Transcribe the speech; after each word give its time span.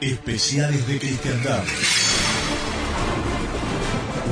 Especiales 0.00 0.88
de 0.88 0.98
Cristiandad. 0.98 1.62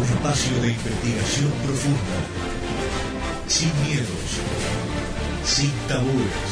Un 0.01 0.03
espacio 0.03 0.63
de 0.63 0.69
investigación 0.69 1.53
profunda. 1.63 2.19
Sin 3.47 3.71
miedos. 3.85 4.29
Sin 5.45 5.71
tabúes. 5.87 6.49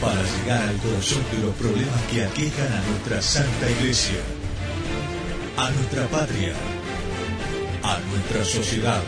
Para 0.00 0.22
llegar 0.22 0.70
al 0.70 0.76
corazón 0.78 1.22
de 1.32 1.38
los 1.44 1.54
problemas 1.56 2.00
que 2.10 2.24
aquejan 2.24 2.72
a 2.72 2.80
nuestra 2.88 3.20
Santa 3.20 3.70
Iglesia. 3.70 4.20
A 5.58 5.70
nuestra 5.70 6.06
patria. 6.06 6.54
A 7.82 7.98
nuestra 8.10 8.42
sociedad. 8.42 9.02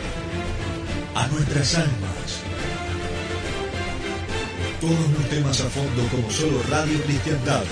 A 1.15 1.27
nuestras 1.29 1.73
almas. 1.73 2.43
Todos 4.79 5.09
los 5.17 5.29
temas 5.31 5.59
a 5.59 5.69
fondo 5.71 6.07
como 6.11 6.29
solo 6.29 6.61
Radio 6.69 7.01
Cristiandad. 7.01 7.63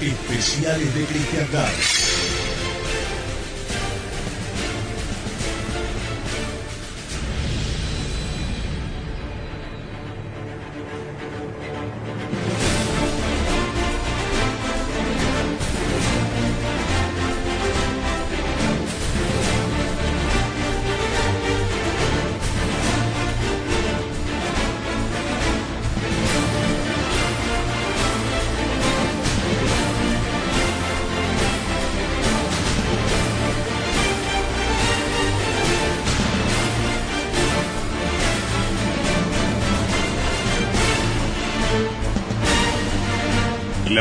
Especiales 0.00 0.94
de 0.94 1.04
Cristiandad. 1.04 2.01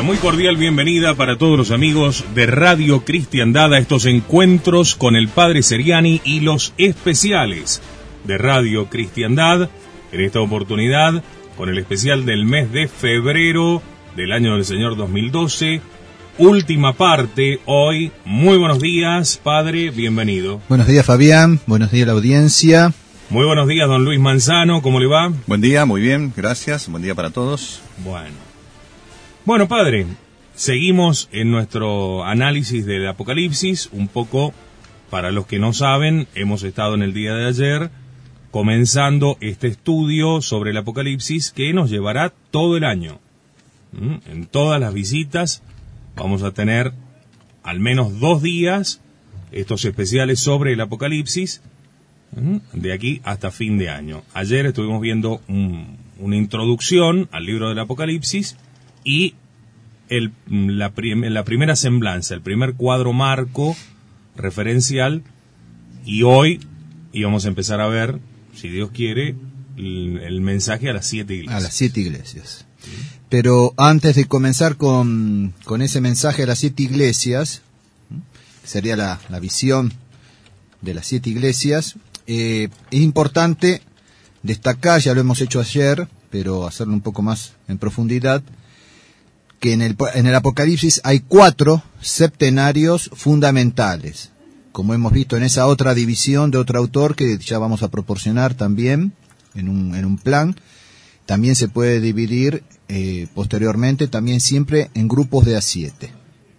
La 0.02 0.08
muy 0.08 0.18
cordial 0.18 0.58
bienvenida 0.58 1.14
para 1.14 1.38
todos 1.38 1.60
los 1.60 1.70
amigos 1.70 2.26
de 2.34 2.48
Radio 2.48 3.06
Cristiandad 3.06 3.72
a 3.72 3.78
estos 3.78 4.08
encuentros 4.08 4.96
con 4.96 5.16
el 5.16 5.28
Padre 5.28 5.62
Seriani 5.62 6.22
y 6.24 6.40
los 6.40 6.74
especiales 6.80 7.84
de 8.24 8.40
Radio 8.40 8.90
Cristiandad. 8.90 9.70
En 10.12 10.22
esta 10.22 10.40
oportunidad, 10.40 11.24
con 11.56 11.70
el 11.70 11.78
especial 11.78 12.26
del 12.26 12.46
mes 12.46 12.72
de 12.72 12.88
febrero 12.88 13.84
del 14.16 14.32
año 14.32 14.56
del 14.56 14.66
Señor 14.66 14.98
2012. 14.98 15.82
Última 16.40 16.94
parte 16.94 17.60
hoy. 17.66 18.12
Muy 18.26 18.58
buenos 18.58 18.80
días, 18.80 19.40
Padre, 19.44 19.92
bienvenido. 19.92 20.62
Buenos 20.68 20.88
días, 20.88 21.06
Fabián. 21.06 21.60
Buenos 21.68 21.92
días, 21.92 22.08
la 22.08 22.14
audiencia. 22.14 22.92
Muy 23.30 23.46
buenos 23.46 23.68
días, 23.68 23.88
don 23.88 24.04
Luis 24.04 24.20
Manzano. 24.20 24.82
¿Cómo 24.82 25.00
le 25.00 25.06
va? 25.06 25.32
Buen 25.46 25.62
día, 25.62 25.86
muy 25.86 26.02
bien, 26.02 26.34
gracias. 26.36 26.90
Buen 26.90 27.04
día 27.04 27.14
para 27.14 27.30
todos. 27.30 27.84
Bueno. 28.04 28.51
Bueno, 29.46 29.68
padre, 29.68 30.06
seguimos 30.56 31.30
en 31.32 31.52
nuestro 31.52 32.24
análisis 32.24 32.86
del 32.86 33.08
Apocalipsis. 33.08 33.90
Un 33.92 34.08
poco, 34.08 34.54
para 35.10 35.32
los 35.32 35.48
que 35.48 35.60
no 35.60 35.74
saben, 35.74 36.28
hemos 36.36 36.64
estado 36.64 36.94
en 36.96 37.02
el 37.02 37.14
día 37.14 37.34
de 37.36 37.48
ayer 37.48 37.90
comenzando 38.52 39.38
este 39.40 39.68
estudio 39.68 40.42
sobre 40.42 40.72
el 40.72 40.78
Apocalipsis 40.78 41.52
que 41.52 41.74
nos 41.74 41.90
llevará 41.90 42.34
todo 42.52 42.76
el 42.78 42.84
año. 42.84 43.20
¿Mm? 43.94 44.16
En 44.30 44.46
todas 44.46 44.80
las 44.80 44.94
visitas 44.94 45.64
vamos 46.16 46.44
a 46.44 46.52
tener 46.52 46.92
al 47.64 47.80
menos 47.80 48.20
dos 48.20 48.42
días 48.42 49.02
estos 49.52 49.86
especiales 49.86 50.40
sobre 50.40 50.74
el 50.74 50.82
Apocalipsis 50.82 51.62
¿Mm? 52.36 52.58
de 52.74 52.94
aquí 52.94 53.22
hasta 53.24 53.52
fin 53.52 53.78
de 53.78 53.90
año. 53.90 54.22
Ayer 54.34 54.66
estuvimos 54.66 55.02
viendo 55.02 55.42
un- 55.48 55.98
una 56.20 56.36
introducción 56.36 57.28
al 57.32 57.46
libro 57.46 57.70
del 57.70 57.80
Apocalipsis 57.80 58.58
y 59.04 59.36
el, 60.10 60.32
la, 60.48 60.92
prim- 60.94 61.24
la 61.26 61.44
primera 61.44 61.76
semblanza, 61.76 62.34
el 62.34 62.42
primer 62.42 62.74
cuadro 62.74 63.14
marco 63.14 63.76
referencial 64.36 65.24
y 66.06 66.24
hoy 66.24 66.60
íbamos 67.14 67.46
a 67.46 67.50
empezar 67.50 67.82
a 67.82 67.88
ver, 67.88 68.20
si 68.56 68.70
Dios 68.70 68.92
quiere, 68.92 69.36
el, 69.78 70.42
mensaje 70.42 70.90
a 70.90 70.94
las 70.94 71.06
siete 71.08 71.34
iglesias. 71.36 71.58
A 71.58 71.64
las 71.64 71.74
siete 71.74 72.02
iglesias. 72.02 72.66
Pero 73.30 73.74
antes 73.78 74.16
de 74.16 74.26
comenzar 74.26 74.76
con, 74.76 75.54
con 75.64 75.82
ese 75.82 76.02
mensaje 76.02 76.44
a 76.44 76.48
las 76.48 76.60
siete 76.60 76.84
iglesias, 76.84 77.62
que 78.62 78.68
sería 78.68 78.96
la, 78.96 79.20
la 79.30 79.40
visión 79.40 79.94
de 80.82 80.94
las 80.94 81.08
siete 81.08 81.30
iglesias, 81.30 81.96
eh, 82.28 82.70
es 82.92 83.02
importante 83.02 83.82
destacar, 84.44 85.00
ya 85.00 85.14
lo 85.14 85.22
hemos 85.22 85.40
hecho 85.42 85.60
ayer, 85.60 86.08
pero 86.30 86.68
hacerlo 86.68 86.94
un 86.94 87.02
poco 87.02 87.22
más 87.22 87.54
en 87.68 87.78
profundidad, 87.78 88.44
que 89.62 89.74
en 89.74 89.84
el, 89.84 89.96
en 90.16 90.26
el 90.26 90.36
Apocalipsis 90.36 91.00
hay 91.04 91.20
cuatro 91.20 91.84
septenarios 92.02 93.12
fundamentales, 93.14 94.32
como 94.72 94.96
hemos 94.96 95.14
visto 95.14 95.38
en 95.38 95.44
esa 95.44 95.68
otra 95.68 95.94
división 95.94 96.50
de 96.50 96.58
otro 96.58 96.80
autor 96.80 97.16
que 97.16 97.38
ya 97.38 97.60
vamos 97.60 97.84
a 97.84 97.90
proporcionar 97.90 98.56
también 98.56 99.14
en 99.54 99.70
un, 99.70 99.96
en 99.96 100.04
un 100.06 100.18
plan. 100.18 100.56
También 101.28 101.56
se 101.56 101.68
puede 101.68 102.02
dividir 102.02 102.64
eh, 102.90 103.28
posteriormente, 103.36 104.08
también 104.08 104.42
siempre 104.42 104.90
en 104.96 105.08
grupos 105.08 105.46
de 105.46 105.56
a 105.56 105.62
siete. 105.62 106.12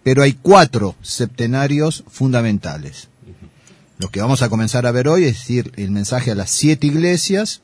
Pero 0.05 0.23
hay 0.23 0.35
cuatro 0.35 0.95
septenarios 1.03 2.05
fundamentales. 2.09 3.09
Lo 3.99 4.11
que 4.11 4.21
vamos 4.21 4.43
a 4.43 4.49
comenzar 4.49 4.87
a 4.87 4.93
ver 4.93 5.09
hoy 5.09 5.25
es 5.25 5.39
decir, 5.39 5.73
el 5.77 5.91
mensaje 5.91 6.31
a 6.31 6.37
las 6.37 6.51
siete 6.51 6.87
iglesias, 6.87 7.63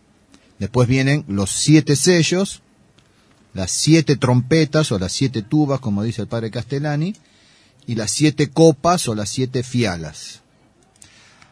después 0.59 0.89
vienen 0.89 1.25
los 1.29 1.51
siete 1.51 1.95
sellos, 1.95 2.63
las 3.59 3.73
siete 3.73 4.17
trompetas 4.17 4.93
o 4.93 5.01
las 5.01 5.11
siete 5.11 5.43
tubas, 5.43 5.81
como 5.81 6.05
dice 6.05 6.23
el 6.23 6.29
padre 6.29 6.53
Castellani, 6.53 7.17
y 7.89 7.97
las 7.97 8.13
siete 8.13 8.51
copas 8.51 9.09
o 9.09 9.17
las 9.17 9.31
siete 9.31 9.65
fialas. 9.65 10.43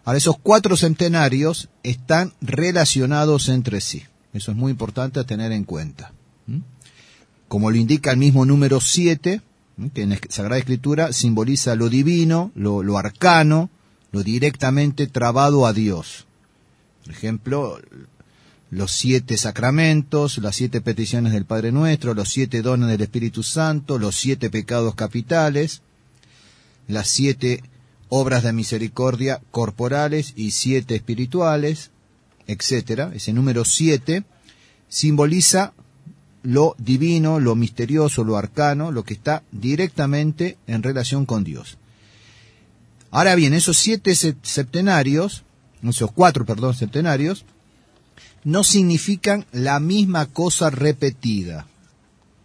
Ahora, 0.05 0.19
esos 0.19 0.39
cuatro 0.41 0.77
centenarios 0.77 1.69
están 1.83 2.33
relacionados 2.41 3.49
entre 3.49 3.81
sí. 3.81 4.05
Eso 4.33 4.53
es 4.53 4.57
muy 4.57 4.71
importante 4.71 5.19
a 5.19 5.25
tener 5.25 5.51
en 5.51 5.65
cuenta. 5.65 6.13
¿Mm? 6.47 6.61
Como 7.49 7.73
lo 7.73 7.77
indica 7.77 8.13
el 8.13 8.19
mismo 8.19 8.47
número 8.47 8.81
siete, 8.81 9.41
¿m? 9.77 9.91
que 9.91 10.03
en 10.03 10.11
la 10.11 10.19
Sagrada 10.29 10.59
Escritura 10.59 11.13
simboliza 11.13 11.75
lo 11.75 11.89
divino, 11.89 12.53
lo, 12.55 12.85
lo 12.85 12.99
arcano, 12.99 13.69
lo 14.13 14.23
directamente 14.23 15.09
trabado 15.09 15.67
a 15.67 15.73
Dios. 15.73 16.27
Por 17.03 17.13
ejemplo, 17.13 17.81
los 18.71 18.91
siete 18.93 19.37
sacramentos, 19.37 20.39
las 20.39 20.57
siete 20.57 20.81
peticiones 20.81 21.33
del 21.33 21.45
Padre 21.45 21.71
Nuestro, 21.73 22.15
los 22.15 22.29
siete 22.29 22.63
dones 22.63 22.89
del 22.89 23.01
Espíritu 23.03 23.43
Santo, 23.43 23.99
los 23.99 24.17
siete 24.17 24.51
pecados 24.51 24.95
capitales, 24.95 25.83
las 26.89 27.09
siete 27.09 27.63
obras 28.09 28.43
de 28.43 28.53
misericordia 28.53 29.41
corporales 29.51 30.33
y 30.37 30.51
siete 30.51 30.97
espirituales, 30.97 31.91
etcétera. 32.47 33.11
Ese 33.15 33.33
número 33.33 33.65
siete 33.65 34.25
simboliza 34.89 35.73
lo 36.43 36.77
divino, 36.79 37.41
lo 37.41 37.57
misterioso, 37.57 38.23
lo 38.23 38.37
arcano, 38.37 38.93
lo 38.93 39.05
que 39.05 39.15
está 39.15 39.43
directamente 39.51 40.57
en 40.69 40.83
relación 40.83 41.27
con 41.27 41.43
Dios. 41.43 41.77
Ahora 43.11 43.35
bien, 43.35 43.53
esos 43.55 43.79
siete 43.79 44.15
se- 44.15 44.37
septenarios, 44.43 45.43
esos 45.83 46.13
cuatro, 46.13 46.45
perdón, 46.45 46.75
septenarios, 46.75 47.45
no 48.47 48.63
significan 48.63 49.45
la 49.51 49.81
misma 49.81 50.27
cosa 50.27 50.71
repetida. 50.71 51.67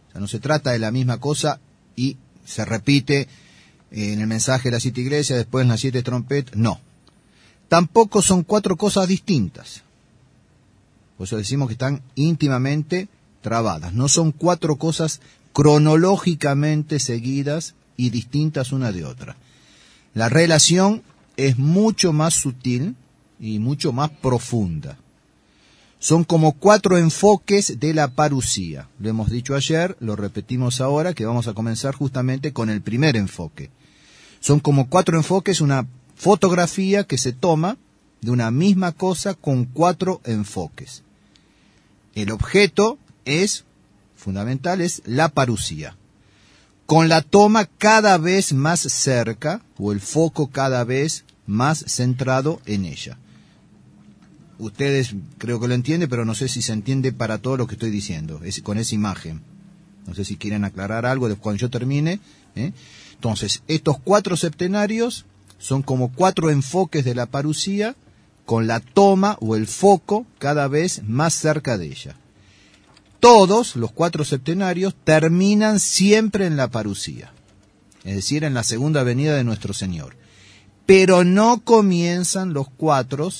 O 0.09 0.12
sea, 0.12 0.21
no 0.21 0.27
se 0.27 0.39
trata 0.39 0.71
de 0.71 0.80
la 0.80 0.89
misma 0.89 1.19
cosa 1.19 1.59
y 1.95 2.18
se 2.44 2.65
repite 2.65 3.27
en 3.92 4.19
el 4.19 4.25
mensaje 4.25 4.69
de 4.69 4.71
las 4.71 4.81
siete 4.81 5.01
iglesias, 5.01 5.38
después 5.38 5.62
en 5.62 5.69
las 5.69 5.80
siete 5.80 6.01
trompetas. 6.01 6.56
No. 6.56 6.80
Tampoco 7.69 8.24
son 8.24 8.42
cuatro 8.42 8.77
cosas 8.77 9.07
distintas. 9.07 9.83
Por 11.18 11.27
eso 11.27 11.38
decimos 11.38 11.68
que 11.68 11.74
están 11.74 12.01
íntimamente 12.15 13.07
trabadas. 13.42 13.94
No 13.94 14.09
son 14.09 14.31
cuatro 14.31 14.77
cosas 14.77 15.21
cronológicamente 15.53 16.98
seguidas 16.98 17.75
y 17.95 18.09
distintas 18.09 18.71
una 18.71 18.92
de 18.92 19.06
otra. 19.06 19.36
La 20.15 20.30
relación 20.30 21.03
es 21.38 21.59
mucho 21.59 22.12
más 22.12 22.33
sutil 22.33 22.95
y 23.39 23.59
mucho 23.59 23.94
más 23.94 24.09
profunda. 24.09 24.98
Son 26.01 26.24
como 26.24 26.53
cuatro 26.53 26.98
enfoques 26.98 27.80
de 27.80 27.94
la 27.94 28.07
parucía. 28.07 28.89
Lo 28.98 29.07
hemos 29.07 29.30
dicho 29.30 29.53
ayer, 29.53 29.95
lo 30.00 30.15
repetimos 30.15 30.81
ahora, 30.81 31.13
que 31.13 31.27
vamos 31.27 31.48
a 31.48 31.53
comenzar 31.53 31.94
justamente 31.94 32.53
con 32.53 32.71
el 32.71 32.81
primer 32.81 33.15
enfoque. 33.15 33.69
Son 34.39 34.59
como 34.59 34.89
cuatro 34.89 35.15
enfoques, 35.15 35.62
una 35.62 35.86
fotografía 36.15 37.03
que 37.03 37.19
se 37.19 37.33
toma 37.33 37.77
de 38.19 38.31
una 38.31 38.50
misma 38.50 38.94
cosa 38.94 39.36
con 39.36 39.65
cuatro 39.65 40.21
enfoques. 40.24 41.03
El 42.15 42.31
objeto 42.31 42.98
es, 43.25 43.65
fundamental, 44.15 44.81
es 44.81 45.03
la 45.06 45.30
parucía. 45.30 45.95
Con 46.88 47.09
la 47.09 47.21
toma 47.21 47.68
cada 47.77 48.18
vez 48.18 48.53
más 48.53 48.80
cerca, 48.80 49.62
o 49.77 49.92
el 49.92 50.01
foco 50.01 50.48
cada 50.48 50.83
vez 50.83 51.25
más 51.45 51.86
centrado 51.88 52.59
en 52.65 52.86
ella. 52.86 53.19
Ustedes 54.61 55.15
creo 55.39 55.59
que 55.59 55.67
lo 55.67 55.73
entienden, 55.73 56.07
pero 56.07 56.23
no 56.23 56.35
sé 56.35 56.47
si 56.47 56.61
se 56.61 56.71
entiende 56.71 57.11
para 57.11 57.39
todo 57.39 57.57
lo 57.57 57.65
que 57.65 57.73
estoy 57.73 57.89
diciendo, 57.89 58.39
con 58.61 58.77
esa 58.77 58.93
imagen. 58.93 59.41
No 60.05 60.13
sé 60.13 60.23
si 60.23 60.37
quieren 60.37 60.65
aclarar 60.65 61.07
algo 61.07 61.35
cuando 61.37 61.59
yo 61.59 61.71
termine. 61.71 62.19
¿eh? 62.55 62.71
Entonces, 63.15 63.63
estos 63.67 63.97
cuatro 63.99 64.37
septenarios 64.37 65.25
son 65.57 65.81
como 65.81 66.11
cuatro 66.11 66.51
enfoques 66.51 67.03
de 67.03 67.15
la 67.15 67.25
parucía 67.25 67.95
con 68.45 68.67
la 68.67 68.81
toma 68.81 69.35
o 69.41 69.55
el 69.55 69.65
foco 69.65 70.27
cada 70.37 70.67
vez 70.67 71.01
más 71.07 71.33
cerca 71.33 71.79
de 71.79 71.87
ella. 71.87 72.15
Todos 73.19 73.75
los 73.75 73.91
cuatro 73.91 74.23
septenarios 74.23 74.93
terminan 75.03 75.79
siempre 75.79 76.45
en 76.45 76.55
la 76.55 76.67
parucía, 76.67 77.33
es 78.03 78.13
decir, 78.13 78.43
en 78.43 78.53
la 78.53 78.63
segunda 78.63 79.01
venida 79.01 79.35
de 79.35 79.43
nuestro 79.43 79.73
Señor. 79.73 80.15
Pero 80.85 81.23
no 81.23 81.61
comienzan 81.63 82.53
los 82.53 82.69
cuatro 82.69 83.31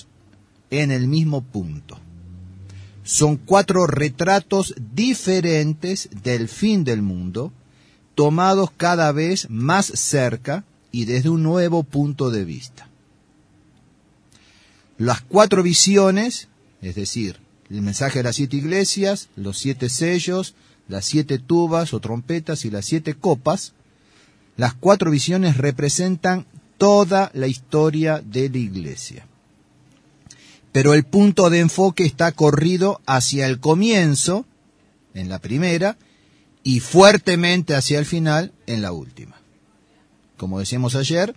en 0.71 0.89
el 0.89 1.07
mismo 1.07 1.41
punto. 1.41 2.00
Son 3.03 3.38
cuatro 3.38 3.85
retratos 3.88 4.73
diferentes 4.95 6.09
del 6.23 6.47
fin 6.47 6.83
del 6.83 7.01
mundo, 7.01 7.51
tomados 8.15 8.71
cada 8.75 9.12
vez 9.12 9.50
más 9.50 9.85
cerca 9.85 10.63
y 10.91 11.06
desde 11.06 11.29
un 11.29 11.44
nuevo 11.44 11.83
punto 11.83 12.31
de 12.31 12.45
vista. 12.45 12.88
Las 14.97 15.21
cuatro 15.21 15.63
visiones, 15.63 16.47
es 16.81 16.95
decir, 16.95 17.39
el 17.69 17.81
mensaje 17.81 18.19
de 18.19 18.24
las 18.24 18.35
siete 18.35 18.57
iglesias, 18.57 19.29
los 19.35 19.57
siete 19.57 19.89
sellos, 19.89 20.53
las 20.88 21.06
siete 21.06 21.39
tubas 21.39 21.94
o 21.94 22.00
trompetas 22.00 22.65
y 22.65 22.69
las 22.69 22.85
siete 22.85 23.15
copas, 23.15 23.74
las 24.57 24.74
cuatro 24.74 25.09
visiones 25.09 25.57
representan 25.57 26.45
toda 26.77 27.31
la 27.33 27.47
historia 27.47 28.21
de 28.24 28.50
la 28.50 28.57
iglesia. 28.57 29.25
Pero 30.71 30.94
el 30.94 31.03
punto 31.03 31.50
de 31.50 31.59
enfoque 31.59 32.06
está 32.06 32.31
corrido 32.31 33.01
hacia 33.06 33.47
el 33.47 33.59
comienzo, 33.59 34.45
en 35.13 35.27
la 35.27 35.39
primera, 35.39 35.97
y 36.63 36.79
fuertemente 36.79 37.75
hacia 37.75 38.00
el 38.00 38.06
final, 38.06 38.53
en 38.68 38.81
la 38.81 38.91
última. 38.91 39.35
Como 40.38 40.59
decíamos 40.59 40.95
ayer, 40.95 41.35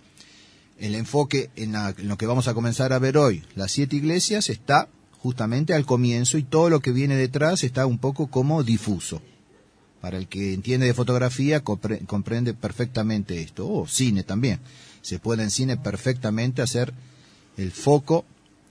el 0.79 0.95
enfoque 0.95 1.49
en, 1.55 1.73
lo 2.07 2.17
que 2.17 2.25
vamos 2.25 2.47
a 2.47 2.53
comenzar 2.53 2.93
a 2.93 2.99
ver 2.99 3.17
hoy, 3.17 3.43
las 3.55 3.71
siete 3.71 3.95
iglesias, 3.95 4.49
está 4.49 4.87
justamente 5.19 5.73
al 5.73 5.85
comienzo 5.85 6.37
y 6.37 6.43
todo 6.43 6.69
lo 6.69 6.79
que 6.79 6.91
viene 6.91 7.15
detrás 7.15 7.63
está 7.63 7.85
un 7.85 7.97
poco 7.97 8.27
como 8.27 8.63
difuso. 8.63 9.21
Para 10.01 10.17
el 10.17 10.27
que 10.27 10.53
entiende 10.53 10.85
de 10.85 10.93
fotografía 10.93 11.63
comprende 11.63 12.53
perfectamente 12.53 13.41
esto, 13.41 13.67
o 13.67 13.87
cine 13.87 14.23
también. 14.23 14.59
Se 15.01 15.19
puede 15.19 15.43
en 15.43 15.51
cine 15.51 15.77
perfectamente 15.77 16.61
hacer 16.61 16.93
el 17.57 17.71
foco 17.71 18.25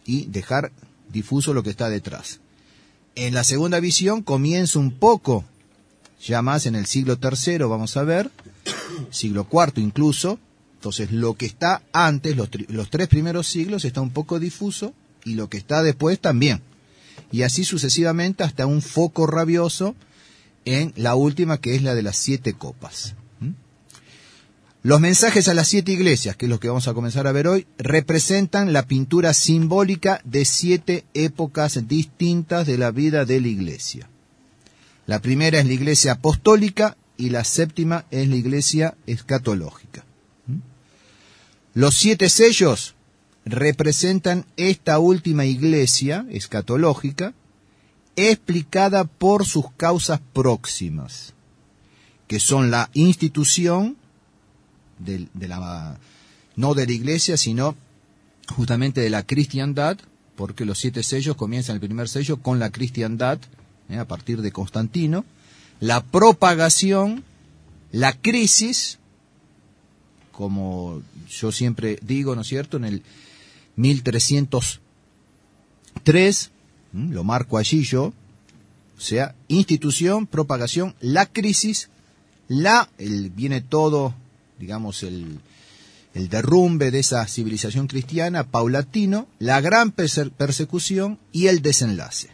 y 0.04 0.26
dejar 0.26 0.72
difuso 1.12 1.54
lo 1.54 1.62
que 1.62 1.70
está 1.70 1.88
detrás. 1.88 2.40
En 3.14 3.34
la 3.34 3.44
segunda 3.44 3.80
visión 3.80 4.22
comienza 4.22 4.78
un 4.78 4.92
poco, 4.92 5.44
ya 6.22 6.42
más 6.42 6.66
en 6.66 6.74
el 6.74 6.86
siglo 6.86 7.18
III, 7.22 7.58
vamos 7.58 7.96
a 7.96 8.02
ver, 8.02 8.30
siglo 9.10 9.46
IV 9.50 9.80
incluso, 9.80 10.38
entonces, 10.84 11.12
lo 11.12 11.32
que 11.32 11.46
está 11.46 11.80
antes, 11.94 12.36
los, 12.36 12.90
tres 12.90 13.08
primeros 13.08 13.46
siglos, 13.46 13.86
está 13.86 14.02
un 14.02 14.10
poco 14.10 14.38
difuso 14.38 14.92
y 15.24 15.32
lo 15.32 15.48
que 15.48 15.56
está 15.56 15.82
después 15.82 16.20
también. 16.20 16.60
Y 17.32 17.40
así 17.40 17.64
sucesivamente 17.64 18.44
hasta 18.44 18.66
un 18.66 18.82
foco 18.82 19.26
rabioso 19.26 19.94
en 20.66 20.92
la 20.96 21.14
última, 21.14 21.56
que 21.58 21.74
es 21.74 21.82
la 21.82 21.94
de 21.94 22.02
las 22.02 22.16
siete 22.16 22.52
copas. 22.52 23.14
¿Mm? 24.84 24.88
Los 24.88 25.00
mensajes 25.00 25.48
a 25.48 25.54
las 25.54 25.68
siete 25.68 25.92
iglesias, 25.92 26.36
que 26.36 26.46
es 26.46 26.50
lo 26.50 26.60
que 26.60 26.68
vamos 26.68 26.86
a 26.86 26.94
comenzar 26.94 27.26
a 27.26 27.32
ver 27.32 27.48
hoy, 27.48 27.66
representan 27.78 28.72
la 28.72 28.86
pintura 28.86 29.34
simbólica 29.34 30.20
de 30.24 30.44
siete 30.44 31.04
épocas 31.14 31.88
distintas 31.88 32.66
de 32.66 32.78
la 32.78 32.90
vida 32.90 33.24
de 33.24 33.40
la 33.40 33.48
iglesia. 33.48 34.08
La 35.06 35.20
primera 35.20 35.58
es 35.58 35.66
la 35.66 35.72
iglesia 35.72 36.12
apostólica 36.12 36.96
y 37.16 37.30
la 37.30 37.44
séptima 37.44 38.04
es 38.10 38.28
la 38.28 38.36
iglesia 38.36 38.94
escatológica. 39.06 40.04
Los 41.74 41.96
siete 41.96 42.28
sellos 42.28 42.94
representan 43.44 44.46
esta 44.56 44.98
última 44.98 45.44
iglesia 45.44 46.24
escatológica 46.30 47.34
explicada 48.16 49.04
por 49.04 49.44
sus 49.44 49.72
causas 49.72 50.20
próximas, 50.32 51.34
que 52.28 52.38
son 52.38 52.70
la 52.70 52.90
institución 52.94 53.96
de, 54.98 55.48
la, 55.48 55.98
no 56.56 56.74
de 56.74 56.86
la 56.86 56.92
iglesia, 56.92 57.36
sino 57.36 57.76
justamente 58.54 59.00
de 59.00 59.10
la 59.10 59.24
cristiandad, 59.24 59.98
porque 60.36 60.64
los 60.64 60.78
siete 60.78 61.02
sellos 61.02 61.36
comienzan 61.36 61.74
el 61.76 61.80
primer 61.80 62.08
sello 62.08 62.38
con 62.38 62.58
la 62.58 62.70
cristiandad, 62.70 63.38
eh, 63.88 63.98
a 63.98 64.06
partir 64.06 64.42
de 64.42 64.52
Constantino, 64.52 65.24
la 65.80 66.02
propagación, 66.02 67.24
la 67.92 68.12
crisis, 68.12 68.98
como 70.32 71.02
yo 71.28 71.52
siempre 71.52 71.98
digo, 72.02 72.34
¿no 72.34 72.42
es 72.42 72.48
cierto?, 72.48 72.76
en 72.76 72.84
el 72.84 73.02
1303, 73.76 76.50
lo 76.92 77.24
marco 77.24 77.58
allí 77.58 77.84
yo, 77.84 78.12
o 78.96 79.00
sea, 79.00 79.34
institución, 79.48 80.26
propagación, 80.26 80.94
la 81.00 81.26
crisis, 81.26 81.88
la, 82.48 82.88
el, 82.98 83.30
viene 83.30 83.60
todo, 83.60 84.14
digamos, 84.58 85.02
el, 85.02 85.40
el 86.14 86.28
derrumbe 86.28 86.90
de 86.90 87.00
esa 87.00 87.26
civilización 87.26 87.88
cristiana 87.88 88.44
paulatino, 88.44 89.26
la 89.38 89.60
gran 89.60 89.90
persecución 89.90 91.18
y 91.32 91.48
el 91.48 91.60
desenlace. 91.60 92.30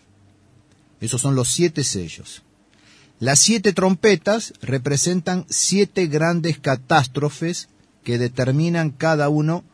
Esos 1.00 1.20
son 1.22 1.34
los 1.34 1.48
siete 1.48 1.82
sellos. 1.82 2.42
Las 3.18 3.38
siete 3.38 3.72
trompetas 3.72 4.54
representan 4.60 5.46
siete 5.48 6.06
grandes 6.06 6.58
catástrofes 6.58 7.68
que 8.04 8.18
determinan 8.18 8.90
cada 8.90 9.28
uno 9.28 9.64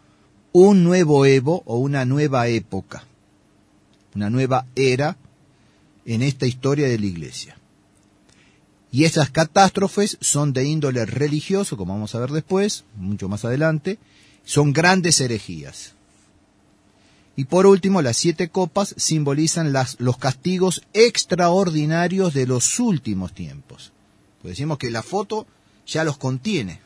un 0.52 0.84
nuevo 0.84 1.26
Evo 1.26 1.62
o 1.66 1.78
una 1.78 2.04
nueva 2.04 2.48
época, 2.48 3.04
una 4.14 4.30
nueva 4.30 4.66
era 4.74 5.16
en 6.04 6.22
esta 6.22 6.46
historia 6.46 6.88
de 6.88 6.98
la 6.98 7.06
Iglesia. 7.06 7.58
Y 8.90 9.04
esas 9.04 9.30
catástrofes 9.30 10.16
son 10.20 10.52
de 10.52 10.64
índole 10.64 11.04
religioso, 11.04 11.76
como 11.76 11.94
vamos 11.94 12.14
a 12.14 12.20
ver 12.20 12.30
después, 12.30 12.84
mucho 12.96 13.28
más 13.28 13.44
adelante, 13.44 13.98
son 14.44 14.72
grandes 14.72 15.20
herejías. 15.20 15.94
Y 17.34 17.44
por 17.44 17.66
último, 17.66 18.00
las 18.00 18.16
siete 18.16 18.48
copas 18.48 18.94
simbolizan 18.96 19.74
los 19.98 20.16
castigos 20.16 20.82
extraordinarios 20.94 22.32
de 22.32 22.46
los 22.46 22.80
últimos 22.80 23.34
tiempos. 23.34 23.92
Pues 24.40 24.52
decimos 24.52 24.78
que 24.78 24.90
la 24.90 25.02
foto 25.02 25.46
ya 25.86 26.04
los 26.04 26.16
contiene 26.16 26.80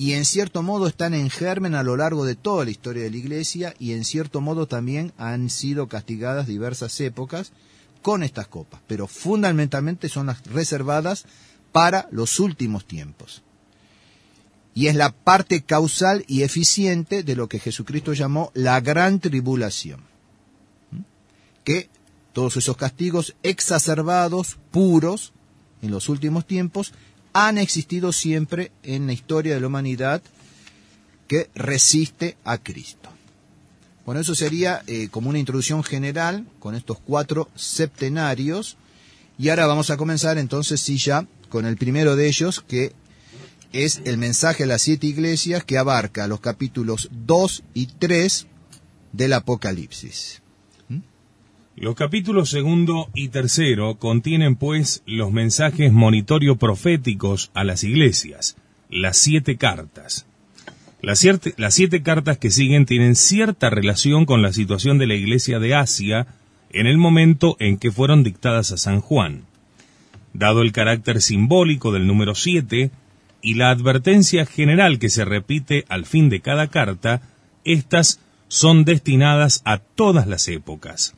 y 0.00 0.14
en 0.14 0.24
cierto 0.24 0.62
modo 0.62 0.86
están 0.86 1.12
en 1.12 1.28
germen 1.28 1.74
a 1.74 1.82
lo 1.82 1.94
largo 1.94 2.24
de 2.24 2.34
toda 2.34 2.64
la 2.64 2.70
historia 2.70 3.02
de 3.02 3.10
la 3.10 3.18
Iglesia 3.18 3.74
y 3.78 3.92
en 3.92 4.06
cierto 4.06 4.40
modo 4.40 4.66
también 4.66 5.12
han 5.18 5.50
sido 5.50 5.88
castigadas 5.88 6.46
diversas 6.46 6.98
épocas 7.02 7.52
con 8.02 8.22
estas 8.22 8.48
copas, 8.48 8.80
pero 8.86 9.06
fundamentalmente 9.06 10.08
son 10.08 10.26
las 10.26 10.42
reservadas 10.44 11.24
para 11.72 12.08
los 12.10 12.40
últimos 12.40 12.86
tiempos. 12.86 13.42
Y 14.74 14.86
es 14.86 14.94
la 14.94 15.12
parte 15.12 15.62
causal 15.62 16.24
y 16.28 16.42
eficiente 16.42 17.22
de 17.22 17.36
lo 17.36 17.48
que 17.48 17.58
Jesucristo 17.58 18.12
llamó 18.12 18.50
la 18.54 18.80
gran 18.80 19.20
tribulación. 19.20 20.00
Que 21.64 21.90
todos 22.32 22.56
esos 22.56 22.76
castigos 22.76 23.34
exacerbados, 23.42 24.58
puros, 24.70 25.32
en 25.82 25.90
los 25.90 26.08
últimos 26.08 26.46
tiempos, 26.46 26.92
han 27.32 27.58
existido 27.58 28.12
siempre 28.12 28.72
en 28.82 29.06
la 29.06 29.12
historia 29.12 29.54
de 29.54 29.60
la 29.60 29.66
humanidad 29.66 30.22
que 31.26 31.50
resiste 31.54 32.36
a 32.44 32.58
Cristo. 32.58 33.08
Bueno, 34.10 34.22
eso 34.22 34.34
sería 34.34 34.82
eh, 34.88 35.06
como 35.08 35.30
una 35.30 35.38
introducción 35.38 35.84
general 35.84 36.44
con 36.58 36.74
estos 36.74 36.98
cuatro 36.98 37.48
septenarios. 37.54 38.76
Y 39.38 39.50
ahora 39.50 39.68
vamos 39.68 39.90
a 39.90 39.96
comenzar 39.96 40.36
entonces 40.36 40.80
sí 40.80 40.96
ya 40.96 41.28
con 41.48 41.64
el 41.64 41.76
primero 41.76 42.16
de 42.16 42.26
ellos, 42.26 42.60
que 42.60 42.92
es 43.72 44.02
el 44.04 44.18
mensaje 44.18 44.64
a 44.64 44.66
las 44.66 44.82
siete 44.82 45.06
iglesias 45.06 45.62
que 45.62 45.78
abarca 45.78 46.26
los 46.26 46.40
capítulos 46.40 47.08
2 47.24 47.62
y 47.72 47.86
3 47.86 48.48
del 49.12 49.32
Apocalipsis. 49.32 50.42
Los 51.76 51.94
capítulos 51.94 52.50
segundo 52.50 53.10
y 53.14 53.28
tercero 53.28 53.96
contienen 54.00 54.56
pues 54.56 55.04
los 55.06 55.30
mensajes 55.30 55.92
monitorio 55.92 56.56
proféticos 56.56 57.52
a 57.54 57.62
las 57.62 57.84
iglesias, 57.84 58.56
las 58.88 59.18
siete 59.18 59.56
cartas. 59.56 60.26
Las 61.02 61.18
siete, 61.18 61.54
las 61.56 61.74
siete 61.74 62.02
cartas 62.02 62.38
que 62.38 62.50
siguen 62.50 62.84
tienen 62.84 63.16
cierta 63.16 63.70
relación 63.70 64.26
con 64.26 64.42
la 64.42 64.52
situación 64.52 64.98
de 64.98 65.06
la 65.06 65.14
iglesia 65.14 65.58
de 65.58 65.74
Asia 65.74 66.26
en 66.70 66.86
el 66.86 66.98
momento 66.98 67.56
en 67.58 67.78
que 67.78 67.90
fueron 67.90 68.22
dictadas 68.22 68.70
a 68.72 68.76
San 68.76 69.00
Juan. 69.00 69.44
Dado 70.32 70.62
el 70.62 70.72
carácter 70.72 71.22
simbólico 71.22 71.90
del 71.92 72.06
número 72.06 72.34
7 72.34 72.90
y 73.42 73.54
la 73.54 73.70
advertencia 73.70 74.46
general 74.46 74.98
que 74.98 75.08
se 75.08 75.24
repite 75.24 75.84
al 75.88 76.04
fin 76.04 76.28
de 76.28 76.40
cada 76.40 76.68
carta, 76.68 77.22
estas 77.64 78.20
son 78.48 78.84
destinadas 78.84 79.62
a 79.64 79.78
todas 79.78 80.26
las 80.26 80.48
épocas. 80.48 81.14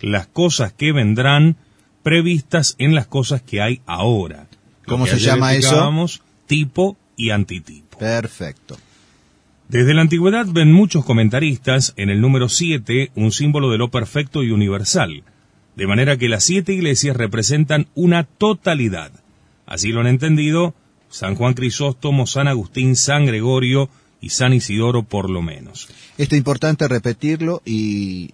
Las 0.00 0.26
cosas 0.26 0.72
que 0.72 0.92
vendrán 0.92 1.56
previstas 2.02 2.76
en 2.78 2.94
las 2.94 3.06
cosas 3.06 3.42
que 3.42 3.60
hay 3.60 3.82
ahora. 3.84 4.46
¿Cómo 4.86 5.06
se 5.06 5.18
llama 5.18 5.54
eso? 5.54 5.92
Tipo 6.46 6.96
y 7.16 7.30
antitipo. 7.30 7.98
Perfecto. 7.98 8.78
Desde 9.68 9.92
la 9.92 10.00
antigüedad 10.00 10.46
ven 10.46 10.72
muchos 10.72 11.04
comentaristas 11.04 11.92
en 11.96 12.08
el 12.08 12.22
número 12.22 12.48
7 12.48 13.10
un 13.14 13.32
símbolo 13.32 13.70
de 13.70 13.76
lo 13.76 13.90
perfecto 13.90 14.42
y 14.42 14.50
universal, 14.50 15.24
de 15.76 15.86
manera 15.86 16.16
que 16.16 16.30
las 16.30 16.44
siete 16.44 16.72
iglesias 16.72 17.14
representan 17.14 17.86
una 17.94 18.24
totalidad. 18.24 19.12
Así 19.66 19.92
lo 19.92 20.00
han 20.00 20.06
entendido 20.06 20.74
San 21.10 21.34
Juan 21.34 21.52
Crisóstomo, 21.52 22.26
San 22.26 22.48
Agustín, 22.48 22.96
San 22.96 23.26
Gregorio 23.26 23.90
y 24.22 24.30
San 24.30 24.54
Isidoro 24.54 25.02
por 25.02 25.28
lo 25.28 25.42
menos. 25.42 25.88
Esto 26.16 26.34
es 26.34 26.38
importante 26.38 26.88
repetirlo 26.88 27.60
y 27.66 28.30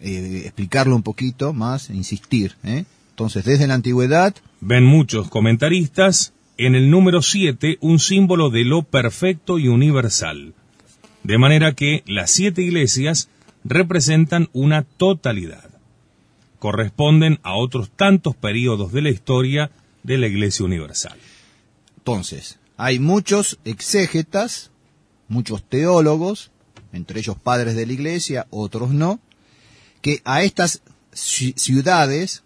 eh, 0.00 0.42
explicarlo 0.44 0.96
un 0.96 1.04
poquito 1.04 1.52
más, 1.52 1.88
insistir. 1.88 2.56
¿eh? 2.64 2.84
Entonces, 3.10 3.44
desde 3.44 3.68
la 3.68 3.74
antigüedad, 3.74 4.34
Ven 4.60 4.84
muchos 4.84 5.28
comentaristas 5.28 6.32
en 6.58 6.74
el 6.74 6.90
número 6.90 7.22
7 7.22 7.78
un 7.80 7.98
símbolo 7.98 8.50
de 8.50 8.64
lo 8.64 8.82
perfecto 8.82 9.58
y 9.58 9.68
universal, 9.68 10.54
de 11.22 11.38
manera 11.38 11.72
que 11.74 12.02
las 12.06 12.30
siete 12.30 12.62
iglesias 12.62 13.28
representan 13.64 14.48
una 14.52 14.82
totalidad. 14.82 15.70
Corresponden 16.58 17.38
a 17.42 17.54
otros 17.54 17.90
tantos 17.90 18.34
periodos 18.34 18.92
de 18.92 19.02
la 19.02 19.10
historia 19.10 19.70
de 20.02 20.18
la 20.18 20.26
Iglesia 20.26 20.64
Universal. 20.64 21.16
entonces, 21.98 22.58
hay 22.76 22.98
muchos 22.98 23.58
exégetas, 23.64 24.70
muchos 25.28 25.62
teólogos, 25.68 26.50
entre 26.92 27.20
ellos 27.20 27.36
padres 27.38 27.76
de 27.76 27.86
la 27.86 27.92
iglesia, 27.92 28.46
otros 28.50 28.90
no, 28.90 29.20
que 30.00 30.22
a 30.24 30.42
estas 30.42 30.80
ci- 31.12 31.54
ciudades, 31.56 32.42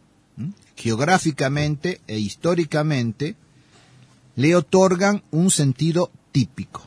geográficamente 0.76 2.00
e 2.08 2.18
históricamente, 2.18 3.36
le 4.36 4.56
otorgan 4.56 5.22
un 5.30 5.50
sentido 5.50 6.10
típico. 6.32 6.82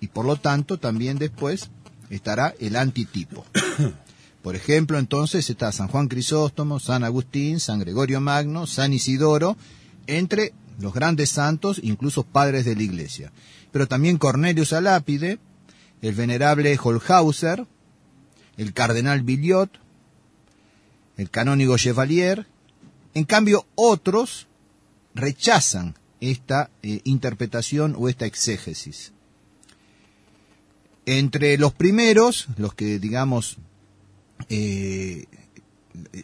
Y 0.00 0.08
por 0.08 0.24
lo 0.24 0.36
tanto 0.36 0.78
también 0.78 1.18
después 1.18 1.70
estará 2.10 2.54
el 2.58 2.76
antitipo. 2.76 3.44
Por 4.42 4.56
ejemplo, 4.56 4.98
entonces 4.98 5.50
está 5.50 5.70
San 5.70 5.88
Juan 5.88 6.08
Crisóstomo, 6.08 6.80
San 6.80 7.04
Agustín, 7.04 7.60
San 7.60 7.78
Gregorio 7.78 8.22
Magno, 8.22 8.66
San 8.66 8.94
Isidoro, 8.94 9.58
entre 10.06 10.54
los 10.78 10.94
grandes 10.94 11.28
santos, 11.28 11.78
incluso 11.82 12.22
padres 12.22 12.64
de 12.64 12.74
la 12.74 12.82
iglesia. 12.82 13.32
Pero 13.70 13.86
también 13.86 14.16
Cornelio 14.16 14.64
Salápide, 14.64 15.38
el 16.00 16.14
venerable 16.14 16.78
Holhauser, 16.82 17.66
el 18.56 18.72
cardenal 18.72 19.22
Billiot, 19.22 19.70
el 21.18 21.28
canónigo 21.28 21.76
Chevalier. 21.76 22.46
En 23.12 23.24
cambio, 23.24 23.66
otros 23.74 24.46
rechazan 25.14 25.94
esta 26.20 26.70
eh, 26.82 27.00
interpretación 27.04 27.94
o 27.98 28.08
esta 28.08 28.26
exégesis. 28.26 29.12
Entre 31.06 31.58
los 31.58 31.72
primeros, 31.72 32.48
los 32.56 32.74
que 32.74 32.98
digamos 32.98 33.56
eh, 34.48 35.24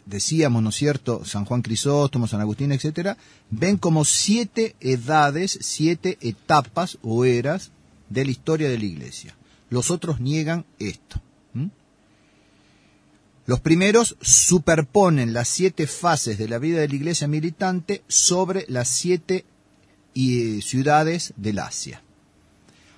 decíamos, 0.05 0.63
¿no 0.63 0.69
es 0.69 0.75
cierto?, 0.75 1.25
San 1.25 1.45
Juan 1.45 1.61
Crisóstomo, 1.61 2.27
San 2.27 2.41
Agustín, 2.41 2.71
etcétera, 2.71 3.17
ven 3.49 3.77
como 3.77 4.05
siete 4.05 4.75
edades, 4.79 5.57
siete 5.61 6.17
etapas 6.21 6.97
o 7.01 7.25
eras 7.25 7.71
de 8.09 8.25
la 8.25 8.31
historia 8.31 8.69
de 8.69 8.77
la 8.77 8.85
Iglesia. 8.85 9.35
Los 9.69 9.91
otros 9.91 10.19
niegan 10.19 10.65
esto. 10.79 11.21
Los 13.45 13.61
primeros 13.61 14.17
superponen 14.19 15.31
las 15.31 15.47
siete 15.47 15.87
fases 15.87 16.37
de 16.37 16.49
la 16.49 16.59
vida 16.59 16.81
de 16.81 16.89
la 16.89 16.95
Iglesia 16.95 17.29
militante 17.29 18.03
sobre 18.09 18.65
las 18.67 18.89
siete 18.89 19.45
eh, 20.17 20.61
ciudades 20.61 21.33
del 21.37 21.59
Asia. 21.59 22.01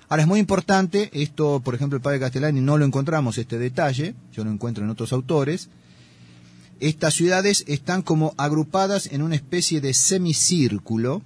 Ahora 0.08 0.22
es 0.22 0.28
muy 0.28 0.40
importante, 0.40 1.10
esto 1.12 1.60
por 1.60 1.74
ejemplo 1.74 1.96
el 1.96 2.02
padre 2.02 2.18
Castellani 2.18 2.60
no 2.60 2.78
lo 2.78 2.84
encontramos 2.84 3.38
este 3.38 3.58
detalle, 3.58 4.14
yo 4.32 4.42
lo 4.42 4.50
encuentro 4.50 4.82
en 4.82 4.90
otros 4.90 5.12
autores, 5.12 5.68
estas 6.80 7.14
ciudades 7.14 7.64
están 7.68 8.02
como 8.02 8.34
agrupadas 8.36 9.06
en 9.12 9.22
una 9.22 9.36
especie 9.36 9.80
de 9.80 9.94
semicírculo 9.94 11.22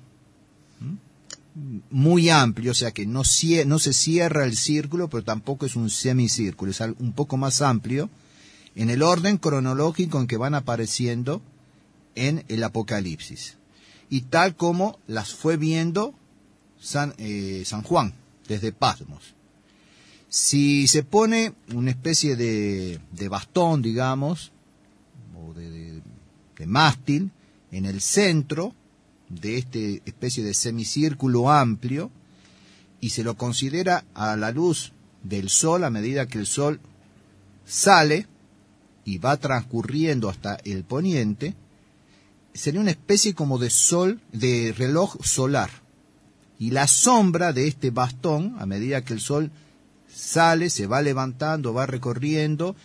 muy 1.90 2.28
amplio, 2.30 2.72
o 2.72 2.74
sea 2.74 2.90
que 2.90 3.06
no, 3.06 3.22
no 3.66 3.78
se 3.78 3.92
cierra 3.92 4.44
el 4.44 4.56
círculo, 4.56 5.08
pero 5.08 5.22
tampoco 5.22 5.66
es 5.66 5.76
un 5.76 5.88
semicírculo, 5.88 6.72
es 6.72 6.80
un 6.80 7.12
poco 7.12 7.36
más 7.36 7.62
amplio, 7.62 8.10
en 8.74 8.90
el 8.90 9.02
orden 9.02 9.38
cronológico 9.38 10.20
en 10.20 10.26
que 10.26 10.36
van 10.36 10.54
apareciendo 10.54 11.40
en 12.16 12.44
el 12.48 12.64
Apocalipsis. 12.64 13.56
Y 14.11 14.23
tal 14.23 14.54
como 14.56 14.99
las 15.06 15.34
fue 15.34 15.56
viendo 15.56 16.14
San, 16.80 17.14
eh, 17.18 17.64
Juan 17.84 18.14
desde 18.49 18.73
Patmos. 18.73 19.34
Si 20.28 20.87
se 20.88 21.02
pone 21.04 21.54
una 21.73 21.90
especie 21.90 22.37
de, 22.37 23.00
de 23.12 23.28
bastón, 23.28 23.82
digamos, 23.82 24.52
o 25.37 25.52
de, 25.54 25.70
de- 25.70 26.02
de 26.58 26.66
mástil, 26.66 27.30
en 27.70 27.84
el 27.87 28.00
centro 28.00 28.75
de 29.28 29.58
este 29.58 30.02
especie 30.04 30.44
de 30.44 30.54
semicírculo 30.54 31.50
amplio, 31.50 32.11
y 33.00 33.11
se 33.11 33.25
lo 33.25 33.37
considera 33.37 34.04
a 34.14 34.37
la 34.37 34.50
luz 34.50 34.92
del 35.23 35.49
sol 35.49 35.84
a 35.84 35.90
medida 35.90 36.26
que 36.26 36.38
el 36.38 36.46
sol 36.46 36.80
sale 37.64 38.26
y 39.04 39.18
va 39.18 39.37
transcurriendo 39.37 40.28
hasta 40.28 40.56
el 40.64 40.84
poniente, 40.84 41.54
sería 42.54 42.80
una 42.80 42.92
especie 42.92 43.34
como 43.34 43.58
de 43.58 43.68
sol, 43.68 44.20
de 44.32 44.73
reloj 44.76 45.16
solar. 45.23 45.70
Y 46.58 46.70
la 46.70 46.87
sombra 46.87 47.52
de 47.52 47.66
este 47.66 47.90
bastón, 47.90 48.56
a 48.58 48.66
medida 48.66 49.04
que 49.04 49.12
el 49.12 49.20
sol 49.20 49.50
sale, 50.08 50.70
se 50.70 50.87
va 50.87 51.02
levantando, 51.02 51.75
va 51.75 51.87
recorriendo, 51.87 52.76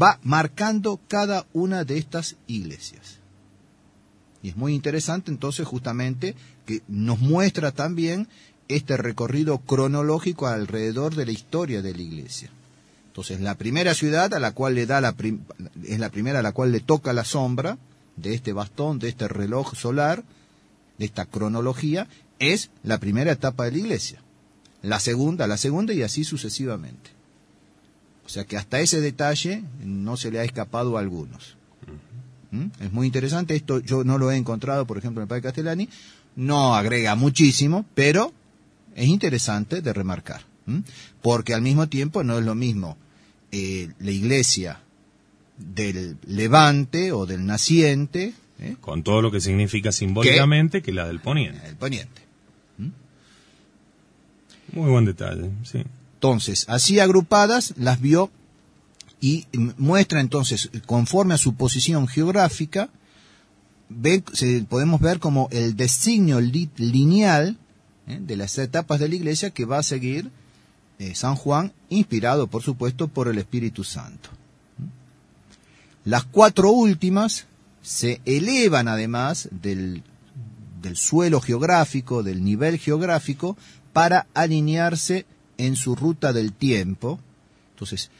va 0.00 0.18
marcando 0.22 1.00
cada 1.08 1.46
una 1.52 1.84
de 1.84 1.96
estas 1.96 2.36
iglesias. 2.48 3.18
Y 4.42 4.50
es 4.50 4.56
muy 4.56 4.74
interesante 4.74 5.30
entonces 5.30 5.66
justamente 5.66 6.34
que 6.66 6.82
nos 6.88 7.20
muestra 7.20 7.72
también 7.72 8.28
este 8.66 8.96
recorrido 8.96 9.58
cronológico 9.58 10.46
alrededor 10.46 11.14
de 11.14 11.26
la 11.26 11.32
historia 11.32 11.82
de 11.82 11.94
la 11.94 12.02
iglesia. 12.02 12.50
Entonces, 13.06 13.40
la 13.40 13.56
primera 13.56 13.94
ciudad 13.94 14.32
a 14.34 14.38
la 14.38 14.52
cual 14.52 14.74
le 14.74 14.86
da 14.86 15.00
la 15.00 15.14
es 15.84 15.98
la 15.98 16.10
primera 16.10 16.40
a 16.40 16.42
la 16.42 16.52
cual 16.52 16.70
le 16.70 16.80
toca 16.80 17.12
la 17.12 17.24
sombra 17.24 17.78
de 18.20 18.34
este 18.34 18.52
bastón, 18.52 18.98
de 18.98 19.08
este 19.08 19.28
reloj 19.28 19.74
solar, 19.74 20.24
de 20.98 21.04
esta 21.04 21.26
cronología, 21.26 22.08
es 22.38 22.70
la 22.82 22.98
primera 22.98 23.32
etapa 23.32 23.64
de 23.64 23.72
la 23.72 23.78
iglesia. 23.78 24.20
La 24.82 25.00
segunda, 25.00 25.46
la 25.46 25.56
segunda 25.56 25.92
y 25.92 26.02
así 26.02 26.24
sucesivamente. 26.24 27.10
O 28.24 28.28
sea 28.28 28.44
que 28.44 28.56
hasta 28.56 28.80
ese 28.80 29.00
detalle 29.00 29.64
no 29.82 30.16
se 30.16 30.30
le 30.30 30.38
ha 30.38 30.44
escapado 30.44 30.96
a 30.96 31.00
algunos. 31.00 31.56
¿Mm? 32.50 32.66
Es 32.80 32.92
muy 32.92 33.06
interesante, 33.06 33.56
esto 33.56 33.80
yo 33.80 34.04
no 34.04 34.18
lo 34.18 34.30
he 34.30 34.36
encontrado, 34.36 34.86
por 34.86 34.98
ejemplo, 34.98 35.20
en 35.20 35.24
el 35.24 35.28
Padre 35.28 35.42
Castellani, 35.42 35.88
no 36.36 36.74
agrega 36.74 37.14
muchísimo, 37.14 37.84
pero 37.94 38.32
es 38.94 39.08
interesante 39.08 39.80
de 39.80 39.92
remarcar, 39.92 40.42
¿m? 40.66 40.82
porque 41.22 41.54
al 41.54 41.62
mismo 41.62 41.88
tiempo 41.88 42.22
no 42.22 42.38
es 42.38 42.44
lo 42.44 42.54
mismo 42.54 42.96
eh, 43.50 43.90
la 43.98 44.10
iglesia 44.10 44.80
del 45.58 46.16
levante 46.26 47.12
o 47.12 47.26
del 47.26 47.44
naciente, 47.46 48.32
¿eh? 48.60 48.76
Con 48.80 49.02
todo 49.02 49.22
lo 49.22 49.30
que 49.30 49.40
significa 49.40 49.92
simbólicamente 49.92 50.82
que 50.82 50.92
la 50.92 51.06
del 51.06 51.20
poniente. 51.20 51.66
el 51.68 51.76
poniente. 51.76 52.22
Muy 54.72 54.90
buen 54.90 55.04
detalle, 55.06 55.50
sí. 55.64 55.82
Entonces, 56.14 56.64
así 56.68 57.00
agrupadas, 57.00 57.74
las 57.78 58.00
vio 58.00 58.30
y 59.20 59.46
mm, 59.52 59.70
muestra 59.78 60.20
entonces, 60.20 60.70
conforme 60.86 61.34
a 61.34 61.38
su 61.38 61.54
posición 61.54 62.06
geográfica, 62.06 62.90
ve- 63.88 64.22
se- 64.32 64.62
podemos 64.68 65.00
ver 65.00 65.20
como 65.20 65.48
el 65.52 65.74
designio 65.76 66.40
li- 66.40 66.68
lineal 66.76 67.56
¿eh? 68.06 68.18
de 68.20 68.36
las 68.36 68.58
etapas 68.58 69.00
de 69.00 69.08
la 69.08 69.14
iglesia 69.14 69.50
que 69.50 69.64
va 69.64 69.78
a 69.78 69.82
seguir 69.82 70.30
eh, 70.98 71.14
San 71.14 71.34
Juan, 71.36 71.72
inspirado 71.88 72.46
por 72.48 72.62
supuesto 72.62 73.08
por 73.08 73.28
el 73.28 73.38
Espíritu 73.38 73.84
Santo. 73.84 74.28
Las 76.08 76.24
cuatro 76.24 76.70
últimas 76.70 77.48
se 77.82 78.22
elevan 78.24 78.88
además 78.88 79.50
del, 79.50 80.02
del 80.80 80.96
suelo 80.96 81.42
geográfico, 81.42 82.22
del 82.22 82.42
nivel 82.42 82.78
geográfico, 82.78 83.58
para 83.92 84.26
alinearse 84.32 85.26
en 85.58 85.76
su 85.76 85.94
ruta 85.94 86.32
del 86.32 86.54
tiempo. 86.54 87.20
Entonces, 87.74 88.10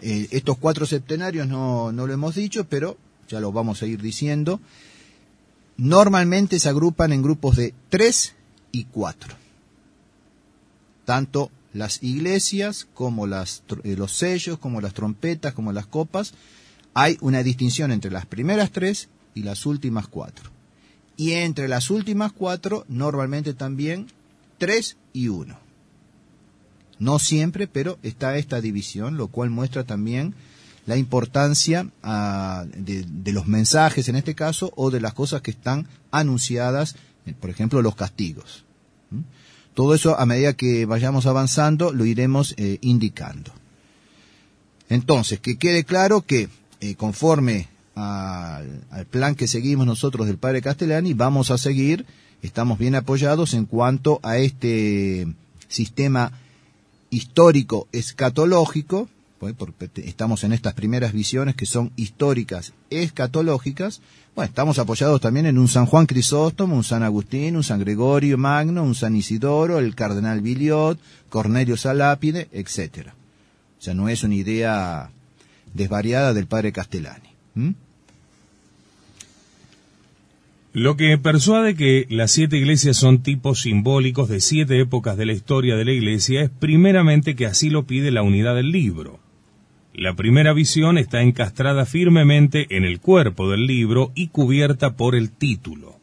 eh, 0.00 0.28
estos 0.30 0.56
cuatro 0.56 0.86
septenarios 0.86 1.46
no, 1.46 1.92
no 1.92 2.06
lo 2.06 2.14
hemos 2.14 2.34
dicho, 2.34 2.64
pero 2.64 2.96
ya 3.28 3.40
lo 3.40 3.52
vamos 3.52 3.82
a 3.82 3.86
ir 3.86 4.00
diciendo. 4.00 4.58
Normalmente 5.76 6.58
se 6.58 6.70
agrupan 6.70 7.12
en 7.12 7.20
grupos 7.20 7.56
de 7.56 7.74
tres 7.90 8.36
y 8.72 8.84
cuatro. 8.84 9.34
Tanto 11.04 11.50
las 11.74 12.02
iglesias 12.02 12.88
como 12.94 13.26
eh, 13.26 13.96
los 13.98 14.12
sellos, 14.12 14.58
como 14.58 14.80
las 14.80 14.94
trompetas, 14.94 15.52
como 15.52 15.72
las 15.72 15.84
copas, 15.84 16.32
hay 16.94 17.18
una 17.20 17.42
distinción 17.42 17.90
entre 17.90 18.10
las 18.10 18.26
primeras 18.26 18.70
tres 18.70 19.08
y 19.34 19.42
las 19.42 19.66
últimas 19.66 20.08
cuatro. 20.08 20.50
Y 21.16 21.32
entre 21.32 21.68
las 21.68 21.90
últimas 21.90 22.32
cuatro, 22.32 22.84
normalmente 22.88 23.54
también 23.54 24.06
tres 24.58 24.96
y 25.12 25.28
uno. 25.28 25.58
No 26.98 27.18
siempre, 27.18 27.66
pero 27.66 27.98
está 28.02 28.36
esta 28.38 28.60
división, 28.60 29.16
lo 29.16 29.28
cual 29.28 29.50
muestra 29.50 29.84
también 29.84 30.34
la 30.86 30.96
importancia 30.96 31.88
ah, 32.02 32.64
de, 32.76 33.32
los 33.32 33.46
mensajes 33.46 34.08
en 34.08 34.16
este 34.16 34.34
caso 34.34 34.72
o 34.76 34.90
de 34.90 35.00
las 35.00 35.14
cosas 35.14 35.42
que 35.42 35.50
están 35.50 35.88
anunciadas, 36.10 36.96
eh, 37.26 37.34
por 37.38 37.50
ejemplo, 37.50 37.82
los 37.82 37.96
castigos. 37.96 38.64
¿Mm? 39.10 39.20
Todo 39.74 39.94
eso 39.94 40.18
a 40.18 40.26
medida 40.26 40.52
que 40.52 40.86
vayamos 40.86 41.26
avanzando 41.26 41.92
lo 41.92 42.04
iremos 42.04 42.54
eh, 42.58 42.78
indicando. 42.80 43.52
Entonces, 44.88 45.40
que 45.40 45.56
quede 45.56 45.84
claro 45.84 46.20
que 46.20 46.48
conforme 46.96 47.68
al, 47.94 49.06
plan 49.10 49.34
que 49.34 49.48
seguimos 49.48 49.86
nosotros 49.86 50.26
del 50.26 50.38
Padre 50.38 50.62
Castellani, 50.62 51.14
vamos 51.14 51.50
a 51.50 51.58
seguir, 51.58 52.06
estamos 52.42 52.78
bien 52.78 52.94
apoyados 52.94 53.54
en 53.54 53.66
cuanto 53.66 54.20
a 54.22 54.36
este 54.38 55.26
sistema 55.68 56.32
histórico 57.10 57.88
escatológico, 57.92 59.08
pues, 59.38 59.54
porque 59.54 59.90
estamos 59.96 60.44
en 60.44 60.52
estas 60.52 60.74
primeras 60.74 61.12
visiones 61.12 61.54
que 61.54 61.66
son 61.66 61.92
históricas 61.96 62.72
escatológicas, 62.90 64.00
bueno, 64.34 64.48
estamos 64.48 64.80
apoyados 64.80 65.20
también 65.20 65.46
en 65.46 65.58
un 65.58 65.68
San 65.68 65.86
Juan 65.86 66.06
Crisóstomo, 66.06 66.74
un 66.74 66.82
San 66.82 67.04
Agustín, 67.04 67.56
un 67.56 67.62
San 67.62 67.78
Gregorio 67.78 68.36
Magno, 68.36 68.82
un 68.82 68.96
San 68.96 69.14
Isidoro, 69.14 69.78
el 69.78 69.94
Cardenal 69.94 70.40
Biliot, 70.40 70.98
Cornelio 71.28 71.76
Salápide, 71.76 72.48
etc. 72.52 73.10
O 73.78 73.82
sea, 73.82 73.94
no 73.94 74.08
es 74.08 74.24
una 74.24 74.34
idea 74.34 75.10
desvariada 75.74 76.32
del 76.32 76.46
padre 76.46 76.72
Castellani. 76.72 77.34
Lo 80.72 80.96
que 80.96 81.16
persuade 81.18 81.76
que 81.76 82.06
las 82.10 82.32
siete 82.32 82.56
iglesias 82.56 82.96
son 82.96 83.22
tipos 83.22 83.60
simbólicos 83.60 84.28
de 84.28 84.40
siete 84.40 84.80
épocas 84.80 85.16
de 85.16 85.26
la 85.26 85.32
historia 85.32 85.76
de 85.76 85.84
la 85.84 85.92
iglesia 85.92 86.42
es 86.42 86.50
primeramente 86.50 87.36
que 87.36 87.46
así 87.46 87.70
lo 87.70 87.84
pide 87.84 88.10
la 88.10 88.22
unidad 88.22 88.56
del 88.56 88.72
libro. 88.72 89.20
La 89.94 90.14
primera 90.14 90.52
visión 90.52 90.98
está 90.98 91.22
encastrada 91.22 91.86
firmemente 91.86 92.66
en 92.76 92.84
el 92.84 92.98
cuerpo 92.98 93.48
del 93.48 93.68
libro 93.68 94.10
y 94.16 94.28
cubierta 94.28 94.96
por 94.96 95.14
el 95.14 95.30
título. 95.30 95.94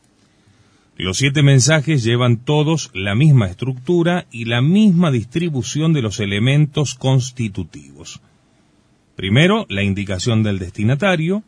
Los 0.95 1.17
siete 1.17 1.43
mensajes 1.43 2.01
llevan 2.01 2.37
todos 2.37 2.91
la 2.93 3.15
misma 3.15 3.47
estructura 3.47 4.27
y 4.31 4.45
la 4.45 4.61
misma 4.61 5.11
distribución 5.11 5.91
de 5.91 6.01
los 6.01 6.21
elementos 6.21 6.95
constitutivos. 6.95 8.21
Primero, 9.21 9.67
la 9.69 9.83
indicación 9.83 10.41
del 10.41 10.57
destinatario. 10.57 11.43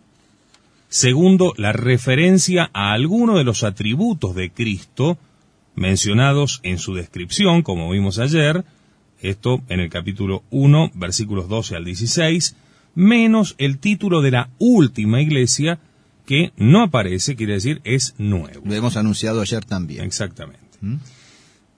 Segundo, 0.89 1.55
la 1.57 1.73
referencia 1.73 2.69
a 2.71 2.93
alguno 2.93 3.35
de 3.35 3.43
los 3.43 3.63
atributos 3.63 4.35
de 4.35 4.51
Cristo 4.51 5.17
mencionados 5.73 6.59
en 6.61 6.77
su 6.77 6.93
descripción, 6.93 7.63
como 7.63 7.89
vimos 7.89 8.19
ayer, 8.19 8.63
esto 9.23 9.63
en 9.69 9.79
el 9.79 9.89
capítulo 9.89 10.43
1, 10.51 10.91
versículos 10.93 11.49
12 11.49 11.75
al 11.75 11.85
16, 11.85 12.55
menos 12.93 13.55
el 13.57 13.79
título 13.79 14.21
de 14.21 14.29
la 14.29 14.49
última 14.59 15.19
iglesia, 15.19 15.79
que 16.27 16.51
no 16.57 16.83
aparece, 16.83 17.35
quiere 17.35 17.53
decir, 17.53 17.81
es 17.85 18.13
nuevo. 18.19 18.61
Lo 18.63 18.75
hemos 18.75 18.97
anunciado 18.97 19.41
ayer 19.41 19.65
también. 19.65 20.05
Exactamente. 20.05 20.77
¿Mm? 20.79 20.97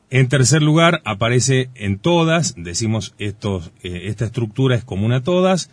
En 0.10 0.28
tercer 0.28 0.62
lugar, 0.62 1.02
aparece 1.06 1.70
en 1.74 2.00
todas, 2.00 2.54
decimos 2.58 3.16
estos, 3.18 3.72
eh, 3.82 4.08
esta 4.08 4.26
estructura 4.26 4.76
es 4.76 4.84
común 4.84 5.14
a 5.14 5.24
todas, 5.24 5.70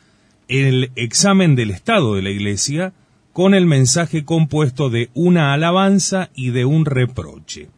el 0.52 0.92
examen 0.96 1.56
del 1.56 1.70
estado 1.70 2.14
de 2.14 2.22
la 2.22 2.30
iglesia 2.30 2.92
con 3.32 3.54
el 3.54 3.64
mensaje 3.64 4.24
compuesto 4.24 4.90
de 4.90 5.08
una 5.14 5.54
alabanza 5.54 6.28
y 6.34 6.50
de 6.50 6.66
un 6.66 6.84
reproche. 6.84 7.70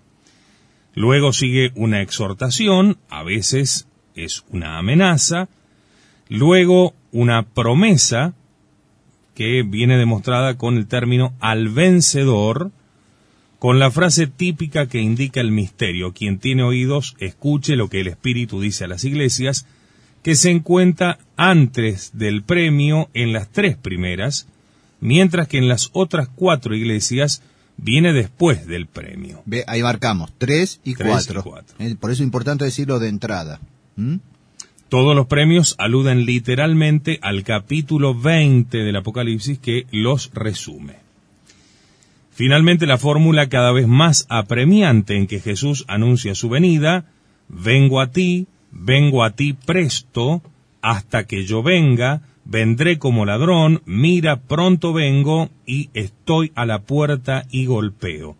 Luego 0.95 1.33
sigue 1.33 1.71
una 1.77 2.03
exhortación, 2.03 2.99
a 3.09 3.23
veces 3.23 3.87
es 4.17 4.45
una 4.51 4.79
amenaza, 4.79 5.49
luego 6.29 6.95
una 7.13 7.45
promesa, 7.45 8.35
que 9.37 9.63
viene 9.63 9.97
demostrada 9.97 10.57
con 10.57 10.77
el 10.77 10.87
término 10.87 11.35
al 11.41 11.69
vencedor, 11.69 12.73
con 13.59 13.79
la 13.79 13.91
frase 13.91 14.27
típica 14.27 14.89
que 14.89 15.01
indica 15.01 15.41
el 15.41 15.51
misterio, 15.53 16.13
quien 16.13 16.39
tiene 16.39 16.65
oídos, 16.65 17.17
escuche 17.19 17.77
lo 17.77 17.89
que 17.89 18.01
el 18.01 18.09
Espíritu 18.09 18.61
dice 18.61 18.85
a 18.85 18.89
las 18.89 19.05
iglesias, 19.05 19.67
que 20.23 20.35
se 20.35 20.51
encuentra 20.51 21.19
antes 21.37 22.11
del 22.14 22.42
premio 22.42 23.09
en 23.14 23.33
las 23.33 23.49
tres 23.51 23.77
primeras, 23.77 24.47
mientras 25.01 25.49
que 25.49 25.59
en 25.59 25.68
las 25.68 25.90
otras 25.92 26.29
cuatro 26.29 26.75
iglesias 26.75 27.42
viene 27.77 28.12
después 28.12 28.66
del 28.66 28.87
premio. 28.87 29.42
Ve, 29.47 29.64
ahí 29.66 29.83
marcamos, 29.83 30.31
tres 30.38 30.81
y, 30.85 30.94
Tres 30.94 31.09
cuatro. 31.11 31.40
y 31.40 31.42
cuatro. 31.42 31.77
Eh, 31.79 31.97
Por 31.99 32.11
eso 32.11 32.23
es 32.23 32.27
importante 32.27 32.64
decirlo 32.64 32.99
de 32.99 33.09
entrada. 33.09 33.61
¿Mm? 33.97 34.16
Todos 34.88 35.16
los 35.16 35.27
premios 35.27 35.75
aluden 35.79 36.25
literalmente 36.25 37.18
al 37.23 37.42
capítulo 37.42 38.14
20 38.14 38.79
del 38.79 38.97
Apocalipsis 38.97 39.59
que 39.59 39.87
los 39.90 40.31
resume. 40.35 40.94
Finalmente 42.33 42.87
la 42.87 42.99
fórmula 42.99 43.49
cada 43.49 43.73
vez 43.73 43.87
más 43.87 44.27
apremiante 44.29 45.16
en 45.16 45.27
que 45.27 45.40
Jesús 45.40 45.85
anuncia 45.88 46.35
su 46.35 46.49
venida, 46.49 47.07
vengo 47.49 48.01
a 48.01 48.11
ti, 48.11 48.47
vengo 48.73 49.25
a 49.25 49.31
ti 49.31 49.53
presto, 49.53 50.42
hasta 50.85 51.25
que 51.25 51.47
yo 51.47 51.62
venga, 51.62 52.20
vendré 52.44 52.99
como 52.99 53.25
ladrón, 53.25 53.81
mira, 53.87 54.42
pronto 54.42 54.92
vengo 54.92 55.49
y 55.64 55.88
estoy 55.94 56.53
a 56.55 56.66
la 56.66 56.83
puerta 56.83 57.47
y 57.51 57.64
golpeo. 57.64 58.37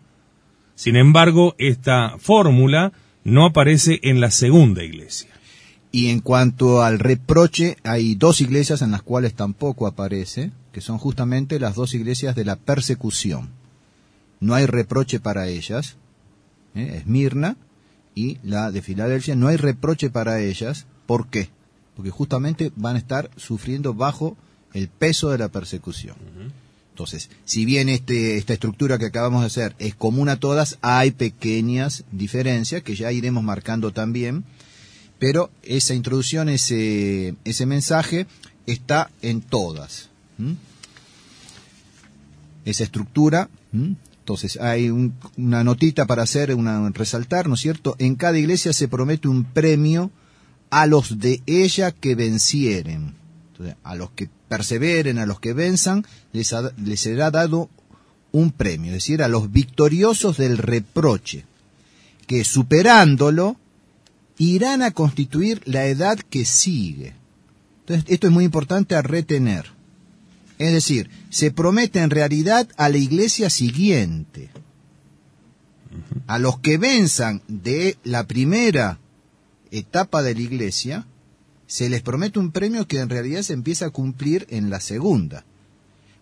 Sin 0.75 0.95
embargo, 0.95 1.55
esta 1.57 2.17
fórmula 2.19 2.93
no 3.23 3.45
aparece 3.45 3.99
en 4.03 4.21
la 4.21 4.29
segunda 4.29 4.83
iglesia. 4.83 5.31
Y 5.91 6.09
en 6.09 6.19
cuanto 6.19 6.83
al 6.83 6.99
reproche, 6.99 7.77
hay 7.83 8.13
dos 8.13 8.41
iglesias 8.41 8.83
en 8.83 8.91
las 8.91 9.01
cuales 9.01 9.33
tampoco 9.33 9.87
aparece, 9.87 10.51
que 10.71 10.81
son 10.81 10.99
justamente 10.99 11.59
las 11.59 11.73
dos 11.73 11.95
iglesias 11.95 12.35
de 12.35 12.45
la 12.45 12.57
persecución. 12.57 13.49
No 14.39 14.53
hay 14.53 14.67
reproche 14.67 15.19
para 15.19 15.47
ellas, 15.47 15.97
¿eh? 16.75 16.97
Esmirna 16.97 17.57
y 18.13 18.37
la 18.43 18.69
de 18.69 18.83
Filadelfia, 18.83 19.35
no 19.35 19.47
hay 19.47 19.57
reproche 19.57 20.11
para 20.11 20.41
ellas. 20.41 20.85
¿Por 21.07 21.27
qué? 21.27 21.49
Porque 21.95 22.11
justamente 22.11 22.71
van 22.75 22.95
a 22.95 22.99
estar 22.99 23.29
sufriendo 23.37 23.93
bajo 23.93 24.35
el 24.73 24.87
peso 24.89 25.29
de 25.29 25.37
la 25.37 25.47
persecución. 25.49 26.15
Entonces, 26.91 27.29
si 27.45 27.65
bien 27.65 27.89
este, 27.89 28.37
esta 28.37 28.53
estructura 28.53 28.97
que 28.97 29.05
acabamos 29.05 29.41
de 29.41 29.47
hacer 29.47 29.75
es 29.79 29.95
común 29.95 30.29
a 30.29 30.37
todas, 30.39 30.77
hay 30.81 31.11
pequeñas 31.11 32.03
diferencias 32.11 32.83
que 32.83 32.95
ya 32.95 33.11
iremos 33.11 33.43
marcando 33.43 33.91
también, 33.91 34.43
pero 35.19 35.49
esa 35.63 35.93
introducción, 35.93 36.47
ese, 36.49 37.35
ese 37.43 37.65
mensaje 37.65 38.27
está 38.65 39.09
en 39.21 39.41
todas. 39.41 40.09
Esa 42.65 42.83
estructura, 42.83 43.49
entonces 43.73 44.57
hay 44.59 44.89
un- 44.89 45.13
una 45.37 45.63
notita 45.63 46.05
para 46.05 46.23
hacer, 46.23 46.53
una, 46.55 46.89
resaltar, 46.89 47.47
¿no 47.47 47.55
es 47.55 47.61
cierto? 47.61 47.95
En 47.99 48.15
cada 48.15 48.37
iglesia 48.39 48.73
se 48.73 48.87
promete 48.87 49.27
un 49.27 49.43
premio 49.43 50.11
a 50.69 50.85
los 50.87 51.19
de 51.19 51.41
ella 51.45 51.91
que 51.91 52.15
vencieren. 52.15 53.15
Entonces, 53.51 53.75
a 53.83 53.95
los 53.95 54.11
que 54.11 54.29
perseveren, 54.49 55.17
a 55.19 55.25
los 55.25 55.39
que 55.39 55.53
venzan, 55.53 56.05
les, 56.33 56.51
ha- 56.53 56.71
les 56.77 56.99
será 56.99 57.31
dado 57.31 57.69
un 58.31 58.51
premio, 58.51 58.87
es 58.91 58.95
decir, 58.95 59.23
a 59.23 59.27
los 59.29 59.51
victoriosos 59.51 60.37
del 60.37 60.57
reproche, 60.57 61.45
que 62.27 62.43
superándolo, 62.43 63.55
irán 64.37 64.81
a 64.81 64.91
constituir 64.91 65.61
la 65.65 65.85
edad 65.85 66.19
que 66.19 66.43
sigue. 66.45 67.13
Entonces, 67.81 68.05
esto 68.09 68.27
es 68.27 68.33
muy 68.33 68.43
importante 68.43 68.95
a 68.95 69.01
retener. 69.01 69.67
Es 70.57 70.73
decir, 70.73 71.09
se 71.29 71.51
promete 71.51 71.99
en 71.99 72.09
realidad 72.09 72.67
a 72.77 72.89
la 72.89 72.97
iglesia 72.97 73.49
siguiente. 73.49 74.49
A 76.27 76.39
los 76.39 76.59
que 76.59 76.77
venzan 76.77 77.41
de 77.47 77.97
la 78.03 78.25
primera 78.27 78.99
etapa 79.71 80.23
de 80.23 80.35
la 80.35 80.41
iglesia, 80.41 81.05
se 81.67 81.89
les 81.89 82.01
promete 82.01 82.39
un 82.39 82.51
premio 82.51 82.87
que 82.87 82.99
en 82.99 83.09
realidad 83.09 83.41
se 83.41 83.53
empieza 83.53 83.87
a 83.87 83.89
cumplir 83.89 84.45
en 84.49 84.69
la 84.69 84.79
segunda. 84.79 85.45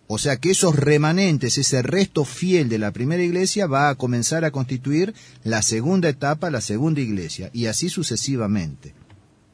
O 0.06 0.18
sea 0.18 0.36
que 0.36 0.50
esos 0.50 0.76
remanentes, 0.76 1.56
ese 1.56 1.82
resto 1.82 2.24
fiel 2.24 2.68
de 2.68 2.78
la 2.78 2.92
primera 2.92 3.22
iglesia 3.22 3.66
va 3.66 3.88
a 3.88 3.94
comenzar 3.94 4.44
a 4.44 4.50
constituir 4.50 5.14
la 5.44 5.62
segunda 5.62 6.08
etapa, 6.08 6.50
la 6.50 6.60
segunda 6.60 7.00
iglesia, 7.00 7.50
y 7.52 7.66
así 7.66 7.88
sucesivamente. 7.88 8.94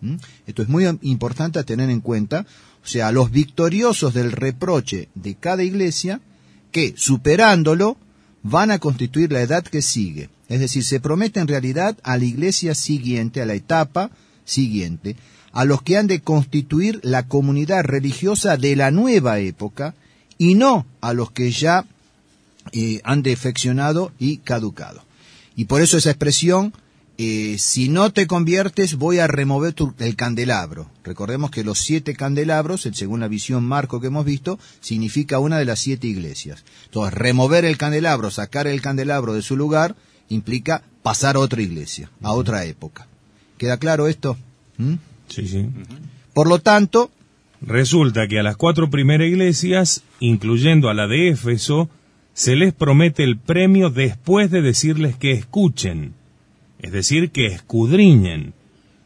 ¿Mm? 0.00 0.16
Esto 0.46 0.62
es 0.62 0.68
muy 0.68 0.86
importante 1.02 1.58
a 1.58 1.64
tener 1.64 1.88
en 1.90 2.00
cuenta. 2.00 2.46
O 2.82 2.86
sea, 2.86 3.12
los 3.12 3.30
victoriosos 3.30 4.12
del 4.14 4.32
reproche 4.32 5.08
de 5.14 5.36
cada 5.36 5.62
iglesia, 5.62 6.20
que 6.72 6.94
superándolo, 6.96 7.96
van 8.42 8.70
a 8.70 8.78
constituir 8.78 9.32
la 9.32 9.40
edad 9.40 9.64
que 9.64 9.82
sigue. 9.82 10.30
Es 10.48 10.60
decir, 10.60 10.84
se 10.84 11.00
promete 11.00 11.40
en 11.40 11.48
realidad 11.48 11.96
a 12.02 12.16
la 12.16 12.24
iglesia 12.24 12.74
siguiente, 12.74 13.40
a 13.40 13.46
la 13.46 13.54
etapa 13.54 14.10
siguiente, 14.44 15.16
a 15.52 15.64
los 15.64 15.82
que 15.82 15.96
han 15.96 16.06
de 16.06 16.20
constituir 16.20 17.00
la 17.02 17.26
comunidad 17.26 17.84
religiosa 17.84 18.56
de 18.56 18.76
la 18.76 18.90
nueva 18.90 19.38
época 19.38 19.94
y 20.38 20.54
no 20.54 20.86
a 21.00 21.12
los 21.12 21.30
que 21.30 21.50
ya 21.50 21.84
eh, 22.72 23.00
han 23.04 23.22
defeccionado 23.22 24.12
y 24.18 24.38
caducado. 24.38 25.04
Y 25.56 25.66
por 25.66 25.82
eso 25.82 25.98
esa 25.98 26.10
expresión, 26.10 26.72
eh, 27.22 27.58
si 27.58 27.90
no 27.90 28.14
te 28.14 28.26
conviertes, 28.26 28.94
voy 28.94 29.18
a 29.18 29.26
remover 29.26 29.74
tu, 29.74 29.92
el 29.98 30.16
candelabro. 30.16 30.90
Recordemos 31.04 31.50
que 31.50 31.64
los 31.64 31.78
siete 31.78 32.16
candelabros, 32.16 32.88
según 32.94 33.20
la 33.20 33.28
visión 33.28 33.62
marco 33.62 34.00
que 34.00 34.06
hemos 34.06 34.24
visto, 34.24 34.58
significa 34.80 35.38
una 35.38 35.58
de 35.58 35.66
las 35.66 35.80
siete 35.80 36.06
iglesias. 36.06 36.64
Entonces, 36.86 37.12
remover 37.12 37.66
el 37.66 37.76
candelabro, 37.76 38.30
sacar 38.30 38.66
el 38.66 38.80
candelabro 38.80 39.34
de 39.34 39.42
su 39.42 39.54
lugar, 39.54 39.96
implica 40.30 40.82
pasar 41.02 41.36
a 41.36 41.40
otra 41.40 41.60
iglesia, 41.60 42.10
a 42.22 42.32
otra 42.32 42.64
época. 42.64 43.06
¿Queda 43.58 43.76
claro 43.76 44.08
esto? 44.08 44.38
¿Mm? 44.78 44.94
Sí, 45.28 45.46
sí. 45.46 45.66
Por 46.32 46.48
lo 46.48 46.60
tanto, 46.60 47.10
resulta 47.60 48.28
que 48.28 48.38
a 48.38 48.42
las 48.42 48.56
cuatro 48.56 48.88
primeras 48.88 49.28
iglesias, 49.28 50.04
incluyendo 50.20 50.88
a 50.88 50.94
la 50.94 51.06
de 51.06 51.28
Éfeso, 51.28 51.90
se 52.32 52.56
les 52.56 52.72
promete 52.72 53.24
el 53.24 53.36
premio 53.36 53.90
después 53.90 54.50
de 54.50 54.62
decirles 54.62 55.16
que 55.16 55.32
escuchen, 55.32 56.14
es 56.82 56.92
decir, 56.92 57.30
que 57.30 57.46
escudriñen. 57.46 58.54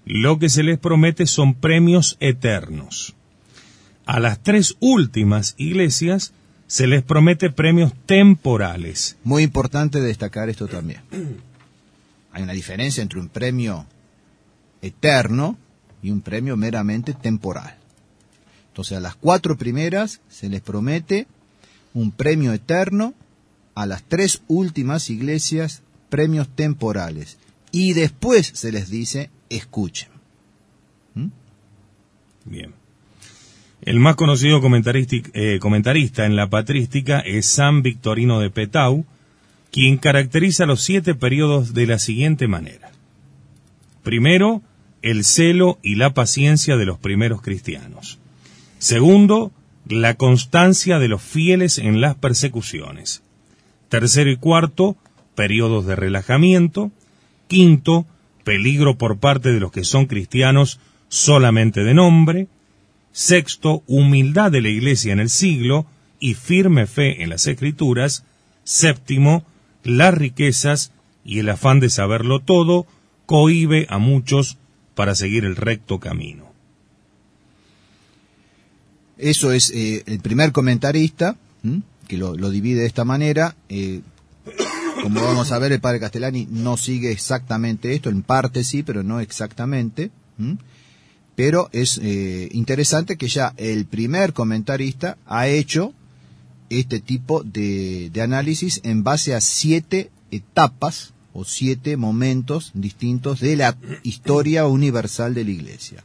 Lo 0.04 0.38
que 0.38 0.48
se 0.48 0.62
les 0.62 0.78
promete 0.78 1.26
son 1.26 1.54
premios 1.54 2.16
eternos. 2.20 3.14
A 4.06 4.20
las 4.20 4.42
tres 4.42 4.76
últimas 4.80 5.54
iglesias 5.56 6.32
se 6.66 6.86
les 6.86 7.02
promete 7.02 7.50
premios 7.50 7.92
temporales. 8.06 9.16
Muy 9.24 9.42
importante 9.42 10.00
destacar 10.00 10.48
esto 10.48 10.66
también. 10.68 11.00
Hay 12.32 12.42
una 12.42 12.52
diferencia 12.52 13.02
entre 13.02 13.20
un 13.20 13.28
premio 13.28 13.86
eterno 14.82 15.56
y 16.02 16.10
un 16.10 16.20
premio 16.20 16.56
meramente 16.56 17.14
temporal. 17.14 17.76
Entonces 18.68 18.98
a 18.98 19.00
las 19.00 19.14
cuatro 19.14 19.56
primeras 19.56 20.20
se 20.28 20.48
les 20.48 20.60
promete 20.60 21.26
un 21.94 22.10
premio 22.10 22.52
eterno, 22.52 23.14
a 23.74 23.86
las 23.86 24.02
tres 24.02 24.42
últimas 24.48 25.10
iglesias 25.10 25.82
premios 26.08 26.48
temporales. 26.48 27.38
Y 27.74 27.92
después 27.92 28.52
se 28.54 28.70
les 28.70 28.88
dice, 28.88 29.30
escuchen. 29.50 30.08
¿Mm? 31.14 31.26
Bien. 32.44 32.72
El 33.82 33.98
más 33.98 34.14
conocido 34.14 34.60
eh, 34.62 35.58
comentarista 35.60 36.24
en 36.24 36.36
la 36.36 36.48
patrística 36.48 37.18
es 37.18 37.46
San 37.46 37.82
Victorino 37.82 38.38
de 38.38 38.50
Petau, 38.50 39.04
quien 39.72 39.96
caracteriza 39.96 40.66
los 40.66 40.84
siete 40.84 41.16
periodos 41.16 41.74
de 41.74 41.88
la 41.88 41.98
siguiente 41.98 42.46
manera. 42.46 42.92
Primero, 44.04 44.62
el 45.02 45.24
celo 45.24 45.80
y 45.82 45.96
la 45.96 46.14
paciencia 46.14 46.76
de 46.76 46.86
los 46.86 47.00
primeros 47.00 47.42
cristianos. 47.42 48.20
Segundo, 48.78 49.50
la 49.88 50.14
constancia 50.14 51.00
de 51.00 51.08
los 51.08 51.22
fieles 51.22 51.78
en 51.78 52.00
las 52.00 52.14
persecuciones. 52.14 53.24
Tercero 53.88 54.30
y 54.30 54.36
cuarto, 54.36 54.96
periodos 55.34 55.86
de 55.86 55.96
relajamiento. 55.96 56.92
Quinto, 57.54 58.04
peligro 58.42 58.98
por 58.98 59.18
parte 59.18 59.52
de 59.52 59.60
los 59.60 59.70
que 59.70 59.84
son 59.84 60.06
cristianos 60.06 60.80
solamente 61.06 61.84
de 61.84 61.94
nombre. 61.94 62.48
Sexto, 63.12 63.84
humildad 63.86 64.50
de 64.50 64.60
la 64.60 64.70
Iglesia 64.70 65.12
en 65.12 65.20
el 65.20 65.30
siglo 65.30 65.86
y 66.18 66.34
firme 66.34 66.88
fe 66.88 67.22
en 67.22 67.30
las 67.30 67.46
Escrituras. 67.46 68.24
Séptimo, 68.64 69.46
las 69.84 70.12
riquezas 70.14 70.90
y 71.24 71.38
el 71.38 71.48
afán 71.48 71.78
de 71.78 71.90
saberlo 71.90 72.40
todo 72.40 72.88
cohibe 73.24 73.86
a 73.88 73.98
muchos 73.98 74.58
para 74.96 75.14
seguir 75.14 75.44
el 75.44 75.54
recto 75.54 76.00
camino. 76.00 76.52
Eso 79.16 79.52
es 79.52 79.70
eh, 79.70 80.02
el 80.06 80.18
primer 80.18 80.50
comentarista, 80.50 81.36
que 82.08 82.16
lo, 82.18 82.34
divide 82.50 82.80
de 82.80 82.86
esta 82.86 83.04
manera. 83.04 83.54
Eh, 83.68 84.00
como 85.04 85.22
vamos 85.22 85.52
a 85.52 85.58
ver, 85.58 85.70
el 85.70 85.80
padre 85.80 86.00
Castellani 86.00 86.48
no 86.50 86.78
sigue 86.78 87.12
exactamente 87.12 87.94
esto, 87.94 88.08
en 88.08 88.22
parte 88.22 88.64
sí, 88.64 88.82
pero 88.82 89.02
no 89.02 89.20
exactamente. 89.20 90.10
Pero 91.34 91.68
es 91.72 92.00
eh, 92.02 92.48
interesante 92.52 93.18
que 93.18 93.28
ya 93.28 93.52
el 93.58 93.84
primer 93.84 94.32
comentarista 94.32 95.18
ha 95.26 95.46
hecho 95.46 95.92
este 96.70 97.00
tipo 97.00 97.42
de, 97.42 98.08
de 98.14 98.22
análisis 98.22 98.80
en 98.82 99.04
base 99.04 99.34
a 99.34 99.42
siete 99.42 100.10
etapas 100.30 101.12
o 101.34 101.44
siete 101.44 101.98
momentos 101.98 102.70
distintos 102.72 103.40
de 103.40 103.56
la 103.56 103.76
historia 104.04 104.66
universal 104.66 105.34
de 105.34 105.44
la 105.44 105.50
Iglesia. 105.50 106.02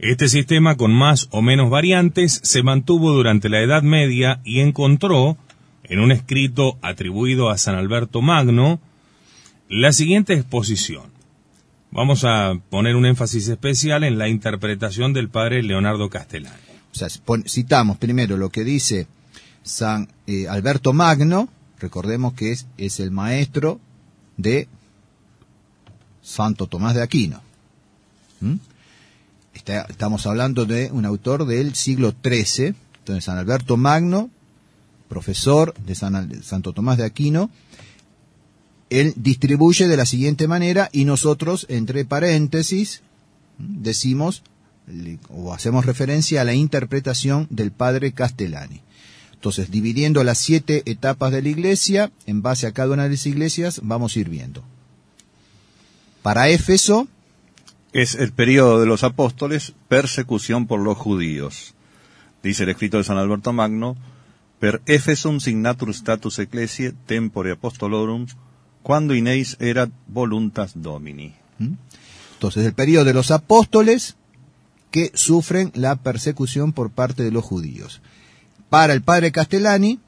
Este 0.00 0.28
sistema 0.28 0.76
con 0.76 0.92
más 0.92 1.28
o 1.30 1.42
menos 1.42 1.70
variantes 1.70 2.40
se 2.42 2.64
mantuvo 2.64 3.12
durante 3.12 3.48
la 3.48 3.60
Edad 3.60 3.84
Media 3.84 4.40
y 4.44 4.58
encontró, 4.58 5.38
en 5.88 6.00
un 6.00 6.12
escrito 6.12 6.78
atribuido 6.82 7.50
a 7.50 7.58
San 7.58 7.74
Alberto 7.74 8.22
Magno, 8.22 8.80
la 9.68 9.92
siguiente 9.92 10.34
exposición. 10.34 11.10
Vamos 11.90 12.24
a 12.24 12.54
poner 12.70 12.96
un 12.96 13.06
énfasis 13.06 13.48
especial 13.48 14.04
en 14.04 14.18
la 14.18 14.28
interpretación 14.28 15.12
del 15.12 15.28
padre 15.28 15.62
Leonardo 15.62 16.10
Castellani. 16.10 16.54
O 16.92 16.94
sea, 16.94 17.08
citamos 17.46 17.98
primero 17.98 18.36
lo 18.36 18.50
que 18.50 18.64
dice 18.64 19.06
San 19.62 20.08
eh, 20.26 20.48
Alberto 20.48 20.92
Magno, 20.92 21.48
recordemos 21.78 22.34
que 22.34 22.52
es, 22.52 22.66
es 22.78 23.00
el 23.00 23.10
maestro 23.10 23.80
de 24.36 24.68
Santo 26.22 26.66
Tomás 26.66 26.94
de 26.94 27.02
Aquino. 27.02 27.40
Estamos 29.54 30.26
hablando 30.26 30.66
de 30.66 30.90
un 30.92 31.04
autor 31.06 31.46
del 31.46 31.74
siglo 31.74 32.14
XIII, 32.22 32.74
entonces 32.98 33.24
San 33.24 33.38
Alberto 33.38 33.76
Magno, 33.76 34.30
profesor 35.08 35.74
de 35.86 35.94
San, 35.94 36.42
Santo 36.42 36.72
Tomás 36.72 36.98
de 36.98 37.04
Aquino, 37.04 37.50
él 38.90 39.14
distribuye 39.16 39.88
de 39.88 39.96
la 39.96 40.06
siguiente 40.06 40.46
manera 40.46 40.88
y 40.92 41.04
nosotros, 41.04 41.66
entre 41.68 42.04
paréntesis, 42.04 43.02
decimos 43.58 44.42
o 45.28 45.52
hacemos 45.52 45.86
referencia 45.86 46.40
a 46.40 46.44
la 46.44 46.54
interpretación 46.54 47.48
del 47.50 47.72
padre 47.72 48.12
Castellani. 48.12 48.82
Entonces, 49.32 49.70
dividiendo 49.70 50.24
las 50.24 50.38
siete 50.38 50.82
etapas 50.86 51.32
de 51.32 51.42
la 51.42 51.48
iglesia, 51.48 52.10
en 52.26 52.42
base 52.42 52.66
a 52.66 52.72
cada 52.72 52.94
una 52.94 53.04
de 53.04 53.10
las 53.10 53.26
iglesias, 53.26 53.80
vamos 53.82 54.16
a 54.16 54.20
ir 54.20 54.28
viendo. 54.28 54.64
Para 56.22 56.48
Éfeso, 56.48 57.08
es 57.92 58.14
el 58.14 58.32
periodo 58.32 58.80
de 58.80 58.86
los 58.86 59.04
apóstoles, 59.04 59.72
persecución 59.88 60.66
por 60.66 60.80
los 60.80 60.96
judíos. 60.96 61.74
Dice 62.42 62.64
el 62.64 62.70
escrito 62.70 62.98
de 62.98 63.04
San 63.04 63.18
Alberto 63.18 63.52
Magno, 63.52 63.96
per 64.58 64.80
Ephesum 64.86 65.40
signatur 65.40 65.90
status 65.94 66.38
ecclesiae 66.38 66.94
tempore 67.06 67.52
apostolorum, 67.52 68.26
cuando 68.82 69.14
ineis 69.14 69.56
erat 69.60 69.90
voluntas 70.06 70.72
domini. 70.74 71.34
¿Mm? 71.58 71.74
Entonces, 72.34 72.66
el 72.66 72.74
periodo 72.74 73.04
de 73.04 73.14
los 73.14 73.30
apóstoles 73.30 74.16
que 74.90 75.10
sufren 75.14 75.72
la 75.74 75.96
persecución 75.96 76.72
por 76.72 76.90
parte 76.90 77.22
de 77.22 77.30
los 77.30 77.44
judíos. 77.44 78.00
Para 78.70 78.92
el 78.92 79.02
padre 79.02 79.32
Castellani, 79.32 80.00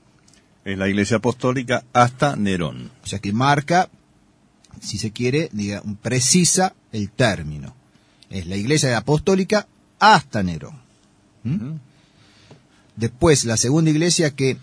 es 0.65 0.79
la 0.79 0.89
iglesia 0.89 1.17
apostólica 1.19 1.85
hasta 1.93 2.37
Nerón. 2.37 2.91
O 3.03 3.07
sea 3.07 3.19
que 3.19 3.33
marca, 3.33 3.89
si 4.81 4.99
se 4.99 5.11
quiere, 5.11 5.49
diga, 5.53 5.83
precisa 6.03 6.75
el 6.93 7.11
término 7.11 7.75
es 8.31 8.47
la 8.47 8.57
iglesia 8.57 8.97
apostólica 8.97 9.67
hasta 9.99 10.43
Nerón. 10.43 10.81
¿Mm? 11.45 11.75
Después, 12.99 13.45
la 13.45 13.57
segunda 13.57 13.93
iglesia 13.93 14.35
que... 14.35 14.57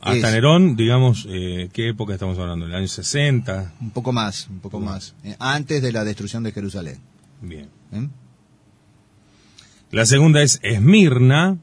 Hasta 0.00 0.30
Nerón, 0.30 0.76
digamos, 0.76 1.26
eh, 1.28 1.68
¿qué 1.72 1.88
época 1.88 2.14
estamos 2.14 2.38
hablando? 2.38 2.64
¿El 2.64 2.74
año 2.74 2.86
60? 2.86 3.74
Un 3.80 3.90
poco 3.90 4.12
más, 4.12 4.46
un 4.48 4.60
poco 4.60 4.78
más. 4.78 5.14
Eh, 5.24 5.34
antes 5.40 5.82
de 5.82 5.92
la 5.92 6.04
destrucción 6.04 6.44
de 6.44 6.52
Jerusalén. 6.52 7.00
Bien. 7.42 7.68
¿Mm? 7.90 8.06
La 9.90 10.06
segunda 10.06 10.40
es 10.40 10.60
Esmirna, 10.62 11.58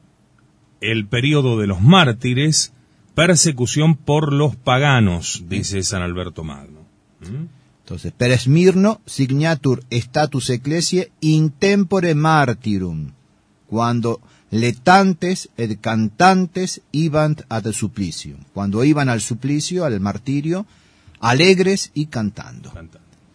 el 0.82 1.06
periodo 1.06 1.58
de 1.58 1.66
los 1.66 1.80
mártires, 1.80 2.72
persecución 3.14 3.96
por 3.96 4.32
los 4.32 4.54
paganos, 4.54 5.44
dice 5.48 5.82
San 5.82 6.02
Alberto 6.02 6.44
Magno. 6.44 6.80
¿Mm? 7.20 7.46
Entonces, 7.80 8.12
per 8.12 8.32
Esmirno 8.32 9.00
signatur 9.06 9.82
status 9.88 10.50
ecclesiae 10.50 11.10
in 11.20 11.50
tempore 11.50 12.14
martyrum, 12.14 13.12
cuando 13.66 14.20
letantes 14.50 15.50
ed 15.56 15.78
cantantes 15.80 16.80
iban 16.92 17.36
ad 17.48 17.70
suplicio, 17.72 18.36
cuando 18.54 18.84
iban 18.84 19.08
al 19.08 19.20
suplicio, 19.20 19.84
al 19.84 20.00
martirio, 20.00 20.66
alegres 21.20 21.90
y 21.94 22.06
cantando. 22.06 22.72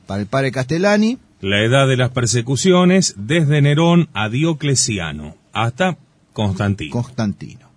Para 0.08 0.22
el 0.22 0.28
padre 0.28 0.52
Castellani, 0.52 1.18
La 1.42 1.62
edad 1.62 1.88
de 1.90 1.98
las 1.98 2.12
persecuciones 2.12 3.16
desde 3.18 3.62
Nerón 3.62 4.08
a 4.14 4.30
Diocleciano 4.30 5.36
hasta 5.52 5.98
Constantino. 6.32 6.92
Constantino. 6.92 7.68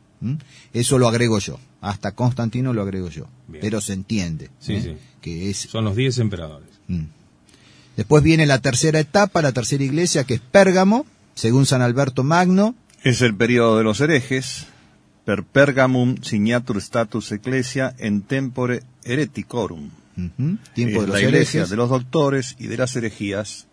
Eso 0.73 0.99
lo 0.99 1.09
agrego 1.09 1.39
yo. 1.41 1.59
Hasta 1.81 2.13
Constantino 2.13 2.73
lo 2.73 2.83
agrego 2.83 3.09
yo. 3.11 3.27
Bien. 3.49 3.61
Pero 3.61 3.81
se 3.81 3.93
entiende 3.93 4.51
Sí, 4.61 4.75
¿eh? 4.75 4.83
sí. 4.83 4.97
que 5.21 5.51
es 5.51 5.59
Son 5.59 5.85
los 5.85 5.97
diez 5.97 6.19
emperadores. 6.19 6.69
Mm. 6.89 7.05
Después 7.97 8.23
viene 8.23 8.47
la 8.47 8.61
tercera 8.61 9.01
etapa, 9.01 9.43
la 9.43 9.53
tercera 9.53 9.83
iglesia, 9.83 10.25
que 10.25 10.35
es 10.35 10.41
Pérgamo, 10.41 11.07
según 11.35 11.67
San 11.67 11.83
Alberto 11.83 12.23
Magno. 12.25 12.75
Es 13.07 13.23
el 13.23 13.37
periodo 13.37 13.79
de 13.79 13.85
los 13.85 14.01
herejes, 14.01 14.67
per 15.25 15.45
pergamum 15.45 16.17
signatur 16.23 16.79
status 16.79 17.31
ecclesia 17.31 17.95
en 17.99 18.23
tempore 18.23 18.83
hereticorum. 19.05 19.91
Tiempo 20.75 21.03
de 21.03 21.07
los 21.07 21.11
la 21.11 21.21
iglesia 21.21 21.61
herejes. 21.61 21.71
de 21.71 21.77
los 21.77 21.89
doctores 21.89 22.57
y 22.59 22.67
de 22.67 22.77
las 22.77 22.97
herejías 22.97 23.69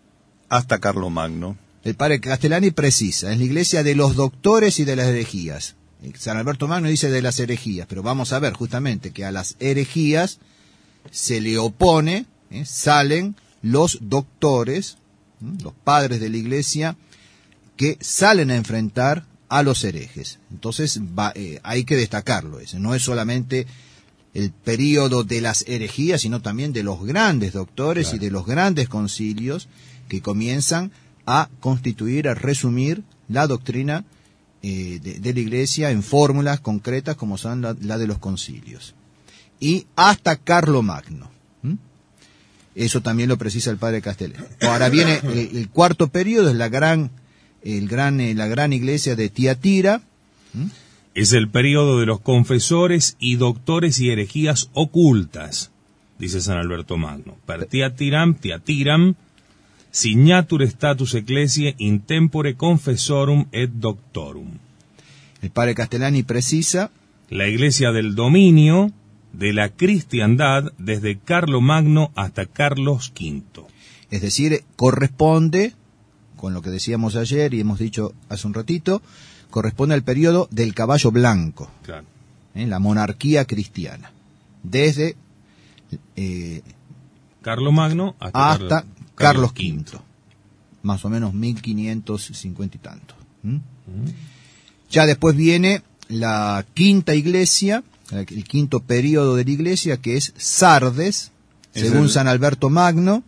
hasta 0.48 0.78
Carlomagno. 0.78 1.56
El 1.82 1.96
padre 1.96 2.20
Castellani 2.20 2.70
precisa, 2.70 3.32
es 3.32 3.38
la 3.38 3.44
iglesia 3.44 3.82
de 3.82 3.96
los 3.96 4.14
doctores 4.14 4.78
y 4.78 4.84
de 4.84 4.94
las 4.94 5.08
herejías. 5.08 5.74
San 6.16 6.36
Alberto 6.36 6.68
Magno 6.68 6.88
dice 6.88 7.10
de 7.10 7.20
las 7.20 7.40
herejías, 7.40 7.88
pero 7.88 8.04
vamos 8.04 8.32
a 8.32 8.38
ver 8.38 8.52
justamente 8.52 9.10
que 9.10 9.24
a 9.24 9.32
las 9.32 9.56
herejías 9.58 10.38
se 11.10 11.40
le 11.40 11.58
opone, 11.58 12.26
¿eh? 12.52 12.64
salen 12.64 13.34
los 13.62 13.98
doctores, 14.00 14.98
los 15.40 15.72
padres 15.72 16.20
de 16.20 16.30
la 16.30 16.36
iglesia, 16.36 16.96
que 17.76 17.98
salen 18.00 18.50
a 18.50 18.56
enfrentar 18.56 19.24
a 19.48 19.62
los 19.62 19.84
herejes. 19.84 20.38
Entonces 20.50 21.00
va- 21.00 21.32
eh, 21.34 21.60
hay 21.62 21.84
que 21.84 21.96
destacarlo 21.96 22.60
ese. 22.60 22.78
No 22.78 22.94
es 22.94 23.02
solamente 23.02 23.66
el 24.32 24.50
periodo 24.50 25.22
de 25.24 25.40
las 25.40 25.64
herejías, 25.68 26.22
sino 26.22 26.40
también 26.42 26.72
de 26.72 26.82
los 26.82 27.04
grandes 27.04 27.52
doctores 27.52 28.14
y 28.14 28.18
de 28.18 28.30
los 28.30 28.46
grandes 28.46 28.88
concilios 28.88 29.68
que 30.08 30.20
comienzan 30.22 30.90
a 31.26 31.48
constituir, 31.60 32.28
a 32.28 32.34
resumir 32.34 33.02
la 33.28 33.46
doctrina 33.46 34.04
eh, 34.62 34.98
de, 35.02 35.20
de 35.20 35.34
la 35.34 35.40
iglesia 35.40 35.90
en 35.90 36.02
fórmulas 36.02 36.60
concretas 36.60 37.16
como 37.16 37.38
son 37.38 37.60
la, 37.62 37.76
la 37.80 37.96
de 37.98 38.06
los 38.06 38.18
concilios. 38.18 38.94
Y 39.60 39.86
hasta 39.94 40.36
Carlomagno. 40.36 41.30
¿m? 41.62 41.76
Eso 42.74 43.02
también 43.02 43.28
lo 43.28 43.38
precisa 43.38 43.70
el 43.70 43.76
padre 43.78 44.02
Castellano. 44.02 44.44
Ahora 44.62 44.88
viene 44.88 45.20
el, 45.22 45.56
el 45.56 45.68
cuarto 45.70 46.08
periodo, 46.08 46.50
es 46.50 46.56
la 46.56 46.68
gran, 46.68 47.10
el 47.64 47.88
gran, 47.88 48.20
eh, 48.20 48.34
la 48.34 48.46
gran 48.46 48.72
iglesia 48.72 49.16
de 49.16 49.28
Tiatira, 49.28 50.02
Es 51.14 51.32
el 51.32 51.48
periodo 51.48 52.00
de 52.00 52.06
los 52.06 52.20
confesores 52.20 53.16
y 53.20 53.36
doctores 53.36 54.00
y 54.00 54.10
herejías 54.10 54.68
ocultas, 54.72 55.70
dice 56.18 56.40
San 56.40 56.58
Alberto 56.58 56.96
Magno. 56.96 57.36
Per 57.46 57.66
tiatiram, 57.66 58.34
tiatiram, 58.34 59.14
signatur 59.90 60.62
status 60.62 61.14
ecclesiae 61.14 61.74
in 61.78 62.00
tempore 62.00 62.56
confessorum 62.56 63.46
et 63.52 63.70
doctorum. 63.70 64.58
el 65.40 65.50
padre 65.50 65.74
Castellani 65.74 66.22
precisa 66.22 66.90
La 67.28 67.46
iglesia 67.46 67.92
del 67.92 68.14
dominio 68.14 68.90
de 69.32 69.52
la 69.52 69.68
cristiandad 69.68 70.72
desde 70.78 71.18
Carlo 71.18 71.60
Magno 71.60 72.12
hasta 72.14 72.46
Carlos 72.46 73.12
V. 73.18 73.66
Es 74.10 74.22
decir, 74.22 74.64
corresponde, 74.76 75.74
con 76.44 76.52
lo 76.52 76.60
que 76.60 76.68
decíamos 76.68 77.16
ayer 77.16 77.54
y 77.54 77.60
hemos 77.60 77.78
dicho 77.78 78.12
hace 78.28 78.46
un 78.46 78.52
ratito, 78.52 79.00
corresponde 79.48 79.94
al 79.94 80.02
periodo 80.02 80.46
del 80.50 80.74
caballo 80.74 81.10
blanco, 81.10 81.70
Claro. 81.82 82.04
¿eh? 82.54 82.66
la 82.66 82.78
monarquía 82.78 83.46
cristiana, 83.46 84.12
desde 84.62 85.16
eh, 86.16 86.60
Carlo 87.40 87.72
Magno 87.72 88.14
hasta, 88.20 88.50
hasta 88.52 88.84
Carlos 89.14 89.52
V, 89.52 89.98
más 90.82 91.02
o 91.06 91.08
menos 91.08 91.32
1550 91.32 92.76
y 92.76 92.80
tanto. 92.80 93.14
Ya 94.90 95.06
después 95.06 95.34
viene 95.34 95.80
la 96.08 96.66
quinta 96.74 97.14
iglesia, 97.14 97.82
el 98.12 98.44
quinto 98.44 98.80
periodo 98.80 99.34
de 99.34 99.46
la 99.46 99.50
iglesia, 99.50 99.96
que 99.96 100.18
es 100.18 100.34
Sardes, 100.36 101.32
Es 101.72 101.84
según 101.88 102.02
el- 102.04 102.10
San 102.10 102.28
Alberto 102.28 102.68
Magno, 102.68 103.22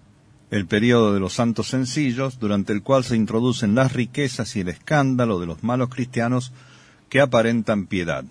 El 0.50 0.66
periodo 0.66 1.12
de 1.12 1.20
los 1.20 1.34
santos 1.34 1.68
sencillos, 1.68 2.38
durante 2.38 2.72
el 2.72 2.82
cual 2.82 3.02
se 3.04 3.16
introducen 3.16 3.74
las 3.74 3.92
riquezas 3.92 4.54
y 4.54 4.60
el 4.60 4.68
escándalo 4.68 5.40
de 5.40 5.46
los 5.46 5.64
malos 5.64 5.88
cristianos 5.88 6.52
que 7.08 7.20
aparentan 7.20 7.86
piedad. 7.86 8.24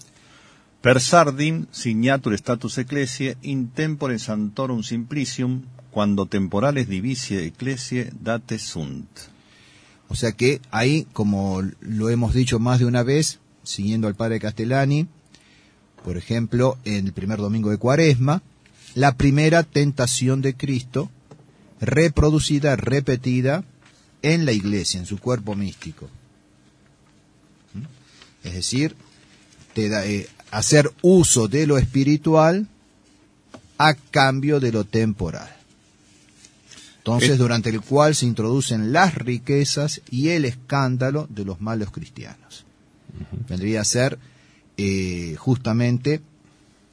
Per 0.86 1.02
sardim 1.02 1.66
signatur 1.72 2.36
status 2.36 2.78
ecclesiae 2.78 3.38
in 3.42 3.70
tempore 3.70 4.20
santorum 4.20 4.84
simplicium, 4.84 5.64
cuando 5.90 6.28
temporales 6.28 6.88
divisie 6.88 7.44
ecclesiae 7.46 8.12
date 8.22 8.60
sunt. 8.60 9.10
O 10.08 10.16
sea 10.16 10.34
que 10.34 10.62
ahí, 10.70 11.08
como 11.12 11.64
lo 11.80 12.10
hemos 12.12 12.36
dicho 12.36 12.60
más 12.60 12.78
de 12.78 12.86
una 12.86 13.02
vez, 13.02 13.40
siguiendo 13.64 14.08
al 14.08 14.14
padre 14.14 14.40
Castellani, 14.40 15.08
por 16.04 16.18
ejemplo, 16.18 16.78
en 16.86 17.08
el 17.08 17.14
primer 17.14 17.40
domingo 17.40 17.72
de 17.72 17.80
Cuaresma, 17.80 18.44
la 18.94 19.18
primera 19.18 19.64
tentación 19.64 20.44
de 20.44 20.54
Cristo, 20.54 21.10
reproducida, 21.80 22.76
repetida 22.76 23.64
en 24.22 24.46
la 24.46 24.52
iglesia, 24.52 25.00
en 25.00 25.06
su 25.06 25.20
cuerpo 25.20 25.56
místico. 25.56 26.10
¿Mm? 27.74 28.48
Es 28.48 28.54
decir, 28.54 28.96
te 29.74 29.90
da, 29.90 30.06
eh, 30.06 30.28
hacer 30.52 30.92
uso 31.02 31.48
de 31.48 31.68
lo 31.68 31.78
espiritual 31.78 32.68
a 33.78 33.94
cambio 33.94 34.60
de 34.60 34.72
lo 34.72 34.86
temporal. 34.86 35.50
Entonces, 36.98 37.38
durante 37.38 37.70
el 37.70 37.82
cual 37.82 38.16
se 38.16 38.26
introducen 38.26 38.92
las 38.92 39.14
riquezas 39.14 40.02
y 40.10 40.30
el 40.30 40.44
escándalo 40.44 41.28
de 41.30 41.46
los 41.46 41.62
malos 41.62 41.92
cristianos. 41.92 42.66
Vendría 43.48 43.82
a 43.82 43.86
ser 43.86 44.18
eh, 44.78 45.36
justamente 45.38 46.22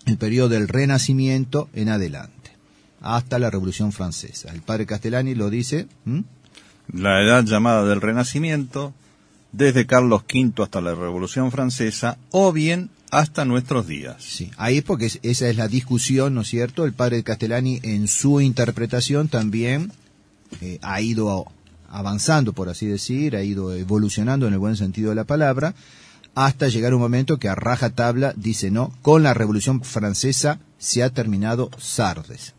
el 0.04 0.18
periodo 0.18 0.50
del 0.50 0.68
Renacimiento 0.68 1.70
en 1.72 1.88
adelante, 1.88 2.41
hasta 3.02 3.38
la 3.38 3.50
Revolución 3.50 3.92
Francesa. 3.92 4.50
El 4.52 4.62
padre 4.62 4.86
Castellani 4.86 5.34
lo 5.34 5.50
dice, 5.50 5.86
¿m? 6.06 6.24
La 6.92 7.22
edad 7.22 7.44
llamada 7.44 7.84
del 7.84 8.00
Renacimiento, 8.00 8.92
desde 9.52 9.86
Carlos 9.86 10.22
V 10.32 10.62
hasta 10.62 10.80
la 10.80 10.94
Revolución 10.94 11.50
Francesa, 11.50 12.18
o 12.30 12.52
bien 12.52 12.90
hasta 13.10 13.44
nuestros 13.44 13.86
días. 13.86 14.16
sí, 14.24 14.50
ahí 14.56 14.80
porque 14.80 15.06
es- 15.06 15.18
esa 15.22 15.48
es 15.48 15.56
la 15.56 15.68
discusión, 15.68 16.34
¿no 16.34 16.40
es 16.40 16.48
cierto? 16.48 16.84
El 16.86 16.94
padre 16.94 17.22
Castellani 17.22 17.78
en 17.82 18.08
su 18.08 18.40
interpretación 18.40 19.28
también 19.28 19.92
eh, 20.60 20.78
ha 20.82 21.00
ido 21.02 21.46
avanzando, 21.90 22.52
por 22.54 22.68
así 22.70 22.86
decir, 22.86 23.36
ha 23.36 23.42
ido 23.42 23.74
evolucionando 23.74 24.46
en 24.46 24.54
el 24.54 24.58
buen 24.58 24.76
sentido 24.76 25.10
de 25.10 25.16
la 25.16 25.24
palabra, 25.24 25.74
hasta 26.34 26.68
llegar 26.68 26.94
un 26.94 27.00
momento 27.00 27.38
que 27.38 27.48
a 27.50 27.54
raja 27.54 27.90
tabla 27.90 28.32
dice 28.36 28.70
no, 28.70 28.92
con 29.02 29.22
la 29.22 29.34
Revolución 29.34 29.82
Francesa 29.82 30.58
se 30.78 31.02
ha 31.02 31.10
terminado 31.10 31.70
Sardes. 31.78 32.54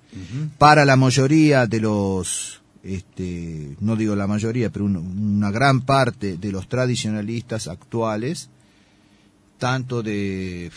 Para 0.57 0.85
la 0.85 0.95
mayoría 0.95 1.65
de 1.67 1.79
los, 1.79 2.61
este, 2.83 3.75
no 3.79 3.95
digo 3.95 4.15
la 4.15 4.27
mayoría, 4.27 4.69
pero 4.69 4.85
un- 4.85 4.97
una 4.97 5.51
gran 5.51 5.81
parte 5.81 6.37
de 6.37 6.51
los 6.51 6.67
tradicionalistas 6.69 7.67
actuales, 7.67 8.49
tanto 9.57 10.03
de, 10.03 10.71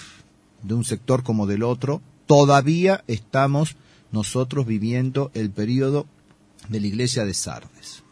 de 0.63 0.75
un 0.75 0.85
sector 0.85 1.23
como 1.23 1.47
del 1.47 1.63
otro, 1.63 2.01
todavía 2.27 3.05
estamos 3.09 3.77
nosotros 4.13 4.67
viviendo 4.67 5.31
el 5.35 5.51
periodo 5.51 6.07
de 6.69 6.81
la 6.81 6.87
iglesia 6.87 7.25
de 7.25 7.35
Sardes. 7.35 8.03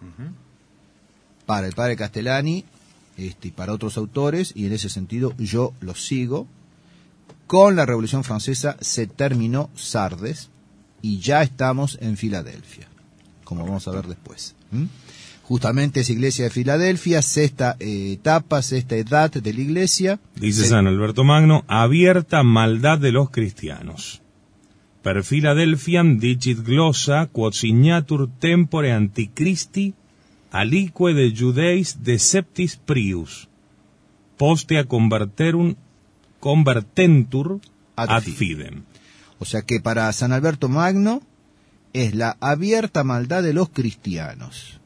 Para 1.47 1.67
el 1.67 1.73
padre 1.75 1.97
Castellani 1.97 2.65
este, 3.17 3.49
y 3.49 3.51
para 3.53 3.73
otros 3.73 3.97
autores, 3.97 4.53
y 4.55 4.67
en 4.67 4.73
ese 4.73 4.89
sentido 4.89 5.35
yo 5.39 5.73
lo 5.81 5.95
sigo, 5.95 6.47
con 7.47 7.77
la 7.77 7.87
Revolución 7.87 8.25
Francesa 8.25 8.77
se 8.81 9.07
terminó 9.07 9.71
Sardes 9.77 10.51
y 11.05 11.19
ya 11.29 11.39
estamos 11.49 11.99
en 12.01 12.17
Filadelfia, 12.17 12.87
como 13.49 13.61
vamos 13.67 13.87
a 13.89 13.91
ver 13.97 14.07
después. 14.15 14.55
¿Mm? 14.73 14.85
Justamente 15.51 16.01
esa 16.01 16.13
iglesia 16.13 16.45
de 16.47 16.51
Filadelfia, 16.51 17.21
sexta 17.21 17.77
eh, 17.79 18.13
etapa, 18.19 18.63
sexta 18.63 18.97
edad 18.97 19.31
de 19.31 19.53
la 19.53 19.61
iglesia. 19.69 20.19
Dice 20.37 20.63
se- 20.63 20.69
San 20.71 20.87
Alberto 20.87 21.23
Magno, 21.23 21.63
abierta 21.69 22.43
maldad 22.43 22.99
de 22.99 23.13
los 23.13 23.29
cristianos. 23.37 24.21
Per 25.05 25.23
Philadelphiam 25.23 26.19
dicit 26.19 26.59
glossa 26.65 27.19
quod 27.37 27.53
signatur 27.53 28.23
tempore 28.47 28.91
antichristi 29.01 29.93
alique 30.51 31.13
de 31.19 31.27
judeis 31.41 31.89
deceptis 32.09 32.77
prius 32.91 33.49
postea 34.41 34.85
converterum 34.95 35.75
convertentur 36.41 37.61
Ad 37.97 38.09
ad 38.17 38.23
fidem. 38.39 38.83
O 39.39 39.45
sea 39.45 39.63
que 39.63 39.81
para 39.81 40.13
San 40.13 40.33
Alberto 40.33 40.69
Magno 40.69 41.23
es 41.93 42.15
la 42.15 42.37
abierta 42.41 43.05
maldad 43.05 43.43
de 43.43 43.55
los 43.55 43.71
cristianos. 43.71 44.81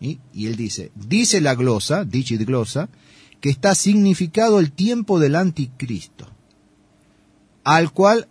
¿Y? 0.00 0.18
Él 0.34 0.56
dice, 0.56 0.92
dice 0.94 1.40
la 1.40 1.54
glosa, 1.54 2.04
dicit 2.04 2.44
glosa, 2.44 2.88
que 3.40 3.50
está 3.50 3.74
significado 3.74 4.58
el 4.58 4.72
tiempo 4.72 5.20
del 5.20 5.36
anticristo, 5.36 6.28
al 7.64 7.92
cual 7.92 8.28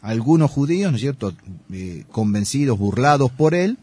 algunos 0.00 0.50
judíos, 0.50 0.90
¿no 0.90 0.96
es 0.96 1.02
cierto?, 1.02 1.34
eh, 1.72 2.04
convencidos, 2.10 2.78
burlados 2.78 3.30
por 3.30 3.54
él, 3.54 3.78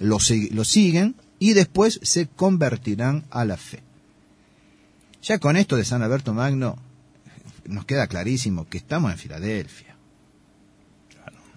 lo, 0.00 0.18
lo 0.50 0.64
siguen 0.64 1.14
y 1.38 1.52
después 1.52 2.00
se 2.02 2.26
convertirán 2.26 3.24
a 3.30 3.44
la 3.44 3.56
fe. 3.56 3.82
Ya 5.22 5.38
con 5.38 5.56
esto 5.56 5.76
de 5.76 5.84
San 5.84 6.02
Alberto 6.02 6.34
Magno 6.34 6.76
nos 7.66 7.84
queda 7.86 8.06
clarísimo 8.06 8.68
que 8.68 8.78
estamos 8.78 9.10
en 9.10 9.18
Filadelfia. 9.18 9.93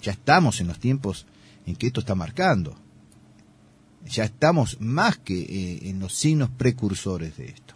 Ya 0.08 0.14
estamos 0.14 0.62
en 0.62 0.68
los 0.68 0.80
tiempos 0.80 1.26
en 1.66 1.76
que 1.76 1.88
esto 1.88 2.00
está 2.00 2.16
marcando. 2.16 2.78
Ya 4.10 4.24
estamos 4.24 4.80
más 4.80 5.18
que 5.18 5.38
eh, 5.38 5.90
en 5.90 6.00
los 6.00 6.14
signos 6.14 6.50
precursores 6.50 7.36
de 7.36 7.48
esto. 7.48 7.74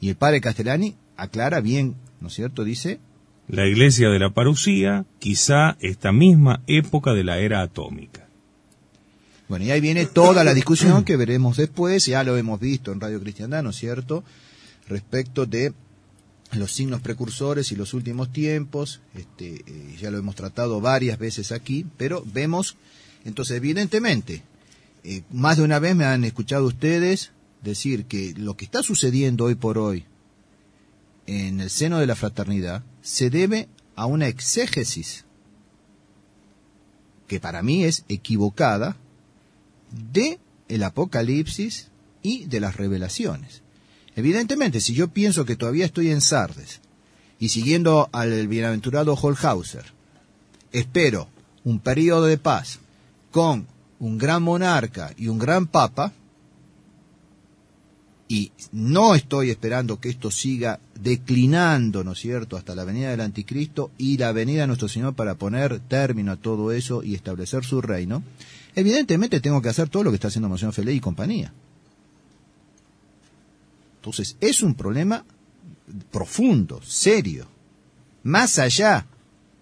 Y 0.00 0.08
el 0.08 0.16
padre 0.16 0.40
Castellani 0.40 0.96
aclara 1.18 1.60
bien, 1.60 1.96
¿no 2.22 2.28
es 2.28 2.32
cierto? 2.32 2.64
Dice... 2.64 2.98
La 3.46 3.66
iglesia 3.66 4.08
de 4.08 4.20
la 4.20 4.30
parucía, 4.30 5.04
quizá 5.18 5.76
esta 5.80 6.12
misma 6.12 6.62
época 6.66 7.12
de 7.12 7.24
la 7.24 7.40
era 7.40 7.60
atómica. 7.60 8.26
Bueno, 9.50 9.66
y 9.66 9.70
ahí 9.70 9.82
viene 9.82 10.06
toda 10.06 10.44
la 10.44 10.54
discusión 10.54 11.04
que 11.04 11.18
veremos 11.18 11.58
después, 11.58 12.06
ya 12.06 12.24
lo 12.24 12.38
hemos 12.38 12.58
visto 12.58 12.90
en 12.90 13.00
Radio 13.00 13.20
Cristiandad, 13.20 13.62
¿no 13.62 13.68
es 13.68 13.76
cierto? 13.76 14.24
Respecto 14.88 15.44
de 15.44 15.74
los 16.52 16.72
signos 16.72 17.00
precursores 17.00 17.72
y 17.72 17.76
los 17.76 17.94
últimos 17.94 18.32
tiempos, 18.32 19.00
este, 19.14 19.64
eh, 19.66 19.96
ya 20.00 20.10
lo 20.10 20.18
hemos 20.18 20.34
tratado 20.34 20.80
varias 20.80 21.18
veces 21.18 21.52
aquí, 21.52 21.86
pero 21.96 22.24
vemos, 22.26 22.76
entonces 23.24 23.56
evidentemente, 23.56 24.42
eh, 25.04 25.22
más 25.30 25.56
de 25.56 25.64
una 25.64 25.78
vez 25.78 25.96
me 25.96 26.04
han 26.04 26.24
escuchado 26.24 26.66
ustedes 26.66 27.32
decir 27.62 28.04
que 28.04 28.34
lo 28.36 28.56
que 28.56 28.64
está 28.64 28.82
sucediendo 28.82 29.44
hoy 29.44 29.54
por 29.54 29.78
hoy 29.78 30.04
en 31.26 31.60
el 31.60 31.70
seno 31.70 31.98
de 31.98 32.06
la 32.06 32.16
fraternidad 32.16 32.82
se 33.00 33.30
debe 33.30 33.68
a 33.94 34.06
una 34.06 34.28
exégesis 34.28 35.24
que 37.28 37.40
para 37.40 37.62
mí 37.62 37.84
es 37.84 38.04
equivocada 38.08 38.96
de 40.12 40.38
el 40.68 40.82
Apocalipsis 40.82 41.88
y 42.22 42.44
de 42.46 42.60
las 42.60 42.76
revelaciones. 42.76 43.62
Evidentemente, 44.16 44.80
si 44.80 44.94
yo 44.94 45.08
pienso 45.08 45.44
que 45.44 45.56
todavía 45.56 45.86
estoy 45.86 46.10
en 46.10 46.20
Sardes 46.20 46.80
y 47.38 47.48
siguiendo 47.48 48.08
al 48.12 48.46
bienaventurado 48.48 49.14
Holhauser, 49.14 49.84
espero 50.72 51.28
un 51.64 51.78
periodo 51.78 52.26
de 52.26 52.38
paz 52.38 52.78
con 53.30 53.66
un 53.98 54.18
gran 54.18 54.42
monarca 54.42 55.12
y 55.16 55.28
un 55.28 55.38
gran 55.38 55.66
papa, 55.66 56.12
y 58.28 58.50
no 58.72 59.14
estoy 59.14 59.50
esperando 59.50 60.00
que 60.00 60.08
esto 60.08 60.30
siga 60.30 60.80
declinando, 60.98 62.02
¿no 62.02 62.12
es 62.12 62.18
cierto?, 62.18 62.56
hasta 62.56 62.74
la 62.74 62.84
venida 62.84 63.10
del 63.10 63.20
anticristo 63.20 63.90
y 63.98 64.16
la 64.16 64.32
venida 64.32 64.62
de 64.62 64.68
nuestro 64.68 64.88
Señor 64.88 65.14
para 65.14 65.34
poner 65.34 65.80
término 65.80 66.32
a 66.32 66.36
todo 66.36 66.72
eso 66.72 67.02
y 67.02 67.14
establecer 67.14 67.64
su 67.64 67.82
reino, 67.82 68.22
evidentemente 68.74 69.40
tengo 69.40 69.60
que 69.60 69.68
hacer 69.68 69.90
todo 69.90 70.04
lo 70.04 70.10
que 70.10 70.14
está 70.14 70.28
haciendo 70.28 70.48
Monseñor 70.48 70.72
Felé 70.72 70.94
y 70.94 71.00
compañía. 71.00 71.52
Entonces, 74.02 74.36
es 74.40 74.64
un 74.64 74.74
problema 74.74 75.24
profundo, 76.10 76.80
serio, 76.82 77.46
más 78.24 78.58
allá 78.58 79.06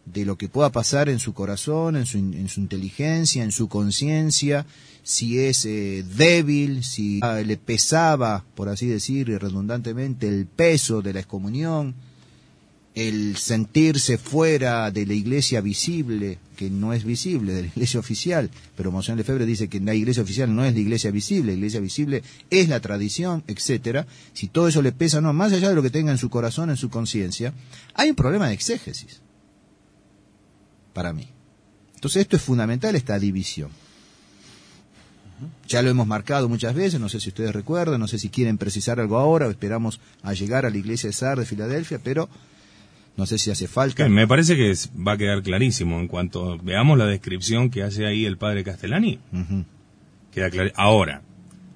de 0.07 0.25
lo 0.25 0.39
que 0.39 0.49
pueda 0.49 0.73
pasar 0.73 1.11
en 1.11 1.19
su 1.19 1.35
corazón, 1.35 1.95
en 1.95 2.07
su, 2.07 2.17
en 2.17 2.49
su 2.49 2.61
inteligencia, 2.61 3.45
en 3.45 3.53
su 3.53 3.69
conciencia, 3.69 4.65
si 5.03 5.41
es 5.41 5.67
eh, 5.67 6.03
débil, 6.17 6.85
si 6.85 7.21
ah, 7.23 7.43
le 7.45 7.59
pesaba, 7.59 8.47
por 8.55 8.71
así 8.71 8.87
decir, 8.87 9.29
redundantemente, 9.29 10.27
el 10.27 10.47
peso 10.47 11.03
de 11.03 11.13
la 11.13 11.21
excomunión, 11.21 11.95
el 13.09 13.39
sentirse 13.39 14.19
fuera 14.19 14.91
de 14.91 15.07
la 15.07 15.15
iglesia 15.15 15.63
visible, 15.63 16.39
que 16.55 16.69
no 16.69 16.93
es 16.93 17.03
visible, 17.03 17.55
de 17.55 17.63
la 17.63 17.69
iglesia 17.69 17.99
oficial, 17.99 18.51
pero 18.77 18.93
Monseñor 18.93 19.17
Lefebvre 19.17 19.47
dice 19.47 19.69
que 19.69 19.81
la 19.81 19.95
iglesia 19.95 20.23
oficial 20.23 20.55
no 20.55 20.67
es 20.67 20.75
la 20.75 20.81
iglesia 20.81 21.11
visible, 21.11 21.53
la 21.53 21.57
iglesia 21.57 21.81
visible 21.81 22.23
es 22.51 22.69
la 22.69 22.81
tradición, 22.81 23.43
etcétera. 23.47 24.07
Si 24.35 24.49
todo 24.49 24.69
eso 24.69 24.83
le 24.83 24.93
pesa, 24.93 25.23
no, 25.23 25.33
más 25.33 25.51
allá 25.55 25.71
de 25.71 25.77
lo 25.77 25.83
que 25.83 25.89
tenga 25.89 26.13
en 26.13 26.19
su 26.19 26.29
corazón, 26.29 26.69
en 26.69 26.77
su 26.77 26.91
conciencia, 26.91 27.55
hay 27.95 28.11
un 28.11 28.17
problema 28.17 28.49
de 28.49 28.55
exégesis 28.55 29.23
para 30.93 31.15
mí. 31.15 31.27
Entonces 31.95 32.21
esto 32.21 32.37
es 32.37 32.43
fundamental, 32.43 32.97
esta 32.97 33.19
división. 33.19 33.71
Ya 35.67 35.81
lo 35.81 35.89
hemos 35.89 36.07
marcado 36.07 36.51
muchas 36.51 36.75
veces, 36.75 37.01
no 37.01 37.09
sé 37.09 37.19
si 37.19 37.31
ustedes 37.31 37.55
recuerdan, 37.55 37.99
no 37.99 38.09
sé 38.09 38.19
si 38.19 38.29
quieren 38.29 38.59
precisar 38.59 39.01
algo 39.01 39.17
ahora, 39.17 39.49
esperamos 39.49 40.01
a 40.23 40.35
llegar 40.35 40.67
a 40.67 40.71
la 40.71 40.77
iglesia 40.77 41.09
de 41.09 41.15
Sar 41.15 41.39
de 41.39 41.47
Filadelfia, 41.47 41.99
pero 42.05 42.29
no 43.21 43.27
sé 43.27 43.37
si 43.37 43.51
hace 43.51 43.69
falta. 43.69 44.09
Me 44.09 44.27
parece 44.27 44.57
que 44.57 44.73
va 45.07 45.13
a 45.13 45.19
quedar 45.19 45.43
clarísimo 45.43 46.01
en 46.01 46.09
cuanto 46.09 46.57
veamos 46.57 46.97
la 46.97 47.05
descripción 47.05 47.69
que 47.69 47.83
hace 47.83 48.07
ahí 48.07 48.25
el 48.25 48.39
padre 48.39 48.65
Castellani. 48.65 49.19
Queda 50.33 50.49
claro. 50.49 50.71
Ahora, 50.75 51.21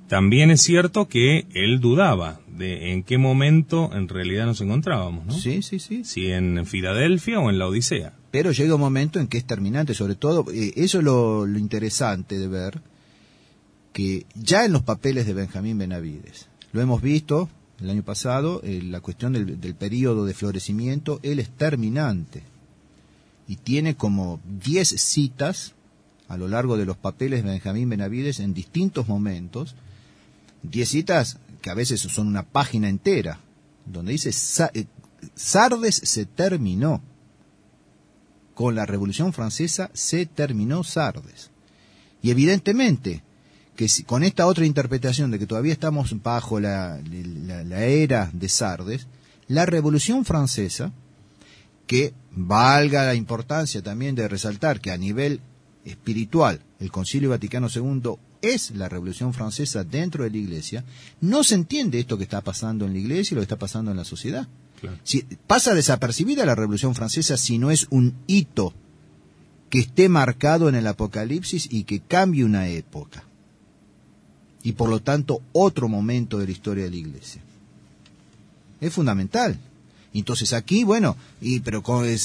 también 0.09 0.51
es 0.51 0.63
cierto 0.63 1.07
que 1.07 1.47
él 1.53 1.81
dudaba 1.81 2.41
de 2.49 2.93
en 2.93 3.03
qué 3.03 3.19
momento 3.19 3.91
en 3.93 4.09
realidad 4.09 4.47
nos 4.47 4.63
encontrábamos, 4.63 5.27
¿no? 5.27 5.35
Sí, 5.35 5.61
sí, 5.61 5.79
sí. 5.79 6.03
Si 6.05 6.31
en 6.31 6.65
Filadelfia 6.65 7.41
o 7.41 7.51
en 7.51 7.59
la 7.59 7.69
Odisea. 7.69 8.15
Pero 8.31 8.51
llega 8.51 8.75
un 8.75 8.81
momento 8.81 9.21
en 9.21 9.27
que 9.27 9.37
es 9.37 9.45
terminante, 9.45 9.93
sobre 9.93 10.15
todo, 10.15 10.47
eh, 10.51 10.73
eso 10.77 10.99
es 10.99 11.05
lo, 11.05 11.47
interesante 11.47 12.39
de 12.39 12.49
ver, 12.49 12.81
que 13.93 14.25
ya 14.35 14.65
en 14.65 14.73
los 14.73 14.83
papeles 14.83 15.27
de 15.27 15.35
Benjamín 15.35 15.77
Benavides, 15.77 16.49
lo 16.73 16.81
hemos 16.81 17.03
visto 17.03 17.51
el 17.85 17.91
año 17.91 18.03
pasado, 18.03 18.61
eh, 18.65 18.83
la 18.83 19.01
cuestión 19.01 19.33
del, 19.33 19.61
del 19.61 19.75
periodo 19.75 20.25
de 20.25 20.35
florecimiento, 20.35 21.21
él 21.23 21.39
es 21.39 21.51
terminante 21.51 22.43
y 23.47 23.57
tiene 23.57 23.95
como 23.95 24.41
10 24.65 24.89
citas 24.89 25.75
a 26.29 26.37
lo 26.37 26.49
largo 26.49 26.77
de 26.77 26.87
los 26.87 26.97
papeles 26.97 27.45
de 27.45 27.51
Benjamín 27.51 27.89
Benavides 27.89 28.41
en 28.41 28.55
distintos 28.55 29.09
momentos, 29.09 29.75
10 30.63 30.89
citas 30.89 31.39
que 31.61 31.71
a 31.71 31.75
veces 31.75 32.01
son 32.01 32.27
una 32.27 32.43
página 32.43 32.89
entera, 32.89 33.39
donde 33.87 34.13
dice 34.13 34.31
eh, 34.75 34.87
Sardes 35.35 35.97
se 35.97 36.27
terminó. 36.27 37.03
Con 38.55 38.77
la 38.77 38.87
Revolución 38.87 39.33
Francesa 39.33 39.91
se 39.95 40.27
terminó 40.27 40.85
Sardes. 40.85 41.51
Y 42.23 42.31
evidentemente 42.31 43.23
que 43.77 43.89
con 44.07 44.25
esta 44.25 44.47
otra 44.47 44.67
interpretación 44.67 45.31
de 45.31 45.39
que 45.39 45.47
todavía 45.47 45.73
estamos 45.73 46.23
bajo 46.23 46.61
la, 46.61 47.01
la 47.03 47.85
era 47.85 48.31
de 48.33 48.49
Sardes, 48.49 49.07
la 49.49 49.67
Revolución 49.67 50.25
Francesa, 50.25 50.93
que 51.87 52.15
valga 52.31 53.05
la 53.05 53.15
importancia 53.15 53.83
también 53.83 54.15
de 54.15 54.29
resaltar 54.29 54.81
que 54.81 54.91
a 54.91 54.97
nivel 54.97 55.41
espiritual 55.85 56.61
el 56.81 56.91
Concilio 56.91 57.31
Vaticano 57.31 57.69
II 57.75 58.17
es 58.41 58.73
la 58.73 58.89
Revolución 58.89 59.33
Francesa 59.33 59.85
dentro 59.85 60.25
de 60.25 60.31
la 60.31 60.37
Iglesia, 60.37 60.85
no 61.21 61.45
se 61.45 61.55
entiende 61.55 61.99
esto 61.99 62.19
que 62.19 62.25
está 62.25 62.41
pasando 62.43 62.85
en 62.87 62.93
la 62.93 62.99
Iglesia 62.99 63.35
y 63.35 63.37
lo 63.37 63.41
que 63.41 63.47
está 63.47 63.59
pasando 63.59 63.91
en 63.91 63.97
la 63.97 64.05
sociedad. 64.05 64.47
Si, 65.03 65.23
pasa 65.47 65.75
desapercibida 65.75 66.45
la 66.45 66.55
Revolución 66.55 66.95
Francesa 66.95 67.39
si 67.39 67.59
no 67.59 67.71
es 67.71 67.87
un 67.89 68.15
hito 68.27 68.75
que 69.71 69.79
esté 69.79 70.11
marcado 70.11 70.69
en 70.69 70.75
el 70.75 70.87
Apocalipsis 70.87 71.69
y 71.71 71.85
que 71.85 72.01
cambie 72.01 72.45
una 72.45 72.69
época. 72.69 73.25
Y 74.65 74.73
por 74.73 74.89
lo 74.89 75.01
tanto 75.01 75.43
otro 75.53 75.89
momento 75.89 76.39
de 76.39 76.47
la 76.47 76.53
historia 76.53 76.85
de 76.85 76.91
la 76.91 76.97
Iglesia. 76.97 77.41
Es 78.81 78.93
fundamental. 78.93 79.59
Entonces 80.13 80.53
aquí, 80.53 80.85
bueno, 80.85 81.17
y 81.41 81.61
pero 81.61 81.83
con 81.83 82.05
el, 82.07 82.19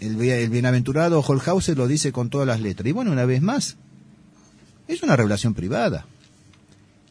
el, 0.00 0.48
bienaventurado 0.50 1.20
Holhauser 1.20 1.76
lo 1.76 1.86
dice 1.86 2.10
con 2.12 2.30
todas 2.30 2.46
las 2.46 2.60
letras. 2.60 2.86
Y 2.86 2.92
bueno, 2.92 3.12
una 3.12 3.26
vez 3.26 3.42
más, 3.42 3.76
es 4.88 5.02
una 5.02 5.16
revelación 5.16 5.54
privada. 5.54 6.06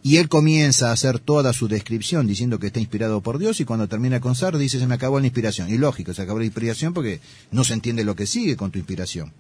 Y 0.02 0.18
él 0.18 0.30
comienza 0.30 0.90
a 0.90 0.94
hacer 0.94 1.20
toda 1.20 1.54
su 1.54 1.68
descripción 1.68 2.28
diciendo 2.28 2.60
que 2.60 2.68
está 2.68 2.80
inspirado 2.80 3.22
por 3.22 3.38
Dios 3.38 3.60
y 3.60 3.66
cuando 3.66 3.88
termina 3.88 4.22
con 4.22 4.36
Sar 4.36 4.58
dice 4.58 4.80
se 4.80 4.88
me 4.88 4.96
acabó 4.96 5.20
la 5.20 5.28
inspiración. 5.28 5.70
Y 5.70 5.78
lógico, 5.78 6.14
se 6.14 6.22
acabó 6.22 6.40
la 6.40 6.46
inspiración 6.46 6.94
porque 6.94 7.20
no 7.52 7.64
se 7.64 7.74
entiende 7.74 8.04
lo 8.04 8.16
que 8.16 8.26
sigue 8.26 8.56
con 8.56 8.72
tu 8.72 8.80
inspiración. 8.80 9.34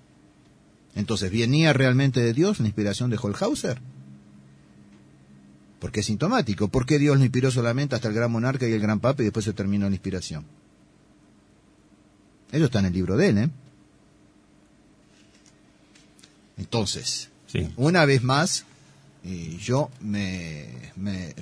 Entonces, 0.93 1.31
¿venía 1.31 1.73
realmente 1.73 2.19
de 2.19 2.33
Dios 2.33 2.59
la 2.59 2.65
inspiración 2.65 3.09
de 3.09 3.19
Holhauser? 3.21 3.79
Porque 5.80 5.99
es 5.99 6.07
sintomático. 6.07 6.69
¿Por 6.69 6.86
qué 6.86 6.97
Dios 6.97 7.17
lo 7.17 7.23
inspiró 7.23 7.51
solamente 7.51 7.95
hasta 7.95 8.07
el 8.07 8.13
gran 8.13 8.32
monarca 8.32 8.67
y 8.67 8.73
el 8.73 8.82
gran 8.82 8.99
papa 8.99 9.21
y 9.21 9.25
después 9.25 9.45
se 9.45 9.53
terminó 9.53 9.88
la 9.88 9.95
inspiración? 9.95 10.45
Eso 12.51 12.65
está 12.65 12.80
en 12.80 12.86
el 12.86 12.93
libro 12.93 13.17
de 13.17 13.30
él, 13.30 13.38
¿eh? 13.38 13.49
Entonces, 16.57 17.30
una 17.75 18.05
vez 18.05 18.23
más, 18.23 18.65
eh, 19.23 19.57
yo 19.61 19.91
me, 19.99 20.69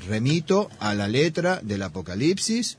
remito 0.07 0.69
a 0.79 0.93
la 0.93 1.07
letra 1.07 1.61
del 1.61 1.83
Apocalipsis 1.83 2.77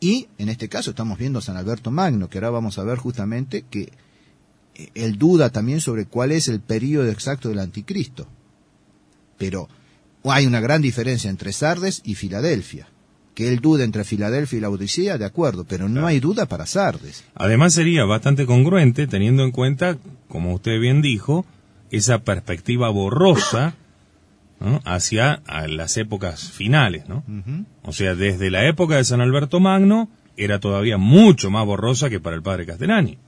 y 0.00 0.28
en 0.38 0.48
este 0.48 0.68
caso 0.68 0.90
estamos 0.90 1.18
viendo 1.18 1.38
a 1.38 1.42
San 1.42 1.56
Alberto 1.56 1.90
Magno, 1.90 2.28
que 2.28 2.38
ahora 2.38 2.50
vamos 2.50 2.78
a 2.78 2.84
ver 2.84 2.98
justamente 2.98 3.64
que 3.70 3.92
eh, 4.74 4.90
él 4.94 5.18
duda 5.18 5.50
también 5.50 5.80
sobre 5.80 6.06
cuál 6.06 6.32
es 6.32 6.48
el 6.48 6.60
periodo 6.60 7.08
exacto 7.08 7.48
del 7.48 7.60
anticristo. 7.60 8.26
Pero 9.38 9.68
hay 10.24 10.46
una 10.46 10.60
gran 10.60 10.82
diferencia 10.82 11.30
entre 11.30 11.52
Sardes 11.52 12.02
y 12.04 12.14
Filadelfia. 12.14 12.86
Que 13.34 13.48
él 13.48 13.60
duda 13.60 13.84
entre 13.84 14.04
Filadelfia 14.04 14.58
y 14.58 14.60
la 14.60 14.68
Odisea, 14.68 15.16
de 15.16 15.24
acuerdo, 15.24 15.64
pero 15.64 15.88
no 15.88 16.06
hay 16.06 16.20
duda 16.20 16.46
para 16.46 16.66
Sardes. 16.66 17.24
Además 17.34 17.72
sería 17.72 18.04
bastante 18.04 18.44
congruente 18.44 19.06
teniendo 19.06 19.42
en 19.42 19.52
cuenta, 19.52 19.96
como 20.28 20.52
usted 20.52 20.78
bien 20.78 21.00
dijo, 21.00 21.46
esa 21.90 22.18
perspectiva 22.18 22.90
borrosa 22.90 23.74
¿no? 24.60 24.80
hacia 24.84 25.42
a 25.46 25.66
las 25.66 25.96
épocas 25.96 26.50
finales, 26.50 27.08
¿no? 27.08 27.24
O 27.82 27.92
sea, 27.92 28.14
desde 28.14 28.50
la 28.50 28.66
época 28.66 28.96
de 28.96 29.04
San 29.04 29.20
Alberto 29.20 29.60
Magno 29.60 30.08
era 30.36 30.60
todavía 30.60 30.98
mucho 30.98 31.50
más 31.50 31.64
borrosa 31.66 32.10
que 32.10 32.20
para 32.20 32.36
el 32.36 32.42
padre 32.42 32.66
Castellani. 32.66 33.18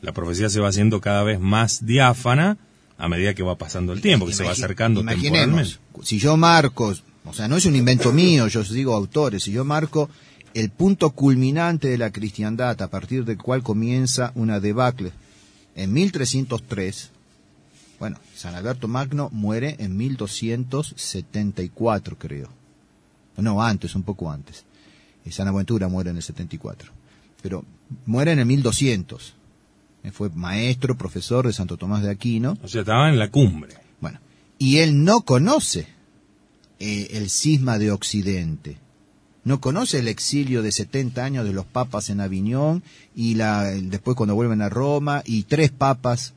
La 0.00 0.12
profecía 0.12 0.48
se 0.48 0.60
va 0.60 0.68
haciendo 0.68 1.00
cada 1.00 1.22
vez 1.22 1.40
más 1.40 1.86
diáfana 1.86 2.58
a 2.98 3.08
medida 3.08 3.34
que 3.34 3.42
va 3.42 3.56
pasando 3.56 3.92
el 3.92 4.00
tiempo, 4.00 4.26
que 4.26 4.32
se 4.32 4.44
va 4.44 4.52
acercando 4.52 5.04
temporalmente. 5.04 5.78
Si 6.02 6.18
yo 6.18 6.36
marco, 6.36 6.94
o 7.24 7.32
sea, 7.32 7.48
no 7.48 7.56
es 7.56 7.64
un 7.66 7.76
invento 7.76 8.12
mío, 8.12 8.48
yo 8.48 8.62
digo 8.64 8.94
autores, 8.94 9.44
si 9.44 9.52
yo 9.52 9.64
marco 9.64 10.10
el 10.54 10.70
punto 10.70 11.10
culminante 11.10 11.88
de 11.88 11.98
la 11.98 12.10
cristiandad 12.10 12.80
a 12.82 12.88
partir 12.88 13.24
del 13.24 13.38
cual 13.38 13.62
comienza 13.62 14.32
una 14.34 14.58
debacle 14.60 15.12
en 15.74 15.92
1303, 15.92 17.10
bueno, 17.98 18.18
San 18.34 18.54
Alberto 18.54 18.88
Magno 18.88 19.28
muere 19.32 19.76
en 19.78 19.94
1274, 19.96 22.18
creo. 22.18 22.48
No, 23.36 23.62
antes, 23.62 23.94
un 23.94 24.02
poco 24.02 24.30
antes. 24.30 24.64
Y 25.24 25.30
San 25.30 25.48
Aventura 25.48 25.88
muere 25.88 26.10
en 26.10 26.16
el 26.16 26.22
74. 26.22 26.92
Pero 27.40 27.64
muere 28.06 28.32
en 28.32 28.40
el 28.40 28.46
1200. 28.46 29.34
Eh, 30.04 30.10
Fue 30.10 30.30
maestro, 30.30 30.96
profesor 30.96 31.46
de 31.46 31.52
Santo 31.52 31.76
Tomás 31.76 32.02
de 32.02 32.10
Aquino. 32.10 32.58
O 32.62 32.68
sea, 32.68 32.80
estaba 32.80 33.08
en 33.08 33.18
la 33.18 33.30
cumbre. 33.30 33.74
Bueno, 34.00 34.18
y 34.58 34.78
él 34.78 35.04
no 35.04 35.22
conoce 35.22 35.86
eh, 36.78 37.08
el 37.12 37.30
cisma 37.30 37.78
de 37.78 37.92
Occidente. 37.92 38.78
No 39.44 39.60
conoce 39.60 39.98
el 39.98 40.08
exilio 40.08 40.62
de 40.62 40.70
70 40.70 41.24
años 41.24 41.44
de 41.44 41.52
los 41.52 41.66
papas 41.66 42.10
en 42.10 42.20
Aviñón 42.20 42.82
y 43.14 43.34
la, 43.34 43.64
después 43.64 44.16
cuando 44.16 44.36
vuelven 44.36 44.62
a 44.62 44.68
Roma 44.68 45.22
y 45.24 45.44
tres 45.44 45.70
papas, 45.70 46.34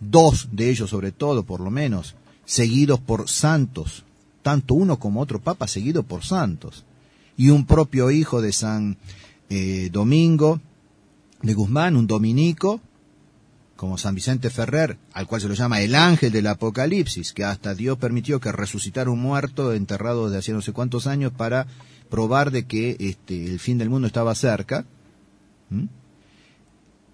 dos 0.00 0.48
de 0.52 0.70
ellos 0.70 0.90
sobre 0.90 1.12
todo, 1.12 1.44
por 1.44 1.60
lo 1.60 1.70
menos, 1.70 2.14
seguidos 2.44 3.00
por 3.00 3.28
santos, 3.28 4.04
tanto 4.42 4.74
uno 4.74 4.98
como 4.98 5.20
otro 5.20 5.40
papa 5.40 5.66
seguido 5.66 6.02
por 6.02 6.24
santos, 6.24 6.84
y 7.38 7.48
un 7.48 7.64
propio 7.64 8.10
hijo 8.10 8.42
de 8.42 8.52
San 8.52 8.98
eh, 9.48 9.88
Domingo 9.90 10.60
de 11.42 11.54
Guzmán, 11.54 11.96
un 11.96 12.06
dominico, 12.06 12.80
como 13.76 13.96
San 13.96 14.14
Vicente 14.14 14.50
Ferrer, 14.50 14.98
al 15.14 15.26
cual 15.26 15.40
se 15.40 15.48
lo 15.48 15.54
llama 15.54 15.80
el 15.80 15.94
ángel 15.94 16.32
del 16.32 16.46
Apocalipsis, 16.48 17.32
que 17.32 17.44
hasta 17.44 17.74
Dios 17.74 17.96
permitió 17.96 18.38
que 18.38 18.52
resucitara 18.52 19.10
un 19.10 19.20
muerto 19.20 19.72
enterrado 19.72 20.28
de 20.28 20.38
hacía 20.38 20.54
no 20.54 20.60
sé 20.60 20.72
cuántos 20.72 21.06
años 21.06 21.32
para 21.32 21.66
probar 22.10 22.50
de 22.50 22.66
que 22.66 22.96
este, 23.00 23.46
el 23.46 23.58
fin 23.58 23.78
del 23.78 23.88
mundo 23.88 24.06
estaba 24.06 24.34
cerca. 24.34 24.84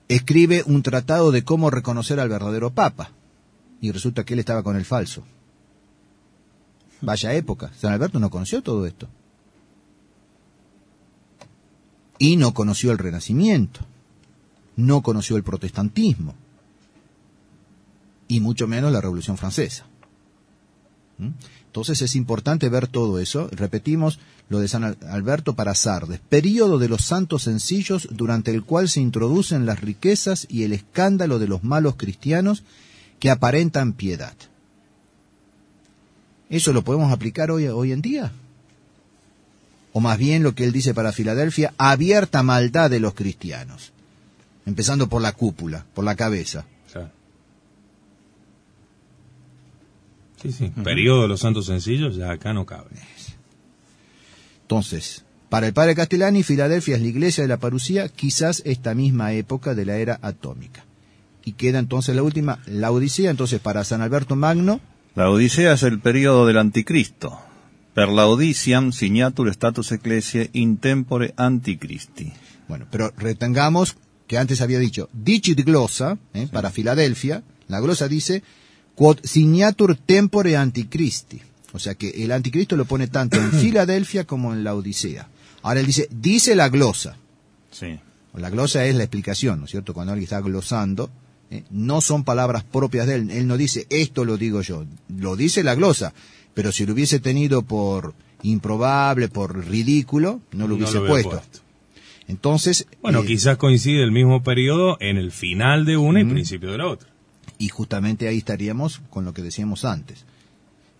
Escribe 0.09 0.64
un 0.66 0.83
tratado 0.83 1.31
de 1.31 1.45
cómo 1.45 1.70
reconocer 1.70 2.18
al 2.18 2.29
verdadero 2.29 2.72
Papa, 2.72 3.12
y 3.81 3.93
resulta 3.93 4.24
que 4.24 4.35
él 4.35 4.41
estaba 4.41 4.62
con 4.62 4.77
el 4.77 4.85
falso. 4.85 5.22
Vaya 7.01 7.35
época, 7.35 7.70
San 7.79 7.93
Alberto 7.93 8.18
no 8.18 8.31
conoció 8.31 8.62
todo 8.62 8.87
esto. 8.87 9.09
Y 12.18 12.37
no 12.37 12.55
conoció 12.55 12.91
el 12.91 12.99
Renacimiento, 12.99 13.81
no 14.77 15.03
conoció 15.03 15.37
el 15.37 15.43
protestantismo 15.43 16.35
y 18.29 18.41
mucho 18.41 18.66
menos 18.66 18.93
la 18.93 19.01
Revolución 19.01 19.37
Francesa. 19.39 19.85
¿Mm? 21.18 21.31
Entonces 21.66 22.03
es 22.03 22.14
importante 22.16 22.68
ver 22.68 22.87
todo 22.87 23.18
eso. 23.20 23.49
Repetimos 23.53 24.18
lo 24.49 24.61
de 24.61 24.68
San 24.68 24.85
Al- 24.85 24.99
Alberto 25.09 25.55
para 25.55 25.74
Sardes, 25.74 26.20
período 26.20 26.79
de 26.79 26.89
los 26.89 27.03
santos 27.03 27.43
sencillos 27.43 28.09
durante 28.11 28.51
el 28.53 28.64
cual 28.64 28.89
se 28.89 29.01
introducen 29.01 29.66
las 29.66 29.81
riquezas 29.81 30.47
y 30.49 30.62
el 30.62 30.72
escándalo 30.72 31.39
de 31.39 31.49
los 31.49 31.64
malos 31.64 31.97
cristianos 31.97 32.62
que 33.18 33.31
aparentan 33.31 33.93
piedad. 33.93 34.35
¿Eso 36.49 36.72
lo 36.72 36.85
podemos 36.85 37.12
aplicar 37.12 37.51
hoy, 37.51 37.66
hoy 37.66 37.93
en 37.93 38.03
día? 38.03 38.33
O 39.93 40.01
más 40.01 40.18
bien 40.18 40.43
lo 40.43 40.55
que 40.55 40.64
él 40.64 40.72
dice 40.72 40.95
para 40.95 41.12
Filadelfia, 41.12 41.74
abierta 41.79 42.43
maldad 42.43 42.91
de 42.91 43.01
los 43.01 43.14
cristianos, 43.14 43.93
empezando 44.67 45.09
por 45.09 45.23
la 45.23 45.33
cúpula, 45.33 45.87
por 45.95 46.05
la 46.05 46.14
cabeza. 46.14 46.67
Sí, 50.43 50.53
sí. 50.53 50.71
Periodo 50.85 51.23
de 51.23 51.29
los 51.29 51.41
santos 51.41 51.64
sencillos 51.67 52.17
ya 52.17 52.31
acá 52.31 52.53
no 52.53 52.67
cabe. 52.67 52.91
Entonces, 54.61 55.25
para 55.49 55.67
el 55.67 55.73
padre 55.73 55.95
Castellani, 55.95 56.43
Filadelfia 56.43 56.97
es 56.97 57.03
la 57.03 57.09
iglesia 57.09 57.43
de 57.43 57.49
la 57.49 57.57
parucía, 57.57 58.09
quizás 58.09 58.61
esta 58.67 58.95
misma 58.95 59.33
época 59.33 59.75
de 59.75 59.87
la 59.87 59.97
era 59.97 60.19
atómica. 60.21 60.85
Y 61.43 61.53
queda 61.53 61.79
entonces 61.79 62.14
la 62.14 62.23
última, 62.23 62.59
la 62.67 62.91
Odisea, 62.91 63.31
entonces 63.31 63.61
para 63.61 63.85
San 63.85 64.03
Alberto 64.03 64.37
Magno, 64.37 64.81
La 65.14 65.31
Odisea 65.31 65.73
es 65.73 65.83
el 65.83 65.99
periodo 65.99 66.45
del 66.45 66.59
anticristo. 66.59 67.41
Per 67.95 68.11
la 68.11 68.27
Odisiam 68.27 68.93
signatur 68.93 69.49
status 69.49 69.93
ecclesiae 69.93 70.51
in 70.53 70.77
tempore 70.77 71.33
anticristi. 71.39 72.35
bueno, 72.69 72.87
pero 72.91 73.11
retengamos 73.17 73.97
que 74.27 74.39
antes 74.39 74.61
había 74.61 74.79
dicho, 74.79 75.09
dicit 75.12 75.61
glosa, 75.64 76.18
¿eh? 76.35 76.49
para 76.53 76.70
Filadelfia, 76.70 77.43
la 77.68 77.81
glosa 77.81 78.09
dice, 78.09 78.43
quod 78.95 79.18
signatur 79.22 79.97
tempore 79.97 80.57
anticristi. 80.57 81.41
O 81.72 81.79
sea 81.79 81.95
que 81.95 82.24
el 82.24 82.33
anticristo 82.33 82.77
lo 82.77 82.87
pone 82.87 83.07
tanto 83.09 83.37
en 83.37 83.53
Filadelfia 83.61 84.24
como 84.24 84.53
en 84.53 84.64
la 84.64 84.74
Odisea. 84.74 85.29
Ahora 85.62 85.81
él 85.81 85.87
dice, 85.87 86.09
dice 86.11 86.55
la 86.55 86.68
glosa. 86.68 87.16
Sí. 87.70 87.99
La 88.35 88.51
glosa 88.51 88.85
es 88.85 88.95
la 88.95 89.05
explicación, 89.05 89.61
¿no 89.61 89.64
es 89.64 89.70
cierto? 89.70 89.95
Cuando 89.95 90.12
alguien 90.12 90.24
está 90.24 90.41
glosando, 90.41 91.11
¿eh? 91.51 91.64
no 91.70 92.01
son 92.01 92.24
palabras 92.24 92.64
propias 92.64 93.07
de 93.07 93.16
él. 93.16 93.31
Él 93.31 93.47
no 93.47 93.57
dice, 93.57 93.87
esto 93.91 94.24
lo 94.24 94.37
digo 94.37 94.61
yo. 94.61 94.85
Lo 95.09 95.37
dice 95.37 95.62
la 95.62 95.74
glosa. 95.74 96.12
Pero 96.55 96.72
si 96.72 96.87
lo 96.87 96.93
hubiese 96.93 97.20
tenido 97.20 97.62
por 97.62 98.14
improbable, 98.43 99.29
por 99.29 99.66
ridículo, 99.66 100.41
no 100.53 100.68
lo 100.68 100.77
hubiese 100.77 101.01
puesto. 101.01 101.43
Entonces, 102.29 102.87
Bueno, 103.03 103.20
eh, 103.20 103.27
quizás 103.27 103.57
coincide 103.57 104.03
el 104.03 104.11
mismo 104.11 104.43
periodo 104.43 104.97
en 105.01 105.16
el 105.16 105.31
final 105.31 105.85
de 105.85 105.97
una 105.97 106.20
y 106.20 106.24
principio 106.24 106.72
de 106.72 106.79
la 106.79 106.87
otra. 106.89 107.09
y 107.59 107.68
justamente 107.68 108.29
ahí 108.29 108.39
estaríamos 108.39 109.01
con 109.11 109.24
lo 109.24 109.33
que 109.33 109.43
decíamos 109.43 109.85
antes. 109.85 110.24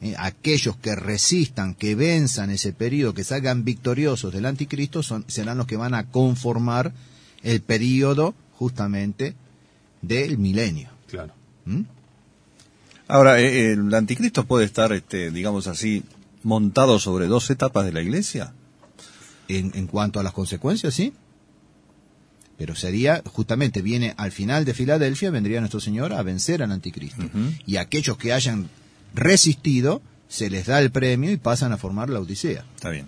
Eh, 0.01 0.15
aquellos 0.19 0.77
que 0.77 0.95
resistan, 0.95 1.75
que 1.75 1.95
venzan 1.95 2.51
ese 2.51 2.73
periodo, 2.73 3.15
que 3.15 3.25
salgan 3.25 3.65
victoriosos 3.65 4.33
del 4.33 4.47
anticristo, 4.47 5.03
son, 5.03 5.25
serán 5.27 5.59
los 5.59 5.67
que 5.67 5.77
van 5.77 5.95
a 5.95 6.07
conformar 6.11 6.93
el 7.43 7.61
periodo 7.61 8.35
justamente 8.53 9.35
del 10.03 10.39
milenio. 10.39 10.91
Claro. 11.09 11.33
¿Mm? 11.65 11.83
Ahora, 13.09 13.41
eh, 13.41 13.73
¿el 13.73 13.93
anticristo 13.95 14.45
puede 14.45 14.65
estar, 14.65 14.93
este, 14.93 15.31
digamos 15.31 15.67
así, 15.67 16.03
montado 16.43 16.99
sobre 16.99 17.27
dos 17.27 17.51
etapas 17.51 17.85
de 17.85 17.93
la 17.93 18.03
iglesia? 18.03 18.53
En, 19.49 19.73
en 19.75 19.87
cuanto 19.87 20.19
a 20.19 20.23
las 20.23 20.33
consecuencias, 20.33 20.95
sí. 20.95 21.13
Pero 22.59 22.75
sería, 22.75 23.23
justamente, 23.27 23.83
viene 23.83 24.15
al 24.17 24.33
final 24.33 24.65
de 24.65 24.75
Filadelfia, 24.75 25.31
vendría 25.31 25.61
nuestro 25.61 25.81
Señor 25.81 26.13
a 26.13 26.23
vencer 26.23 26.63
al 26.63 26.73
anticristo. 26.73 27.23
Y 27.67 27.77
aquellos 27.77 28.17
que 28.17 28.33
hayan 28.33 28.69
resistido, 29.15 30.01
se 30.29 30.51
les 30.51 30.67
da 30.67 30.81
el 30.81 30.91
premio 30.91 31.31
y 31.31 31.37
pasan 31.37 31.73
a 31.73 31.77
formar 31.77 32.11
la 32.11 32.21
Odisea. 32.21 32.65
Está 32.75 32.91
bien. 32.91 33.07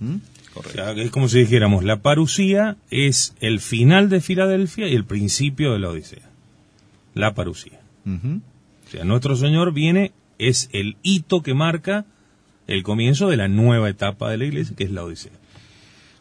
¿Mm? 0.00 0.16
O 0.54 0.62
sea, 0.64 0.92
es 0.92 1.10
como 1.10 1.28
si 1.28 1.40
dijéramos, 1.40 1.84
la 1.84 2.02
parucía 2.02 2.76
es 2.90 3.34
el 3.40 3.60
final 3.60 4.08
de 4.08 4.20
Filadelfia 4.20 4.88
y 4.88 4.94
el 4.94 5.04
principio 5.04 5.72
de 5.72 5.78
la 5.78 5.90
Odisea. 5.90 6.28
La 7.14 7.34
parucía. 7.34 7.80
O 8.04 8.90
sea, 8.90 9.04
nuestro 9.04 9.36
Señor 9.36 9.72
viene, 9.72 10.12
es 10.38 10.70
el 10.72 10.96
hito 11.02 11.42
que 11.42 11.54
marca 11.54 12.06
el 12.66 12.82
comienzo 12.82 13.28
de 13.28 13.36
la 13.36 13.48
nueva 13.48 13.88
etapa 13.88 14.30
de 14.30 14.38
la 14.38 14.44
iglesia, 14.46 14.74
que 14.74 14.84
es 14.84 14.90
la 14.90 15.04
Odisea. 15.04 15.32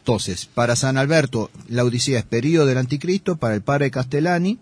Entonces, 0.08 0.45
para 0.45 0.78
San 0.78 0.97
Alberto, 0.97 1.51
la 1.68 1.84
Odisea 1.84 2.20
es 2.20 2.24
periodo 2.24 2.66
del 2.66 2.78
anticristo, 2.78 3.36
para 3.36 3.55
el 3.55 3.62
padre 3.62 3.91
Castellani, 3.91 4.58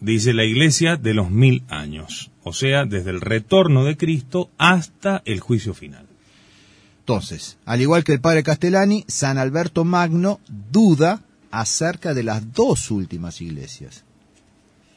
Dice 0.00 0.32
la 0.32 0.46
iglesia 0.46 0.96
de 0.96 1.12
los 1.12 1.30
mil 1.30 1.62
años, 1.68 2.30
o 2.42 2.54
sea, 2.54 2.86
desde 2.86 3.10
el 3.10 3.20
retorno 3.20 3.84
de 3.84 3.98
Cristo 3.98 4.48
hasta 4.56 5.20
el 5.26 5.40
juicio 5.40 5.74
final. 5.74 6.06
Entonces, 7.00 7.58
al 7.66 7.82
igual 7.82 8.02
que 8.02 8.14
el 8.14 8.22
padre 8.22 8.42
Castellani, 8.42 9.04
San 9.06 9.36
Alberto 9.36 9.84
Magno 9.84 10.40
duda 10.72 11.22
acerca 11.50 12.14
de 12.14 12.22
las 12.22 12.54
dos 12.54 12.90
últimas 12.90 13.42
iglesias. 13.42 14.04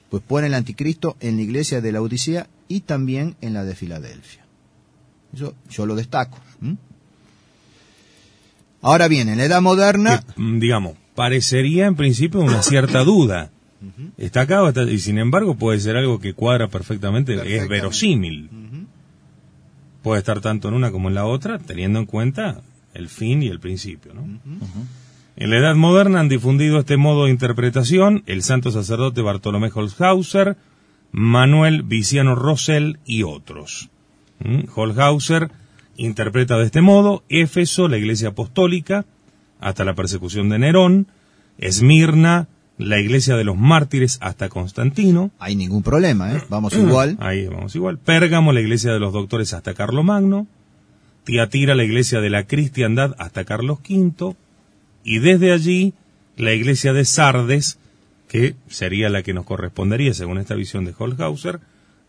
Pues 0.09 0.23
pone 0.23 0.47
el 0.47 0.53
anticristo 0.53 1.17
en 1.19 1.35
la 1.35 1.41
iglesia 1.41 1.81
de 1.81 1.91
la 1.91 2.01
Odisea 2.01 2.47
y 2.69 2.79
también 2.79 3.35
en 3.41 3.53
la 3.53 3.65
de 3.65 3.75
Filadelfia. 3.75 4.45
Eso 5.33 5.55
yo 5.69 5.85
lo 5.85 5.95
destaco. 5.95 6.39
Ahora 8.83 9.07
bien, 9.07 9.29
en 9.29 9.37
la 9.39 9.45
edad 9.45 9.61
moderna, 9.61 10.19
que, 10.35 10.41
mm, 10.41 10.59
digamos, 10.59 10.93
parecería 11.15 11.87
en 11.87 11.95
principio 11.95 12.41
una 12.41 12.61
cierta 12.61 13.03
duda. 13.03 13.49
Está 14.17 14.41
acá 14.41 14.67
está- 14.67 14.83
y 14.83 14.99
sin 14.99 15.17
embargo 15.17 15.55
puede 15.55 15.79
ser 15.79 15.97
algo 15.97 16.19
que 16.19 16.33
cuadra 16.33 16.67
perfectamente, 16.67 17.33
es 17.33 17.67
verosímil. 17.67 18.49
Puede 20.03 20.19
estar 20.19 20.41
tanto 20.41 20.67
en 20.67 20.73
una 20.73 20.91
como 20.91 21.07
en 21.09 21.15
la 21.15 21.25
otra, 21.25 21.59
teniendo 21.59 21.99
en 21.99 22.05
cuenta 22.05 22.61
el 22.93 23.09
fin 23.09 23.41
y 23.41 23.47
el 23.47 23.59
principio. 23.59 24.13
¿no? 24.13 24.21
En 25.35 25.49
la 25.49 25.57
Edad 25.57 25.75
Moderna 25.75 26.19
han 26.19 26.29
difundido 26.29 26.79
este 26.79 26.95
modo 26.97 27.25
de 27.25 27.31
interpretación 27.31 28.23
el 28.25 28.43
santo 28.43 28.71
sacerdote 28.71 29.21
Bartolomé 29.21 29.71
Holzhauser, 29.73 30.57
Manuel 31.11 31.83
Viciano 31.83 32.35
Rosell 32.35 32.99
y 33.05 33.23
otros. 33.23 33.89
¿Mm? 34.39 34.63
Holhauser 34.75 35.51
interpreta 35.97 36.57
de 36.57 36.65
este 36.65 36.81
modo 36.81 37.23
Éfeso, 37.29 37.87
la 37.87 37.97
iglesia 37.97 38.29
apostólica, 38.29 39.05
hasta 39.59 39.85
la 39.85 39.95
persecución 39.95 40.49
de 40.49 40.59
Nerón, 40.59 41.07
Esmirna, 41.57 42.47
la 42.77 42.99
iglesia 42.99 43.35
de 43.35 43.43
los 43.43 43.57
mártires 43.57 44.17
hasta 44.21 44.49
Constantino. 44.49 45.31
Hay 45.39 45.55
ningún 45.55 45.83
problema, 45.83 46.33
¿eh? 46.33 46.41
Vamos 46.49 46.73
igual. 46.77 47.17
Ahí 47.19 47.47
vamos 47.47 47.75
igual. 47.75 47.97
Pérgamo, 47.97 48.51
la 48.51 48.61
iglesia 48.61 48.91
de 48.91 48.99
los 48.99 49.13
doctores 49.13 49.53
hasta 49.53 49.73
Carlomagno. 49.73 50.47
Tiatira, 51.23 51.75
la 51.75 51.83
iglesia 51.83 52.19
de 52.19 52.29
la 52.29 52.45
cristiandad 52.45 53.15
hasta 53.17 53.45
Carlos 53.45 53.79
V. 53.87 54.35
Y 55.05 55.19
desde 55.19 55.53
allí, 55.53 55.93
la 56.35 56.53
iglesia 56.53 56.93
de 56.93 57.05
Sardes, 57.05 57.77
que 58.27 58.55
sería 58.67 59.09
la 59.09 59.23
que 59.23 59.33
nos 59.33 59.45
correspondería 59.45 60.13
según 60.13 60.37
esta 60.37 60.55
visión 60.55 60.85
de 60.85 60.93
Holzhauser, 60.97 61.59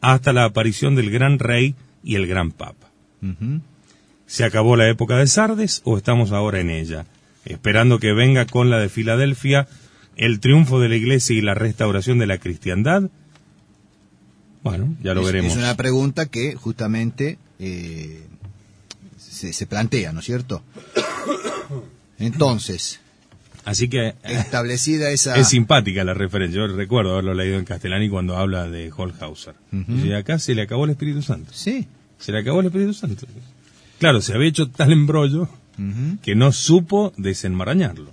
hasta 0.01 0.33
la 0.33 0.45
aparición 0.45 0.95
del 0.97 1.11
gran 1.11 1.39
rey 1.39 1.75
y 2.03 2.17
el 2.17 2.27
gran 2.27 2.51
papa. 2.51 2.89
¿Se 4.27 4.45
acabó 4.45 4.77
la 4.77 4.89
época 4.89 5.17
de 5.17 5.27
Sardes 5.27 5.83
o 5.85 5.97
estamos 5.97 6.33
ahora 6.33 6.61
en 6.61 6.71
ella? 6.71 7.07
Esperando 7.45 7.99
que 7.99 8.13
venga 8.13 8.47
con 8.47 8.71
la 8.71 8.79
de 8.79 8.89
Filadelfia 8.89 9.69
el 10.17 10.41
triunfo 10.41 10.81
de 10.81 10.89
la 10.89 10.97
iglesia 10.97 11.37
y 11.37 11.43
la 11.43 11.55
restauración 11.55 12.19
de 12.19 12.27
la 12.27 12.39
cristiandad. 12.39 13.11
Bueno, 14.63 14.97
ya 15.03 15.13
lo 15.13 15.21
es, 15.21 15.27
veremos. 15.27 15.53
es 15.53 15.59
una 15.59 15.77
pregunta 15.77 16.27
que 16.27 16.55
justamente 16.55 17.39
eh, 17.59 18.23
se, 19.19 19.53
se 19.53 19.67
plantea, 19.67 20.13
¿no 20.13 20.21
es 20.21 20.27
cierto? 20.27 20.63
Entonces, 22.19 23.01
Así 23.65 23.89
que 23.89 24.09
eh, 24.09 24.15
establecida 24.25 25.11
esa... 25.11 25.37
es 25.37 25.49
simpática 25.49 26.05
la 26.05 26.15
referencia. 26.15 26.61
Yo 26.61 26.67
recuerdo 26.67 27.13
haberlo 27.13 27.35
leído 27.35 27.59
en 27.59 27.65
Castellani 27.65 28.11
cuando 28.11 28.37
habla 28.37 28.69
de 28.69 28.93
Holhauser. 28.95 29.55
Acá 30.17 30.39
se 30.39 30.55
le 30.55 30.63
acabó 30.63 30.85
el 30.85 30.91
Espíritu 30.91 31.23
Santo. 31.23 31.51
Sí. 31.53 31.87
Se 32.19 32.33
le 32.33 32.39
acabó 32.39 32.61
el 32.61 32.67
Espíritu 32.67 32.93
Santo. 32.93 33.27
Claro, 34.05 34.21
se 34.21 34.35
había 34.35 34.51
hecho 34.51 34.69
tal 34.69 34.93
embrollo 34.93 35.49
que 36.21 36.35
no 36.35 36.53
supo 36.53 37.15
desenmarañarlo. 37.17 38.13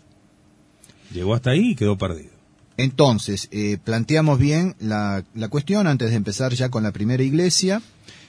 Llegó 1.11 1.33
hasta 1.33 1.49
ahí 1.49 1.71
y 1.71 1.75
quedó 1.75 1.97
perdido. 1.97 2.31
Entonces, 2.77 3.49
eh, 3.51 3.77
planteamos 3.83 4.39
bien 4.39 4.77
la, 4.79 5.25
la 5.35 5.49
cuestión 5.49 5.87
antes 5.87 6.11
de 6.11 6.15
empezar 6.15 6.53
ya 6.53 6.69
con 6.69 6.83
la 6.83 6.93
primera 6.93 7.23
iglesia. 7.23 7.81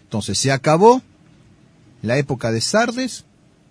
Entonces, 0.02 0.38
¿se 0.38 0.50
acabó 0.50 1.02
la 2.02 2.18
época 2.18 2.50
de 2.50 2.60
Sardes 2.60 3.26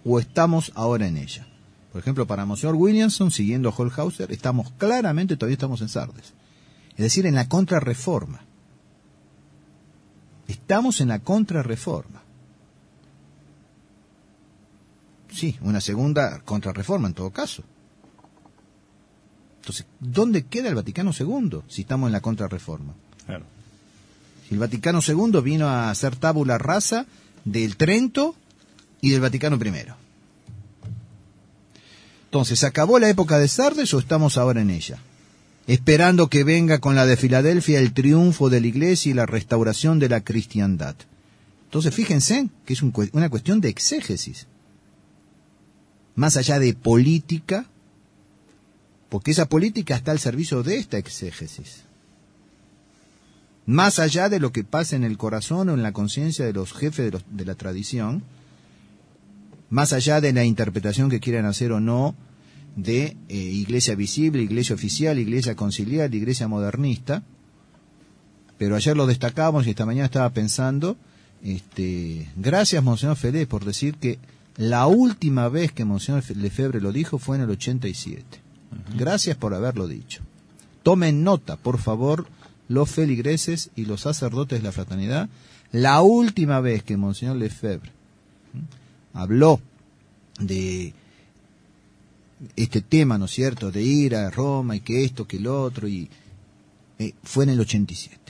o 0.06 0.22
estamos 0.22 0.72
ahora 0.76 1.08
en 1.08 1.18
ella? 1.18 1.46
Por 1.92 2.00
ejemplo, 2.00 2.26
para 2.26 2.46
Monseñor 2.46 2.76
Williamson, 2.76 3.30
siguiendo 3.30 3.68
a 3.68 3.76
Holhauser, 3.76 4.32
estamos 4.32 4.72
claramente, 4.78 5.36
todavía 5.36 5.56
estamos 5.56 5.82
en 5.82 5.90
Sardes. 5.90 6.32
Es 6.92 7.04
decir, 7.04 7.26
en 7.26 7.36
la 7.36 7.50
contrarreforma. 7.50 8.40
Estamos 10.48 11.02
en 11.02 11.10
la 11.10 11.20
contrarreforma. 11.20 12.21
Sí, 15.32 15.58
una 15.62 15.82
segunda 15.82 16.42
contrarreforma 16.44 17.08
en 17.08 17.14
todo 17.14 17.30
caso. 17.32 17.64
Entonces, 19.62 19.86
¿dónde 20.00 20.46
queda 20.46 20.70
el 20.70 20.76
Vaticano 20.76 21.12
II 21.18 21.62
si 21.68 21.82
estamos 21.82 22.08
en 22.08 22.14
la 22.14 22.22
contrarreforma? 22.22 22.94
Claro. 23.26 23.46
Si 24.48 24.56
el 24.56 24.60
Vaticano 24.60 25.00
II 25.08 25.42
vino 25.42 25.68
a 25.68 25.90
hacer 25.90 26.16
tabula 26.16 26.58
rasa 26.58 27.06
del 27.46 27.78
Trento 27.78 28.36
y 29.02 29.12
del 29.12 29.22
Vaticano 29.22 29.58
I. 29.58 29.94
Entonces, 32.26 32.60
¿se 32.60 32.66
acabó 32.66 32.98
la 32.98 33.10
época 33.10 33.40
de 33.40 33.48
Sardes 33.48 33.94
o 33.94 34.00
estamos 34.00 34.38
ahora 34.38 34.62
en 34.62 34.70
ella? 34.70 35.00
Esperando 35.68 36.28
que 36.28 36.44
venga 36.44 36.80
con 36.80 36.96
la 36.96 37.06
de 37.06 37.18
Filadelfia 37.18 37.80
el 37.80 37.94
triunfo 37.94 38.50
de 38.50 38.62
la 38.62 38.68
iglesia 38.68 39.12
y 39.12 39.14
la 39.14 39.26
restauración 39.26 40.00
de 40.00 40.10
la 40.10 40.22
cristiandad. 40.22 40.96
Entonces, 41.66 41.94
fíjense 41.94 42.50
que 42.66 42.74
es 42.74 42.82
un 42.82 42.94
una 43.14 43.30
cuestión 43.30 43.62
de 43.62 43.70
exégesis. 43.70 44.48
Más 46.16 46.38
allá 46.38 46.60
de 46.60 46.74
política, 46.74 47.66
porque 49.10 49.32
esa 49.32 49.48
política 49.48 49.96
está 49.96 50.12
al 50.12 50.20
servicio 50.20 50.64
de 50.64 50.78
esta 50.78 50.98
exégesis. 50.98 51.84
Más 53.66 54.00
allá 54.00 54.28
de 54.30 54.40
lo 54.40 54.52
que 54.52 54.64
pasa 54.64 54.96
en 54.96 55.04
el 55.04 55.18
corazón 55.18 55.70
o 55.70 55.74
en 55.74 55.84
la 55.84 55.92
conciencia 55.94 56.46
de 56.46 56.54
los 56.54 56.74
jefes 56.74 57.06
de, 57.06 57.12
los- 57.12 57.26
de 57.30 57.46
la 57.46 57.56
tradición, 57.56 58.24
más 59.70 59.94
allá 59.94 60.20
de 60.20 60.34
la 60.34 60.44
interpretación 60.44 61.10
que 61.10 61.20
quieran 61.20 61.46
hacer 61.46 61.72
o 61.72 61.80
no 61.80 62.16
de 62.76 63.16
eh, 63.30 63.36
iglesia 63.38 63.96
visible, 63.96 64.42
iglesia 64.42 64.76
oficial, 64.76 65.20
iglesia 65.20 65.56
conciliar, 65.56 66.14
iglesia 66.14 66.48
modernista, 66.48 67.24
pero 68.58 68.76
ayer 68.76 68.96
lo 68.98 69.08
destacamos 69.08 69.66
y 69.66 69.72
esta 69.72 69.86
mañana 69.86 70.06
estaba 70.06 70.30
pensando, 70.32 70.98
este, 71.44 72.30
gracias 72.36 72.84
Monseñor 72.84 73.16
Fedé 73.18 73.48
por 73.48 73.66
decir 73.66 73.96
que 73.96 74.20
la 74.58 74.88
última 74.88 75.50
vez 75.50 75.72
que 75.72 75.86
Monseñor 75.86 76.24
Lefebvre 76.36 76.82
lo 76.82 76.92
dijo 76.92 77.18
fue 77.18 77.38
en 77.38 77.44
el 77.44 77.50
87. 77.52 78.24
Gracias 78.98 79.38
por 79.38 79.54
haberlo 79.54 79.88
dicho. 79.88 80.22
Tomen 80.84 81.24
nota, 81.24 81.58
por 81.58 81.78
favor, 81.80 82.28
los 82.68 82.90
feligreses 82.90 83.70
y 83.76 83.86
los 83.86 84.02
sacerdotes 84.02 84.60
de 84.60 84.64
la 84.64 84.72
fraternidad. 84.72 85.30
La 85.72 86.02
última 86.02 86.60
vez 86.60 86.84
que 86.84 86.98
Monseñor 86.98 87.38
Lefebvre 87.38 87.92
habló 89.14 89.62
de 90.40 90.94
este 92.56 92.82
tema, 92.82 93.18
¿no 93.18 93.26
es 93.26 93.32
cierto?, 93.32 93.72
de 93.72 93.84
ir 93.84 94.16
a 94.16 94.30
Roma 94.30 94.76
y 94.76 94.82
que 94.82 95.04
esto, 95.04 95.28
que 95.28 95.40
lo 95.40 95.62
otro, 95.62 95.88
y 95.88 96.10
eh, 97.00 97.14
fue 97.24 97.44
en 97.44 97.52
el 97.52 97.60
87. 97.60 98.21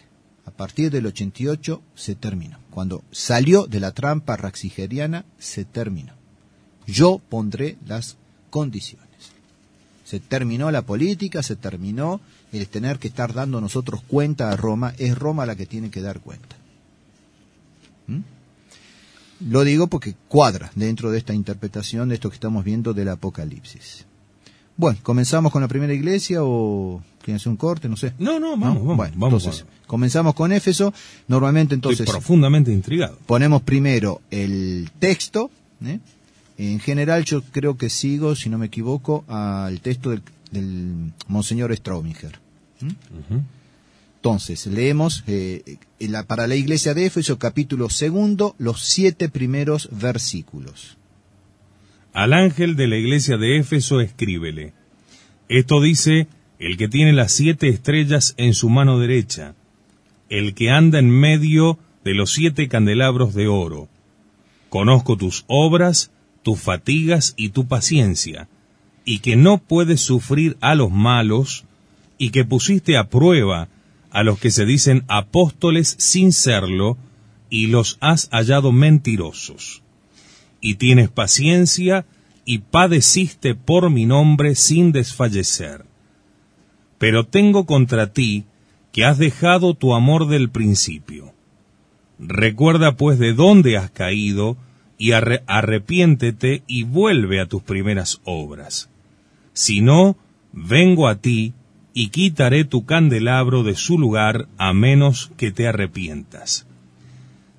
A 0.45 0.51
partir 0.51 0.91
del 0.91 1.05
88 1.05 1.81
se 1.95 2.15
terminó. 2.15 2.57
Cuando 2.69 3.03
salió 3.11 3.67
de 3.67 3.79
la 3.79 3.91
trampa 3.91 4.37
raxigeriana, 4.37 5.25
se 5.37 5.65
terminó. 5.65 6.13
Yo 6.87 7.19
pondré 7.29 7.77
las 7.85 8.17
condiciones. 8.49 9.07
Se 10.03 10.19
terminó 10.19 10.71
la 10.71 10.81
política, 10.81 11.43
se 11.43 11.55
terminó 11.55 12.19
el 12.51 12.67
tener 12.67 12.99
que 12.99 13.07
estar 13.07 13.33
dando 13.33 13.61
nosotros 13.61 14.01
cuenta 14.07 14.51
a 14.51 14.57
Roma. 14.57 14.93
Es 14.97 15.17
Roma 15.17 15.45
la 15.45 15.55
que 15.55 15.65
tiene 15.65 15.89
que 15.89 16.01
dar 16.01 16.19
cuenta. 16.19 16.55
¿Mm? 18.07 18.19
Lo 19.49 19.63
digo 19.63 19.87
porque 19.87 20.15
cuadra 20.27 20.71
dentro 20.75 21.11
de 21.11 21.17
esta 21.17 21.33
interpretación 21.33 22.09
de 22.09 22.15
esto 22.15 22.29
que 22.29 22.35
estamos 22.35 22.63
viendo 22.63 22.93
del 22.93 23.09
Apocalipsis. 23.09 24.05
Bueno, 24.77 24.99
¿comenzamos 25.01 25.51
con 25.51 25.61
la 25.61 25.67
primera 25.67 25.93
iglesia 25.93 26.43
o 26.43 27.01
quieren 27.21 27.35
hacer 27.37 27.49
un 27.49 27.57
corte? 27.57 27.87
No 27.89 27.95
sé. 27.97 28.13
No, 28.19 28.39
no, 28.39 28.55
¿No? 28.55 28.57
vamos, 28.57 28.75
vamos. 28.83 28.97
Bueno, 28.97 29.13
vamos 29.17 29.43
entonces, 29.43 29.65
vamos. 29.65 29.87
comenzamos 29.87 30.33
con 30.35 30.51
Éfeso. 30.51 30.93
Normalmente 31.27 31.75
Estoy 31.75 31.93
entonces 31.93 32.09
profundamente 32.13 32.71
intrigado. 32.71 33.17
ponemos 33.25 33.61
primero 33.61 34.21
el 34.31 34.89
texto. 34.99 35.49
¿eh? 35.85 35.99
En 36.57 36.79
general 36.79 37.23
yo 37.25 37.41
creo 37.41 37.77
que 37.77 37.89
sigo, 37.89 38.35
si 38.35 38.49
no 38.49 38.57
me 38.57 38.67
equivoco, 38.67 39.23
al 39.27 39.79
texto 39.81 40.09
del, 40.11 40.21
del 40.51 41.11
Monseñor 41.27 41.75
Strauminger. 41.75 42.39
¿Mm? 42.81 42.87
Ujú. 42.87 43.41
Entonces, 44.17 44.67
leemos 44.67 45.23
eh, 45.25 45.77
la- 45.99 46.23
para 46.23 46.45
la 46.45 46.55
iglesia 46.55 46.93
de 46.93 47.07
Éfeso, 47.07 47.39
capítulo 47.39 47.89
segundo, 47.89 48.53
los 48.59 48.81
siete 48.83 49.29
primeros 49.29 49.89
versículos. 49.91 50.97
Al 52.13 52.33
ángel 52.33 52.75
de 52.75 52.87
la 52.87 52.97
iglesia 52.97 53.37
de 53.37 53.57
Éfeso 53.57 53.99
escríbele. 54.01 54.73
Esto 55.47 55.81
dice 55.81 56.27
el 56.61 56.77
que 56.77 56.87
tiene 56.87 57.11
las 57.11 57.33
siete 57.33 57.67
estrellas 57.67 58.33
en 58.37 58.53
su 58.53 58.69
mano 58.69 58.99
derecha, 58.99 59.55
el 60.29 60.53
que 60.53 60.69
anda 60.69 60.99
en 60.99 61.09
medio 61.09 61.77
de 62.05 62.13
los 62.13 62.31
siete 62.31 62.69
candelabros 62.69 63.33
de 63.33 63.49
oro. 63.49 63.89
Conozco 64.69 65.17
tus 65.17 65.43
obras, 65.47 66.11
tus 66.41 66.57
fatigas 66.57 67.33
y 67.35 67.49
tu 67.49 67.67
paciencia, 67.67 68.47
y 69.03 69.19
que 69.19 69.35
no 69.35 69.57
puedes 69.57 69.99
sufrir 69.99 70.55
a 70.61 70.75
los 70.75 70.89
malos, 70.91 71.65
y 72.17 72.29
que 72.29 72.45
pusiste 72.45 72.95
a 72.95 73.09
prueba 73.09 73.67
a 74.09 74.23
los 74.23 74.39
que 74.39 74.51
se 74.51 74.65
dicen 74.65 75.03
apóstoles 75.09 75.95
sin 75.99 76.31
serlo, 76.31 76.97
y 77.49 77.67
los 77.67 77.97
has 77.99 78.29
hallado 78.31 78.71
mentirosos 78.71 79.81
y 80.61 80.75
tienes 80.75 81.09
paciencia 81.09 82.05
y 82.45 82.59
padeciste 82.59 83.55
por 83.55 83.89
mi 83.89 84.05
nombre 84.05 84.55
sin 84.55 84.91
desfallecer. 84.91 85.90
Pero 87.01 87.25
tengo 87.25 87.65
contra 87.65 88.13
ti 88.13 88.45
que 88.91 89.05
has 89.05 89.17
dejado 89.17 89.73
tu 89.73 89.95
amor 89.95 90.27
del 90.27 90.51
principio. 90.51 91.33
Recuerda 92.19 92.95
pues 92.95 93.17
de 93.17 93.33
dónde 93.33 93.75
has 93.75 93.89
caído 93.89 94.55
y 94.99 95.13
arre- 95.13 95.41
arrepiéntete 95.47 96.61
y 96.67 96.83
vuelve 96.83 97.39
a 97.41 97.47
tus 97.47 97.63
primeras 97.63 98.21
obras. 98.23 98.91
Si 99.53 99.81
no, 99.81 100.15
vengo 100.53 101.07
a 101.07 101.15
ti 101.15 101.53
y 101.95 102.09
quitaré 102.09 102.65
tu 102.65 102.85
candelabro 102.85 103.63
de 103.63 103.73
su 103.75 103.97
lugar 103.97 104.47
a 104.59 104.71
menos 104.71 105.31
que 105.37 105.51
te 105.51 105.67
arrepientas. 105.67 106.67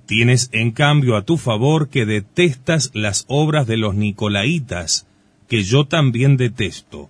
Tienes 0.05 0.49
en 0.53 0.71
cambio 0.71 1.17
a 1.17 1.23
tu 1.23 1.35
favor 1.37 1.89
que 1.89 2.05
detestas 2.05 2.91
las 2.93 3.25
obras 3.27 3.67
de 3.67 3.75
los 3.75 3.93
Nicolaitas, 3.93 5.05
que 5.49 5.63
yo 5.63 5.83
también 5.85 6.37
detesto. 6.37 7.09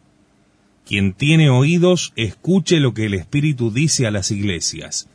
Quien 0.85 1.13
tiene 1.13 1.49
oídos, 1.49 2.13
escuche 2.15 2.79
lo 2.79 2.93
que 2.93 3.05
el 3.05 3.13
Espíritu 3.13 3.71
dice 3.71 4.05
a 4.05 4.11
las 4.11 4.31
iglesias. 4.31 5.07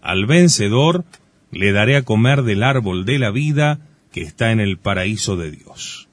al 0.00 0.26
vencedor 0.26 1.04
le 1.52 1.70
daré 1.70 1.96
a 1.96 2.02
comer 2.02 2.42
del 2.42 2.64
árbol 2.64 3.04
de 3.04 3.18
la 3.18 3.30
vida 3.30 3.78
que 4.10 4.22
está 4.22 4.50
en 4.50 4.58
el 4.58 4.78
paraíso 4.78 5.36
de 5.36 5.52
Dios. 5.52 6.08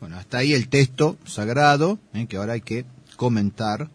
Bueno, 0.00 0.16
hasta 0.16 0.38
ahí 0.38 0.54
el 0.54 0.68
texto 0.68 1.18
sagrado, 1.24 1.98
¿eh? 2.14 2.26
que 2.26 2.36
ahora 2.36 2.54
hay 2.54 2.60
que 2.60 2.84
comentar. 3.16 3.90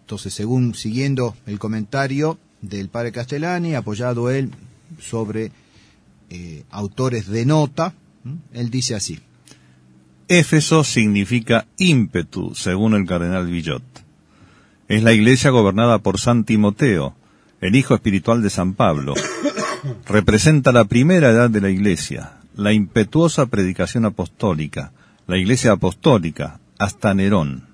Entonces, 0.00 0.34
según 0.34 0.74
siguiendo 0.74 1.36
el 1.46 1.58
comentario 1.58 2.38
del 2.60 2.88
padre 2.88 3.12
Castellani, 3.12 3.74
apoyado 3.74 4.30
él 4.30 4.50
sobre 4.98 5.52
eh, 6.30 6.64
autores 6.70 7.28
de 7.28 7.46
nota, 7.46 7.94
él 8.52 8.70
dice 8.70 8.94
así. 8.94 9.20
Éfeso 10.28 10.84
significa 10.84 11.66
ímpetu, 11.78 12.54
según 12.54 12.94
el 12.94 13.06
cardenal 13.06 13.46
Villot. 13.46 13.82
Es 14.86 15.02
la 15.02 15.14
iglesia 15.14 15.48
gobernada 15.50 16.00
por 16.00 16.20
San 16.20 16.44
Timoteo, 16.44 17.14
el 17.62 17.74
hijo 17.74 17.94
espiritual 17.94 18.42
de 18.42 18.50
San 18.50 18.74
Pablo. 18.74 19.14
Representa 20.06 20.70
la 20.70 20.84
primera 20.84 21.30
edad 21.30 21.48
de 21.48 21.62
la 21.62 21.70
iglesia, 21.70 22.40
la 22.54 22.74
impetuosa 22.74 23.46
predicación 23.46 24.04
apostólica, 24.04 24.92
la 25.26 25.38
iglesia 25.38 25.72
apostólica, 25.72 26.60
hasta 26.78 27.14
Nerón. 27.14 27.66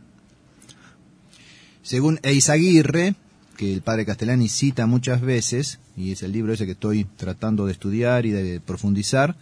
Según 1.83 2.21
Eizaguirre, 2.23 3.17
que 3.57 3.73
el 3.73 3.83
padre 3.83 4.07
Castellani 4.07 4.49
cita 4.49 4.87
muchas 4.87 5.21
veces, 5.21 5.81
y 5.97 6.13
es 6.13 6.23
el 6.23 6.31
libro 6.31 6.53
ese 6.53 6.67
que 6.67 6.73
estoy 6.73 7.05
tratando 7.05 7.67
de 7.67 7.73
estudiar 7.73 8.27
y 8.27 8.31
de 8.31 8.61
profundizar, 8.61 9.35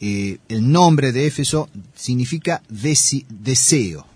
eh, 0.00 0.38
el 0.48 0.70
nombre 0.70 1.12
de 1.12 1.26
Éfeso 1.26 1.68
significa 1.94 2.62
deseo. 2.68 4.06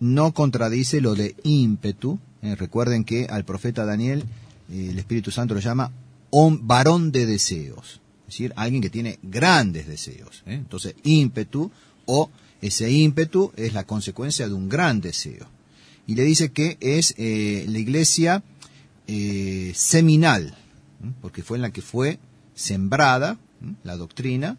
No 0.00 0.32
contradice 0.32 1.00
lo 1.00 1.14
de 1.14 1.34
ímpetu. 1.42 2.18
Eh, 2.42 2.54
recuerden 2.54 3.04
que 3.04 3.26
al 3.26 3.44
profeta 3.44 3.84
Daniel 3.84 4.24
eh, 4.70 4.88
el 4.90 4.98
Espíritu 4.98 5.30
Santo 5.30 5.54
lo 5.54 5.60
llama 5.60 5.90
varón 6.62 7.12
de 7.12 7.26
deseos. 7.26 8.00
Es 8.28 8.34
decir, 8.38 8.52
alguien 8.56 8.82
que 8.82 8.90
tiene 8.90 9.18
grandes 9.22 9.86
deseos. 9.86 10.42
Entonces, 10.46 10.94
ímpetu 11.02 11.70
o 12.06 12.30
ese 12.60 12.90
ímpetu 12.90 13.52
es 13.56 13.74
la 13.74 13.84
consecuencia 13.84 14.48
de 14.48 14.54
un 14.54 14.68
gran 14.68 15.00
deseo 15.00 15.46
y 16.06 16.14
le 16.14 16.24
dice 16.24 16.50
que 16.50 16.78
es 16.80 17.14
la 17.18 17.78
iglesia 17.78 18.42
seminal, 19.74 20.56
porque 21.20 21.42
fue 21.42 21.58
en 21.58 21.62
la 21.62 21.70
que 21.70 21.82
fue 21.82 22.18
sembrada 22.54 23.38
la 23.82 23.96
doctrina 23.96 24.56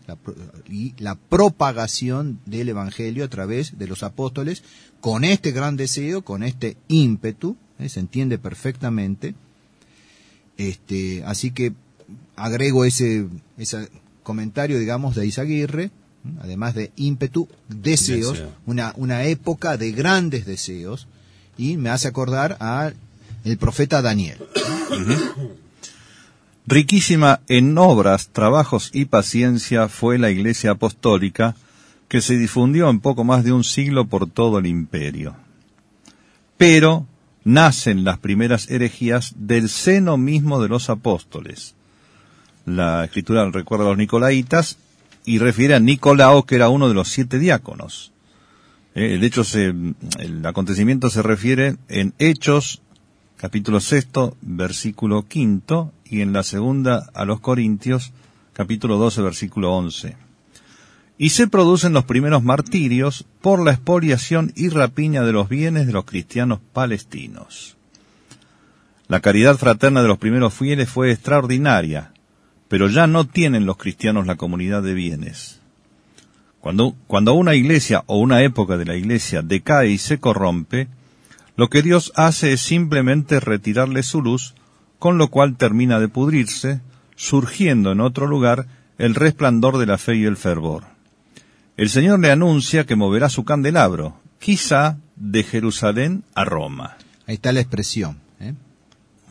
y 0.69 0.93
la 0.97 1.15
propagación 1.15 2.39
del 2.45 2.69
Evangelio 2.69 3.25
a 3.25 3.29
través 3.29 3.77
de 3.77 3.87
los 3.87 4.03
apóstoles 4.03 4.63
con 5.01 5.23
este 5.23 5.51
gran 5.51 5.75
deseo, 5.75 6.21
con 6.23 6.43
este 6.43 6.77
ímpetu, 6.87 7.57
¿eh? 7.79 7.89
se 7.89 7.99
entiende 7.99 8.37
perfectamente. 8.37 9.35
Este, 10.57 11.23
así 11.25 11.51
que 11.51 11.73
agrego 12.35 12.85
ese, 12.85 13.27
ese 13.57 13.89
comentario, 14.23 14.79
digamos, 14.79 15.15
de 15.15 15.25
Isaguirre, 15.25 15.91
además 16.39 16.73
de 16.73 16.91
ímpetu, 16.95 17.47
deseos, 17.67 18.43
Una, 18.65 18.93
una 18.97 19.25
época 19.25 19.77
de 19.77 19.91
grandes 19.91 20.45
deseos, 20.45 21.07
y 21.57 21.77
me 21.77 21.89
hace 21.89 22.07
acordar 22.07 22.57
a 22.59 22.93
el 23.43 23.57
profeta 23.57 24.01
Daniel. 24.01 24.37
Riquísima 26.65 27.41
en 27.47 27.77
obras, 27.77 28.29
trabajos 28.29 28.89
y 28.93 29.05
paciencia 29.05 29.89
fue 29.89 30.17
la 30.17 30.31
Iglesia 30.31 30.71
Apostólica 30.71 31.55
que 32.07 32.21
se 32.21 32.37
difundió 32.37 32.89
en 32.89 32.99
poco 32.99 33.23
más 33.23 33.43
de 33.43 33.51
un 33.51 33.63
siglo 33.63 34.05
por 34.05 34.29
todo 34.29 34.59
el 34.59 34.67
imperio. 34.67 35.35
Pero 36.57 37.05
nacen 37.43 38.03
las 38.03 38.19
primeras 38.19 38.69
herejías 38.69 39.33
del 39.35 39.67
seno 39.67 40.17
mismo 40.17 40.61
de 40.61 40.69
los 40.69 40.89
apóstoles. 40.89 41.75
La 42.65 43.03
escritura 43.03 43.49
recuerda 43.51 43.85
a 43.85 43.89
los 43.89 43.97
nicolaitas 43.97 44.77
y 45.25 45.39
refiere 45.39 45.75
a 45.75 45.79
Nicolao, 45.79 46.43
que 46.43 46.55
era 46.55 46.69
uno 46.69 46.87
de 46.87 46.93
los 46.93 47.09
siete 47.09 47.39
diáconos. 47.39 48.13
Eh, 48.95 49.15
el 49.15 49.23
hecho 49.23 49.43
se, 49.43 49.73
el 50.19 50.45
acontecimiento 50.45 51.09
se 51.09 51.21
refiere 51.21 51.75
en 51.89 52.13
Hechos, 52.19 52.82
capítulo 53.43 53.81
sexto, 53.81 54.37
versículo 54.41 55.23
quinto, 55.23 55.91
y 56.05 56.21
en 56.21 56.31
la 56.31 56.43
segunda 56.43 57.09
a 57.13 57.25
los 57.25 57.41
Corintios, 57.41 58.13
capítulo 58.53 58.95
12, 58.95 59.21
versículo 59.21 59.75
11. 59.75 60.15
Y 61.17 61.31
se 61.31 61.47
producen 61.49 61.91
los 61.91 62.05
primeros 62.05 62.41
martirios 62.41 63.25
por 63.41 63.61
la 63.61 63.71
expoliación 63.71 64.53
y 64.55 64.69
rapiña 64.69 65.23
de 65.23 65.33
los 65.33 65.49
bienes 65.49 65.87
de 65.87 65.91
los 65.91 66.05
cristianos 66.05 66.59
palestinos. 66.71 67.75
La 69.09 69.19
caridad 69.19 69.57
fraterna 69.57 70.01
de 70.01 70.07
los 70.07 70.19
primeros 70.19 70.53
fieles 70.53 70.89
fue 70.89 71.11
extraordinaria, 71.11 72.13
pero 72.69 72.87
ya 72.87 73.07
no 73.07 73.27
tienen 73.27 73.65
los 73.65 73.75
cristianos 73.75 74.25
la 74.25 74.37
comunidad 74.37 74.83
de 74.83 74.93
bienes. 74.93 75.59
Cuando, 76.61 76.95
cuando 77.07 77.33
una 77.33 77.55
iglesia 77.55 78.05
o 78.05 78.19
una 78.19 78.41
época 78.41 78.77
de 78.77 78.85
la 78.85 78.95
iglesia 78.95 79.41
decae 79.41 79.89
y 79.89 79.97
se 79.97 80.17
corrompe, 80.17 80.87
lo 81.55 81.69
que 81.69 81.81
Dios 81.81 82.11
hace 82.15 82.53
es 82.53 82.61
simplemente 82.61 83.39
retirarle 83.39 84.03
su 84.03 84.21
luz, 84.21 84.55
con 84.99 85.17
lo 85.17 85.29
cual 85.29 85.57
termina 85.57 85.99
de 85.99 86.07
pudrirse, 86.07 86.81
surgiendo 87.15 87.91
en 87.91 88.01
otro 88.01 88.27
lugar 88.27 88.67
el 88.97 89.15
resplandor 89.15 89.77
de 89.77 89.85
la 89.85 89.97
fe 89.97 90.15
y 90.15 90.25
el 90.25 90.37
fervor. 90.37 90.85
El 91.77 91.89
Señor 91.89 92.19
le 92.19 92.31
anuncia 92.31 92.85
que 92.85 92.95
moverá 92.95 93.29
su 93.29 93.43
candelabro, 93.43 94.19
quizá 94.39 94.97
de 95.15 95.43
Jerusalén 95.43 96.23
a 96.35 96.45
Roma. 96.45 96.97
Ahí 97.27 97.35
está 97.35 97.51
la 97.51 97.61
expresión, 97.61 98.19
¿eh? 98.39 98.53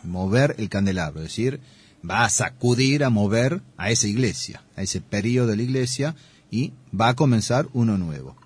mover 0.05 0.55
el 0.59 0.69
candelabro, 0.69 1.21
es 1.21 1.29
decir, 1.29 1.61
va 2.09 2.25
a 2.25 2.31
sacudir, 2.31 3.05
a 3.05 3.11
mover 3.11 3.63
a 3.77 3.91
esa 3.91 4.09
iglesia, 4.09 4.63
a 4.77 4.83
ese 4.83 5.01
periodo 5.01 5.49
de 5.49 5.57
la 5.57 5.63
iglesia, 5.63 6.15
y 6.51 6.73
va 6.99 7.09
a 7.09 7.15
comenzar 7.15 7.69
uno 7.73 7.99
nuevo. 7.99 8.37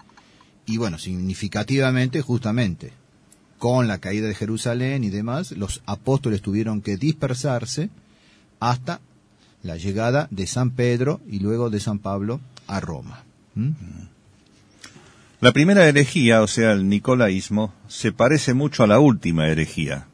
Y 0.67 0.77
bueno, 0.77 0.99
significativamente, 0.99 2.23
justamente, 2.23 2.93
con 3.59 3.89
la 3.89 3.99
caída 3.99 4.29
de 4.29 4.35
Jerusalén 4.35 5.05
y 5.05 5.11
demás, 5.11 5.53
los 5.53 5.83
apóstoles 5.87 6.43
tuvieron 6.43 6.83
que 6.83 6.97
dispersarse 6.97 7.91
hasta 8.61 9.01
la 9.63 9.77
llegada 9.77 10.29
de 10.31 10.47
San 10.47 10.71
Pedro 10.71 11.21
y 11.29 11.41
luego 11.41 11.71
de 11.71 11.81
San 11.81 11.99
Pablo 11.99 12.41
a 12.67 12.81
Roma. 12.81 13.25
¿Mm? 13.55 13.71
La 15.41 15.53
primera 15.53 15.87
herejía, 15.87 16.43
o 16.43 16.47
sea, 16.47 16.73
el 16.73 16.89
nicolaísmo, 16.89 17.73
se 17.89 18.13
parece 18.13 18.55
mucho 18.55 18.83
a 18.83 18.87
la 18.87 18.99
última 18.99 19.49
herejía. 19.49 20.07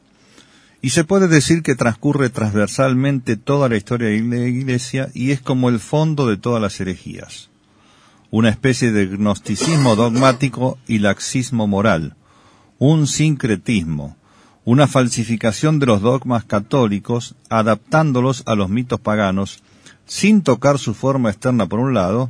Y 0.81 0.89
se 0.89 1.05
puede 1.05 1.29
decir 1.29 1.63
que 1.63 1.75
transcurre 1.75 2.29
transversalmente 2.29 3.37
toda 3.37 3.69
la 3.69 3.77
historia 3.77 4.09
de 4.09 4.21
la 4.21 4.47
Iglesia 4.47 5.09
y 5.13 5.31
es 5.31 5.39
como 5.39 5.69
el 5.69 5.79
fondo 5.79 6.27
de 6.27 6.35
todas 6.35 6.61
las 6.61 6.79
herejías 6.81 7.49
una 8.33 8.49
especie 8.49 8.91
de 8.91 9.05
gnosticismo 9.05 9.95
dogmático 9.95 10.79
y 10.87 10.97
laxismo 10.97 11.67
moral, 11.67 12.15
un 12.85 13.07
sincretismo, 13.07 14.17
una 14.65 14.87
falsificación 14.87 15.79
de 15.79 15.85
los 15.85 16.01
dogmas 16.01 16.43
católicos, 16.43 17.33
adaptándolos 17.47 18.43
a 18.45 18.55
los 18.55 18.69
mitos 18.69 18.99
paganos, 18.99 19.63
sin 20.05 20.41
tocar 20.41 20.77
su 20.77 20.93
forma 20.93 21.29
externa 21.29 21.65
por 21.65 21.79
un 21.79 21.93
lado, 21.93 22.29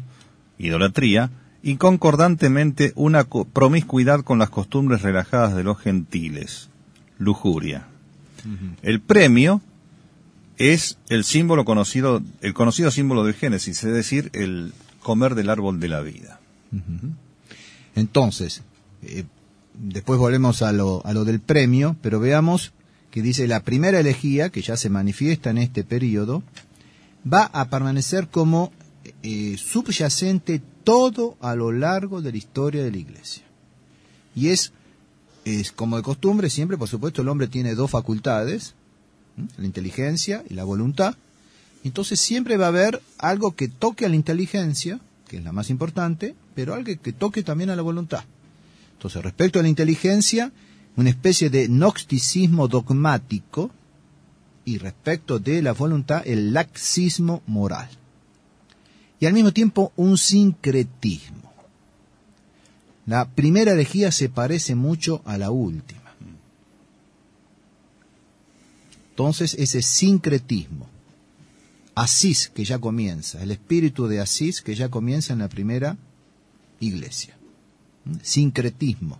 idolatría, 0.59 1.31
y 1.63 1.77
concordantemente 1.77 2.93
una 2.95 3.23
promiscuidad 3.23 4.21
con 4.21 4.37
las 4.37 4.51
costumbres 4.51 5.01
relajadas 5.01 5.55
de 5.55 5.63
los 5.63 5.79
gentiles, 5.79 6.69
lujuria. 7.17 7.87
El 8.83 9.01
premio 9.01 9.59
es 10.57 10.99
el 11.09 11.23
símbolo 11.23 11.65
conocido, 11.65 12.21
el 12.41 12.53
conocido 12.53 12.91
símbolo 12.91 13.23
del 13.23 13.33
Génesis, 13.33 13.83
es 13.83 13.93
decir, 13.93 14.29
el 14.33 14.71
comer 15.01 15.33
del 15.33 15.49
árbol 15.49 15.79
de 15.79 15.87
la 15.87 16.01
vida. 16.01 16.39
Entonces, 17.95 18.61
eh, 19.01 19.25
después 19.73 20.19
volvemos 20.19 20.61
a 20.61 20.71
lo, 20.71 21.05
a 21.05 21.13
lo 21.13 21.25
del 21.25 21.39
premio, 21.39 21.95
pero 22.01 22.19
veamos 22.19 22.73
que 23.11 23.21
dice 23.21 23.47
la 23.47 23.61
primera 23.61 23.99
elegía, 23.99 24.49
que 24.49 24.61
ya 24.61 24.75
se 24.75 24.89
manifiesta 24.89 25.51
en 25.51 25.59
este 25.59 25.83
periodo, 25.83 26.41
va 27.31 27.43
a 27.53 27.69
permanecer 27.69 28.27
como 28.27 28.71
eh, 29.21 29.55
subyacente 29.57 30.61
todo 30.83 31.37
a 31.39 31.55
lo 31.55 31.71
largo 31.71 32.21
de 32.21 32.31
la 32.31 32.37
historia 32.37 32.83
de 32.83 32.91
la 32.91 32.97
Iglesia. 32.97 33.43
Y 34.35 34.49
es, 34.49 34.73
es, 35.45 35.71
como 35.71 35.97
de 35.97 36.03
costumbre, 36.03 36.49
siempre, 36.49 36.77
por 36.77 36.89
supuesto, 36.89 37.21
el 37.21 37.29
hombre 37.29 37.47
tiene 37.47 37.75
dos 37.75 37.91
facultades, 37.91 38.73
la 39.57 39.65
inteligencia 39.65 40.43
y 40.49 40.55
la 40.55 40.63
voluntad, 40.63 41.15
entonces 41.83 42.19
siempre 42.19 42.57
va 42.57 42.65
a 42.65 42.69
haber 42.69 43.01
algo 43.17 43.55
que 43.55 43.67
toque 43.67 44.05
a 44.05 44.09
la 44.09 44.15
inteligencia, 44.15 44.99
que 45.27 45.37
es 45.37 45.43
la 45.43 45.51
más 45.51 45.69
importante, 45.69 46.35
pero 46.55 46.73
algo 46.73 46.91
que 47.01 47.13
toque 47.13 47.43
también 47.43 47.69
a 47.69 47.75
la 47.75 47.81
voluntad. 47.81 48.23
Entonces, 49.03 49.21
respecto 49.21 49.59
a 49.59 49.63
la 49.63 49.67
inteligencia, 49.67 50.53
una 50.95 51.09
especie 51.09 51.49
de 51.49 51.67
gnosticismo 51.67 52.69
dogmático 52.69 53.69
y 54.63 54.77
respecto 54.77 55.39
de 55.39 55.61
la 55.61 55.73
voluntad, 55.73 56.21
el 56.25 56.53
laxismo 56.53 57.43
moral. 57.45 57.89
Y 59.19 59.25
al 59.25 59.33
mismo 59.33 59.51
tiempo 59.51 59.91
un 59.97 60.17
sincretismo. 60.17 61.51
La 63.05 63.27
primera 63.27 63.73
herejía 63.73 64.09
se 64.13 64.29
parece 64.29 64.73
mucho 64.73 65.21
a 65.25 65.37
la 65.37 65.51
última. 65.51 66.15
entonces 69.09 69.53
ese 69.59 69.81
sincretismo. 69.81 70.87
Asís 71.93 72.49
que 72.55 72.63
ya 72.63 72.79
comienza, 72.79 73.43
el 73.43 73.51
espíritu 73.51 74.07
de 74.07 74.21
Asís 74.21 74.61
que 74.61 74.75
ya 74.75 74.87
comienza 74.87 75.33
en 75.33 75.39
la 75.39 75.49
primera 75.49 75.97
iglesia. 76.79 77.37
Sincretismo, 78.21 79.19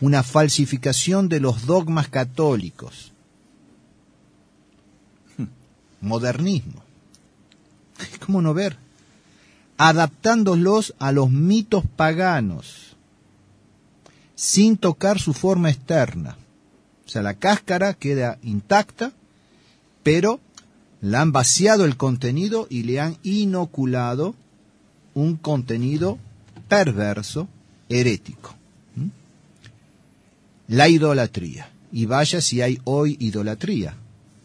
una 0.00 0.22
falsificación 0.22 1.28
de 1.28 1.40
los 1.40 1.66
dogmas 1.66 2.08
católicos. 2.08 3.12
Modernismo. 6.00 6.82
¿Cómo 8.24 8.42
no 8.42 8.54
ver? 8.54 8.76
Adaptándolos 9.78 10.94
a 10.98 11.12
los 11.12 11.30
mitos 11.30 11.84
paganos, 11.96 12.96
sin 14.34 14.76
tocar 14.76 15.18
su 15.18 15.32
forma 15.32 15.70
externa. 15.70 16.36
O 17.06 17.08
sea, 17.08 17.22
la 17.22 17.34
cáscara 17.34 17.94
queda 17.94 18.38
intacta, 18.42 19.12
pero 20.02 20.40
la 21.00 21.20
han 21.20 21.32
vaciado 21.32 21.84
el 21.84 21.96
contenido 21.96 22.66
y 22.70 22.82
le 22.82 23.00
han 23.00 23.16
inoculado 23.22 24.34
un 25.14 25.36
contenido 25.36 26.18
perverso, 26.68 27.48
herético. 27.88 28.54
¿Mm? 28.94 29.08
La 30.68 30.88
idolatría. 30.88 31.70
Y 31.92 32.06
vaya 32.06 32.40
si 32.40 32.60
hay 32.60 32.78
hoy 32.84 33.16
idolatría. 33.20 33.94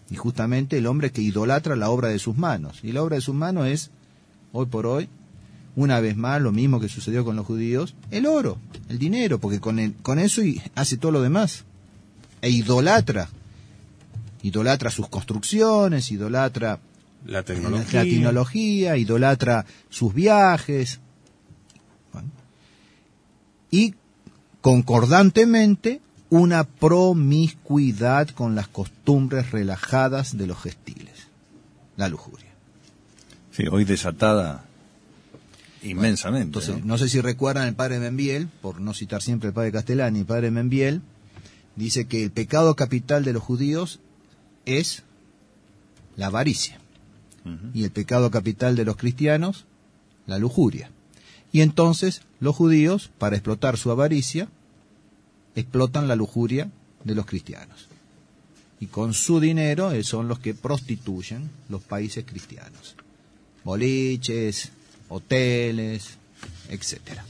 Y 0.10 0.16
justamente 0.16 0.78
el 0.78 0.88
hombre 0.88 1.12
que 1.12 1.22
idolatra 1.22 1.76
la 1.76 1.90
obra 1.90 2.10
de 2.10 2.20
sus 2.20 2.38
manos. 2.38 2.80
Y 2.84 2.92
la 2.92 3.02
obra 3.02 3.16
de 3.16 3.22
sus 3.22 3.36
manos 3.36 3.68
es, 3.68 3.92
hoy 4.52 4.66
por 4.66 4.86
hoy, 4.86 5.10
una 5.76 6.00
vez 6.00 6.18
más, 6.18 6.42
lo 6.42 6.52
mismo 6.52 6.80
que 6.80 6.90
sucedió 6.90 7.24
con 7.24 7.36
los 7.36 7.46
judíos, 7.46 7.96
el 8.12 8.26
oro, 8.26 8.58
el 8.90 9.00
dinero, 9.00 9.40
porque 9.40 9.60
con, 9.60 9.80
el, 9.80 9.94
con 9.96 10.20
eso 10.20 10.44
y 10.44 10.62
hace 10.76 10.98
todo 10.98 11.12
lo 11.12 11.22
demás. 11.22 11.64
E 12.42 12.50
idolatra. 12.50 13.30
Idolatra 14.44 14.90
sus 14.90 15.08
construcciones, 15.08 16.12
idolatra 16.12 16.80
La 17.26 17.44
tecnología. 17.44 18.04
la 18.04 18.10
tecnología, 18.10 18.98
idolatra 18.98 19.66
sus 19.90 20.14
viajes. 20.14 21.00
Y 23.72 23.96
concordantemente 24.62 26.02
una 26.30 26.64
promiscuidad 26.64 28.30
con 28.30 28.56
las 28.56 28.68
costumbres 28.68 29.52
relajadas 29.52 30.38
de 30.38 30.48
los 30.48 30.62
gestiles. 30.62 31.28
La 31.98 32.08
lujuria. 32.08 32.48
Sí, 33.52 33.66
hoy 33.70 33.84
desatada 33.84 34.66
inmensamente. 35.84 36.46
Entonces, 36.46 36.78
¿no? 36.80 36.86
no 36.86 36.98
sé 36.98 37.10
si 37.10 37.20
recuerdan 37.20 37.68
el 37.68 37.76
padre 37.76 38.00
Membiel, 38.00 38.48
por 38.62 38.80
no 38.80 38.94
citar 38.94 39.22
siempre 39.22 39.50
el 39.50 39.54
padre 39.54 39.72
Castellani, 39.72 40.20
el 40.20 40.26
padre 40.26 40.52
Membiel 40.52 41.02
dice 41.76 42.06
que 42.08 42.24
el 42.24 42.32
pecado 42.32 42.76
capital 42.76 43.24
de 43.24 43.34
los 43.34 43.44
judíos 43.44 44.00
es 44.66 45.04
la 46.16 46.28
avaricia. 46.28 46.80
Y 47.74 47.86
el 47.86 47.92
pecado 47.92 48.30
capital 48.30 48.76
de 48.76 48.86
los 48.86 48.98
cristianos, 48.98 49.66
la 50.28 50.38
lujuria. 50.38 50.92
Y 51.52 51.62
entonces 51.62 52.22
los 52.40 52.56
judíos, 52.56 53.10
para 53.18 53.36
explotar 53.36 53.78
su 53.78 53.92
avaricia, 53.92 54.48
explotan 55.56 56.08
la 56.08 56.16
lujuria 56.16 56.70
de 57.04 57.16
los 57.16 57.26
cristianos. 57.26 57.88
Y 58.80 58.88
con 58.88 59.14
su 59.14 59.40
dinero 59.40 59.92
eh, 59.92 60.04
son 60.04 60.28
los 60.28 60.40
que 60.40 60.54
prostituyen 60.54 61.50
los 61.70 61.84
países 61.84 62.26
cristianos. 62.26 62.96
Boliches, 63.64 64.72
hoteles, 65.10 66.18
etcétera. 66.70 67.24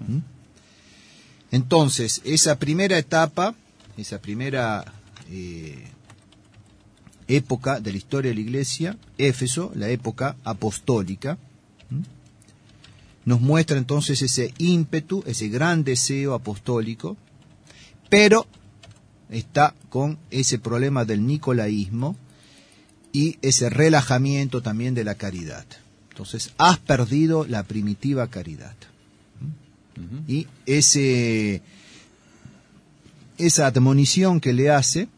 ¿Mm? 0.00 0.18
Entonces, 1.52 2.20
esa 2.24 2.58
primera 2.58 2.98
etapa, 2.98 3.54
esa 3.96 4.20
primera 4.20 4.84
eh, 5.30 5.86
época 7.28 7.80
de 7.80 7.92
la 7.92 7.98
historia 7.98 8.30
de 8.30 8.34
la 8.34 8.40
Iglesia, 8.40 8.96
Éfeso, 9.18 9.72
la 9.74 9.88
época 9.88 10.36
apostólica. 10.44 11.38
Nos 13.24 13.40
muestra 13.40 13.78
entonces 13.78 14.22
ese 14.22 14.52
ímpetu, 14.58 15.22
ese 15.26 15.48
gran 15.48 15.84
deseo 15.84 16.34
apostólico, 16.34 17.16
pero 18.08 18.46
está 19.30 19.74
con 19.88 20.18
ese 20.30 20.58
problema 20.58 21.04
del 21.04 21.26
nicolaísmo 21.26 22.16
y 23.12 23.38
ese 23.42 23.70
relajamiento 23.70 24.62
también 24.62 24.94
de 24.94 25.04
la 25.04 25.14
caridad. 25.14 25.64
Entonces, 26.10 26.52
has 26.58 26.78
perdido 26.78 27.46
la 27.46 27.62
primitiva 27.62 28.28
caridad. 28.28 28.74
Y 30.26 30.46
ese, 30.66 31.62
esa 33.38 33.66
admonición 33.66 34.40
que 34.40 34.52
le 34.52 34.70
hace, 34.70 35.08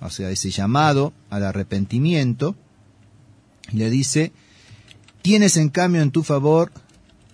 o 0.00 0.10
sea, 0.10 0.30
ese 0.30 0.50
llamado 0.50 1.12
al 1.30 1.44
arrepentimiento, 1.44 2.54
le 3.72 3.90
dice, 3.90 4.32
tienes 5.22 5.56
en 5.56 5.68
cambio 5.68 6.02
en 6.02 6.10
tu 6.10 6.22
favor 6.22 6.70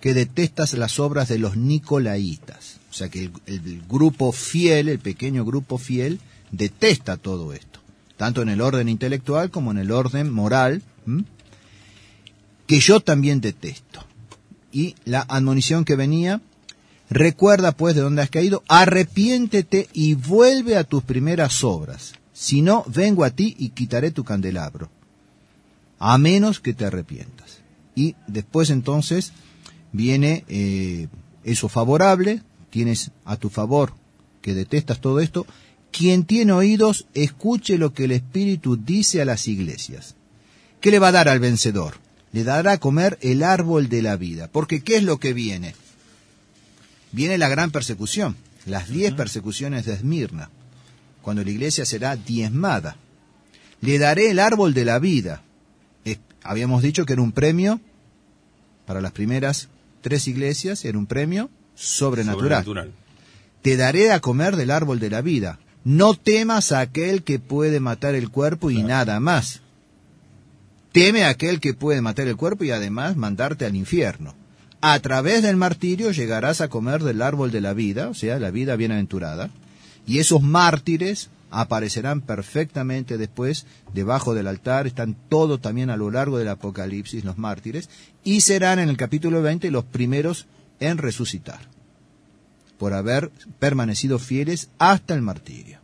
que 0.01 0.13
detestas 0.15 0.73
las 0.73 0.99
obras 0.99 1.29
de 1.29 1.37
los 1.37 1.55
nicolaitas. 1.55 2.79
O 2.89 2.93
sea 2.93 3.07
que 3.07 3.31
el, 3.45 3.83
grupo 3.87 4.31
fiel, 4.33 4.89
el 4.89 4.99
pequeño 4.99 5.45
grupo 5.45 5.77
fiel, 5.77 6.19
detesta 6.51 7.15
todo 7.15 7.53
esto, 7.53 7.79
tanto 8.17 8.41
en 8.41 8.49
el 8.49 8.59
orden 8.59 8.89
intelectual 8.89 9.51
como 9.51 9.71
en 9.71 9.77
el 9.77 9.91
orden 9.91 10.29
moral, 10.29 10.81
que 12.67 12.79
yo 12.79 12.99
también 12.99 13.39
detesto. 13.39 14.03
Y 14.73 14.95
la 15.05 15.21
admonición 15.21 15.85
que 15.85 15.95
venía, 15.95 16.41
recuerda 17.09 17.71
pues 17.71 17.95
de 17.95 18.01
dónde 18.01 18.23
has 18.23 18.29
caído, 18.29 18.63
arrepiéntete 18.67 19.87
y 19.93 20.15
vuelve 20.15 20.77
a 20.77 20.83
tus 20.83 21.03
primeras 21.03 21.63
obras. 21.63 22.13
Si 22.33 22.61
no, 22.61 22.83
vengo 22.87 23.23
a 23.23 23.29
ti 23.29 23.55
y 23.59 23.69
quitaré 23.69 24.11
tu 24.11 24.23
candelabro. 24.23 24.89
A 25.99 26.17
menos 26.17 26.59
que 26.59 26.73
te 26.73 26.85
arrepientas. 26.85 27.59
Y 27.93 28.15
después 28.27 28.69
entonces 28.71 29.33
viene 29.91 30.43
eh, 30.47 31.07
eso 31.43 31.69
favorable, 31.69 32.41
tienes 32.69 33.11
a 33.25 33.37
tu 33.37 33.49
favor 33.49 33.93
que 34.41 34.53
detestas 34.53 34.99
todo 35.01 35.19
esto. 35.19 35.45
Quien 35.91 36.23
tiene 36.25 36.53
oídos, 36.53 37.05
escuche 37.13 37.77
lo 37.77 37.93
que 37.93 38.05
el 38.05 38.11
Espíritu 38.11 38.77
dice 38.77 39.21
a 39.21 39.25
las 39.25 39.47
iglesias. 39.47 40.15
¿Qué 40.79 40.89
le 40.91 40.99
va 40.99 41.09
a 41.09 41.11
dar 41.11 41.27
al 41.29 41.39
vencedor? 41.39 41.95
Le 42.31 42.43
dará 42.45 42.73
a 42.73 42.77
comer 42.79 43.17
el 43.21 43.43
árbol 43.43 43.89
de 43.89 44.01
la 44.01 44.15
vida. 44.15 44.47
Porque 44.49 44.81
¿qué 44.81 44.95
es 44.97 45.03
lo 45.03 45.19
que 45.19 45.33
viene? 45.33 45.75
Viene 47.11 47.37
la 47.37 47.49
gran 47.49 47.71
persecución, 47.71 48.37
las 48.65 48.87
diez 48.89 49.13
persecuciones 49.13 49.85
de 49.85 49.93
Esmirna, 49.93 50.49
cuando 51.21 51.43
la 51.43 51.51
iglesia 51.51 51.85
será 51.85 52.15
diezmada. 52.15 52.95
Le 53.81 53.99
daré 53.99 54.29
el 54.31 54.39
árbol 54.39 54.73
de 54.73 54.85
la 54.85 54.97
vida. 54.99 55.43
Es- 56.05 56.19
habíamos 56.41 56.81
dicho 56.83 57.05
que 57.05 57.13
era 57.13 57.21
un 57.21 57.33
premio 57.33 57.81
para 58.85 59.01
las 59.01 59.11
primeras 59.11 59.67
tres 60.01 60.27
iglesias, 60.27 60.85
era 60.85 60.97
un 60.97 61.05
premio 61.05 61.49
sobrenatural. 61.75 62.63
Sobrenatural. 62.63 62.91
Te 63.61 63.77
daré 63.77 64.11
a 64.11 64.19
comer 64.19 64.55
del 64.55 64.71
árbol 64.71 64.99
de 64.99 65.09
la 65.09 65.21
vida. 65.21 65.59
No 65.83 66.13
temas 66.13 66.71
a 66.71 66.79
aquel 66.79 67.23
que 67.23 67.39
puede 67.39 67.79
matar 67.79 68.15
el 68.15 68.29
cuerpo 68.29 68.69
y 68.71 68.83
nada 68.83 69.19
más. 69.19 69.61
Teme 70.91 71.23
a 71.23 71.29
aquel 71.29 71.59
que 71.59 71.73
puede 71.73 72.01
matar 72.01 72.27
el 72.27 72.35
cuerpo 72.35 72.63
y 72.63 72.71
además 72.71 73.15
mandarte 73.15 73.65
al 73.65 73.75
infierno. 73.75 74.35
A 74.81 74.99
través 74.99 75.43
del 75.43 75.57
martirio 75.57 76.11
llegarás 76.11 76.59
a 76.59 76.67
comer 76.67 77.03
del 77.03 77.21
árbol 77.21 77.51
de 77.51 77.61
la 77.61 77.73
vida, 77.73 78.09
o 78.09 78.13
sea, 78.13 78.39
la 78.39 78.51
vida 78.51 78.75
bienaventurada, 78.75 79.51
y 80.07 80.19
esos 80.19 80.41
mártires 80.41 81.29
aparecerán 81.51 82.21
perfectamente 82.21 83.17
después 83.17 83.65
debajo 83.93 84.33
del 84.33 84.47
altar, 84.47 84.87
están 84.87 85.15
todo 85.29 85.59
también 85.59 85.89
a 85.89 85.97
lo 85.97 86.09
largo 86.09 86.37
del 86.37 86.47
Apocalipsis 86.47 87.23
los 87.23 87.37
mártires, 87.37 87.89
y 88.23 88.41
serán 88.41 88.79
en 88.79 88.89
el 88.89 88.97
capítulo 88.97 89.41
20 89.41 89.69
los 89.69 89.83
primeros 89.83 90.47
en 90.79 90.97
resucitar, 90.97 91.59
por 92.79 92.93
haber 92.93 93.29
permanecido 93.59 94.17
fieles 94.17 94.69
hasta 94.79 95.13
el 95.13 95.21
martirio. 95.21 95.79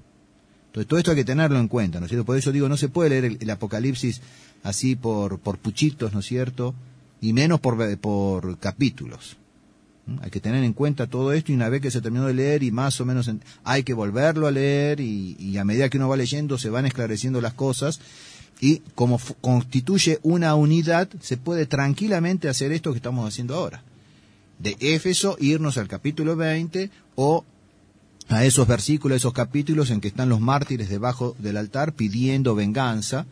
Entonces 0.67 0.87
todo 0.87 0.99
esto 0.99 1.11
hay 1.11 1.17
que 1.17 1.25
tenerlo 1.25 1.59
en 1.59 1.67
cuenta, 1.67 1.99
¿no 1.99 2.05
es 2.05 2.09
cierto? 2.09 2.25
Por 2.25 2.37
eso 2.37 2.51
digo, 2.51 2.69
no 2.69 2.77
se 2.77 2.89
puede 2.89 3.09
leer 3.09 3.25
el, 3.25 3.37
el 3.41 3.49
Apocalipsis 3.49 4.21
así 4.63 4.95
por, 4.95 5.39
por 5.39 5.57
puchitos, 5.57 6.13
¿no 6.13 6.19
es 6.19 6.25
cierto? 6.25 6.73
Y 7.21 7.33
menos 7.33 7.59
por, 7.59 7.97
por 7.97 8.57
capítulos. 8.59 9.37
Hay 10.21 10.29
que 10.29 10.39
tener 10.39 10.63
en 10.63 10.73
cuenta 10.73 11.07
todo 11.07 11.33
esto 11.33 11.51
y 11.51 11.55
una 11.55 11.67
vez 11.69 11.81
que 11.81 11.91
se 11.91 12.01
terminó 12.01 12.25
de 12.27 12.33
leer 12.33 12.63
y 12.63 12.71
más 12.71 12.99
o 13.01 13.05
menos 13.05 13.27
en- 13.27 13.41
hay 13.63 13.83
que 13.83 13.93
volverlo 13.93 14.47
a 14.47 14.51
leer 14.51 14.99
y, 15.01 15.57
a 15.57 15.65
medida 15.65 15.89
que 15.89 15.97
uno 15.97 16.07
va 16.07 16.15
leyendo 16.15 16.57
se 16.57 16.69
van 16.69 16.85
esclareciendo 16.85 17.41
las 17.41 17.53
cosas 17.53 17.99
y 18.61 18.77
como 18.95 19.19
constituye 19.41 20.19
una 20.23 20.55
unidad 20.55 21.09
se 21.21 21.35
puede 21.37 21.65
tranquilamente 21.65 22.47
hacer 22.49 22.71
esto 22.71 22.91
que 22.91 22.97
estamos 22.97 23.27
haciendo 23.27 23.55
ahora. 23.55 23.83
De 24.59 24.77
Éfeso 24.79 25.35
irnos 25.39 25.77
al 25.77 25.87
capítulo 25.87 26.35
20 26.35 26.89
o 27.15 27.43
a 28.29 28.43
esos 28.45 28.67
versículos, 28.67 29.17
esos 29.17 29.33
capítulos 29.33 29.89
en 29.89 30.01
que 30.01 30.07
están 30.07 30.29
los 30.29 30.41
mártires 30.41 30.89
debajo 30.89 31.35
del 31.39 31.57
altar 31.57 31.93
pidiendo 31.93 32.55
venganza 32.55 33.25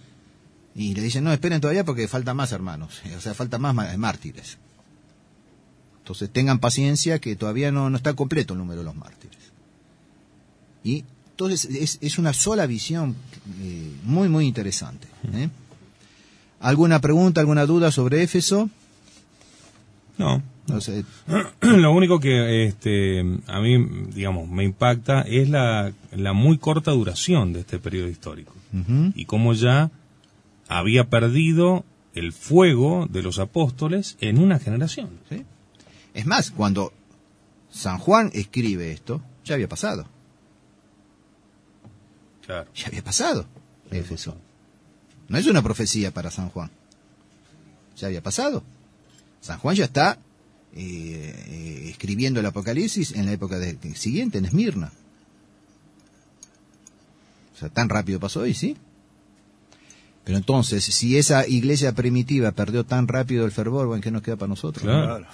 y 0.75 0.93
le 0.93 1.01
dicen, 1.01 1.23
no, 1.23 1.31
esperen 1.33 1.61
todavía 1.61 1.85
porque 1.85 2.07
falta 2.07 2.33
más 2.33 2.51
hermanos, 2.51 3.01
o 3.17 3.21
sea, 3.21 3.33
falta 3.33 3.57
más 3.57 3.97
mártires. 3.97 4.57
Entonces 6.05 6.29
tengan 6.29 6.59
paciencia 6.59 7.17
que 7.17 7.35
todavía 7.35 7.71
no, 7.71 7.89
no 7.89 7.97
está 7.97 8.13
completo 8.13 8.53
el 8.53 8.59
número 8.59 8.81
de 8.81 8.85
los 8.85 8.95
mártires. 8.95 9.39
Y 10.83 11.03
Entonces 11.31 11.65
es, 11.65 11.97
es 11.99 12.19
una 12.19 12.31
sola 12.31 12.67
visión 12.67 13.15
eh, 13.63 13.91
muy, 14.03 14.29
muy 14.29 14.45
interesante. 14.45 15.07
¿eh? 15.33 15.49
¿Alguna 16.59 17.01
pregunta, 17.01 17.41
alguna 17.41 17.65
duda 17.65 17.91
sobre 17.91 18.21
Éfeso? 18.21 18.69
No. 20.19 20.43
No 20.67 20.79
sé. 20.79 21.05
Lo 21.61 21.91
único 21.91 22.19
que 22.19 22.67
este, 22.67 23.21
a 23.47 23.59
mí, 23.59 23.83
digamos, 24.13 24.47
me 24.47 24.63
impacta 24.63 25.21
es 25.21 25.49
la, 25.49 25.91
la 26.15 26.33
muy 26.33 26.59
corta 26.59 26.91
duración 26.91 27.51
de 27.51 27.61
este 27.61 27.79
periodo 27.79 28.09
histórico. 28.09 28.53
Y 29.15 29.25
cómo 29.25 29.53
ya 29.53 29.89
había 30.67 31.09
perdido 31.09 31.83
el 32.13 32.31
fuego 32.31 33.07
de 33.09 33.23
los 33.23 33.39
apóstoles 33.39 34.17
en 34.21 34.37
una 34.37 34.59
generación. 34.59 35.09
¿sí? 35.29 35.45
Es 36.15 36.25
más, 36.25 36.49
cuando 36.49 36.91
San 37.71 37.99
Juan 37.99 38.31
escribe 38.33 38.91
esto, 38.91 39.21
ya 39.43 39.53
había 39.55 39.69
pasado. 39.69 40.07
Claro. 42.45 42.67
Ya 42.73 42.87
había 42.87 43.03
pasado 43.03 43.45
Éfeso. 43.91 44.35
No 45.27 45.37
es 45.37 45.45
una 45.47 45.61
profecía 45.61 46.11
para 46.11 46.31
San 46.31 46.49
Juan. 46.49 46.71
Ya 47.97 48.07
había 48.07 48.21
pasado. 48.23 48.63
San 49.41 49.59
Juan 49.59 49.75
ya 49.75 49.85
está 49.85 50.17
eh, 50.73 51.33
eh, 51.47 51.87
escribiendo 51.89 52.39
el 52.39 52.45
Apocalipsis 52.45 53.11
en 53.13 53.25
la 53.25 53.31
época 53.33 53.59
de- 53.59 53.77
siguiente, 53.95 54.37
en 54.37 54.45
Esmirna. 54.45 54.91
O 57.53 57.57
sea, 57.57 57.69
tan 57.69 57.89
rápido 57.89 58.19
pasó 58.19 58.45
y 58.45 58.53
sí. 58.53 58.75
Pero 60.23 60.37
entonces, 60.37 60.83
si 60.83 61.17
esa 61.17 61.47
iglesia 61.47 61.93
primitiva 61.93 62.51
perdió 62.51 62.83
tan 62.85 63.07
rápido 63.07 63.45
el 63.45 63.51
fervor, 63.51 63.87
bueno, 63.87 64.01
¿qué 64.01 64.11
nos 64.11 64.21
queda 64.23 64.35
para 64.37 64.49
nosotros? 64.49 64.83
Claro. 64.83 65.25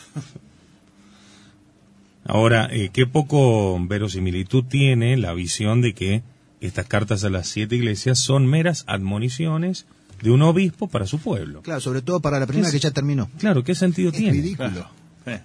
Ahora, 2.26 2.68
eh, 2.72 2.90
qué 2.94 3.08
poco 3.08 3.78
verosimilitud 3.86 4.64
tiene 4.66 5.18
la 5.18 5.34
visión 5.34 5.82
de 5.82 5.94
que 5.94 6.22
estas 6.62 6.86
cartas 6.86 7.24
a 7.24 7.30
las 7.30 7.48
siete 7.48 7.76
iglesias 7.76 8.20
son 8.20 8.46
meras 8.46 8.84
admoniciones 8.88 9.86
de 10.22 10.30
un 10.30 10.44
obispo 10.44 10.88
para 10.88 11.08
su 11.08 11.18
pueblo. 11.20 11.62
Claro, 11.64 11.82
sobre 11.82 12.04
todo 12.04 12.20
para 12.20 12.40
la 12.40 12.46
primera 12.46 12.68
Es- 12.68 12.74
que 12.74 12.80
ya 12.80 12.92
terminó. 12.92 13.30
Claro, 13.40 13.64
¿qué 13.64 13.74
sentido 13.74 14.12
Es 14.12 14.18
tiene? 14.18 14.34
ridículo. 14.34 14.88
Eh, 15.26 15.42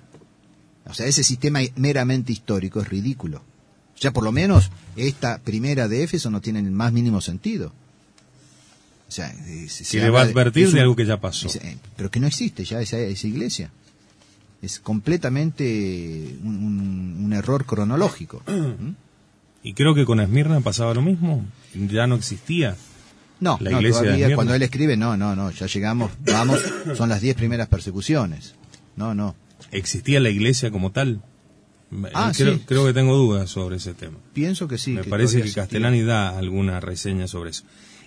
O 0.88 0.94
sea, 0.94 1.06
ese 1.06 1.24
sistema 1.24 1.60
meramente 1.76 2.32
histórico 2.32 2.80
es 2.80 2.88
ridículo. 2.88 3.42
Ya 3.98 4.12
por 4.12 4.22
lo 4.22 4.30
menos 4.30 4.70
esta 4.96 5.38
primera 5.38 5.88
de 5.88 6.02
Éfeso 6.02 6.30
no 6.30 6.40
tiene 6.42 6.58
el 6.60 6.70
más 6.70 6.92
mínimo 6.92 7.20
sentido. 7.22 7.72
O 9.08 9.10
sea, 9.10 9.30
eh, 9.46 9.66
se- 9.68 9.98
le 9.98 10.10
va 10.10 10.20
a 10.20 10.24
advertir 10.24 10.66
de 10.68 10.74
un- 10.74 10.78
algo 10.80 10.96
que 10.96 11.06
ya 11.06 11.18
pasó. 11.20 11.46
es- 11.48 11.56
eh, 11.56 11.78
pero 11.96 12.10
que 12.10 12.20
no 12.20 12.26
existe 12.26 12.64
ya 12.64 12.80
esa, 12.80 12.98
esa 12.98 13.26
iglesia. 13.26 13.70
Es 14.62 14.80
completamente 14.80 16.36
un, 16.42 16.56
un- 16.56 17.24
un 17.24 17.32
error 17.32 17.64
cronológico. 17.66 18.42
¿Mm? 18.46 18.94
Y 19.62 19.74
creo 19.74 19.94
que 19.94 20.04
con 20.04 20.20
Esmirna 20.20 20.60
pasaba 20.60 20.94
lo 20.94 21.02
mismo. 21.02 21.44
Ya 21.74 22.06
no 22.06 22.14
existía. 22.14 22.76
No, 23.40 23.58
La 23.60 23.70
no, 23.72 23.78
iglesia 23.78 24.00
de 24.00 24.04
todavía 24.06 24.24
Esmirna. 24.26 24.36
cuando 24.36 24.54
él 24.54 24.62
escribe, 24.62 24.96
no, 24.96 25.16
no, 25.16 25.36
no, 25.36 25.50
ya 25.50 25.66
llegamos, 25.66 26.10
vamos, 26.24 26.60
son 26.96 27.08
las 27.10 27.20
diez 27.20 27.34
primeras 27.36 27.68
persecuciones. 27.68 28.54
No, 28.96 29.14
no. 29.14 29.34
¿Existía 29.72 30.20
la 30.20 30.30
iglesia 30.30 30.70
como 30.70 30.90
tal? 30.92 31.20
Ah, 32.14 32.32
creo, 32.34 32.54
sí. 32.54 32.62
creo 32.66 32.86
que 32.86 32.92
tengo 32.94 33.14
dudas 33.16 33.50
sobre 33.50 33.76
ese 33.76 33.92
tema. 33.94 34.16
Pienso 34.32 34.66
que 34.68 34.78
sí. 34.78 34.92
Me 34.92 35.02
que 35.02 35.10
parece 35.10 35.42
que. 35.42 35.52
Castellani 35.52 36.02
da 36.02 36.36
alguna 36.38 36.80
reseña 36.80 37.26
sobre 37.28 37.50
eso. 37.50 37.64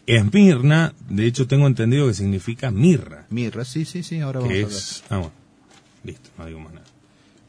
Esmirna, 0.07 0.93
de 1.09 1.25
hecho 1.27 1.45
tengo 1.47 1.67
entendido 1.67 2.07
que 2.07 2.13
significa 2.13 2.71
mirra. 2.71 3.25
Mirra, 3.29 3.63
sí, 3.65 3.85
sí, 3.85 4.01
sí, 4.03 4.19
ahora 4.21 4.39
vamos 4.39 4.53
Que 4.53 4.63
a 4.63 4.65
ver. 4.67 4.75
es... 4.75 5.03
Ah, 5.09 5.17
bueno. 5.17 5.31
Listo, 6.03 6.29
no 6.37 6.45
digo 6.45 6.59
más 6.59 6.73
nada. 6.73 6.85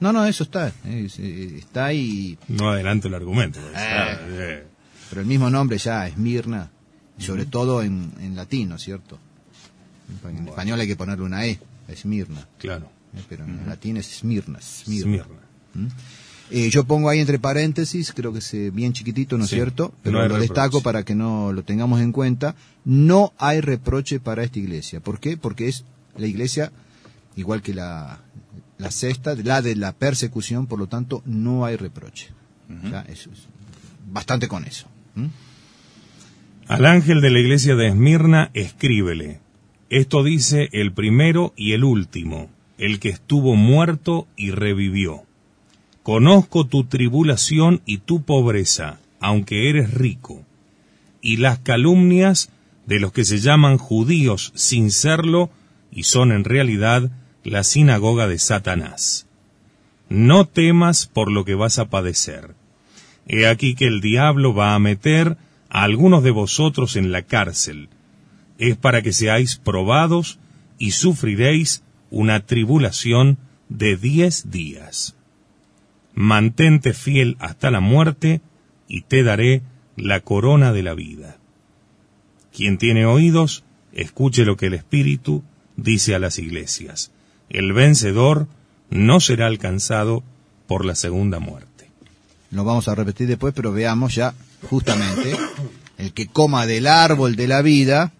No, 0.01 0.13
no, 0.13 0.25
eso 0.25 0.45
está. 0.45 0.73
es- 0.85 1.19
eh, 1.19 1.57
está 1.59 1.87
ahí. 1.87 2.39
No 2.49 2.71
adelanto 2.71 3.09
el 3.09 3.15
argumento. 3.15 3.61
Ah. 3.75 4.17
eh, 4.29 4.65
Pero 5.11 5.21
el 5.21 5.27
mismo 5.27 5.51
nombre 5.51 5.77
ya, 5.79 6.07
Esmirna, 6.07 6.71
sobre 7.19 7.45
todo 7.47 7.83
en, 7.83 8.13
en 8.21 8.35
latino, 8.37 8.79
¿cierto? 8.79 9.19
En, 10.25 10.39
en 10.39 10.49
español 10.49 10.81
hay 10.81 10.87
que 10.87 10.97
ponerle 10.97 11.25
una 11.25 11.45
E, 11.47 11.59
Esmirna. 11.89 12.47
claro. 12.59 12.87
¿eh? 13.17 13.21
Pero 13.29 13.45
en 13.45 13.67
latín 13.67 13.97
es 13.99 14.11
Esmirna. 14.11 14.59
Esmirna. 14.59 15.25
¿Mm? 15.75 15.87
Eh, 16.53 16.69
yo 16.71 16.85
pongo 16.85 17.09
ahí 17.11 17.21
entre 17.21 17.39
paréntesis, 17.39 18.13
creo 18.13 18.33
que 18.33 18.41
es 18.41 18.55
eh, 18.55 18.71
bien 18.73 18.93
chiquitito, 18.93 19.37
¿no 19.39 19.45
es 19.45 19.51
Sí, 19.51 19.57
cierto? 19.57 19.95
Pero 20.03 20.15
no 20.17 20.23
lo 20.23 20.29
reproche. 20.29 20.49
destaco 20.49 20.81
para 20.83 21.05
que 21.05 21.15
no 21.15 21.53
lo 21.53 21.63
tengamos 21.63 22.01
en 22.01 22.11
cuenta. 22.11 22.57
No 22.85 23.33
hay 23.39 23.61
reproche 23.61 24.19
para 24.19 24.43
esta 24.43 24.59
iglesia. 24.59 24.99
¿Por 25.01 25.21
qué? 25.21 25.37
Porque 25.37 25.69
es 25.69 25.85
la 26.17 26.27
iglesia, 26.27 26.73
igual 27.37 27.63
que 27.63 27.73
la, 27.75 28.21
la 28.81 28.91
sexta, 28.91 29.35
la 29.35 29.63
de 29.63 29.77
la 29.77 29.93
persecución, 29.93 30.67
por 30.67 30.79
lo 30.79 30.87
tanto, 30.87 31.23
no 31.25 31.65
hay 31.65 31.77
reproche. 31.77 32.29
Eso 33.09 33.31
es 33.31 33.47
bastante 34.11 34.49
con 34.49 34.65
eso. 34.65 34.87
¿Mm? 35.15 35.27
Al 36.69 36.87
ángel 36.87 37.21
de 37.21 37.31
la 37.31 37.41
iglesia 37.41 37.75
de 37.75 37.89
Esmirna, 37.89 38.51
escríbele. 38.55 39.41
Esto 39.89 40.23
dice 40.23 40.69
el 40.73 40.93
primero 40.93 41.53
y 41.57 41.73
el 41.73 41.83
último, 41.83 42.49
el 42.79 43.01
que 43.01 43.09
estuvo 43.09 43.57
muerto 43.57 44.29
y 44.37 44.53
revivió. 44.53 45.23
Conozco 46.05 46.67
tu 46.67 46.85
tribulación 46.85 47.83
y 47.87 47.99
tu 47.99 48.23
pobreza, 48.23 49.01
aunque 49.21 49.69
eres 49.69 49.93
rico, 49.93 50.45
y 51.21 51.39
las 51.39 51.59
calumnias 51.59 52.51
de 52.87 53.01
los 53.01 53.13
que 53.13 53.25
se 53.25 53.39
llaman 53.39 53.77
judíos 53.77 54.53
sin 54.55 54.91
serlo 54.91 55.51
y 55.93 56.05
son 56.05 56.33
en 56.33 56.45
realidad 56.45 57.11
la 57.45 57.65
sinagoga 57.65 58.27
de 58.27 58.39
Satanás. 58.39 59.27
No 60.09 60.45
temas 60.47 61.07
por 61.07 61.31
lo 61.31 61.45
que 61.45 61.55
vas 61.55 61.79
a 61.79 61.89
padecer. 61.89 62.55
He 63.27 63.47
aquí 63.47 63.75
que 63.75 63.87
el 63.87 64.01
diablo 64.01 64.55
va 64.55 64.75
a 64.75 64.79
meter 64.79 65.37
a 65.69 65.85
algunos 65.85 66.23
de 66.23 66.33
vosotros 66.33 66.97
en 66.97 67.13
la 67.13 67.23
cárcel. 67.23 67.89
Es 68.59 68.77
para 68.77 69.03
que 69.03 69.13
seáis 69.13 69.57
probados 69.57 70.39
y 70.79 70.91
sufriréis 70.91 71.83
una 72.11 72.41
tribulación 72.41 73.39
de 73.69 73.97
diez 73.97 74.51
días. 74.51 75.15
Mantente 76.13 76.93
fiel 76.93 77.37
hasta 77.39 77.71
la 77.71 77.81
muerte 77.81 78.41
y 78.89 79.03
te 79.03 79.23
daré 79.23 79.63
la 79.97 80.21
corona 80.21 80.73
de 80.73 80.83
la 80.83 80.95
vida. 80.95 81.39
Quien 82.53 82.79
tiene 82.79 83.07
oídos, 83.07 83.65
escuche 83.93 84.45
lo 84.45 84.57
que 84.57 84.67
el 84.67 84.75
Espíritu 84.75 85.45
dice 85.77 86.15
a 86.15 86.19
las 86.19 86.39
iglesias. 86.39 87.13
El 87.51 87.73
vencedor 87.73 88.47
no 88.91 89.21
será 89.21 89.47
alcanzado 89.47 90.23
por 90.67 90.85
la 90.85 90.95
segunda 90.95 91.41
muerte. 91.41 91.91
Lo 92.51 92.65
vamos 92.65 92.89
a 92.89 92.95
repetir 92.95 93.27
después, 93.29 93.53
pero 93.55 93.73
veamos 93.73 94.15
ya 94.15 94.35
justamente 94.69 95.37
el 95.99 96.13
que 96.13 96.27
coma 96.27 96.67
del 96.67 96.87
árbol 96.87 97.37
de 97.37 97.49
la 97.49 97.63
vida, 97.63 98.13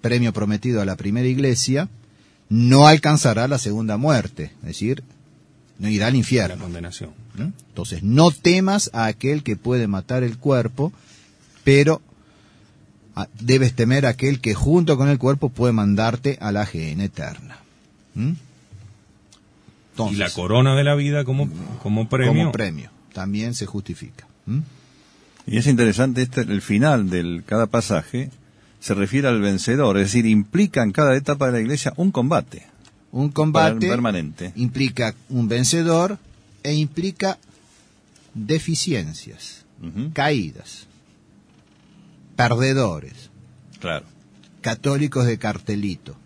premio 0.00 0.32
prometido 0.32 0.80
a 0.80 0.84
la 0.84 0.96
primera 0.96 1.26
iglesia, 1.28 1.88
no 2.48 2.86
alcanzará 2.86 3.48
la 3.48 3.58
segunda 3.58 3.96
muerte, 3.96 4.52
es 4.60 4.66
decir, 4.68 5.02
no 5.78 5.88
irá 5.88 6.06
al 6.06 6.12
La 6.12 6.18
infierno. 6.18 6.62
condenación. 6.62 7.10
¿Mm? 7.34 7.48
Entonces, 7.68 8.02
no 8.02 8.30
temas 8.30 8.90
a 8.92 9.06
aquel 9.06 9.42
que 9.42 9.56
puede 9.56 9.88
matar 9.88 10.22
el 10.22 10.38
cuerpo, 10.38 10.92
pero 11.64 12.00
ah, 13.16 13.28
debes 13.40 13.74
temer 13.74 14.06
a 14.06 14.10
aquel 14.10 14.40
que 14.40 14.54
junto 14.54 14.96
con 14.96 15.08
el 15.08 15.18
cuerpo 15.18 15.48
puede 15.48 15.72
mandarte 15.72 16.38
a 16.40 16.52
la 16.52 16.66
gehenna 16.66 17.04
eterna. 17.04 17.63
¿Mm? 18.14 18.32
y 20.10 20.16
la 20.16 20.30
corona 20.30 20.74
de 20.74 20.82
la 20.84 20.94
vida 20.96 21.24
como, 21.24 21.48
como 21.82 22.08
premio. 22.08 22.32
como 22.32 22.52
premio, 22.52 22.90
también 23.12 23.54
se 23.54 23.66
justifica. 23.66 24.26
¿Mm? 24.46 24.60
Y 25.46 25.58
es 25.58 25.66
interesante 25.66 26.22
este, 26.22 26.40
el 26.40 26.62
final 26.62 27.10
de 27.10 27.42
cada 27.46 27.66
pasaje 27.66 28.30
se 28.80 28.94
refiere 28.94 29.28
al 29.28 29.40
vencedor, 29.40 29.96
es 29.98 30.04
decir, 30.08 30.26
implica 30.26 30.82
en 30.82 30.92
cada 30.92 31.16
etapa 31.16 31.46
de 31.46 31.52
la 31.52 31.60
iglesia 31.60 31.92
un 31.96 32.10
combate. 32.10 32.66
Un 33.12 33.30
combate 33.30 33.88
permanente. 33.88 34.52
implica 34.56 35.14
un 35.28 35.46
vencedor 35.48 36.18
e 36.64 36.74
implica 36.74 37.38
deficiencias, 38.34 39.64
caídas, 40.12 40.88
perdedores, 42.36 43.30
Claro. 43.80 44.06
católicos 44.60 45.26
de 45.26 45.38
cartelito. 45.38 46.16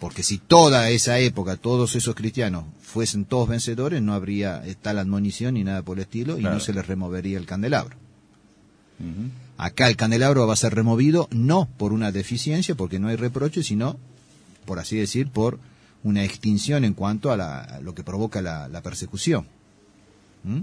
Porque 0.00 0.22
si 0.22 0.38
toda 0.38 0.90
esa 0.90 1.18
época, 1.18 1.56
todos 1.56 1.96
esos 1.96 2.14
cristianos 2.14 2.64
fuesen 2.82 3.24
todos 3.24 3.48
vencedores, 3.48 4.00
no 4.00 4.14
habría 4.14 4.62
tal 4.80 4.98
admonición 4.98 5.54
ni 5.54 5.64
nada 5.64 5.82
por 5.82 5.96
el 5.98 6.02
estilo 6.02 6.38
y 6.38 6.42
no 6.42 6.60
se 6.60 6.72
les 6.72 6.86
removería 6.86 7.36
el 7.38 7.46
candelabro. 7.46 7.96
Acá 9.56 9.88
el 9.88 9.96
candelabro 9.96 10.46
va 10.46 10.52
a 10.52 10.56
ser 10.56 10.74
removido 10.74 11.28
no 11.32 11.68
por 11.78 11.92
una 11.92 12.12
deficiencia, 12.12 12.74
porque 12.76 12.98
no 13.00 13.08
hay 13.08 13.16
reproche, 13.16 13.62
sino, 13.64 13.98
por 14.66 14.78
así 14.78 14.96
decir, 14.96 15.28
por 15.30 15.58
una 16.04 16.22
extinción 16.24 16.84
en 16.84 16.94
cuanto 16.94 17.32
a, 17.32 17.36
la- 17.36 17.60
a 17.60 17.80
lo 17.80 17.92
que 17.94 18.04
provoca 18.04 18.40
la, 18.40 18.68
la 18.68 18.82
persecución. 18.82 19.46
¿Mm? 20.44 20.60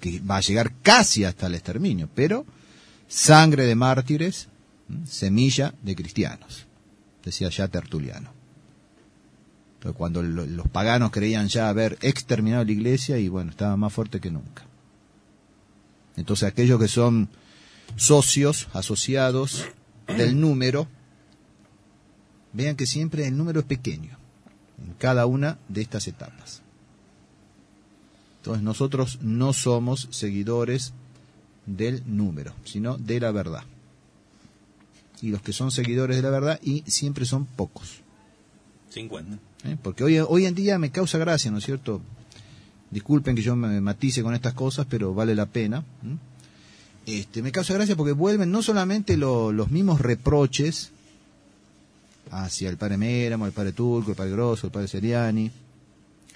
Que 0.00 0.20
va 0.20 0.38
a 0.38 0.40
llegar 0.40 0.72
casi 0.82 1.24
hasta 1.24 1.46
el 1.46 1.54
exterminio, 1.54 2.08
pero 2.14 2.46
sangre 3.08 3.66
de 3.66 3.74
mártires, 3.74 4.48
¿m? 4.88 5.06
semilla 5.06 5.74
de 5.82 5.94
cristianos, 5.94 6.64
decía 7.24 7.50
ya 7.50 7.68
Tertuliano. 7.68 8.35
Cuando 9.94 10.22
lo- 10.22 10.46
los 10.46 10.68
paganos 10.68 11.10
creían 11.10 11.48
ya 11.48 11.68
haber 11.68 11.98
exterminado 12.00 12.64
la 12.64 12.72
iglesia, 12.72 13.18
y 13.18 13.28
bueno, 13.28 13.50
estaba 13.50 13.76
más 13.76 13.92
fuerte 13.92 14.20
que 14.20 14.30
nunca. 14.30 14.64
Entonces 16.16 16.48
aquellos 16.48 16.80
que 16.80 16.88
son 16.88 17.28
socios, 17.96 18.68
asociados 18.72 19.64
del 20.16 20.40
número, 20.40 20.88
vean 22.52 22.76
que 22.76 22.86
siempre 22.86 23.26
el 23.26 23.36
número 23.36 23.60
es 23.60 23.66
pequeño 23.66 24.16
en 24.84 24.94
cada 24.94 25.26
una 25.26 25.58
de 25.68 25.82
estas 25.82 26.06
etapas. 26.08 26.62
Entonces 28.38 28.62
nosotros 28.62 29.18
no 29.22 29.52
somos 29.52 30.08
seguidores 30.10 30.92
del 31.66 32.02
número, 32.06 32.54
sino 32.64 32.96
de 32.96 33.20
la 33.20 33.30
verdad. 33.32 33.64
Y 35.20 35.30
los 35.30 35.42
que 35.42 35.52
son 35.52 35.70
seguidores 35.70 36.16
de 36.16 36.22
la 36.22 36.30
verdad 36.30 36.60
y 36.62 36.82
siempre 36.86 37.24
son 37.24 37.44
pocos. 37.46 38.00
50. 38.90 39.38
¿Eh? 39.66 39.76
Porque 39.82 40.04
hoy, 40.04 40.18
hoy 40.18 40.46
en 40.46 40.54
día 40.54 40.78
me 40.78 40.90
causa 40.90 41.18
gracia, 41.18 41.50
¿no 41.50 41.58
es 41.58 41.64
cierto? 41.64 42.00
Disculpen 42.90 43.34
que 43.36 43.42
yo 43.42 43.56
me 43.56 43.80
matice 43.80 44.22
con 44.22 44.34
estas 44.34 44.54
cosas, 44.54 44.86
pero 44.88 45.12
vale 45.14 45.34
la 45.34 45.46
pena. 45.46 45.84
Este, 47.04 47.42
me 47.42 47.52
causa 47.52 47.74
gracia 47.74 47.96
porque 47.96 48.12
vuelven 48.12 48.50
no 48.50 48.62
solamente 48.62 49.16
lo- 49.16 49.52
los 49.52 49.70
mismos 49.70 50.00
reproches 50.00 50.90
hacia 52.30 52.68
el 52.68 52.76
padre 52.76 52.96
Méramo, 52.96 53.46
el 53.46 53.52
padre 53.52 53.72
Turco, 53.72 54.10
el 54.10 54.16
padre 54.16 54.32
Grosso, 54.32 54.66
el 54.66 54.72
padre 54.72 54.88
Seriani, 54.88 55.50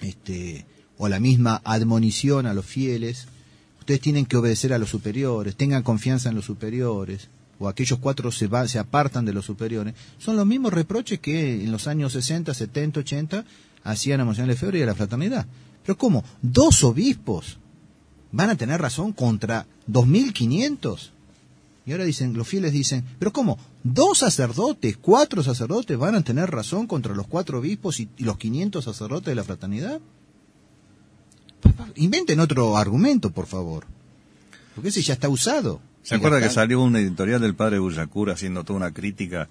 este, 0.01 0.65
o 0.97 1.07
la 1.09 1.19
misma 1.19 1.61
admonición 1.65 2.45
a 2.45 2.53
los 2.53 2.65
fieles. 2.65 3.27
Ustedes 3.79 3.99
tienen 3.99 4.25
que 4.25 4.37
obedecer 4.37 4.73
a 4.73 4.77
los 4.77 4.89
superiores, 4.89 5.55
tengan 5.55 5.83
confianza 5.83 6.29
en 6.29 6.35
los 6.35 6.45
superiores, 6.45 7.27
o 7.61 7.67
aquellos 7.69 7.99
cuatro 7.99 8.31
se, 8.31 8.47
va- 8.47 8.67
se 8.67 8.79
apartan 8.79 9.23
de 9.23 9.33
los 9.33 9.45
superiores. 9.45 9.93
Son 10.17 10.35
los 10.35 10.45
mismos 10.47 10.73
reproches 10.73 11.19
que 11.19 11.63
en 11.63 11.71
los 11.71 11.85
años 11.87 12.11
60, 12.13 12.53
70, 12.53 12.99
80 13.01 13.45
hacían 13.83 14.19
a 14.19 14.25
Monseñor 14.25 14.49
Lefebvre 14.49 14.79
y 14.79 14.81
a 14.81 14.87
la 14.87 14.95
fraternidad. 14.95 15.45
Pero 15.85 15.97
¿cómo? 15.97 16.23
¿Dos 16.41 16.83
obispos 16.83 17.57
van 18.31 18.49
a 18.49 18.55
tener 18.57 18.81
razón 18.81 19.13
contra 19.13 19.67
2.500? 19.89 21.09
Y 21.85 21.91
ahora 21.91 22.03
dicen, 22.05 22.33
los 22.33 22.47
fieles 22.47 22.71
dicen, 22.73 23.03
pero 23.19 23.31
¿cómo? 23.33 23.57
¿Dos 23.83 24.19
sacerdotes, 24.19 24.97
cuatro 24.97 25.41
sacerdotes 25.43 25.97
van 25.97 26.15
a 26.15 26.21
tener 26.23 26.49
razón 26.51 26.85
contra 26.87 27.15
los 27.15 27.27
cuatro 27.27 27.59
obispos 27.59 27.99
y, 27.99 28.09
y 28.17 28.23
los 28.23 28.37
500 28.37 28.83
sacerdotes 28.85 29.25
de 29.27 29.35
la 29.35 29.43
fraternidad? 29.43 29.99
Inventen 31.95 32.39
otro 32.39 32.77
argumento, 32.77 33.31
por 33.31 33.45
favor. 33.47 33.85
Porque 34.75 34.89
ese 34.89 35.01
ya 35.01 35.13
está 35.13 35.29
usado. 35.29 35.81
¿Se 36.03 36.15
acuerda 36.15 36.39
que 36.41 36.49
salió 36.49 36.81
una 36.81 36.99
editorial 36.99 37.39
del 37.41 37.55
padre 37.55 37.79
Bullacura 37.79 38.33
haciendo 38.33 38.63
toda 38.63 38.77
una 38.77 38.91
crítica 38.91 39.47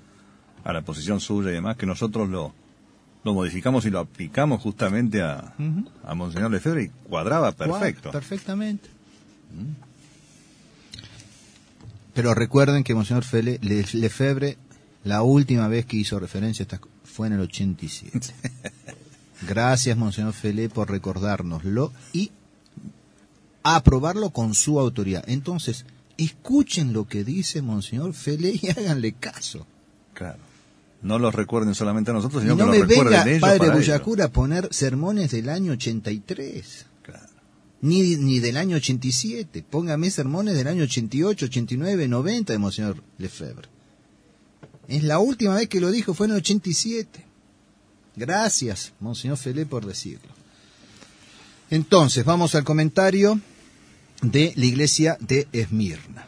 a 0.64 0.72
la 0.72 0.82
posición 0.82 1.20
suya 1.20 1.50
y 1.50 1.54
demás, 1.54 1.76
que 1.76 1.86
nosotros 1.86 2.28
lo, 2.28 2.52
lo 3.24 3.34
modificamos 3.34 3.84
y 3.86 3.90
lo 3.90 4.00
aplicamos 4.00 4.60
justamente 4.60 5.22
a, 5.22 5.54
Ujú. 5.58 5.88
a 6.04 6.14
Monseñor 6.14 6.50
Lefebvre 6.50 6.82
y 6.84 6.88
cuadraba 7.08 7.52
perfecto. 7.52 8.10
Perfectamente. 8.10 8.88
Pero 12.14 12.34
recuerden 12.34 12.84
que 12.84 12.94
Monseñor 12.94 13.24
Fele, 13.24 13.58
Le- 13.62 13.86
Lefebvre, 13.94 14.58
la 15.04 15.22
última 15.22 15.68
vez 15.68 15.86
que 15.86 15.96
hizo 15.96 16.18
referencia 16.18 16.62
a 16.62 16.64
estas 16.64 16.80
fue 17.04 17.28
en 17.28 17.34
el 17.34 17.40
87. 17.40 18.20
Gracias, 19.48 19.96
Monseñor 19.96 20.32
Fele, 20.32 20.68
por 20.68 20.90
recordárnoslo 20.90 21.92
y 22.12 22.30
aprobarlo 23.62 24.30
con 24.30 24.54
su 24.54 24.78
autoridad. 24.80 25.24
Entonces, 25.28 25.86
escuchen 26.24 26.92
lo 26.92 27.06
que 27.06 27.24
dice 27.24 27.62
Monseñor 27.62 28.12
Fele 28.14 28.58
y 28.60 28.68
háganle 28.76 29.12
caso. 29.12 29.66
Claro. 30.14 30.38
No 31.02 31.18
los 31.18 31.34
recuerden 31.34 31.74
solamente 31.74 32.10
a 32.10 32.14
nosotros, 32.14 32.42
Y 32.42 32.46
sino 32.46 32.56
no 32.56 32.64
que 32.64 32.70
me 32.70 32.78
los 32.78 32.88
recuerden 32.88 33.24
venga, 33.24 33.30
ellos 33.30 33.40
Padre. 33.40 33.70
Bullacura, 33.70 34.24
a 34.26 34.32
poner 34.32 34.68
sermones 34.70 35.30
del 35.30 35.48
año 35.48 35.72
83. 35.72 36.86
Claro. 37.02 37.26
ni, 37.80 38.16
ni 38.16 38.38
del 38.38 38.58
año 38.58 38.76
87. 38.76 39.64
Póngame 39.68 40.10
sermones 40.10 40.56
del 40.56 40.68
año 40.68 40.84
88, 40.84 41.46
89, 41.46 42.08
90 42.08 42.52
de 42.52 42.58
Monseñor 42.58 43.02
Lefebvre. 43.16 43.68
Es 44.88 45.04
la 45.04 45.20
última 45.20 45.54
vez 45.54 45.68
que 45.68 45.80
lo 45.80 45.90
dijo, 45.90 46.12
fue 46.12 46.26
en 46.26 46.32
el 46.32 46.38
87. 46.38 47.24
Gracias, 48.16 48.92
Monseñor 49.00 49.38
Felé, 49.38 49.64
por 49.64 49.86
decirlo. 49.86 50.28
Entonces, 51.70 52.24
vamos 52.24 52.54
al 52.56 52.64
comentario 52.64 53.40
de 54.22 54.52
la 54.56 54.66
iglesia 54.66 55.16
de 55.20 55.48
Esmirna. 55.52 56.26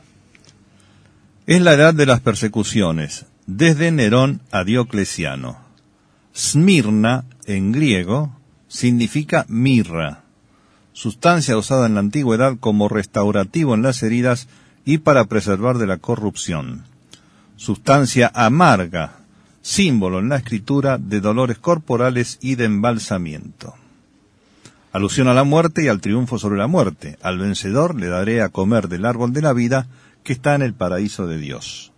Es 1.47 1.61
la 1.61 1.74
edad 1.74 1.95
de 1.95 2.07
las 2.07 2.20
persecuciones, 2.20 3.26
desde 3.47 3.90
Nerón 3.90 4.40
a 4.51 4.64
Diocleciano. 4.64 5.59
Smirna, 6.34 7.24
en 7.47 7.72
griego, 7.72 8.34
significa 8.68 9.45
mirra, 9.49 10.22
sustancia 10.93 11.57
usada 11.57 11.86
en 11.86 11.95
la 11.95 12.01
antigüedad 12.01 12.57
como 12.59 12.88
restaurativo 12.88 13.74
en 13.74 13.82
las 13.82 14.03
heridas 14.03 14.49
y 14.84 14.99
para 14.99 15.24
preservar 15.26 15.78
de 15.78 15.86
la 15.86 15.99
corrupción. 15.99 16.84
Sustancia 17.57 18.30
amarga, 18.34 19.18
símbolo 19.61 20.18
en 20.18 20.28
la 20.28 20.36
escritura 20.36 20.99
de 20.99 21.20
dolores 21.20 21.59
corporales 21.59 22.38
y 22.40 22.55
de 22.55 22.64
embalsamiento. 22.64 23.74
Alusión 24.93 25.28
a 25.28 25.34
la 25.34 25.45
muerte 25.45 25.82
y 25.82 25.88
al 25.88 26.03
triunfo 26.03 26.38
sobre 26.38 26.59
la 26.59 26.66
muerte. 26.66 27.18
Al 27.22 27.38
vencedor 27.38 27.99
le 27.99 28.09
daré 28.09 28.43
a 28.43 28.51
comer 28.51 28.88
del 28.88 29.07
árbol 29.07 29.32
de 29.32 29.40
la 29.40 29.55
vida 29.55 29.86
que 30.22 30.34
está 30.34 30.55
en 30.55 30.61
el 30.61 30.74
paraíso 30.74 31.26
de 31.26 31.38
Dios. 31.38 31.93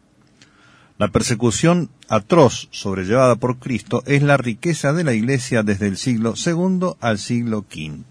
La 0.96 1.08
persecución 1.08 1.90
atroz 2.08 2.68
sobrellevada 2.70 3.34
por 3.34 3.58
Cristo 3.58 4.04
es 4.06 4.22
la 4.22 4.36
riqueza 4.36 4.92
de 4.92 5.02
la 5.02 5.12
Iglesia 5.12 5.64
desde 5.64 5.88
el 5.88 5.96
siglo 5.96 6.34
II 6.36 6.90
al 7.00 7.18
siglo 7.18 7.64
V. 7.68 8.04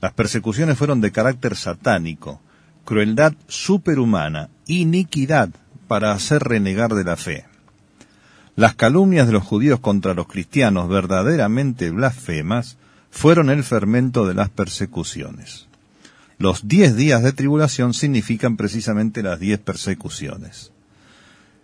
Las 0.00 0.14
persecuciones 0.14 0.78
fueron 0.78 1.02
de 1.02 1.12
carácter 1.12 1.54
satánico, 1.54 2.40
crueldad 2.86 3.34
superhumana, 3.48 4.48
iniquidad 4.66 5.50
para 5.88 6.12
hacer 6.12 6.42
renegar 6.42 6.94
de 6.94 7.04
la 7.04 7.16
fe. 7.16 7.44
Las 8.56 8.74
calumnias 8.74 9.26
de 9.26 9.34
los 9.34 9.42
judíos 9.42 9.78
contra 9.78 10.14
los 10.14 10.26
cristianos 10.26 10.88
verdaderamente 10.88 11.90
blasfemas 11.90 12.78
fueron 13.10 13.50
el 13.50 13.64
fermento 13.64 14.26
de 14.26 14.34
las 14.34 14.48
persecuciones. 14.50 15.66
Los 16.38 16.68
diez 16.68 16.94
días 16.94 17.22
de 17.22 17.32
tribulación 17.32 17.94
significan 17.94 18.56
precisamente 18.56 19.22
las 19.22 19.40
diez 19.40 19.58
persecuciones. 19.58 20.72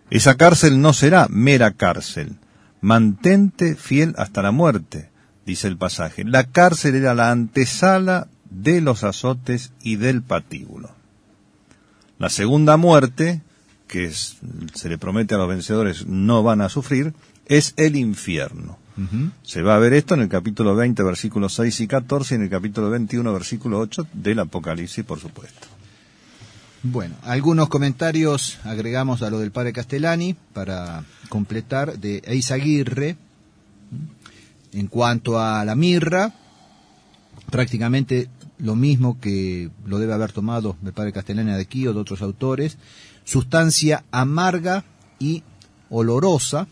Esa 0.09 0.35
cárcel 0.35 0.81
no 0.81 0.93
será 0.93 1.27
mera 1.29 1.71
cárcel. 1.71 2.35
Mantente 2.81 3.75
fiel 3.75 4.13
hasta 4.17 4.41
la 4.41 4.51
muerte, 4.51 5.09
dice 5.45 5.67
el 5.67 5.77
pasaje. 5.77 6.23
La 6.25 6.43
cárcel 6.43 6.95
era 6.95 7.13
la 7.13 7.31
antesala 7.31 8.27
de 8.49 8.81
los 8.81 9.03
azotes 9.03 9.71
y 9.81 9.95
del 9.95 10.21
patíbulo. 10.21 10.91
La 12.19 12.29
segunda 12.29 12.77
muerte, 12.77 13.41
que 13.87 14.11
se 14.11 14.89
le 14.89 14.97
promete 14.97 15.35
a 15.35 15.37
los 15.37 15.47
vencedores 15.47 16.05
no 16.05 16.43
van 16.43 16.61
a 16.61 16.69
sufrir, 16.69 17.13
es 17.45 17.73
el 17.77 17.95
infierno. 17.95 18.77
Se 19.43 19.61
va 19.61 19.75
a 19.75 19.79
ver 19.79 19.93
esto 19.93 20.13
en 20.13 20.21
el 20.21 20.29
capítulo 20.29 20.75
20, 20.75 21.03
versículos 21.03 21.53
6 21.55 21.81
y 21.81 21.87
14, 21.87 22.33
y 22.33 22.37
en 22.37 22.43
el 22.43 22.49
capítulo 22.49 22.89
21, 22.89 23.33
versículo 23.33 23.79
8 23.79 24.07
del 24.13 24.39
Apocalipsis, 24.39 25.03
por 25.03 25.19
supuesto. 25.19 25.67
Bueno, 26.83 27.15
algunos 27.23 27.67
comentarios 27.67 28.59
agregamos 28.63 29.21
a 29.21 29.29
lo 29.29 29.39
del 29.39 29.51
padre 29.51 29.73
Castellani 29.73 30.35
para 30.53 31.03
completar 31.29 31.97
de 31.97 32.21
Eizaguirre. 32.25 33.17
En 34.71 34.87
cuanto 34.87 35.39
a 35.39 35.65
la 35.65 35.75
mirra, 35.75 36.33
prácticamente 37.49 38.29
lo 38.59 38.75
mismo 38.75 39.19
que 39.19 39.69
lo 39.85 39.99
debe 39.99 40.13
haber 40.13 40.31
tomado 40.31 40.77
el 40.85 40.93
padre 40.93 41.11
Castellani 41.11 41.51
de 41.51 41.61
aquí 41.61 41.87
o 41.87 41.93
de 41.93 41.99
otros 41.99 42.21
autores, 42.21 42.77
sustancia 43.23 44.03
amarga 44.11 44.85
y 45.17 45.43
olorosa 45.89 46.67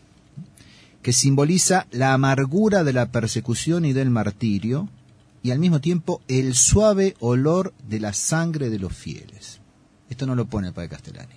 que 1.03 1.13
simboliza 1.13 1.85
la 1.91 2.13
amargura 2.13 2.83
de 2.83 2.93
la 2.93 3.11
persecución 3.11 3.85
y 3.85 3.93
del 3.93 4.09
martirio 4.09 4.89
y 5.43 5.51
al 5.51 5.59
mismo 5.59 5.81
tiempo 5.81 6.21
el 6.27 6.55
suave 6.55 7.15
olor 7.19 7.73
de 7.87 7.99
la 7.99 8.13
sangre 8.13 8.69
de 8.69 8.79
los 8.79 8.93
fieles. 8.93 9.59
Esto 10.09 10.25
no 10.25 10.33
lo 10.35 10.45
pone 10.45 10.69
el 10.69 10.73
padre 10.73 10.89
Castellani. 10.89 11.35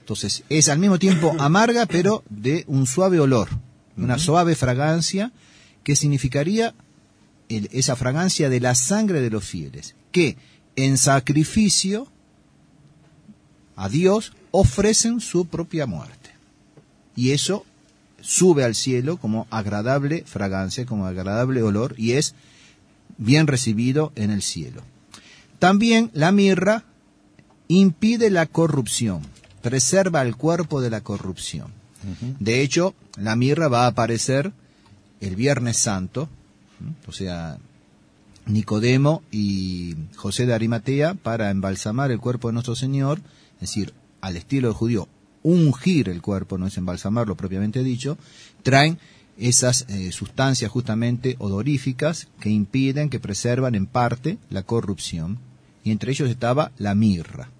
Entonces, 0.00 0.42
es 0.48 0.68
al 0.68 0.78
mismo 0.80 0.98
tiempo 0.98 1.34
amarga, 1.38 1.86
pero 1.86 2.24
de 2.28 2.64
un 2.66 2.86
suave 2.86 3.20
olor, 3.20 3.48
una 3.96 4.18
suave 4.18 4.54
fragancia, 4.56 5.32
que 5.84 5.96
significaría 5.96 6.74
el- 7.48 7.68
esa 7.72 7.94
fragancia 7.96 8.48
de 8.48 8.60
la 8.60 8.74
sangre 8.74 9.20
de 9.20 9.30
los 9.30 9.44
fieles, 9.44 9.94
que 10.10 10.36
en 10.76 10.98
sacrificio 10.98 12.08
a 13.76 13.88
Dios 13.88 14.32
ofrecen 14.50 15.20
su 15.20 15.46
propia 15.46 15.86
muerte. 15.86 16.30
Y 17.16 17.30
eso 17.30 17.64
sube 18.24 18.64
al 18.64 18.74
cielo 18.74 19.18
como 19.18 19.46
agradable 19.50 20.24
fragancia, 20.26 20.86
como 20.86 21.06
agradable 21.06 21.62
olor, 21.62 21.94
y 21.98 22.12
es 22.12 22.34
bien 23.18 23.46
recibido 23.46 24.12
en 24.16 24.30
el 24.30 24.42
cielo. 24.42 24.82
También 25.58 26.10
la 26.14 26.32
mirra 26.32 26.84
impide 27.68 28.30
la 28.30 28.46
corrupción, 28.46 29.20
preserva 29.62 30.22
el 30.22 30.36
cuerpo 30.36 30.80
de 30.80 30.90
la 30.90 31.02
corrupción. 31.02 31.68
De 32.38 32.60
hecho, 32.60 32.94
la 33.16 33.34
mirra 33.34 33.68
va 33.68 33.84
a 33.84 33.88
aparecer 33.88 34.52
el 35.20 35.36
Viernes 35.36 35.78
Santo, 35.78 36.28
o 37.06 37.12
sea, 37.12 37.58
Nicodemo 38.46 39.22
y 39.30 39.96
José 40.16 40.44
de 40.44 40.52
Arimatea 40.52 41.14
para 41.14 41.50
embalsamar 41.50 42.10
el 42.10 42.20
cuerpo 42.20 42.48
de 42.48 42.54
nuestro 42.54 42.74
Señor, 42.74 43.20
es 43.54 43.70
decir, 43.70 43.94
al 44.20 44.36
estilo 44.36 44.68
de 44.68 44.74
judío, 44.74 45.08
ungir 45.44 46.08
el 46.08 46.20
cuerpo, 46.20 46.58
no 46.58 46.66
es 46.66 46.76
embalsamarlo 46.76 47.36
propiamente 47.36 47.84
dicho, 47.84 48.18
traen 48.64 48.98
esas 49.38 49.84
eh, 49.88 50.10
sustancias 50.10 50.70
justamente 50.70 51.36
odoríficas 51.38 52.28
que 52.40 52.50
impiden, 52.50 53.10
que 53.10 53.20
preservan 53.20 53.74
en 53.74 53.86
parte 53.86 54.38
la 54.50 54.64
corrupción. 54.64 55.38
Y 55.84 55.90
entre 55.90 56.12
ellos 56.12 56.30
estaba 56.30 56.72
la 56.78 56.94
mirra. 56.94 57.50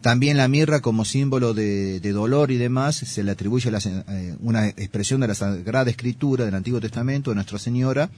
También 0.00 0.38
la 0.38 0.48
mirra 0.48 0.80
como 0.80 1.04
símbolo 1.04 1.52
de, 1.52 2.00
dolor 2.00 2.50
y 2.50 2.56
demás 2.56 2.96
se 2.96 3.22
le 3.22 3.32
atribuye 3.32 3.70
eh, 3.70 4.34
una 4.40 4.68
expresión 4.68 5.20
de 5.20 5.28
la 5.28 5.34
Sagrada 5.34 5.90
Escritura 5.90 6.46
del 6.46 6.54
Antiguo 6.54 6.80
Testamento 6.80 7.30
de 7.30 7.34
Nuestra 7.34 7.58
Señora, 7.58 8.10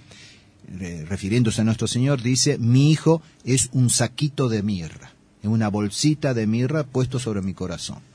refiriéndose 1.08 1.60
a 1.60 1.64
Nuestro 1.64 1.88
Señor, 1.88 2.22
dice, 2.22 2.56
mi 2.56 2.92
hijo 2.92 3.20
es 3.44 3.68
un 3.72 3.90
saquito 3.90 4.48
de 4.48 4.62
mirra, 4.62 5.12
una 5.42 5.66
bolsita 5.66 6.34
de 6.34 6.46
mirra 6.46 6.84
puesto 6.84 7.18
sobre 7.18 7.42
mi 7.42 7.52
corazón. 7.52 8.11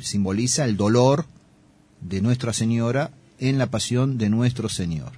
Simboliza 0.00 0.64
el 0.64 0.76
dolor 0.76 1.26
de 2.00 2.20
Nuestra 2.20 2.52
Señora 2.52 3.10
en 3.38 3.58
la 3.58 3.66
pasión 3.66 4.18
de 4.18 4.28
nuestro 4.28 4.68
Señor. 4.68 5.12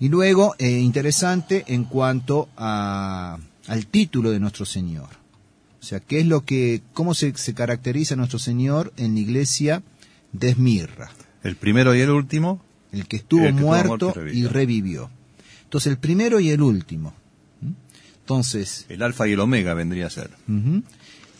Y 0.00 0.08
luego, 0.08 0.54
eh, 0.58 0.78
interesante 0.78 1.64
en 1.68 1.84
cuanto 1.84 2.48
a, 2.56 3.38
al 3.66 3.86
título 3.86 4.30
de 4.30 4.40
nuestro 4.40 4.64
Señor. 4.64 5.08
O 5.80 5.84
sea, 5.84 6.00
¿qué 6.00 6.20
es 6.20 6.26
lo 6.26 6.44
que, 6.44 6.82
cómo 6.92 7.14
se, 7.14 7.34
se 7.36 7.54
caracteriza 7.54 8.16
nuestro 8.16 8.38
Señor 8.38 8.92
en 8.96 9.14
la 9.14 9.20
iglesia 9.20 9.82
de 10.32 10.50
Esmirra? 10.50 11.10
El 11.42 11.56
primero 11.56 11.94
y 11.94 12.00
el 12.00 12.10
último. 12.10 12.62
El 12.92 13.06
que 13.06 13.16
estuvo, 13.16 13.50
muerto, 13.52 14.14
y, 14.32 14.46
revivió. 14.46 15.10
Entonces, 15.64 15.90
el 15.90 15.98
primero 15.98 16.40
y 16.40 16.50
el 16.50 16.60
último. 16.60 17.14
Entonces. 18.20 18.84
El 18.88 19.02
alfa 19.02 19.26
y 19.26 19.32
el 19.32 19.40
omega 19.40 19.72
vendría 19.74 20.06
a 20.06 20.10
ser. 20.10 20.30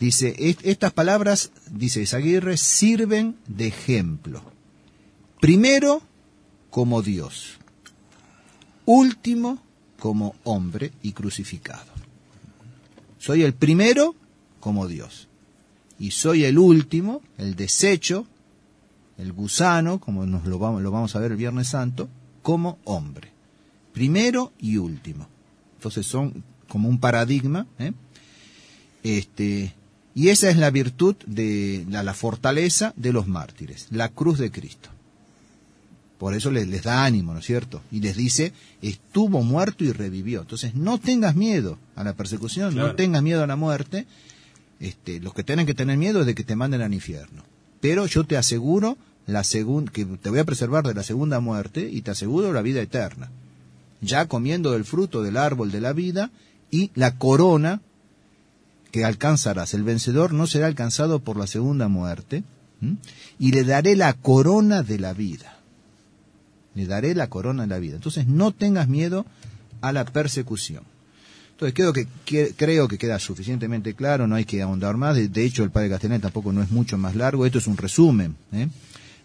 Dice, 0.03 0.35
estas 0.65 0.93
palabras, 0.93 1.53
dice 1.71 2.03
Isaguirre, 2.03 2.57
sirven 2.57 3.37
de 3.47 3.69
ejemplo. 3.69 4.43
Primero, 5.41 6.03
como 6.71 7.03
Dios. 7.03 7.59
Último, 8.85 9.63
como 10.01 10.35
hombre 10.43 10.91
y 11.05 11.13
crucificado. 11.13 11.93
Soy 13.17 13.45
el 13.45 13.55
primero 13.55 14.17
como 14.59 14.89
Dios. 14.89 15.29
Y 16.01 16.11
soy 16.11 16.47
el 16.47 16.59
último, 16.59 17.23
el 17.39 17.55
desecho, 17.55 18.27
el 19.19 19.33
gusano, 19.33 20.01
como 20.01 20.27
nos 20.27 20.47
lo 20.47 20.59
vamos, 20.59 20.83
lo 20.83 20.91
vamos 20.91 21.15
a 21.15 21.21
ver 21.21 21.31
el 21.31 21.37
Viernes 21.37 21.69
Santo, 21.69 22.09
como 22.43 22.81
hombre. 22.83 23.31
Primero 23.93 24.53
y 24.59 24.79
último. 24.79 25.29
Entonces 25.77 26.05
son 26.07 26.43
como 26.67 26.89
un 26.89 26.99
paradigma. 26.99 27.69
¿eh? 27.79 27.93
Este, 29.05 29.77
y 30.15 30.29
esa 30.29 30.51
es 30.51 30.57
la 30.57 30.71
virtud 30.71 31.17
de 31.27 31.87
la, 31.89 32.15
fortaleza 32.15 32.93
de 32.97 33.13
los 33.13 33.27
mártires, 33.27 33.87
la 33.91 34.09
cruz 34.09 34.39
de 34.39 34.51
Cristo. 34.51 34.91
Por 36.19 36.35
eso 36.35 36.51
les, 36.51 36.83
da 36.83 37.05
ánimo, 37.05 37.33
¿no 37.33 37.41
es 37.41 37.47
cierto? 37.47 37.83
Y 37.91 38.01
les 38.01 38.17
dice, 38.17 38.53
estuvo 38.81 39.43
muerto 39.43 39.85
y 39.85 39.91
revivió. 39.91 40.43
Entonces, 40.43 40.75
no 40.75 40.99
tengas 40.99 41.35
miedo 41.35 41.79
a 41.97 42.05
la 42.05 42.13
persecución, 42.13 42.77
no 42.77 42.95
tengas 42.95 43.23
miedo 43.23 43.43
a 43.43 43.47
la 43.47 43.57
muerte. 43.57 44.07
Este, 44.79 45.19
los 45.19 45.35
que 45.35 45.43
tienen 45.43 45.67
que 45.67 45.75
tener 45.75 45.97
miedo 45.97 46.21
es 46.21 46.27
de 46.27 46.35
que 46.35 46.45
te 46.45 46.55
manden 46.55 46.83
al 46.83 46.95
infierno. 46.95 47.43
Pero 47.81 48.07
yo 48.07 48.25
te 48.25 48.37
aseguro 48.37 48.97
la 49.27 49.43
que 49.43 50.05
te 50.05 50.31
voy 50.31 50.39
a 50.39 50.45
preservar 50.45 50.87
de 50.87 50.95
la 50.95 51.03
segunda 51.03 51.41
muerte 51.41 51.89
y 51.91 52.03
te 52.03 52.11
aseguro 52.11 52.53
la 52.53 52.63
vida 52.63 52.81
eterna. 52.81 53.31
Ya 54.01 54.27
comiendo 54.27 54.73
del 54.73 54.85
fruto 54.85 55.23
del 55.23 55.37
árbol 55.37 55.71
de 55.71 55.81
la 55.81 55.93
vida 55.93 56.31
y 56.71 56.91
la 56.95 57.19
corona 57.19 57.81
que 58.93 59.05
alcanzarás. 59.05 59.75
El 59.75 59.83
vencedor 59.83 60.33
no 60.33 60.47
será 60.47 60.67
alcanzado 60.67 61.19
por 61.19 61.37
la 61.37 61.49
segunda 61.49 61.89
muerte, 61.89 62.45
y 63.39 63.53
le 63.53 63.65
daré 63.65 63.97
la 63.97 64.13
corona 64.13 64.83
de 64.83 64.99
la 64.99 65.13
vida. 65.13 65.59
Le 66.75 66.87
daré 66.87 67.15
la 67.15 67.29
corona 67.29 67.63
de 67.63 67.69
la 67.69 67.79
vida. 67.79 67.97
Entonces 67.97 68.27
no 68.27 68.53
tengas 68.53 68.89
miedo 68.89 69.25
a 69.81 69.93
la 69.93 70.05
persecución. 70.05 70.85
Entonces 71.53 71.75
creo 71.75 71.93
que, 71.93 72.09
creo 72.55 72.89
que 72.89 72.99
queda 72.99 73.19
suficientemente 73.19 73.95
claro, 73.95 74.27
no 74.27 74.35
hay 74.35 74.45
que 74.45 74.63
ahondar 74.63 74.97
más. 74.97 75.17
De, 75.17 75.45
hecho, 75.45 75.63
el 75.63 75.71
padre 75.71 75.91
Castellani 75.91 76.21
tampoco 76.21 76.53
no 76.53 76.63
es 76.63 76.71
mucho 76.71 76.99
más 76.99 77.15
largo. 77.15 77.47
Esto 77.47 77.59
es 77.59 77.67
un 77.67 77.77
resumen 77.77 78.37
¿eh? 78.53 78.69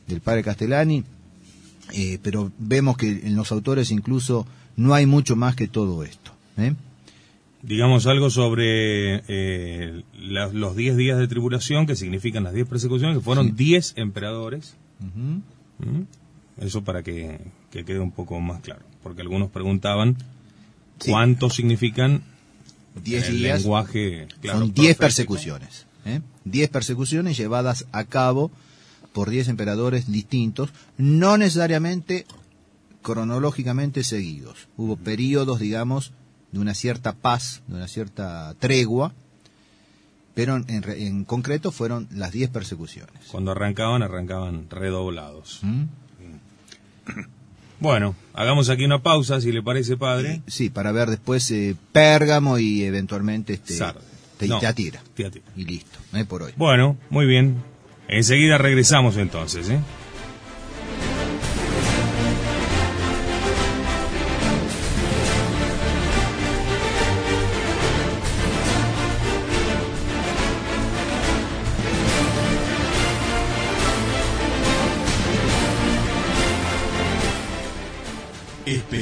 del 0.08 0.22
padre 0.22 0.44
Castellani, 0.44 1.04
eh, 1.94 2.20
pero 2.22 2.52
vemos 2.60 2.96
que 2.98 3.10
en 3.10 3.36
los 3.36 3.52
autores 3.52 3.90
incluso 3.92 4.46
no 4.76 4.94
hay 4.94 5.08
mucho 5.08 5.36
más 5.36 5.56
que 5.56 5.68
todo 5.68 6.04
esto. 6.04 6.32
¿eh? 6.58 6.76
Digamos 7.62 8.08
algo 8.08 8.30
sobre 8.30 9.24
eh, 9.28 10.04
los 10.14 10.76
10 10.76 10.98
días 10.98 11.18
de 11.18 11.28
tribulación, 11.28 11.86
que 11.86 11.96
significan 11.96 12.44
las 12.44 12.54
10 12.54 12.68
persecuciones, 12.68 13.18
que 13.18 13.24
fueron 13.24 13.56
10 13.56 13.94
emperadores. 13.98 14.76
¿Mm? 15.00 16.02
Eso 16.60 16.84
para 16.84 17.04
que, 17.04 17.40
quede 17.72 18.00
un 18.00 18.12
poco 18.12 18.40
más 18.40 18.62
claro, 18.62 18.82
porque 19.04 19.22
algunos 19.22 19.50
preguntaban 19.50 20.18
cuánto 21.06 21.50
significan 21.50 22.24
10 23.04 23.32
días. 23.32 23.62
lenguaje. 23.62 24.28
son 24.44 24.74
10 24.74 24.98
persecuciones. 24.98 25.86
10 26.46 26.68
¿eh? 26.68 26.72
persecuciones 26.72 27.38
llevadas 27.38 27.86
a 27.92 28.06
cabo 28.06 28.52
por 29.14 29.30
10 29.30 29.50
emperadores 29.50 30.12
distintos, 30.12 30.70
no 30.98 31.38
necesariamente 31.38 32.26
cronológicamente 33.02 34.04
seguidos. 34.04 34.68
Hubo 34.78 34.98
periodos, 34.98 35.60
digamos, 35.60 36.12
de 36.52 36.60
una 36.60 36.74
cierta 36.74 37.14
paz, 37.14 37.62
de 37.68 37.76
una 37.76 37.88
cierta 37.88 38.56
tregua, 38.60 39.14
pero 40.34 40.56
en, 40.68 41.26
concreto 41.26 41.72
fueron 41.72 42.08
las 42.12 42.32
10 42.32 42.52
persecuciones. 42.52 43.28
Cuando 43.32 43.52
arrancaban, 43.52 44.04
arrancaban 44.04 44.70
redoblados. 44.70 45.60
¿Mm? 45.64 45.84
Bueno, 47.80 48.16
hagamos 48.34 48.72
aquí 48.72 48.86
una 48.86 49.04
pausa, 49.04 49.40
si 49.40 49.52
le 49.52 49.62
parece, 49.62 49.98
padre. 49.98 50.42
Sí, 50.48 50.72
para 50.72 50.92
ver 50.92 51.12
después 51.12 51.52
eh, 51.52 51.76
Pérgamo 51.92 52.58
y 52.58 52.82
eventualmente 52.82 53.54
este, 53.54 53.78
te, 54.40 54.48
Teatira. 54.48 55.00
Y 55.56 55.64
listo, 55.64 56.00
no 56.12 56.26
por 56.26 56.42
hoy. 56.42 56.54
Bueno, 56.58 56.98
muy 57.12 57.28
bien. 57.28 57.58
Enseguida 58.08 58.58
regresamos 58.58 59.18
entonces, 59.18 59.70
¿eh? 59.70 59.80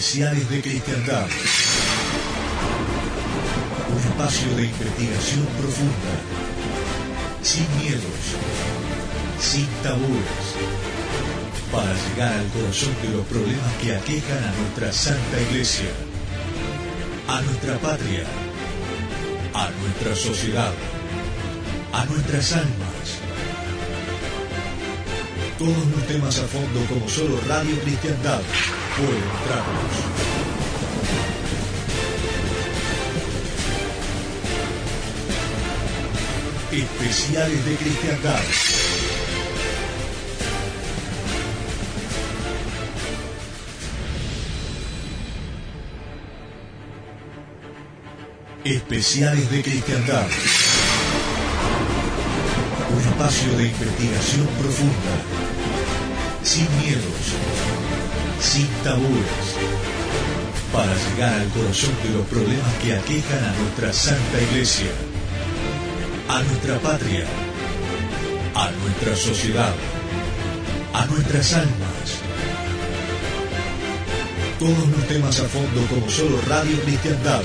Especiales 0.05 0.47
de 0.51 0.61
Cristiandad. 0.61 1.25
Un 3.89 3.97
espacio 3.97 4.55
de 4.55 4.65
investigación 4.65 5.47
profunda, 5.59 6.13
sin 7.41 7.65
miedos, 7.79 8.23
sin 9.41 9.65
tabúes, 9.81 10.45
para 11.71 11.91
llegar 11.91 12.33
al 12.33 12.47
corazón 12.49 12.93
de 13.01 13.17
los 13.17 13.25
problemas 13.25 13.73
que 13.81 13.95
aquejan 13.95 14.43
a 14.43 14.53
nuestra 14.61 14.93
Santa 14.93 15.41
Iglesia, 15.49 15.89
a 17.27 17.41
nuestra 17.41 17.75
patria, 17.79 18.25
a 19.55 19.71
nuestra 19.71 20.15
sociedad, 20.15 20.73
a 21.93 22.05
nuestras 22.05 22.53
almas. 22.53 23.05
Todos 25.57 25.87
los 25.95 26.07
temas 26.07 26.37
a 26.37 26.45
fondo 26.45 26.85
como 26.93 27.09
solo 27.09 27.39
Radio 27.47 27.75
Cristiandad 27.79 28.41
Especiales 36.71 37.65
de 37.65 37.75
cristiandad. 37.75 38.39
Especiales 48.63 49.51
de 49.51 49.61
cristiandad. 49.61 50.27
Un 52.93 53.01
espacio 53.01 53.57
de 53.57 53.67
investigación 53.67 54.47
profunda, 54.57 55.15
sin 56.43 56.67
miedos 56.79 57.84
sin 58.39 58.67
tabúes, 58.83 59.55
para 60.71 60.93
llegar 60.93 61.39
al 61.39 61.47
corazón 61.49 61.91
de 62.03 62.09
los 62.09 62.27
problemas 62.27 62.73
que 62.83 62.95
aquejan 62.95 63.43
a 63.43 63.53
nuestra 63.61 63.93
Santa 63.93 64.41
Iglesia, 64.49 64.91
a 66.27 66.41
nuestra 66.43 66.79
patria, 66.79 67.25
a 68.55 68.71
nuestra 68.71 69.15
sociedad, 69.15 69.73
a 70.93 71.05
nuestras 71.05 71.53
almas. 71.53 72.25
Todos 74.59 74.87
los 74.87 75.07
temas 75.07 75.39
a 75.39 75.43
fondo 75.45 75.85
como 75.89 76.09
solo 76.09 76.39
Radio 76.47 76.79
Cristiandad 76.81 77.41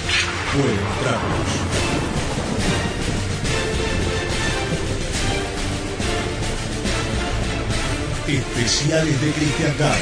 puede 0.52 0.80
mostrarlos. 0.88 1.80
Especiales 8.28 9.20
de 9.20 9.32
Cristiandad. 9.32 9.98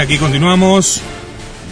Aquí 0.00 0.16
continuamos 0.18 1.02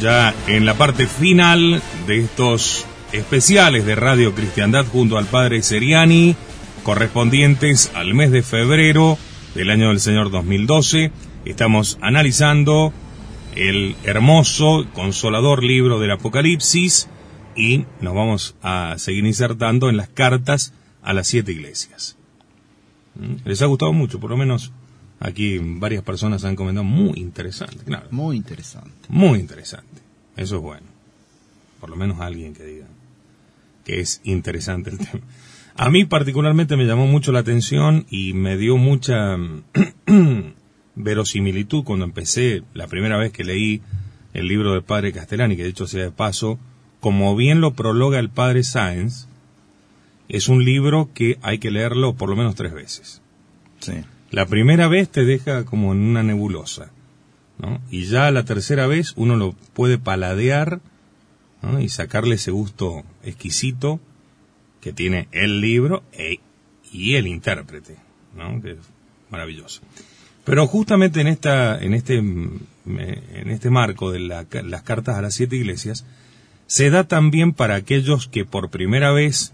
ya 0.00 0.34
en 0.48 0.66
la 0.66 0.74
parte 0.74 1.06
final 1.06 1.80
de 2.08 2.18
estos 2.18 2.84
especiales 3.12 3.86
de 3.86 3.94
Radio 3.94 4.34
Cristiandad 4.34 4.84
junto 4.84 5.16
al 5.16 5.26
Padre 5.26 5.62
Seriani, 5.62 6.34
correspondientes 6.82 7.92
al 7.94 8.14
mes 8.14 8.32
de 8.32 8.42
febrero 8.42 9.16
del 9.54 9.70
año 9.70 9.90
del 9.90 10.00
Señor 10.00 10.32
2012. 10.32 11.12
Estamos 11.44 11.98
analizando 12.00 12.92
el 13.54 13.94
hermoso, 14.02 14.86
consolador 14.92 15.62
libro 15.62 16.00
del 16.00 16.10
Apocalipsis 16.10 17.08
y 17.54 17.84
nos 18.00 18.14
vamos 18.14 18.56
a 18.60 18.96
seguir 18.98 19.24
insertando 19.24 19.88
en 19.88 19.96
las 19.96 20.08
cartas 20.08 20.72
a 21.02 21.12
las 21.12 21.28
siete 21.28 21.52
iglesias. 21.52 22.16
¿Mm? 23.14 23.48
Les 23.48 23.62
ha 23.62 23.66
gustado 23.66 23.92
mucho, 23.92 24.18
por 24.18 24.30
lo 24.30 24.36
menos 24.36 24.72
Aquí 25.18 25.58
varias 25.58 26.02
personas 26.02 26.44
han 26.44 26.56
comentado 26.56 26.84
muy 26.84 27.18
interesante, 27.18 27.84
claro. 27.84 28.08
Muy 28.10 28.36
interesante. 28.36 28.90
Muy 29.08 29.38
interesante. 29.38 30.02
Eso 30.36 30.56
es 30.56 30.62
bueno. 30.62 30.86
Por 31.80 31.90
lo 31.90 31.96
menos 31.96 32.20
alguien 32.20 32.54
que 32.54 32.64
diga 32.64 32.86
que 33.84 34.00
es 34.00 34.20
interesante 34.24 34.90
el 34.90 34.98
tema. 34.98 35.22
A 35.76 35.90
mí 35.90 36.04
particularmente 36.04 36.76
me 36.76 36.86
llamó 36.86 37.06
mucho 37.06 37.32
la 37.32 37.38
atención 37.38 38.06
y 38.10 38.32
me 38.32 38.56
dio 38.56 38.76
mucha 38.76 39.36
verosimilitud 40.96 41.84
cuando 41.84 42.04
empecé 42.04 42.62
la 42.74 42.88
primera 42.88 43.16
vez 43.16 43.32
que 43.32 43.44
leí 43.44 43.82
el 44.34 44.48
libro 44.48 44.72
del 44.72 44.82
padre 44.82 45.12
Castellani, 45.12 45.56
que 45.56 45.62
de 45.62 45.68
hecho 45.68 45.86
sea 45.86 46.04
de 46.04 46.10
paso, 46.10 46.58
como 47.00 47.36
bien 47.36 47.60
lo 47.60 47.74
prologa 47.74 48.18
el 48.18 48.28
padre 48.28 48.64
Sáenz, 48.64 49.28
es 50.28 50.48
un 50.48 50.64
libro 50.64 51.10
que 51.14 51.38
hay 51.42 51.58
que 51.58 51.70
leerlo 51.70 52.14
por 52.14 52.28
lo 52.28 52.36
menos 52.36 52.54
tres 52.54 52.74
veces. 52.74 53.22
Sí. 53.78 53.92
La 54.30 54.46
primera 54.46 54.88
vez 54.88 55.08
te 55.08 55.24
deja 55.24 55.64
como 55.64 55.92
en 55.92 56.00
una 56.00 56.22
nebulosa. 56.22 56.90
Y 57.90 58.04
ya 58.06 58.30
la 58.30 58.44
tercera 58.44 58.86
vez 58.86 59.14
uno 59.16 59.36
lo 59.36 59.52
puede 59.72 59.98
paladear 59.98 60.80
y 61.80 61.88
sacarle 61.88 62.34
ese 62.34 62.50
gusto 62.50 63.02
exquisito 63.24 63.98
que 64.80 64.92
tiene 64.92 65.28
el 65.32 65.60
libro 65.60 66.02
e, 66.12 66.38
y 66.92 67.14
el 67.14 67.26
intérprete, 67.26 67.96
¿no? 68.36 68.60
Que 68.60 68.72
es 68.72 68.78
maravilloso. 69.30 69.80
Pero 70.44 70.66
justamente 70.66 71.20
en 71.20 71.28
esta, 71.28 71.78
en 71.78 71.94
este, 71.94 72.18
en 72.18 73.50
este 73.50 73.70
marco 73.70 74.12
de 74.12 74.20
la, 74.20 74.46
las 74.64 74.82
cartas 74.82 75.16
a 75.16 75.22
las 75.22 75.34
siete 75.34 75.56
iglesias, 75.56 76.04
se 76.66 76.90
da 76.90 77.04
también 77.04 77.52
para 77.52 77.74
aquellos 77.74 78.28
que 78.28 78.44
por 78.44 78.70
primera 78.70 79.12
vez 79.12 79.52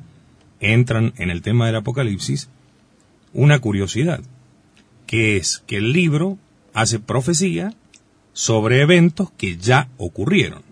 entran 0.61 1.15
en 1.17 1.31
el 1.31 1.41
tema 1.41 1.67
del 1.67 1.77
Apocalipsis 1.77 2.49
una 3.33 3.59
curiosidad 3.61 4.23
que 5.13 5.37
es 5.37 5.63
que 5.67 5.77
el 5.77 5.93
libro 5.93 6.39
hace 6.73 6.99
profecía 6.99 7.75
sobre 8.33 8.81
eventos 8.81 9.31
que 9.33 9.59
ya 9.59 9.91
ocurrieron. 9.99 10.63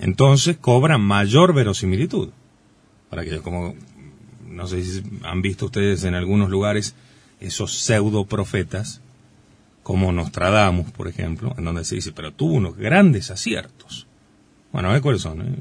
Entonces 0.00 0.56
cobra 0.56 0.98
mayor 0.98 1.54
verosimilitud. 1.54 2.30
Para 3.08 3.24
que 3.24 3.38
como 3.38 3.76
no 4.48 4.66
sé 4.66 4.82
si 4.82 5.00
han 5.22 5.42
visto 5.42 5.66
ustedes 5.66 6.02
en 6.02 6.16
algunos 6.16 6.50
lugares 6.50 6.96
esos 7.38 7.72
pseudo 7.72 8.24
profetas, 8.24 9.00
como 9.84 10.10
Nostradamus, 10.10 10.90
por 10.90 11.06
ejemplo, 11.06 11.54
en 11.56 11.64
donde 11.66 11.84
se 11.84 11.94
dice, 11.94 12.10
pero 12.10 12.32
tuvo 12.32 12.54
unos 12.54 12.76
grandes 12.76 13.30
aciertos. 13.30 14.08
Bueno, 14.72 14.90
a 14.90 14.94
ver 14.94 15.02
cuáles 15.02 15.22
son. 15.22 15.40
¿eh? 15.40 15.54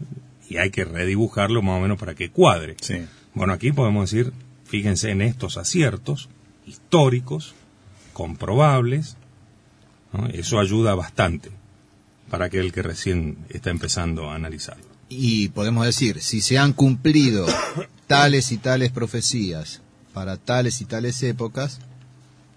Y 0.50 0.58
hay 0.58 0.72
que 0.72 0.86
redibujarlo 0.86 1.62
más 1.62 1.78
o 1.78 1.82
menos 1.82 2.00
para 2.00 2.16
que 2.16 2.32
cuadre. 2.32 2.78
Sí. 2.82 3.06
Bueno, 3.36 3.54
aquí 3.54 3.72
podemos 3.72 4.10
decir, 4.10 4.34
fíjense 4.66 5.12
en 5.12 5.22
estos 5.22 5.58
aciertos, 5.58 6.30
históricos, 6.66 7.54
comprobables. 8.14 9.18
¿no? 10.12 10.28
Eso 10.28 10.60
ayuda 10.60 10.96
bastante 10.96 11.52
para 12.30 12.46
aquel 12.46 12.72
que 12.72 12.82
recién 12.82 13.38
está 13.50 13.70
empezando 13.70 14.30
a 14.30 14.36
analizarlo. 14.36 14.86
Y 15.10 15.50
podemos 15.50 15.86
decir, 15.86 16.22
si 16.22 16.42
se 16.42 16.58
han 16.58 16.74
cumplido 16.74 17.46
tales 18.08 18.52
y 18.52 18.58
tales 18.58 18.92
profecías 18.92 19.82
para 20.14 20.38
tales 20.38 20.82
y 20.82 20.86
tales 20.86 21.22
épocas, 21.24 21.80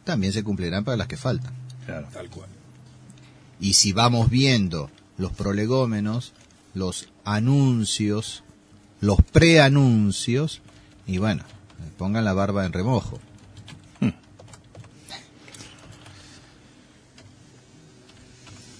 también 0.04 0.32
se 0.32 0.44
cumplirán 0.44 0.84
para 0.84 0.96
las 0.96 1.08
que 1.08 1.16
faltan. 1.16 1.52
Claro. 1.84 2.08
Tal 2.12 2.30
cual. 2.30 2.48
Y 3.60 3.74
si 3.74 3.92
vamos 3.92 4.30
viendo 4.30 4.90
los 5.18 5.32
prolegómenos, 5.32 6.32
los 6.74 7.08
anuncios, 7.24 8.44
los 9.00 9.20
preanuncios, 9.20 10.60
y 11.06 11.18
bueno, 11.18 11.42
pongan 11.96 12.24
la 12.24 12.34
barba 12.34 12.66
en 12.66 12.72
remojo. 12.72 13.18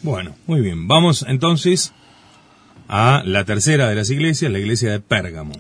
Bueno, 0.02 0.34
muy 0.46 0.60
bien. 0.60 0.86
Vamos 0.88 1.24
entonces 1.28 1.92
a 2.88 3.22
la 3.24 3.44
tercera 3.44 3.88
de 3.88 3.96
las 3.96 4.10
iglesias, 4.10 4.52
la 4.52 4.58
iglesia 4.60 4.92
de 4.92 5.00
Pérgamo. 5.00 5.52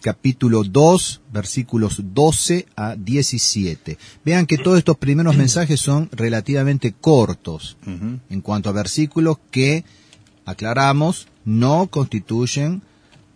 Capítulo 0.00 0.64
2, 0.64 1.20
versículos 1.32 2.00
12 2.14 2.66
a 2.76 2.96
17. 2.96 3.98
Vean 4.24 4.46
que 4.46 4.56
todos 4.58 4.78
estos 4.78 4.96
primeros 4.96 5.36
mensajes 5.36 5.80
son 5.80 6.08
relativamente 6.12 6.92
cortos 6.98 7.76
en 8.30 8.40
cuanto 8.40 8.70
a 8.70 8.72
versículos 8.72 9.36
que, 9.50 9.84
aclaramos, 10.46 11.26
no 11.44 11.88
constituyen 11.88 12.82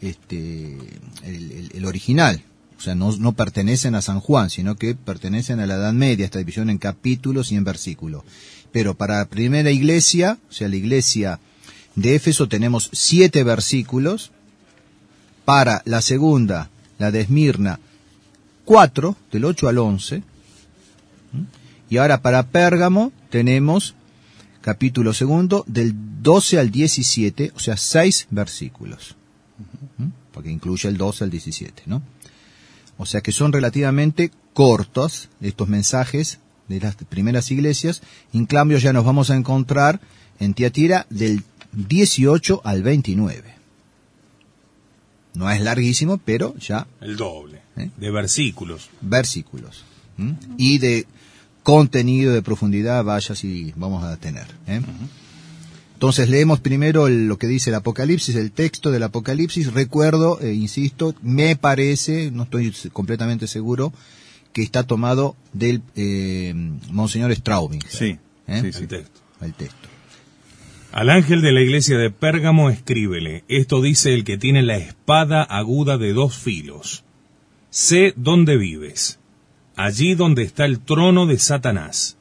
este, 0.00 0.76
el, 1.24 1.52
el- 1.52 1.70
el 1.74 1.84
original. 1.84 2.42
O 2.78 2.80
sea, 2.80 2.94
no, 2.94 3.14
no 3.16 3.32
pertenecen 3.32 3.96
a 3.96 4.02
San 4.02 4.20
Juan, 4.20 4.50
sino 4.50 4.76
que 4.76 4.94
pertenecen 4.94 5.58
a 5.58 5.66
la 5.66 5.74
Edad 5.74 5.92
Media, 5.92 6.24
esta 6.24 6.38
división 6.38 6.70
en 6.70 6.78
capítulos 6.78 7.50
y 7.50 7.56
en 7.56 7.64
versículos. 7.64 8.22
Pero 8.72 8.94
para 8.94 9.18
la 9.18 9.24
primera 9.26 9.70
iglesia, 9.70 10.38
o 10.48 10.52
sea, 10.52 10.68
la 10.68 10.76
iglesia 10.76 11.40
de 11.94 12.14
Éfeso, 12.14 12.48
tenemos 12.48 12.90
siete 12.92 13.42
versículos. 13.44 14.30
Para 15.44 15.82
la 15.86 16.02
segunda, 16.02 16.68
la 16.98 17.10
de 17.10 17.22
Esmirna, 17.22 17.80
cuatro, 18.64 19.16
del 19.32 19.46
8 19.46 19.68
al 19.68 19.78
11. 19.78 20.22
Y 21.88 21.96
ahora 21.96 22.20
para 22.20 22.48
Pérgamo 22.48 23.12
tenemos 23.30 23.94
capítulo 24.60 25.14
segundo 25.14 25.64
del 25.66 25.94
12 26.22 26.58
al 26.58 26.70
17, 26.70 27.52
o 27.56 27.58
sea, 27.58 27.78
seis 27.78 28.26
versículos. 28.30 29.16
Porque 30.32 30.50
incluye 30.50 30.88
el 30.88 30.98
12 30.98 31.24
al 31.24 31.30
17, 31.30 31.84
¿no? 31.86 32.02
O 32.98 33.06
sea 33.06 33.22
que 33.22 33.32
son 33.32 33.52
relativamente 33.52 34.30
cortos 34.52 35.30
estos 35.40 35.68
mensajes 35.68 36.40
de 36.68 36.80
las 36.80 36.94
primeras 36.96 37.50
iglesias. 37.50 38.02
En 38.32 38.46
cambio 38.46 38.78
ya 38.78 38.92
nos 38.92 39.04
vamos 39.04 39.30
a 39.30 39.36
encontrar 39.36 40.00
en 40.40 40.54
Tiatira 40.54 41.06
del 41.10 41.42
18 41.72 42.60
al 42.64 42.82
29. 42.82 43.54
No 45.34 45.50
es 45.50 45.60
larguísimo, 45.60 46.18
pero 46.18 46.56
ya 46.58 46.86
El 47.00 47.16
doble. 47.16 47.60
¿Eh? 47.76 47.90
De 47.96 48.10
versículos. 48.10 48.90
versículos. 49.00 49.84
Y 50.56 50.78
de 50.78 51.06
contenido, 51.62 52.32
de 52.32 52.42
profundidad, 52.42 53.04
vaya 53.04 53.36
si 53.36 53.72
vamos 53.76 54.02
a 54.02 54.16
tener. 54.16 54.46
¿eh? 54.66 54.80
Entonces 55.94 56.28
leemos 56.28 56.58
primero 56.60 57.06
el- 57.06 57.28
lo 57.28 57.38
que 57.38 57.46
dice 57.46 57.70
el 57.70 57.74
Apocalipsis, 57.76 58.34
el 58.34 58.50
texto 58.50 58.90
del 58.90 59.04
Apocalipsis. 59.04 59.72
Recuerdo, 59.72 60.40
eh, 60.40 60.54
insisto, 60.54 61.14
me 61.22 61.54
parece, 61.56 62.30
no 62.32 62.44
estoy 62.44 62.72
completamente 62.92 63.46
seguro, 63.46 63.92
que 64.52 64.62
está 64.62 64.86
tomado 64.86 65.36
del 65.52 65.82
eh, 65.94 66.54
Monseñor 66.90 67.34
Straubing. 67.34 67.82
Sí, 67.88 68.18
¿Eh? 68.46 68.60
sí, 68.62 68.72
sí. 68.72 68.82
El 68.82 68.88
texto. 68.88 69.20
El 69.40 69.54
texto. 69.54 69.88
Al 70.92 71.10
ángel 71.10 71.42
de 71.42 71.52
la 71.52 71.60
iglesia 71.60 71.98
de 71.98 72.10
Pérgamo 72.10 72.70
escríbele, 72.70 73.44
esto 73.48 73.82
dice 73.82 74.14
el 74.14 74.24
que 74.24 74.38
tiene 74.38 74.62
la 74.62 74.78
espada 74.78 75.42
aguda 75.42 75.98
de 75.98 76.12
dos 76.14 76.36
filos. 76.36 77.04
Sé 77.68 78.14
dónde 78.16 78.56
vives, 78.56 79.20
allí 79.76 80.14
donde 80.14 80.42
está 80.42 80.64
el 80.64 80.80
trono 80.80 81.26
de 81.26 81.38
Satanás, 81.38 82.16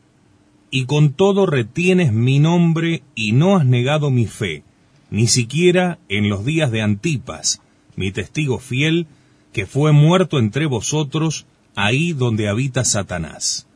y 0.70 0.86
con 0.86 1.14
todo 1.14 1.46
retienes 1.46 2.12
mi 2.12 2.40
nombre 2.40 3.04
y 3.16 3.32
no 3.32 3.56
has 3.56 3.66
negado 3.66 4.12
mi 4.12 4.28
fe, 4.28 4.64
ni 5.10 5.28
siquiera 5.28 5.98
en 6.10 6.28
los 6.28 6.46
días 6.46 6.70
de 6.70 6.82
Antipas, 6.82 7.62
mi 7.96 8.12
testigo 8.12 8.60
fiel, 8.60 9.08
que 9.54 9.66
fue 9.66 9.94
muerto 9.94 10.40
entre 10.40 10.66
vosotros, 10.66 11.46
ahí 11.78 12.12
donde 12.12 12.50
habita 12.50 12.84
Satanás. 12.84 13.68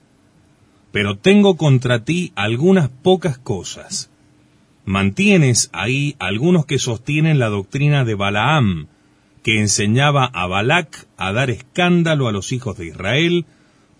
Pero 0.91 1.18
tengo 1.18 1.56
contra 1.56 2.03
ti 2.03 2.34
algunas 2.36 2.90
pocas 2.90 3.38
cosas 3.38 4.11
mantienes 4.86 5.69
ahí 5.73 6.15
algunos 6.19 6.65
que 6.65 6.80
sostienen 6.80 7.40
la 7.40 7.49
doctrina 7.49 8.03
de 8.03 8.15
Balaam, 8.15 8.88
que 9.44 9.60
enseñaba 9.60 10.26
a 10.26 10.48
Balac 10.48 11.07
a 11.18 11.32
dar 11.32 11.49
escándalo 11.49 12.28
a 12.28 12.32
los 12.32 12.52
hijos 12.52 12.78
de 12.78 12.88
Israel 12.88 13.45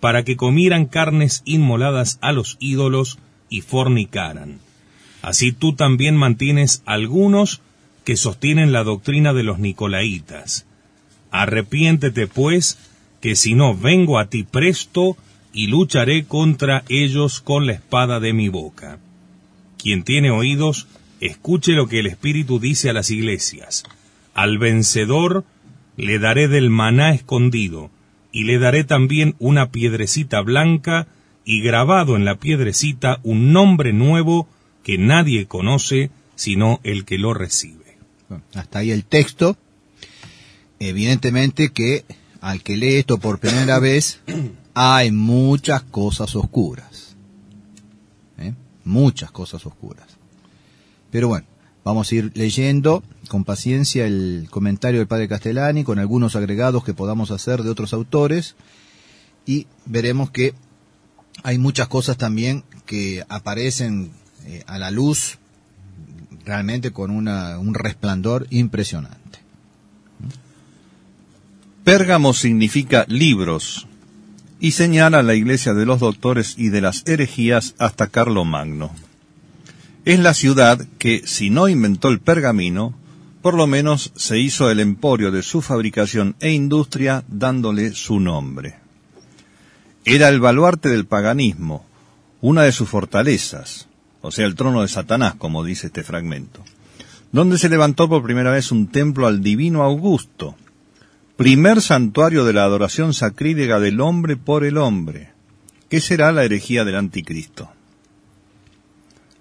para 0.00 0.24
que 0.24 0.36
comieran 0.36 0.86
carnes 0.86 1.42
inmoladas 1.44 2.18
a 2.20 2.32
los 2.32 2.56
ídolos 2.60 3.18
y 3.48 3.60
fornicaran. 3.60 4.58
Así 5.20 5.52
tú 5.52 5.74
también 5.74 6.16
mantienes 6.16 6.82
algunos 6.84 7.60
que 8.04 8.16
sostienen 8.16 8.72
la 8.72 8.82
doctrina 8.82 9.32
de 9.32 9.44
los 9.44 9.58
Nicolaitas. 9.58 10.66
Arrepiéntete, 11.30 12.26
pues, 12.26 12.78
que 13.22 13.36
si 13.36 13.54
no 13.54 13.74
vengo 13.74 14.18
a 14.18 14.26
ti 14.26 14.42
presto 14.42 15.16
y 15.54 15.68
lucharé 15.68 16.24
contra 16.24 16.84
ellos 16.88 17.40
con 17.40 17.66
la 17.66 17.72
espada 17.72 18.20
de 18.20 18.32
mi 18.32 18.48
boca. 18.48 18.98
Quien 19.78 20.02
tiene 20.02 20.30
oídos, 20.30 20.88
escuche 21.20 21.72
lo 21.72 21.86
que 21.86 22.00
el 22.00 22.08
Espíritu 22.08 22.58
dice 22.58 22.90
a 22.90 22.92
las 22.92 23.10
iglesias. 23.10 23.84
Al 24.34 24.58
vencedor 24.58 25.44
le 25.96 26.18
daré 26.18 26.48
del 26.48 26.68
maná 26.68 27.14
escondido, 27.14 27.90
y 28.32 28.44
le 28.44 28.58
daré 28.58 28.82
también 28.82 29.36
una 29.38 29.70
piedrecita 29.70 30.40
blanca, 30.40 31.06
y 31.44 31.62
grabado 31.62 32.16
en 32.16 32.24
la 32.24 32.36
piedrecita 32.36 33.20
un 33.22 33.52
nombre 33.52 33.92
nuevo 33.92 34.48
que 34.82 34.98
nadie 34.98 35.46
conoce 35.46 36.10
sino 36.34 36.80
el 36.82 37.04
que 37.04 37.18
lo 37.18 37.34
recibe. 37.34 37.98
Hasta 38.54 38.80
ahí 38.80 38.90
el 38.90 39.04
texto. 39.04 39.56
Evidentemente 40.80 41.70
que 41.70 42.04
al 42.42 42.62
que 42.62 42.76
lee 42.76 42.96
esto 42.96 43.18
por 43.18 43.38
primera 43.38 43.78
vez, 43.78 44.20
hay 44.74 45.12
muchas 45.12 45.82
cosas 45.82 46.34
oscuras. 46.34 47.14
¿Eh? 48.36 48.52
Muchas 48.84 49.30
cosas 49.30 49.64
oscuras. 49.64 50.08
Pero 51.12 51.28
bueno, 51.28 51.46
vamos 51.84 52.10
a 52.10 52.14
ir 52.16 52.32
leyendo 52.34 53.04
con 53.28 53.44
paciencia 53.44 54.06
el 54.06 54.48
comentario 54.50 54.98
del 54.98 55.06
padre 55.06 55.28
Castellani, 55.28 55.84
con 55.84 56.00
algunos 56.00 56.34
agregados 56.34 56.82
que 56.82 56.94
podamos 56.94 57.30
hacer 57.30 57.62
de 57.62 57.70
otros 57.70 57.92
autores, 57.92 58.56
y 59.46 59.68
veremos 59.86 60.32
que 60.32 60.52
hay 61.44 61.58
muchas 61.58 61.86
cosas 61.86 62.16
también 62.16 62.64
que 62.86 63.24
aparecen 63.28 64.10
eh, 64.46 64.64
a 64.66 64.78
la 64.78 64.90
luz 64.90 65.38
realmente 66.44 66.90
con 66.90 67.12
un 67.12 67.74
resplandor 67.74 68.48
impresionante. 68.50 69.21
Pérgamo 71.84 72.32
significa 72.32 73.04
libros 73.08 73.88
y 74.60 74.70
señala 74.70 75.24
la 75.24 75.34
iglesia 75.34 75.74
de 75.74 75.84
los 75.84 75.98
doctores 75.98 76.54
y 76.56 76.68
de 76.68 76.80
las 76.80 77.02
herejías 77.08 77.74
hasta 77.78 78.06
Carlomagno. 78.06 78.92
Es 80.04 80.20
la 80.20 80.32
ciudad 80.32 80.86
que, 80.98 81.22
si 81.26 81.50
no 81.50 81.66
inventó 81.66 82.08
el 82.08 82.20
pergamino, 82.20 82.94
por 83.42 83.54
lo 83.54 83.66
menos 83.66 84.12
se 84.14 84.38
hizo 84.38 84.70
el 84.70 84.78
emporio 84.78 85.32
de 85.32 85.42
su 85.42 85.60
fabricación 85.60 86.36
e 86.38 86.52
industria 86.52 87.24
dándole 87.26 87.94
su 87.94 88.20
nombre. 88.20 88.76
Era 90.04 90.28
el 90.28 90.38
baluarte 90.38 90.88
del 90.88 91.06
paganismo, 91.06 91.84
una 92.40 92.62
de 92.62 92.70
sus 92.70 92.88
fortalezas, 92.88 93.88
o 94.20 94.30
sea, 94.30 94.46
el 94.46 94.54
trono 94.54 94.82
de 94.82 94.88
Satanás, 94.88 95.34
como 95.34 95.64
dice 95.64 95.88
este 95.88 96.04
fragmento, 96.04 96.62
donde 97.32 97.58
se 97.58 97.68
levantó 97.68 98.08
por 98.08 98.22
primera 98.22 98.52
vez 98.52 98.70
un 98.70 98.86
templo 98.86 99.26
al 99.26 99.42
divino 99.42 99.82
Augusto, 99.82 100.54
primer 101.42 101.82
santuario 101.82 102.44
de 102.44 102.52
la 102.52 102.62
adoración 102.62 103.14
sacrílega 103.14 103.80
del 103.80 104.00
hombre 104.00 104.36
por 104.36 104.64
el 104.64 104.78
hombre, 104.78 105.32
que 105.88 106.00
será 106.00 106.30
la 106.30 106.44
herejía 106.44 106.84
del 106.84 106.94
anticristo. 106.94 107.68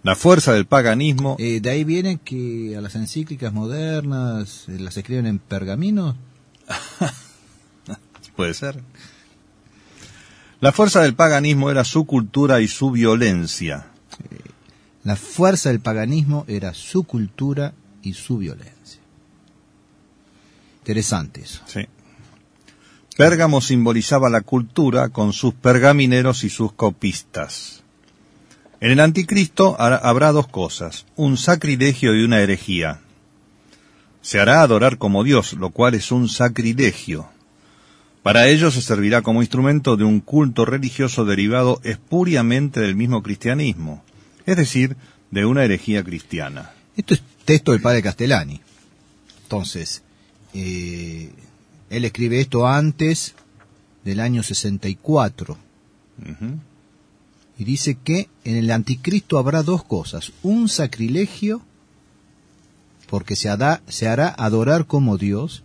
La 0.02 0.16
fuerza 0.16 0.54
del 0.54 0.66
paganismo, 0.66 1.36
Eh, 1.38 1.60
de 1.62 1.70
ahí 1.70 1.84
viene 1.84 2.18
que 2.18 2.76
a 2.76 2.82
las 2.82 2.96
encíclicas 2.96 3.54
modernas 3.54 4.66
eh, 4.68 4.80
las 4.80 4.98
escriben 4.98 5.28
en 5.28 5.38
pergamino. 5.38 6.18
puede 8.36 8.56
ser. 8.56 8.82
La 10.60 10.72
fuerza 10.72 11.02
del 11.02 11.14
paganismo 11.14 11.70
era 11.70 11.84
su 11.84 12.06
cultura 12.06 12.62
y 12.62 12.68
su 12.68 12.90
violencia. 12.90 13.92
La 15.04 15.16
fuerza 15.16 15.70
del 15.70 15.82
paganismo 15.82 16.46
era 16.48 16.74
su 16.74 17.04
cultura 17.04 17.76
y 18.02 18.14
su 18.14 18.40
violencia. 18.40 18.81
Interesante 20.82 21.42
eso. 21.42 21.62
Sí. 21.68 21.88
Pérgamo 23.16 23.62
simbolizaba 23.62 24.30
la 24.30 24.42
cultura 24.42 25.10
con 25.10 25.32
sus 25.32 25.54
pergamineros 25.54 26.44
y 26.44 26.50
sus 26.50 26.74
copistas. 26.74 27.84
En 28.80 28.90
el 28.90 29.00
anticristo 29.00 29.76
habrá 29.80 30.32
dos 30.32 30.48
cosas, 30.48 31.06
un 31.16 31.38
sacrilegio 31.38 32.16
y 32.16 32.24
una 32.24 32.40
herejía. 32.40 33.00
Se 34.24 34.40
hará 34.40 34.62
adorar 34.62 34.98
como 34.98 35.24
Dios, 35.24 35.54
lo 35.54 35.70
cual 35.70 35.94
es 35.94 36.12
un 36.12 36.30
sacrilegio. 36.30 37.30
Para 38.24 38.48
ello 38.48 38.72
se 38.72 38.82
servirá 38.82 39.22
como 39.22 39.42
instrumento 39.42 39.98
de 39.98 40.04
un 40.04 40.20
culto 40.20 40.66
religioso 40.66 41.26
derivado 41.26 41.80
espuriamente 41.84 42.80
del 42.80 42.96
mismo 42.96 43.22
cristianismo, 43.22 44.04
es 44.48 44.58
decir, 44.58 44.98
de 45.30 45.46
una 45.46 45.64
herejía 45.64 46.04
cristiana. 46.04 46.72
Esto 46.96 47.14
es 47.14 47.22
texto 47.46 47.72
del 47.72 47.82
padre 47.82 48.02
Castellani. 48.02 48.62
Entonces, 49.44 50.02
eh, 50.54 51.32
él 51.90 52.06
escribe 52.06 52.40
esto 52.42 52.68
antes 52.68 53.34
del 54.04 54.20
año 54.20 54.44
64 54.44 55.58
Ujú. 56.22 56.56
y 57.58 57.64
dice 57.64 57.98
que 58.04 58.30
en 58.44 58.56
el 58.56 58.72
anticristo 58.72 59.38
habrá 59.38 59.64
dos 59.64 59.84
cosas, 59.84 60.32
un 60.44 60.70
sacrilegio, 60.70 61.62
porque 63.10 63.36
se, 63.36 63.50
hará- 63.50 63.82
se 63.88 64.08
hará 64.08 64.30
adorar 64.30 64.86
como 64.88 65.18
Dios, 65.18 65.64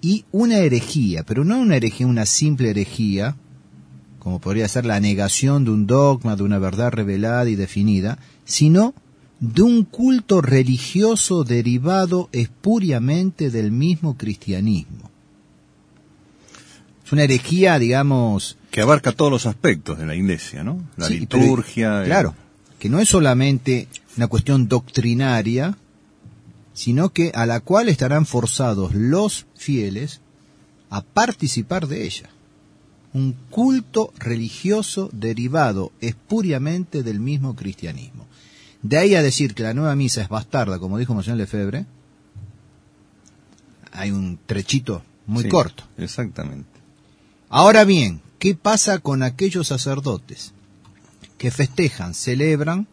y 0.00 0.24
una 0.32 0.58
herejía, 0.58 1.22
pero 1.24 1.44
no 1.44 1.58
una 1.58 1.76
herejía, 1.76 2.06
una 2.06 2.26
simple 2.26 2.70
herejía, 2.70 3.36
como 4.18 4.38
podría 4.40 4.68
ser 4.68 4.84
la 4.86 5.00
negación 5.00 5.64
de 5.64 5.70
un 5.70 5.86
dogma, 5.86 6.36
de 6.36 6.42
una 6.42 6.58
verdad 6.58 6.90
revelada 6.92 7.48
y 7.48 7.56
definida, 7.56 8.18
sino 8.44 8.94
de 9.52 9.62
un 9.62 9.84
culto 9.84 10.40
religioso 10.40 11.44
derivado 11.44 12.28
espuriamente 12.32 13.50
del 13.50 13.72
mismo 13.72 14.16
cristianismo. 14.16 15.10
Es 17.04 17.12
una 17.12 17.24
herejía, 17.24 17.78
digamos, 17.78 18.56
Que 18.70 18.80
abarca 18.80 19.12
todos 19.12 19.30
los 19.30 19.46
aspectos 19.46 19.98
de 19.98 20.06
la 20.06 20.14
iglesia, 20.14 20.64
¿no? 20.64 20.82
La 20.96 21.06
Sí, 21.08 21.20
liturgia. 21.20 22.02
claro, 22.04 22.34
que 22.78 22.88
no 22.88 22.98
es 23.00 23.08
solamente 23.08 23.88
una 24.16 24.28
cuestión 24.28 24.66
doctrinaria, 24.68 25.76
sino 26.72 27.10
que 27.10 27.30
a 27.34 27.44
la 27.44 27.60
cual 27.60 27.88
estarán 27.88 28.24
forzados 28.26 28.94
los 28.94 29.46
fieles 29.54 30.20
a 30.88 31.02
participar 31.02 31.86
de 31.86 32.04
ella. 32.04 32.30
Un 33.12 33.36
culto 33.50 34.12
religioso 34.18 35.08
derivado 35.12 35.92
espuriamente 36.00 37.02
del 37.02 37.20
mismo 37.20 37.54
cristianismo. 37.54 38.26
De 38.84 38.98
ahí 38.98 39.14
a 39.14 39.22
decir 39.22 39.54
que 39.54 39.62
la 39.62 39.72
nueva 39.72 39.96
misa 39.96 40.20
es 40.20 40.28
bastarda, 40.28 40.78
como 40.78 40.98
dijo 40.98 41.14
Monseñor 41.14 41.38
Lefebvre, 41.38 41.86
hay 43.92 44.10
un 44.10 44.38
trechito 44.44 45.02
muy 45.24 45.44
Sí, 45.44 45.48
corto. 45.48 45.84
Exactamente. 45.96 46.68
Ahora 47.48 47.84
bien, 47.84 48.20
¿qué 48.38 48.54
pasa 48.54 48.98
con 48.98 49.22
aquellos 49.22 49.68
sacerdotes 49.68 50.52
que 51.38 51.50
festejan, 51.50 52.12
celebran, 52.12 52.86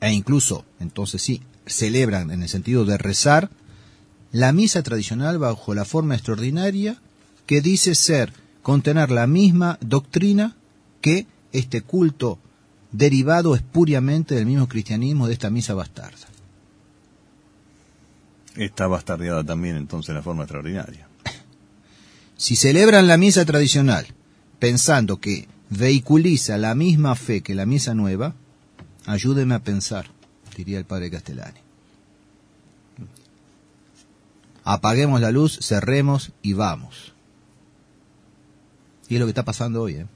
e 0.00 0.12
incluso, 0.12 0.64
entonces 0.78 1.20
sí, 1.20 1.42
celebran 1.66 2.30
en 2.30 2.44
el 2.44 2.48
sentido 2.48 2.84
de 2.84 2.96
rezar, 2.96 3.50
la 4.30 4.52
misa 4.52 4.84
tradicional 4.84 5.36
bajo 5.40 5.74
la 5.74 5.84
forma 5.84 6.14
extraordinaria 6.14 7.02
que 7.46 7.60
dice 7.60 7.96
ser, 7.96 8.32
contener 8.62 9.10
la 9.10 9.26
misma 9.26 9.78
doctrina 9.80 10.54
que 11.00 11.26
este 11.50 11.82
culto 11.82 12.38
derivado 12.92 13.54
espuriamente 13.54 14.34
del 14.34 14.46
mismo 14.46 14.68
cristianismo 14.68 15.26
de 15.26 15.32
esta 15.32 15.50
misa 15.50 15.74
bastarda. 15.74 16.28
Está 18.54 18.86
bastardeada 18.86 19.42
también 19.42 19.76
entonces 19.76 20.14
la 20.14 20.22
forma 20.22 20.44
extraordinaria. 20.44 21.08
Si 22.36 22.56
celebran 22.56 23.06
la 23.06 23.18
misa 23.18 23.44
tradicional 23.44 24.04
pensando 24.58 25.20
que 25.20 25.48
vehiculiza 25.70 26.58
la 26.58 26.74
misma 26.74 27.14
fe 27.14 27.40
que 27.40 27.54
la 27.54 27.66
misa 27.66 27.94
nueva, 27.94 28.34
ayúdeme 29.06 29.54
a 29.54 29.62
pensar, 29.62 30.06
diría 30.56 30.78
el 30.78 30.84
padre 30.84 31.10
Castellani. 31.10 31.60
Apaguemos 34.64 35.20
la 35.20 35.30
luz, 35.30 35.58
cerremos 35.60 36.32
y 36.42 36.52
vamos. 36.52 37.12
Y 39.08 39.14
es 39.14 39.20
lo 39.20 39.26
que 39.26 39.30
está 39.30 39.44
pasando 39.44 39.82
hoy. 39.82 39.94
¿eh? 39.94 40.06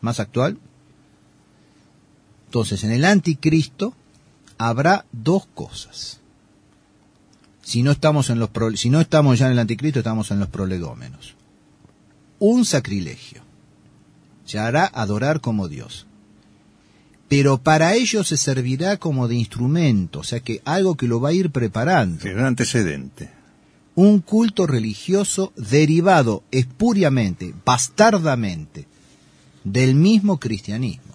Más 0.00 0.20
actual. 0.20 0.58
Entonces, 2.50 2.84
en 2.84 2.90
el 2.90 3.04
anticristo 3.04 3.94
habrá 4.58 5.06
dos 5.12 5.46
cosas. 5.54 6.20
Si 7.62 7.82
no 7.82 7.92
estamos 7.92 8.30
en 8.30 8.38
los 8.38 8.50
si 8.74 8.90
no 8.90 9.00
estamos 9.00 9.38
ya 9.38 9.46
en 9.46 9.52
el 9.52 9.58
anticristo, 9.60 10.00
estamos 10.00 10.30
en 10.30 10.40
los 10.40 10.48
prolegómenos. 10.48 11.34
Un 12.38 12.64
sacrilegio. 12.64 13.42
Se 14.44 14.58
hará 14.58 14.86
adorar 14.86 15.40
como 15.40 15.68
Dios 15.68 16.06
pero 17.30 17.58
para 17.58 17.94
ello 17.94 18.24
se 18.24 18.36
servirá 18.36 18.96
como 18.96 19.28
de 19.28 19.36
instrumento, 19.36 20.18
o 20.18 20.24
sea 20.24 20.40
que 20.40 20.60
algo 20.64 20.96
que 20.96 21.06
lo 21.06 21.20
va 21.20 21.28
a 21.28 21.32
ir 21.32 21.50
preparando. 21.50 22.24
un 22.28 22.40
antecedente. 22.40 23.30
Un 23.94 24.18
culto 24.18 24.66
religioso 24.66 25.52
derivado 25.54 26.42
espuriamente, 26.50 27.54
bastardamente, 27.64 28.88
del 29.62 29.94
mismo 29.94 30.40
cristianismo. 30.40 31.09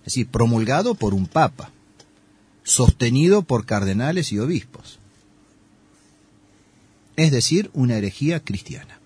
Es 0.00 0.14
decir, 0.14 0.28
promulgado 0.28 0.94
por 0.94 1.14
un 1.14 1.26
papa, 1.26 1.70
sostenido 2.62 3.42
por 3.42 3.66
cardenales 3.66 4.32
y 4.32 4.38
obispos. 4.38 4.98
Es 7.16 7.30
decir, 7.30 7.70
una 7.74 7.96
herejía 7.96 8.40
cristiana. 8.40 8.98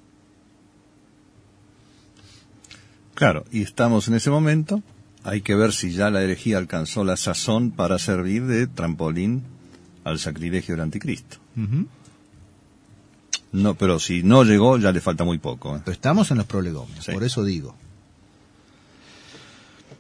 Claro, 3.14 3.44
y 3.50 3.62
estamos 3.62 4.08
en 4.08 4.14
ese 4.14 4.30
momento 4.30 4.82
hay 5.24 5.40
que 5.40 5.54
ver 5.54 5.72
si 5.72 5.92
ya 5.92 6.10
la 6.10 6.22
herejía 6.22 6.58
alcanzó 6.58 7.02
la 7.02 7.16
sazón 7.16 7.70
para 7.70 7.98
servir 7.98 8.44
de 8.44 8.66
trampolín 8.66 9.42
al 10.04 10.18
sacrilegio 10.18 10.74
del 10.74 10.82
anticristo. 10.82 11.38
No, 13.52 13.74
pero 13.74 13.98
si 13.98 14.22
no 14.22 14.44
llegó, 14.44 14.76
ya 14.76 14.92
le 14.92 15.00
falta 15.00 15.24
muy 15.24 15.38
poco. 15.38 15.76
¿eh? 15.76 15.80
Pero 15.82 15.94
estamos 15.94 16.30
en 16.30 16.38
los 16.38 16.46
prolegómenos, 16.46 17.06
por 17.06 17.24
eso 17.24 17.42
digo. 17.42 17.74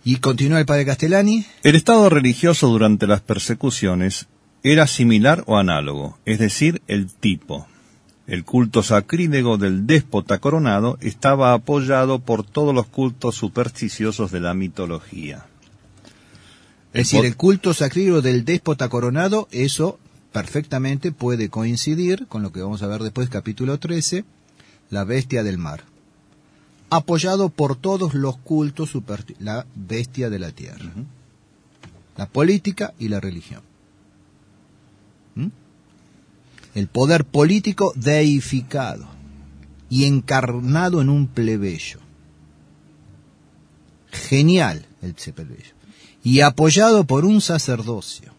Y 0.04 0.16
continúa 0.16 0.60
el 0.60 0.66
padre 0.66 0.84
Castellani. 0.84 1.46
El 1.62 1.76
estado 1.76 2.10
religioso 2.10 2.68
durante 2.68 3.06
las 3.06 3.22
persecuciones 3.22 4.26
era 4.62 4.86
similar 4.86 5.44
o 5.46 5.56
análogo, 5.56 6.18
es 6.26 6.38
decir, 6.38 6.82
el 6.88 7.12
tipo. 7.12 7.66
El 8.26 8.44
culto 8.44 8.82
sacrílego 8.82 9.58
del 9.58 9.86
déspota 9.86 10.38
coronado 10.38 10.98
estaba 11.00 11.52
apoyado 11.52 12.18
por 12.18 12.44
todos 12.44 12.74
los 12.74 12.86
cultos 12.86 13.34
supersticiosos 13.34 14.30
de 14.30 14.40
la 14.40 14.54
mitología. 14.54 15.46
Es 16.92 17.10
decir, 17.10 17.24
el 17.24 17.36
culto 17.36 17.74
sacrílego 17.74 18.22
del 18.22 18.44
déspota 18.44 18.88
coronado, 18.88 19.48
eso 19.50 19.98
perfectamente 20.32 21.12
puede 21.12 21.48
coincidir 21.48 22.26
con 22.26 22.42
lo 22.42 22.52
que 22.52 22.60
vamos 22.60 22.82
a 22.82 22.86
ver 22.86 23.02
después, 23.02 23.28
capítulo 23.28 23.78
13, 23.78 24.24
la 24.90 25.04
bestia 25.04 25.42
del 25.42 25.58
mar. 25.58 25.93
Apoyado 26.96 27.48
por 27.48 27.76
todos 27.76 28.14
los 28.14 28.36
cultos, 28.38 28.92
la 29.38 29.66
bestia 29.74 30.30
de 30.30 30.38
la 30.38 30.50
tierra. 30.50 30.92
La 32.16 32.26
política 32.26 32.94
y 32.98 33.08
la 33.08 33.20
religión 33.20 33.62
el 36.74 36.88
poder 36.88 37.24
político 37.24 37.92
deificado 37.94 39.08
y 39.88 40.04
encarnado 40.04 41.00
en 41.00 41.08
un 41.08 41.28
plebeyo. 41.28 42.00
Genial 44.10 44.86
el 45.02 45.14
plebeyo. 45.14 45.74
Y 46.22 46.40
apoyado 46.40 47.04
por 47.04 47.24
un 47.24 47.40
sacerdocio. 47.40 48.32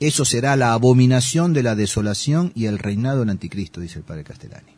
Eso 0.00 0.24
será 0.24 0.56
la 0.56 0.72
abominación 0.72 1.52
de 1.52 1.62
la 1.62 1.74
desolación 1.74 2.52
y 2.54 2.66
el 2.66 2.78
reinado 2.78 3.20
del 3.20 3.30
anticristo, 3.30 3.80
dice 3.80 3.98
el 3.98 4.04
padre 4.04 4.24
Castellani. 4.24 4.77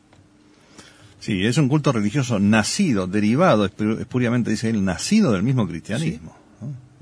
Sí, 1.21 1.45
es 1.45 1.59
un 1.59 1.69
culto 1.69 1.93
religioso 1.93 2.39
nacido, 2.39 3.07
derivado, 3.07 3.67
espuriamente 3.67 4.51
dice 4.51 4.71
él, 4.71 4.85
nacido 4.85 5.33
del 5.33 5.43
mismo 5.43 5.69
cristianismo 5.69 6.35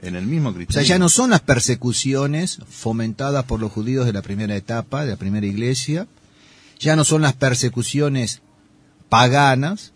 en 0.01 0.15
el 0.15 0.27
mismo 0.27 0.55
cristianismo. 0.55 0.83
O 0.83 0.87
sea, 0.87 0.97
ya 0.97 0.99
no 0.99 1.09
son 1.09 1.31
las 1.31 1.41
persecuciones 1.41 2.61
fomentadas 2.69 3.45
por 3.45 3.61
los 3.61 3.73
judíos 3.73 4.07
de 4.07 4.13
la 4.13 4.23
primera 4.23 4.57
etapa, 4.57 5.05
de 5.05 5.13
la 5.13 5.17
primera 5.17 5.47
iglesia, 5.47 6.07
ya 6.79 6.97
no 6.97 7.05
son 7.05 7.23
las 7.23 7.35
persecuciones 7.35 8.41
paganas, 9.09 9.93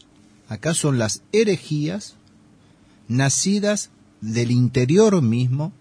acá 0.49 0.75
son 0.75 0.99
las 0.99 1.23
herejías 1.33 2.17
nacidas 3.09 3.91
del 4.21 4.51
interior 4.51 5.23
mismo 5.23 5.73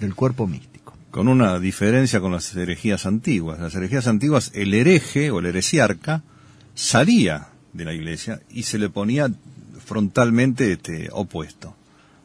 del 0.00 0.14
cuerpo 0.14 0.46
místico. 0.46 0.94
Con 1.10 1.28
una 1.28 1.58
diferencia 1.58 2.20
con 2.20 2.32
las 2.32 2.54
herejías 2.54 3.04
antiguas. 3.06 3.60
Las 3.60 3.74
herejías 3.74 4.06
antiguas, 4.06 4.50
el 4.54 4.72
hereje 4.74 5.30
o 5.30 5.40
el 5.40 5.46
heresiarca 5.46 6.22
salía 6.74 7.48
de 7.78 7.86
la 7.86 7.94
iglesia 7.94 8.42
y 8.50 8.64
se 8.64 8.78
le 8.78 8.90
ponía 8.90 9.30
frontalmente 9.86 10.72
este, 10.72 11.08
opuesto. 11.12 11.74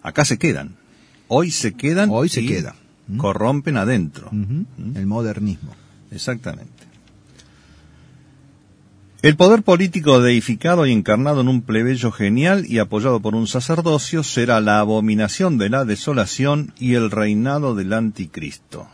Acá 0.01 0.25
se 0.25 0.37
quedan 0.37 0.75
hoy 1.27 1.51
se 1.51 1.73
quedan 1.73 2.09
hoy 2.11 2.29
se 2.29 2.45
quedan 2.45 2.75
¿Mm? 3.07 3.17
corrompen 3.17 3.77
adentro 3.77 4.29
¿Mm? 4.31 4.95
el 4.95 5.05
modernismo 5.05 5.73
exactamente 6.11 6.71
el 9.21 9.37
poder 9.37 9.63
político 9.63 10.21
deificado 10.21 10.85
y 10.85 10.91
encarnado 10.91 11.41
en 11.41 11.47
un 11.47 11.61
plebeyo 11.61 12.11
genial 12.11 12.65
y 12.67 12.79
apoyado 12.79 13.21
por 13.21 13.35
un 13.35 13.47
sacerdocio 13.47 14.21
será 14.21 14.59
la 14.59 14.79
abominación 14.79 15.57
de 15.57 15.69
la 15.69 15.85
desolación 15.85 16.73
y 16.77 16.95
el 16.95 17.09
reinado 17.09 17.73
del 17.73 17.93
anticristo. 17.93 18.89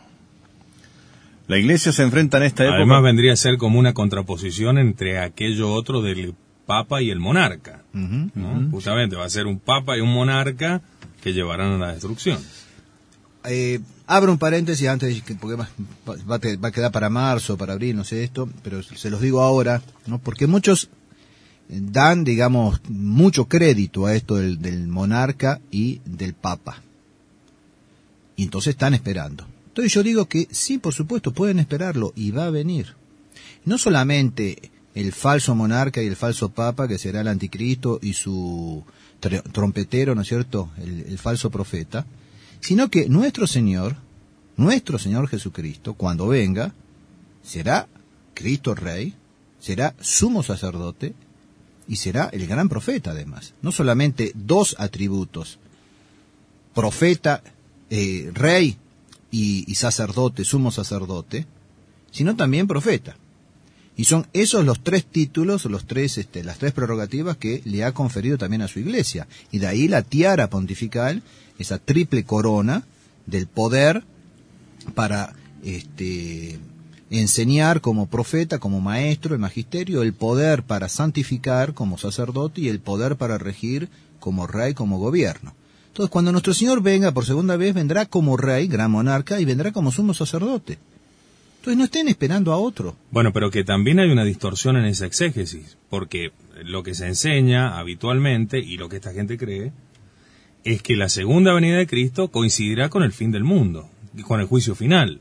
La 1.48 1.58
iglesia 1.58 1.90
se 1.90 2.04
enfrenta 2.04 2.36
en 2.36 2.44
esta 2.44 2.62
época. 2.62 2.76
Además 2.76 3.02
vendría 3.02 3.32
a 3.32 3.36
ser 3.36 3.56
como 3.56 3.80
una 3.80 3.92
contraposición 3.92 4.78
entre 4.78 5.18
aquello 5.18 5.72
otro 5.72 6.00
del 6.00 6.36
papa 6.70 7.02
y 7.02 7.10
el 7.10 7.18
monarca. 7.18 7.82
Justamente 8.70 9.16
va 9.16 9.24
a 9.24 9.28
ser 9.28 9.46
un 9.48 9.58
papa 9.58 9.98
y 9.98 10.00
un 10.00 10.12
monarca 10.12 10.80
que 11.20 11.32
llevarán 11.32 11.72
a 11.72 11.78
la 11.78 11.92
destrucción. 11.94 12.38
Eh, 13.42 13.80
abro 14.06 14.30
un 14.30 14.38
paréntesis 14.38 14.86
antes, 14.86 15.20
porque 15.40 15.56
va, 15.56 15.68
va, 16.06 16.68
a 16.68 16.70
quedar 16.70 16.92
para 16.92 17.10
marzo, 17.10 17.56
para 17.56 17.72
abril, 17.72 17.96
no 17.96 18.04
sé 18.04 18.22
esto, 18.22 18.48
pero 18.62 18.84
se 18.84 19.10
los 19.10 19.20
digo 19.20 19.42
ahora, 19.42 19.82
¿no? 20.06 20.20
porque 20.20 20.46
muchos 20.46 20.90
dan, 21.68 22.22
digamos, 22.22 22.80
mucho 22.88 23.46
crédito 23.46 24.06
a 24.06 24.14
esto 24.14 24.36
del, 24.36 24.62
del 24.62 24.86
monarca 24.86 25.60
y 25.72 26.00
del 26.04 26.34
papa. 26.34 26.82
Y 28.36 28.44
entonces 28.44 28.74
están 28.74 28.94
esperando. 28.94 29.44
Entonces 29.66 29.92
yo 29.92 30.04
digo 30.04 30.26
que 30.26 30.46
sí, 30.52 30.78
por 30.78 30.94
supuesto, 30.94 31.32
pueden 31.32 31.58
esperarlo 31.58 32.12
y 32.14 32.30
va 32.30 32.46
a 32.46 32.50
venir. 32.50 32.94
No 33.64 33.76
solamente 33.76 34.70
el 35.00 35.12
falso 35.12 35.54
monarca 35.54 36.02
y 36.02 36.06
el 36.06 36.16
falso 36.16 36.50
papa, 36.50 36.86
que 36.86 36.98
será 36.98 37.22
el 37.22 37.28
anticristo 37.28 37.98
y 38.02 38.12
su 38.12 38.84
trompetero, 39.52 40.14
¿no 40.14 40.22
es 40.22 40.28
cierto?, 40.28 40.70
el, 40.78 41.18
falso 41.18 41.50
profeta, 41.50 42.06
sino 42.60 42.90
que 42.90 43.08
nuestro 43.08 43.46
Señor, 43.46 43.96
nuestro 44.56 44.98
Señor 44.98 45.28
Jesucristo, 45.28 45.94
cuando 45.94 46.28
venga, 46.28 46.74
será 47.42 47.88
Cristo 48.34 48.74
Rey, 48.74 49.14
será 49.58 49.94
sumo 50.00 50.42
sacerdote 50.42 51.14
y 51.88 51.96
será 51.96 52.28
el 52.32 52.46
gran 52.46 52.68
profeta 52.68 53.12
además. 53.12 53.54
No 53.62 53.72
solamente 53.72 54.32
dos 54.34 54.76
atributos, 54.78 55.58
profeta, 56.74 57.42
eh, 57.90 58.30
rey 58.34 58.76
y, 59.30 59.70
y 59.70 59.74
sacerdote, 59.74 60.44
sumo 60.44 60.70
sacerdote, 60.70 61.46
sino 62.10 62.36
también 62.36 62.66
profeta. 62.66 63.16
Y 63.96 64.04
son 64.04 64.26
esos 64.32 64.64
los 64.64 64.82
tres 64.82 65.04
títulos, 65.04 65.64
los 65.66 65.86
tres, 65.86 66.16
este, 66.18 66.42
las 66.42 66.58
tres 66.58 66.72
prerrogativas 66.72 67.36
que 67.36 67.60
le 67.64 67.84
ha 67.84 67.92
conferido 67.92 68.38
también 68.38 68.62
a 68.62 68.68
su 68.68 68.78
iglesia. 68.78 69.26
Y 69.50 69.58
de 69.58 69.66
ahí 69.66 69.88
la 69.88 70.02
tiara 70.02 70.48
pontifical, 70.48 71.22
esa 71.58 71.78
triple 71.78 72.24
corona 72.24 72.84
del 73.26 73.46
poder 73.46 74.04
para 74.94 75.34
este, 75.62 76.58
enseñar 77.10 77.80
como 77.80 78.06
profeta, 78.06 78.58
como 78.58 78.80
maestro, 78.80 79.34
el 79.34 79.40
magisterio, 79.40 80.02
el 80.02 80.14
poder 80.14 80.62
para 80.62 80.88
santificar 80.88 81.74
como 81.74 81.98
sacerdote 81.98 82.62
y 82.62 82.68
el 82.68 82.80
poder 82.80 83.16
para 83.16 83.36
regir 83.36 83.88
como 84.20 84.46
rey, 84.46 84.74
como 84.74 84.98
gobierno. 84.98 85.54
Entonces, 85.88 86.10
cuando 86.10 86.30
nuestro 86.30 86.54
Señor 86.54 86.82
venga 86.82 87.10
por 87.10 87.26
segunda 87.26 87.56
vez, 87.56 87.74
vendrá 87.74 88.06
como 88.06 88.36
rey, 88.36 88.68
gran 88.68 88.92
monarca, 88.92 89.40
y 89.40 89.44
vendrá 89.44 89.72
como 89.72 89.90
sumo 89.90 90.14
sacerdote. 90.14 90.78
Entonces 91.60 91.76
no 91.78 91.84
estén 91.84 92.08
esperando 92.08 92.52
a 92.52 92.56
otro. 92.56 92.96
Bueno, 93.10 93.32
pero 93.34 93.50
que 93.50 93.64
también 93.64 94.00
hay 94.00 94.10
una 94.10 94.24
distorsión 94.24 94.76
en 94.78 94.86
esa 94.86 95.04
exégesis, 95.06 95.76
porque 95.90 96.32
lo 96.64 96.82
que 96.82 96.94
se 96.94 97.06
enseña 97.06 97.78
habitualmente 97.78 98.58
y 98.58 98.78
lo 98.78 98.88
que 98.88 98.96
esta 98.96 99.12
gente 99.12 99.36
cree 99.36 99.72
es 100.64 100.82
que 100.82 100.96
la 100.96 101.08
segunda 101.10 101.52
venida 101.52 101.76
de 101.76 101.86
Cristo 101.86 102.28
coincidirá 102.28 102.88
con 102.88 103.02
el 103.02 103.12
fin 103.12 103.30
del 103.30 103.44
mundo, 103.44 103.90
con 104.26 104.40
el 104.40 104.46
juicio 104.46 104.74
final. 104.74 105.20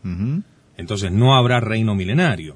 Entonces 0.77 1.11
no 1.11 1.35
habrá 1.35 1.59
reino 1.59 1.93
milenario. 1.93 2.55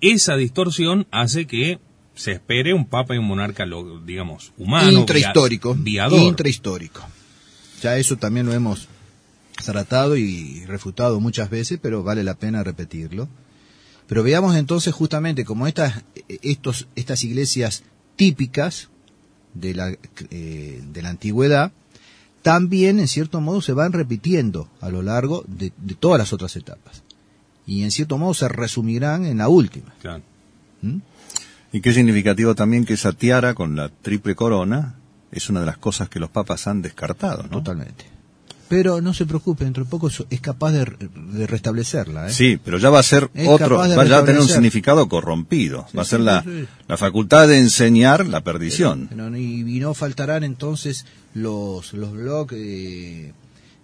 Esa 0.00 0.36
distorsión 0.36 1.06
hace 1.10 1.46
que 1.46 1.80
se 2.14 2.30
espere 2.32 2.74
un 2.74 2.86
papa 2.86 3.14
y 3.16 3.18
un 3.18 3.24
monarca, 3.26 3.66
digamos, 4.06 4.52
humano, 4.56 5.00
intrahistórico. 5.00 5.74
via- 5.74 6.06
viador. 6.08 6.20
Intrahistórico. 6.20 7.00
Ya 7.82 7.96
eso 7.96 8.16
también 8.16 8.46
lo 8.46 8.52
hemos 8.52 8.88
tratado 9.56 10.16
y 10.16 10.64
refutado 10.66 11.20
muchas 11.20 11.50
veces, 11.50 11.78
pero 11.80 12.02
vale 12.02 12.24
la 12.24 12.34
pena 12.34 12.64
repetirlo. 12.64 13.28
Pero 14.06 14.22
veamos 14.22 14.56
entonces 14.56 14.92
justamente 14.92 15.44
como 15.44 15.66
estas, 15.66 16.04
estos, 16.28 16.88
estas 16.94 17.24
iglesias 17.24 17.84
típicas 18.16 18.90
de 19.54 19.74
la, 19.74 19.96
eh, 20.30 20.82
de 20.92 21.02
la 21.02 21.10
antigüedad, 21.10 21.72
también 22.42 23.00
en 23.00 23.08
cierto 23.08 23.40
modo 23.40 23.62
se 23.62 23.72
van 23.72 23.92
repitiendo 23.92 24.68
a 24.80 24.90
lo 24.90 25.02
largo 25.02 25.44
de, 25.46 25.72
de 25.78 25.94
todas 25.94 26.18
las 26.18 26.32
otras 26.32 26.54
etapas. 26.56 27.02
Y 27.66 27.82
en 27.82 27.90
cierto 27.90 28.18
modo 28.18 28.34
se 28.34 28.48
resumirán 28.48 29.24
en 29.24 29.38
la 29.38 29.48
última. 29.48 29.94
Claro. 30.02 30.22
¿Mm? 30.82 30.98
Y 31.72 31.80
qué 31.80 31.92
significativo 31.94 32.54
también 32.54 32.84
que 32.84 32.94
esa 32.94 33.12
tiara 33.12 33.54
con 33.54 33.74
la 33.74 33.88
triple 33.88 34.34
corona 34.34 34.96
es 35.32 35.48
una 35.48 35.60
de 35.60 35.66
las 35.66 35.78
cosas 35.78 36.08
que 36.08 36.20
los 36.20 36.30
papas 36.30 36.66
han 36.66 36.82
descartado, 36.82 37.42
¿no? 37.44 37.48
Totalmente. 37.48 38.13
Pero 38.68 39.00
no 39.02 39.12
se 39.12 39.26
preocupe, 39.26 39.64
dentro 39.64 39.84
de 39.84 39.90
poco 39.90 40.08
es 40.08 40.40
capaz 40.40 40.72
de, 40.72 40.86
de 41.32 41.46
restablecerla. 41.46 42.28
¿eh? 42.28 42.32
Sí, 42.32 42.58
pero 42.64 42.78
ya 42.78 42.88
va 42.90 42.98
a 43.00 43.02
ser 43.02 43.30
Es 43.34 43.46
otro, 43.46 43.76
va 43.76 43.84
a 43.84 44.24
tener 44.24 44.40
un 44.40 44.48
significado 44.48 45.08
corrompido. 45.08 45.86
Sí, 45.90 45.96
va 45.96 46.02
a 46.02 46.06
ser 46.06 46.20
sí, 46.20 46.24
la, 46.24 46.42
sí, 46.42 46.64
la 46.88 46.96
facultad 46.96 47.46
de 47.46 47.58
enseñar 47.58 48.26
la 48.26 48.40
perdición. 48.42 49.06
Pero- 49.10 49.36
y, 49.36 49.60
y 49.76 49.80
no 49.80 49.92
faltarán 49.94 50.44
entonces 50.44 51.04
los, 51.34 51.92
los 51.92 52.12
blogs 52.12 52.54
eh, 52.56 53.32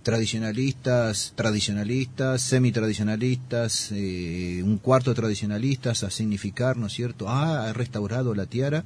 tradicionalistas, 0.03 1.33
tradicionalistas, 1.37 2.43
semitradicionalistas, 2.43 3.91
eh, 3.93 4.63
un 4.65 4.79
cuarto 4.79 5.11
de 5.11 5.17
tradicionalistas 5.17 6.05
a 6.05 6.11
significar, 6.11 6.77
¿no 6.77 6.87
es 6.87 6.93
cierto? 6.93 7.29
Ah, 7.29 7.69
ha 7.69 7.73
restaurado 7.73 8.35
la 8.35 8.47
tiara, 8.47 8.85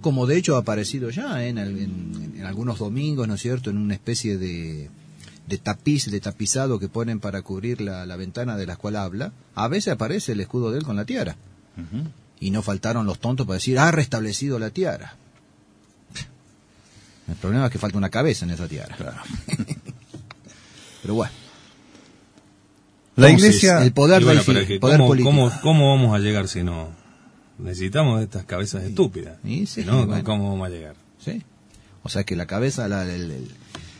como 0.00 0.26
de 0.26 0.36
hecho 0.36 0.56
ha 0.56 0.60
aparecido 0.60 1.10
ya 1.10 1.44
¿eh? 1.44 1.48
en, 1.48 1.58
en- 1.58 2.32
en 2.38 2.44
algunos 2.46 2.78
domingos, 2.78 3.26
¿no 3.28 3.34
es 3.34 3.42
cierto? 3.42 3.70
En 3.70 3.78
una 3.78 3.94
especie 3.94 4.38
de, 4.38 4.88
de 5.48 5.58
tapiz, 5.58 6.10
de 6.10 6.20
tapizado 6.20 6.78
que 6.78 6.88
ponen 6.88 7.20
para 7.20 7.42
cubrir 7.42 7.80
la, 7.80 8.06
la 8.06 8.16
ventana 8.16 8.56
de 8.56 8.66
la 8.66 8.76
cual 8.76 8.96
habla. 8.96 9.32
A 9.54 9.68
veces 9.68 9.92
aparece 9.94 10.32
el 10.32 10.40
escudo 10.40 10.70
de 10.70 10.78
él 10.78 10.84
con 10.84 10.96
la 10.96 11.04
tiara. 11.04 11.36
Y 12.40 12.50
no 12.50 12.62
faltaron 12.62 13.06
los 13.06 13.18
tontos 13.18 13.46
para 13.46 13.54
decir, 13.54 13.78
ha 13.78 13.90
restablecido 13.90 14.58
la 14.58 14.70
tiara. 14.70 15.16
El 17.28 17.34
problema 17.36 17.66
es 17.66 17.72
que 17.72 17.78
falta 17.78 17.98
una 17.98 18.10
cabeza 18.10 18.44
en 18.44 18.52
esa 18.52 18.68
tiara. 18.68 18.96
Pero 21.02 21.14
bueno. 21.14 21.32
La 23.16 23.28
Entonces, 23.30 23.56
iglesia, 23.56 23.82
el 23.82 23.92
poder, 23.92 24.22
bueno, 24.24 24.40
es 24.40 24.46
que 24.66 24.78
poder 24.78 24.98
¿cómo, 24.98 25.08
político. 25.08 25.30
cómo- 25.30 25.52
cómo 25.62 25.96
vamos 25.96 26.14
a 26.14 26.18
llegar 26.20 26.46
si 26.48 26.62
no? 26.62 26.88
Necesitamos 27.58 28.18
de 28.18 28.24
estas 28.24 28.44
cabezas 28.44 28.84
estúpidas. 28.84 29.36
sí, 29.44 29.66
Si 29.66 29.84
no, 29.84 30.06
bueno. 30.06 30.22
¿cómo 30.24 30.50
vamos 30.50 30.66
a 30.68 30.70
llegar? 30.70 30.94
¿Sí? 31.18 31.42
O 32.04 32.08
sea 32.08 32.22
que 32.24 32.36
la 32.36 32.46
cabeza, 32.46 32.86
la, 32.88 33.02
el- 33.02 33.30
el- 33.32 33.50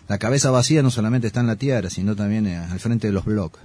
la 0.09 0.19
cabeza 0.19 0.51
vacía 0.51 0.83
no 0.83 0.91
solamente 0.91 1.27
está 1.27 1.41
en 1.41 1.47
la 1.47 1.57
tiara, 1.57 1.91
sino 1.91 2.17
también 2.17 2.47
eh, 2.47 2.57
al 2.57 2.81
frente 2.81 3.07
de 3.07 3.13
los 3.13 3.27
bloques. 3.27 3.61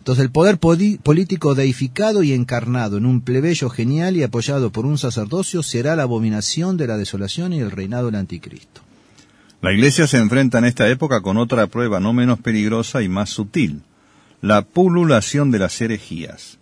Entonces 0.00 0.24
el 0.24 0.30
poder 0.30 0.58
político 0.58 1.54
deificado 1.54 2.22
y 2.22 2.32
encarnado 2.32 2.96
en 2.96 3.06
un 3.06 3.20
plebeyo 3.20 3.70
genial 3.70 4.16
y 4.16 4.22
apoyado 4.22 4.72
por 4.72 4.86
un 4.86 4.98
sacerdocio 4.98 5.62
será 5.62 5.94
la 5.94 6.02
abominación 6.02 6.76
de 6.76 6.86
la 6.86 6.96
desolación 6.96 7.52
y 7.52 7.60
el 7.60 7.70
reinado 7.70 8.06
del 8.06 8.16
anticristo. 8.16 8.80
la 9.60 9.72
iglesia 9.72 10.06
se 10.06 10.16
enfrenta 10.16 10.58
en 10.58 10.64
esta 10.64 10.88
época 10.88 11.20
con 11.20 11.36
otra 11.36 11.66
prueba 11.66 12.00
no 12.00 12.12
menos 12.12 12.40
peligrosa 12.40 13.02
y 13.02 13.08
más 13.08 13.30
sutil, 13.30 13.82
la 14.40 14.62
pululación 14.62 15.50
de 15.50 15.58
las 15.58 15.78
herejías. 15.80 16.58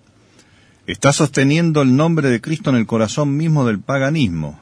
Está 0.89 1.13
sosteniendo 1.13 1.83
el 1.83 1.95
nombre 1.95 2.29
de 2.29 2.41
Cristo 2.41 2.71
en 2.71 2.77
el 2.77 2.87
corazón 2.87 3.37
mismo 3.37 3.67
del 3.67 3.79
paganismo, 3.79 4.59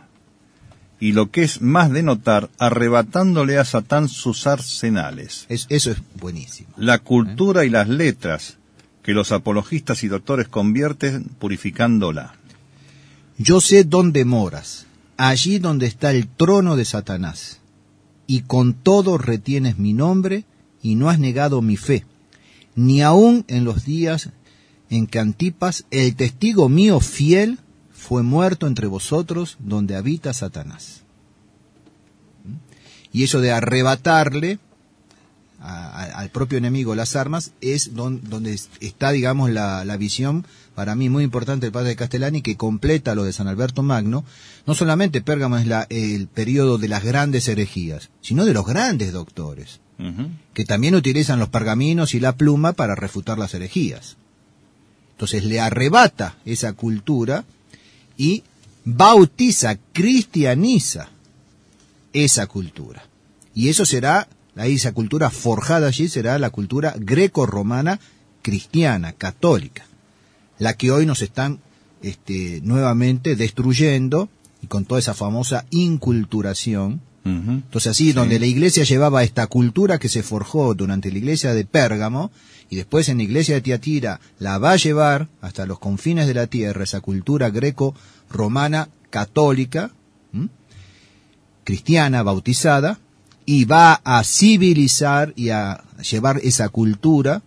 y 0.98 1.12
lo 1.12 1.30
que 1.30 1.42
es 1.42 1.60
más 1.60 1.90
de 1.92 2.02
notar, 2.02 2.48
arrebatándole 2.58 3.58
a 3.58 3.64
Satán 3.64 4.08
sus 4.08 4.46
arsenales. 4.46 5.46
Es- 5.48 5.66
eso 5.68 5.90
es 5.90 5.98
buenísimo. 6.20 6.70
la 6.76 6.98
cultura 6.98 7.64
y 7.64 7.70
las 7.70 7.88
letras 7.88 8.56
que 9.02 9.12
los 9.12 9.30
apologistas 9.32 10.02
y 10.02 10.08
doctores 10.08 10.48
convierten 10.48 11.24
purificándola. 11.38 12.34
Yo 13.38 13.60
sé 13.60 13.84
dónde 13.84 14.24
moras, 14.24 14.86
allí 15.16 15.58
donde 15.58 15.86
está 15.86 16.10
el 16.10 16.26
trono 16.26 16.76
de 16.76 16.84
Satanás, 16.84 17.60
y 18.26 18.40
con 18.40 18.74
todo 18.74 19.18
retienes 19.18 19.78
mi 19.78 19.92
nombre 19.92 20.44
y 20.82 20.94
no 20.96 21.08
has 21.10 21.18
negado 21.18 21.62
mi 21.62 21.76
fe, 21.76 22.04
ni 22.74 23.02
aun 23.02 23.44
en 23.48 23.64
los 23.64 23.84
días 23.84 24.30
en 24.90 25.06
que 25.06 25.18
Antipas, 25.18 25.84
el 25.90 26.16
testigo 26.16 26.68
mío 26.68 27.00
fiel, 27.00 27.58
fue 28.08 28.22
muerto 28.22 28.66
entre 28.66 28.86
vosotros 28.86 29.56
donde 29.58 29.96
habita 29.96 30.32
Satanás. 30.32 31.02
¿Mm? 32.44 32.54
Y 33.12 33.24
eso 33.24 33.40
de 33.40 33.52
arrebatarle 33.52 34.58
a- 35.60 35.88
a- 35.88 36.18
al 36.18 36.28
propio 36.30 36.58
enemigo 36.58 36.94
las 36.94 37.16
armas 37.16 37.52
es 37.60 37.94
don- 37.94 38.20
donde 38.28 38.52
es- 38.54 38.68
está, 38.80 39.10
digamos, 39.10 39.50
la, 39.50 39.84
la 39.84 39.96
visión 39.96 40.46
para 40.74 40.94
mí 40.94 41.08
muy 41.08 41.24
importante 41.24 41.66
del 41.66 41.72
padre 41.72 41.88
de 41.90 41.96
Castellani 41.96 42.42
que 42.42 42.56
completa 42.56 43.14
lo 43.14 43.24
de 43.24 43.32
San 43.32 43.48
Alberto 43.48 43.82
Magno. 43.82 44.24
No 44.66 44.74
solamente 44.74 45.22
Pérgamo 45.22 45.56
es 45.56 45.66
la- 45.66 45.86
el 45.88 46.28
periodo 46.28 46.76
de 46.78 46.88
las 46.88 47.02
grandes 47.02 47.48
herejías, 47.48 48.10
sino 48.20 48.44
de 48.44 48.52
los 48.52 48.66
grandes 48.66 49.12
doctores, 49.12 49.80
que 50.52 50.66
también 50.66 50.94
utilizan 50.94 51.38
los 51.38 51.48
pergaminos 51.48 52.12
y 52.14 52.20
la 52.20 52.36
pluma 52.36 52.74
para 52.74 52.94
refutar 52.94 53.38
las 53.38 53.54
herejías. 53.54 54.16
Entonces 55.12 55.44
le 55.46 55.58
arrebata 55.58 56.36
esa 56.44 56.74
cultura 56.74 57.46
y 58.16 58.42
bautiza, 58.84 59.76
cristianiza 59.92 61.08
esa 62.12 62.46
cultura. 62.46 63.04
Y 63.54 63.68
eso 63.68 63.84
será, 63.84 64.28
esa 64.56 64.92
cultura 64.92 65.30
forjada 65.30 65.88
allí 65.88 66.08
será 66.08 66.38
la 66.38 66.50
cultura 66.50 66.94
greco-romana 66.98 68.00
cristiana, 68.42 69.12
católica, 69.12 69.86
la 70.58 70.74
que 70.74 70.90
hoy 70.90 71.04
nos 71.04 71.20
están 71.20 71.58
este, 72.02 72.60
nuevamente 72.62 73.36
destruyendo 73.36 74.28
y 74.62 74.68
con 74.68 74.84
toda 74.84 75.00
esa 75.00 75.14
famosa 75.14 75.66
inculturación. 75.70 77.00
Entonces 77.24 77.90
así, 77.90 78.12
donde 78.12 78.38
la 78.38 78.46
iglesia 78.46 78.84
llevaba 78.84 79.24
esta 79.24 79.48
cultura 79.48 79.98
que 79.98 80.08
se 80.08 80.22
forjó 80.22 80.74
durante 80.74 81.10
la 81.10 81.18
iglesia 81.18 81.54
de 81.54 81.64
Pérgamo, 81.64 82.30
y 82.68 82.76
después 82.76 83.08
en 83.08 83.18
la 83.18 83.24
iglesia 83.24 83.54
de 83.54 83.60
Tiatira 83.60 84.20
la 84.38 84.58
va 84.58 84.72
a 84.72 84.76
llevar 84.76 85.28
hasta 85.40 85.66
los 85.66 85.78
confines 85.78 86.26
de 86.26 86.34
la 86.34 86.46
tierra, 86.46 86.84
esa 86.84 87.00
cultura 87.00 87.50
greco-romana 87.50 88.88
católica, 89.10 89.92
¿m? 90.32 90.48
cristiana, 91.64 92.22
bautizada, 92.22 92.98
y 93.44 93.64
va 93.64 94.00
a 94.04 94.22
civilizar 94.24 95.32
y 95.36 95.50
a 95.50 95.84
llevar 96.10 96.40
esa 96.42 96.68
cultura 96.68 97.42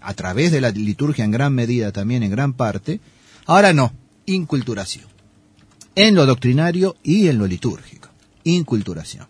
a 0.00 0.14
través 0.14 0.52
de 0.52 0.60
la 0.60 0.70
liturgia 0.70 1.24
en 1.24 1.30
gran 1.30 1.54
medida 1.54 1.92
también, 1.92 2.22
en 2.22 2.30
gran 2.30 2.52
parte. 2.52 3.00
Ahora 3.46 3.72
no, 3.72 3.92
inculturación. 4.26 5.06
En 5.94 6.14
lo 6.14 6.26
doctrinario 6.26 6.96
y 7.02 7.28
en 7.28 7.38
lo 7.38 7.46
litúrgico. 7.46 8.08
Inculturación. 8.44 9.26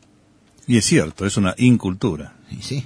Y 0.66 0.78
es 0.78 0.84
cierto, 0.84 1.26
es 1.26 1.36
una 1.36 1.54
incultura. 1.58 2.34
Sí. 2.60 2.84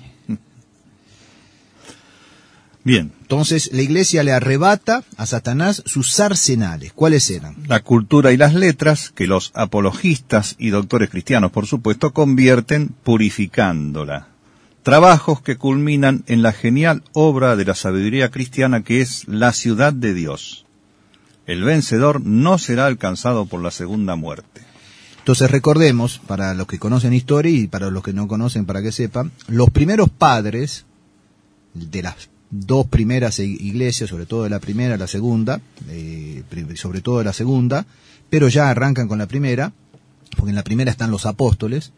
Bien, 2.83 3.13
Entonces 3.23 3.71
la 3.73 3.83
iglesia 3.83 4.23
le 4.23 4.33
arrebata 4.33 5.05
a 5.17 5.27
Satanás 5.27 5.83
sus 5.85 6.19
arsenales. 6.19 6.93
¿Cuáles 6.95 7.31
eran? 7.31 7.57
la 7.67 7.81
cultura 7.81 8.33
y 8.33 8.39
las 8.39 8.55
letras 8.55 9.11
que 9.11 9.27
los 9.27 9.53
apologistas 9.55 10.57
y 10.59 10.71
doctores 10.71 11.11
cristianos, 11.11 11.53
por 11.53 11.67
supuesto, 11.67 12.13
convierten 12.13 12.89
purificándola. 13.05 14.29
Trabajos 14.83 15.43
que 15.43 15.57
culminan 15.57 16.25
en 16.27 16.43
la 16.43 16.53
genial 16.53 17.03
obra 17.13 17.55
de 17.55 17.67
la 17.67 17.75
sabiduría 17.75 18.31
cristiana 18.31 18.83
que 18.83 19.03
es 19.03 19.29
la 19.29 19.53
ciudad 19.53 19.93
de 19.93 20.15
Dios. 20.15 20.65
El 21.47 21.65
vencedor 21.65 22.25
no 22.25 22.57
será 22.57 22.87
alcanzado 22.87 23.45
por 23.45 23.61
la 23.61 23.71
segunda 23.71 24.17
muerte. 24.17 24.63
Entonces 25.19 25.51
recordemos, 25.51 26.19
para 26.27 26.55
los 26.55 26.67
que 26.67 26.79
conocen 26.79 27.13
historia 27.13 27.53
y 27.53 27.67
para 27.67 27.91
los 27.91 28.03
que 28.03 28.15
no 28.15 28.27
conocen, 28.27 28.65
para 28.65 28.81
que 28.81 28.91
sepan, 28.91 29.33
los 29.49 29.69
primeros 29.69 30.09
padres 30.09 30.87
de 31.75 32.03
las 32.03 32.31
dos 32.51 32.87
primeras 32.87 33.39
iglesias, 33.39 34.11
sobre 34.11 34.27
todo 34.27 34.45
de 34.45 34.51
la 34.51 34.59
primera, 34.59 34.97
la 34.97 35.07
segunda, 35.07 35.61
eh, 35.89 36.43
sobre 36.75 37.01
todo 37.01 37.19
de 37.19 37.25
la 37.25 37.33
segunda, 37.33 37.87
pero 38.29 38.49
ya 38.49 38.71
arrancan 38.71 39.09
con 39.09 39.19
la 39.19 39.27
primera, 39.27 39.73
porque 40.37 40.51
en 40.51 40.57
la 40.57 40.65
primera 40.65 40.91
están 40.91 41.11
los 41.11 41.27
apóstoles, 41.27 41.93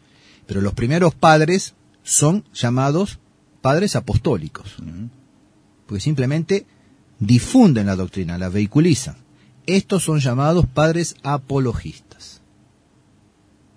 pero 0.47 0.61
los 0.61 0.73
primeros 0.73 1.15
padres 1.15 1.73
son 2.03 2.43
llamados 2.53 3.19
padres 3.61 3.95
apostólicos. 3.95 4.75
porque 5.85 6.01
simplemente 6.01 6.65
difunden 7.19 7.87
la 7.87 7.95
doctrina, 7.95 8.37
la 8.37 8.49
vehiculizan. 8.49 9.17
Estos 9.65 10.03
son 10.03 10.19
llamados 10.19 10.65
padres 10.65 11.15
apologistas, 11.23 12.41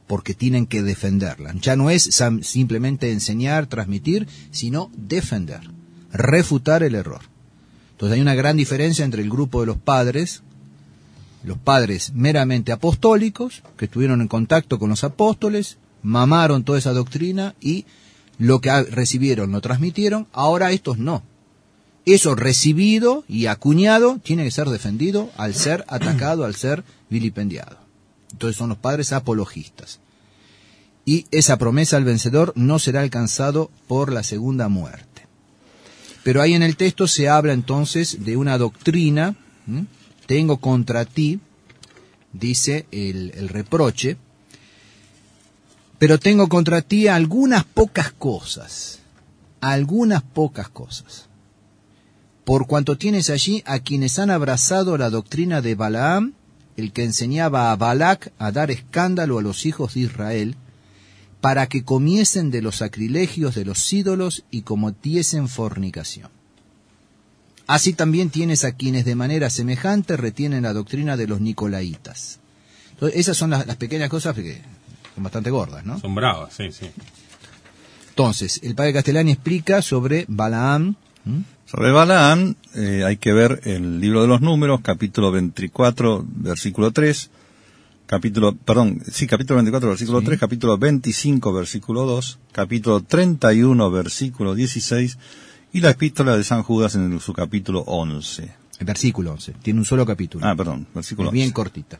porque 0.06 0.34
tienen 0.34 0.66
que 0.66 0.82
defenderla. 0.82 1.54
Ya 1.60 1.76
no 1.76 1.90
es 1.90 2.10
simplemente 2.42 3.12
enseñar, 3.12 3.66
transmitir, 3.66 4.26
sino 4.50 4.90
defender, 4.96 5.60
refutar 6.12 6.82
el 6.82 6.94
error. 6.94 7.22
Entonces 7.92 8.16
hay 8.16 8.20
una 8.20 8.34
gran 8.34 8.56
diferencia 8.56 9.04
entre 9.04 9.22
el 9.22 9.30
grupo 9.30 9.60
de 9.60 9.66
los 9.66 9.78
padres, 9.78 10.42
los 11.44 11.58
padres 11.58 12.12
meramente 12.14 12.72
apostólicos, 12.72 13.62
que 13.76 13.86
estuvieron 13.86 14.20
en 14.20 14.28
contacto 14.28 14.78
con 14.78 14.90
los 14.90 15.04
apóstoles, 15.04 15.78
mamaron 16.02 16.64
toda 16.64 16.78
esa 16.78 16.92
doctrina 16.92 17.54
y 17.60 17.86
lo 18.38 18.60
que 18.60 18.82
recibieron 18.84 19.52
lo 19.52 19.60
transmitieron, 19.60 20.26
ahora 20.32 20.72
estos 20.72 20.98
no. 20.98 21.22
Eso 22.04 22.34
recibido 22.34 23.24
y 23.28 23.46
acuñado 23.46 24.20
tiene 24.22 24.44
que 24.44 24.50
ser 24.50 24.68
defendido 24.68 25.30
al 25.36 25.54
ser 25.54 25.84
atacado, 25.88 26.44
al 26.44 26.54
ser 26.54 26.84
vilipendiado. 27.10 27.78
Entonces 28.30 28.56
son 28.56 28.68
los 28.68 28.78
padres 28.78 29.12
apologistas. 29.12 29.98
Y 31.04 31.26
esa 31.30 31.56
promesa 31.56 31.96
al 31.96 32.04
vencedor 32.04 32.52
no 32.56 32.78
será 32.78 33.00
alcanzado 33.00 33.70
por 33.88 34.12
la 34.12 34.22
segunda 34.22 34.68
muerte. 34.68 35.15
Pero 36.26 36.42
ahí 36.42 36.54
en 36.54 36.64
el 36.64 36.76
texto 36.76 37.06
se 37.06 37.28
habla 37.28 37.52
entonces 37.52 38.24
de 38.24 38.36
una 38.36 38.58
doctrina, 38.58 39.36
tengo 40.26 40.56
contra 40.56 41.04
ti, 41.04 41.38
dice 42.32 42.86
el, 42.90 43.30
el 43.36 43.48
reproche, 43.48 44.16
pero 46.00 46.18
tengo 46.18 46.48
contra 46.48 46.82
ti 46.82 47.06
algunas 47.06 47.62
pocas 47.62 48.10
cosas, 48.10 48.98
algunas 49.60 50.24
pocas 50.24 50.68
cosas. 50.68 51.26
Por 52.44 52.66
cuanto 52.66 52.98
tienes 52.98 53.30
allí 53.30 53.62
a 53.64 53.78
quienes 53.78 54.18
han 54.18 54.30
abrazado 54.30 54.98
la 54.98 55.10
doctrina 55.10 55.62
de 55.62 55.76
Balaam, 55.76 56.32
el 56.76 56.92
que 56.92 57.04
enseñaba 57.04 57.70
a 57.70 57.76
Balac 57.76 58.32
a 58.38 58.50
dar 58.50 58.72
escándalo 58.72 59.38
a 59.38 59.42
los 59.42 59.64
hijos 59.64 59.94
de 59.94 60.00
Israel, 60.00 60.56
para 61.40 61.66
que 61.66 61.84
comiesen 61.84 62.50
de 62.50 62.62
los 62.62 62.76
sacrilegios 62.76 63.54
de 63.54 63.64
los 63.64 63.92
ídolos 63.92 64.44
y 64.50 64.62
cometiesen 64.62 65.48
fornicación. 65.48 66.30
Así 67.66 67.92
también 67.92 68.30
tienes 68.30 68.64
a 68.64 68.72
quienes 68.72 69.04
de 69.04 69.16
manera 69.16 69.50
semejante 69.50 70.16
retienen 70.16 70.62
la 70.62 70.72
doctrina 70.72 71.16
de 71.16 71.26
los 71.26 71.40
nicolaitas. 71.40 72.38
Entonces, 72.92 73.18
esas 73.18 73.36
son 73.36 73.50
las, 73.50 73.66
las 73.66 73.76
pequeñas 73.76 74.08
cosas 74.08 74.34
que 74.34 74.62
son 75.14 75.24
bastante 75.24 75.50
gordas, 75.50 75.84
¿no? 75.84 75.98
Son 75.98 76.14
bravas, 76.14 76.54
sí, 76.54 76.70
sí. 76.70 76.86
Entonces, 78.10 78.60
el 78.62 78.74
padre 78.74 78.94
Castellani 78.94 79.32
explica 79.32 79.82
sobre 79.82 80.24
Balaam. 80.28 80.94
¿m? 81.26 81.42
Sobre 81.66 81.90
Balaam 81.90 82.54
eh, 82.74 83.02
hay 83.04 83.16
que 83.16 83.32
ver 83.32 83.60
el 83.64 84.00
libro 84.00 84.22
de 84.22 84.28
los 84.28 84.40
números, 84.40 84.80
capítulo 84.82 85.32
24, 85.32 86.24
versículo 86.26 86.92
3, 86.92 87.30
capítulo, 88.06 88.54
perdón, 88.54 89.02
sí, 89.10 89.26
capítulo 89.26 89.56
24, 89.56 89.88
versículo 89.88 90.22
3, 90.22 90.38
capítulo 90.38 90.78
25, 90.78 91.52
versículo 91.52 92.06
2, 92.06 92.38
capítulo 92.52 93.00
31, 93.02 93.90
versículo 93.90 94.54
16 94.54 95.18
y 95.72 95.80
la 95.80 95.90
epístola 95.90 96.36
de 96.36 96.44
San 96.44 96.62
Judas 96.62 96.94
en 96.94 97.18
su 97.20 97.32
capítulo 97.32 97.80
11. 97.80 98.50
El 98.78 98.86
versículo 98.86 99.32
11. 99.32 99.54
Tiene 99.62 99.80
un 99.80 99.84
solo 99.84 100.06
capítulo. 100.06 100.46
Ah, 100.46 100.54
perdón, 100.54 100.86
versículo 100.94 101.28
es 101.28 101.32
bien 101.32 101.48
11. 101.48 101.54
cortita. 101.54 101.98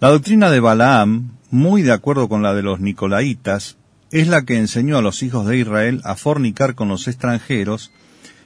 La 0.00 0.08
doctrina 0.08 0.50
de 0.50 0.60
Balaam, 0.60 1.30
muy 1.50 1.82
de 1.82 1.92
acuerdo 1.92 2.28
con 2.28 2.42
la 2.42 2.54
de 2.54 2.62
los 2.62 2.80
Nicolaitas, 2.80 3.76
es 4.10 4.28
la 4.28 4.42
que 4.42 4.56
enseñó 4.56 4.98
a 4.98 5.02
los 5.02 5.22
hijos 5.22 5.46
de 5.46 5.58
Israel 5.58 6.00
a 6.04 6.16
fornicar 6.16 6.74
con 6.74 6.88
los 6.88 7.06
extranjeros 7.08 7.92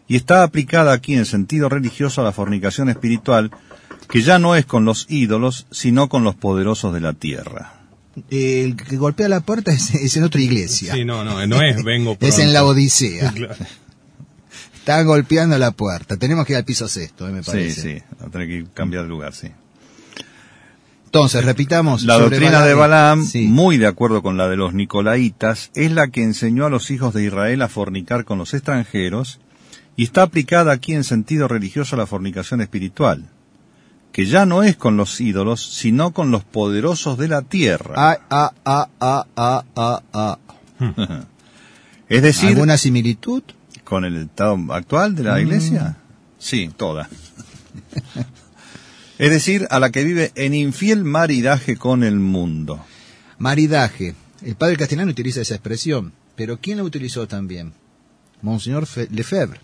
y 0.08 0.16
está 0.16 0.42
aplicada 0.42 0.92
aquí 0.92 1.14
en 1.14 1.24
sentido 1.24 1.68
religioso 1.68 2.20
a 2.20 2.24
la 2.24 2.32
fornicación 2.32 2.88
espiritual, 2.88 3.50
que 4.08 4.22
ya 4.22 4.38
no 4.38 4.54
es 4.56 4.66
con 4.66 4.84
los 4.84 5.06
ídolos, 5.08 5.66
sino 5.70 6.08
con 6.08 6.24
los 6.24 6.34
poderosos 6.34 6.92
de 6.94 7.00
la 7.00 7.12
tierra. 7.12 7.72
El 8.30 8.76
que 8.76 8.96
golpea 8.96 9.28
la 9.28 9.40
puerta 9.40 9.72
es, 9.72 9.94
es 9.94 10.16
en 10.16 10.24
otra 10.24 10.40
iglesia. 10.40 10.94
Sí, 10.94 11.04
no, 11.04 11.22
no, 11.24 11.46
no 11.46 11.62
es 11.62 11.82
vengo 11.84 12.16
es 12.20 12.38
en 12.38 12.52
la 12.52 12.64
Odisea. 12.64 13.32
Claro. 13.34 13.54
Están 14.78 15.04
golpeando 15.06 15.58
la 15.58 15.72
puerta. 15.72 16.16
Tenemos 16.16 16.46
que 16.46 16.52
ir 16.52 16.58
al 16.58 16.64
piso 16.64 16.86
sexto, 16.86 17.28
eh, 17.28 17.32
me 17.32 17.42
Sí, 17.42 17.50
parece. 17.50 17.80
sí, 17.98 18.02
va 18.22 18.28
a 18.28 18.30
tener 18.30 18.46
que 18.46 18.66
cambiar 18.72 19.02
de 19.02 19.08
lugar, 19.08 19.34
sí. 19.34 19.48
Entonces, 21.06 21.44
repitamos. 21.44 22.02
La 22.04 22.18
doctrina 22.18 22.64
de 22.64 22.74
Balaam, 22.74 23.24
Sí. 23.26 23.42
muy 23.46 23.78
de 23.78 23.86
acuerdo 23.88 24.22
con 24.22 24.36
la 24.36 24.48
de 24.48 24.56
los 24.56 24.74
Nicolaitas, 24.74 25.70
es 25.74 25.90
la 25.90 26.08
que 26.08 26.22
enseñó 26.22 26.66
a 26.66 26.70
los 26.70 26.90
hijos 26.92 27.14
de 27.14 27.24
Israel 27.24 27.62
a 27.62 27.68
fornicar 27.68 28.24
con 28.24 28.38
los 28.38 28.54
extranjeros 28.54 29.40
y 29.96 30.04
está 30.04 30.22
aplicada 30.22 30.72
aquí 30.72 30.92
en 30.92 31.04
sentido 31.04 31.48
religioso 31.48 31.96
a 31.96 31.98
la 31.98 32.06
fornicación 32.06 32.60
espiritual, 32.60 33.24
que 34.16 34.24
ya 34.24 34.46
no 34.46 34.62
es 34.62 34.76
con 34.76 34.96
los 34.96 35.20
ídolos, 35.20 35.60
sino 35.62 36.12
con 36.14 36.30
los 36.30 36.42
poderosos 36.42 37.18
de 37.18 37.28
la 37.28 37.42
tierra. 37.42 37.92
Ah, 37.98 38.18
ah, 38.30 38.54
ah, 38.64 38.88
ah, 38.98 39.26
ah, 39.36 39.64
ah, 39.76 40.02
ah. 40.14 40.38
es 42.08 42.22
decir, 42.22 42.48
¿Alguna 42.48 42.78
similitud? 42.78 43.42
con 43.84 44.06
el 44.06 44.16
estado 44.16 44.56
actual 44.72 45.14
de 45.14 45.22
la 45.22 45.38
iglesia. 45.38 45.98
Sí, 46.38 46.70
toda. 46.74 47.10
es 49.18 49.30
decir, 49.30 49.68
a 49.70 49.78
la 49.80 49.90
que 49.90 50.02
vive 50.02 50.32
en 50.34 50.54
infiel 50.54 51.04
maridaje 51.04 51.76
con 51.76 52.02
el 52.02 52.16
mundo. 52.16 52.82
Maridaje. 53.36 54.14
El 54.40 54.54
padre 54.56 54.78
castellano 54.78 55.10
utiliza 55.10 55.42
esa 55.42 55.56
expresión, 55.56 56.14
pero 56.36 56.58
¿quién 56.58 56.78
la 56.78 56.84
utilizó 56.84 57.28
también? 57.28 57.74
Monseñor 58.40 58.86
Fe- 58.86 59.08
Lefebvre, 59.10 59.60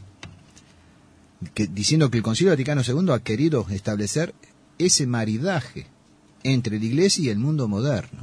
que, 1.54 1.66
diciendo 1.66 2.10
que 2.10 2.18
el 2.18 2.22
Concilio 2.22 2.52
Vaticano 2.52 2.82
II 2.86 3.10
ha 3.12 3.18
querido 3.20 3.66
establecer 3.70 4.34
ese 4.78 5.06
maridaje 5.06 5.86
entre 6.42 6.78
la 6.78 6.84
Iglesia 6.84 7.24
y 7.24 7.28
el 7.28 7.38
mundo 7.38 7.68
moderno. 7.68 8.20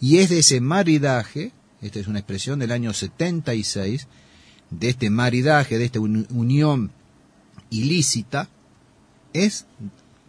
Y 0.00 0.18
es 0.18 0.30
de 0.30 0.38
ese 0.40 0.60
maridaje, 0.60 1.52
esta 1.80 1.98
es 2.00 2.06
una 2.08 2.18
expresión 2.18 2.58
del 2.58 2.72
año 2.72 2.92
76, 2.92 4.06
de 4.70 4.88
este 4.88 5.10
maridaje, 5.10 5.78
de 5.78 5.84
esta 5.84 6.00
uni- 6.00 6.26
unión 6.30 6.90
ilícita, 7.70 8.48
es 9.32 9.66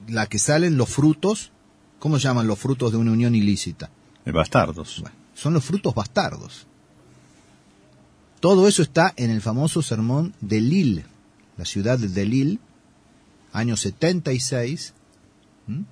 la 0.08 0.28
que 0.28 0.38
salen 0.40 0.78
los 0.78 0.90
frutos, 0.90 1.52
¿cómo 2.00 2.18
llaman 2.18 2.48
los 2.48 2.60
frutos 2.60 2.92
de 2.92 2.98
una 2.98 3.12
unión 3.12 3.34
ilícita? 3.36 3.90
De 4.24 4.32
bastardos. 4.32 5.04
son 5.34 5.54
los 5.54 5.64
frutos 5.66 5.94
bastardos. 5.96 6.68
Todo 8.40 8.68
eso 8.68 8.82
está 8.84 9.14
en 9.18 9.32
el 9.32 9.42
famoso 9.42 9.82
sermón 9.82 10.34
de 10.42 10.62
Lille, 10.62 11.06
la 11.58 11.66
ciudad 11.66 11.98
de 11.98 12.26
Lille, 12.26 12.60
año 13.54 13.78
76, 13.78 14.94
¿m? 15.68 15.86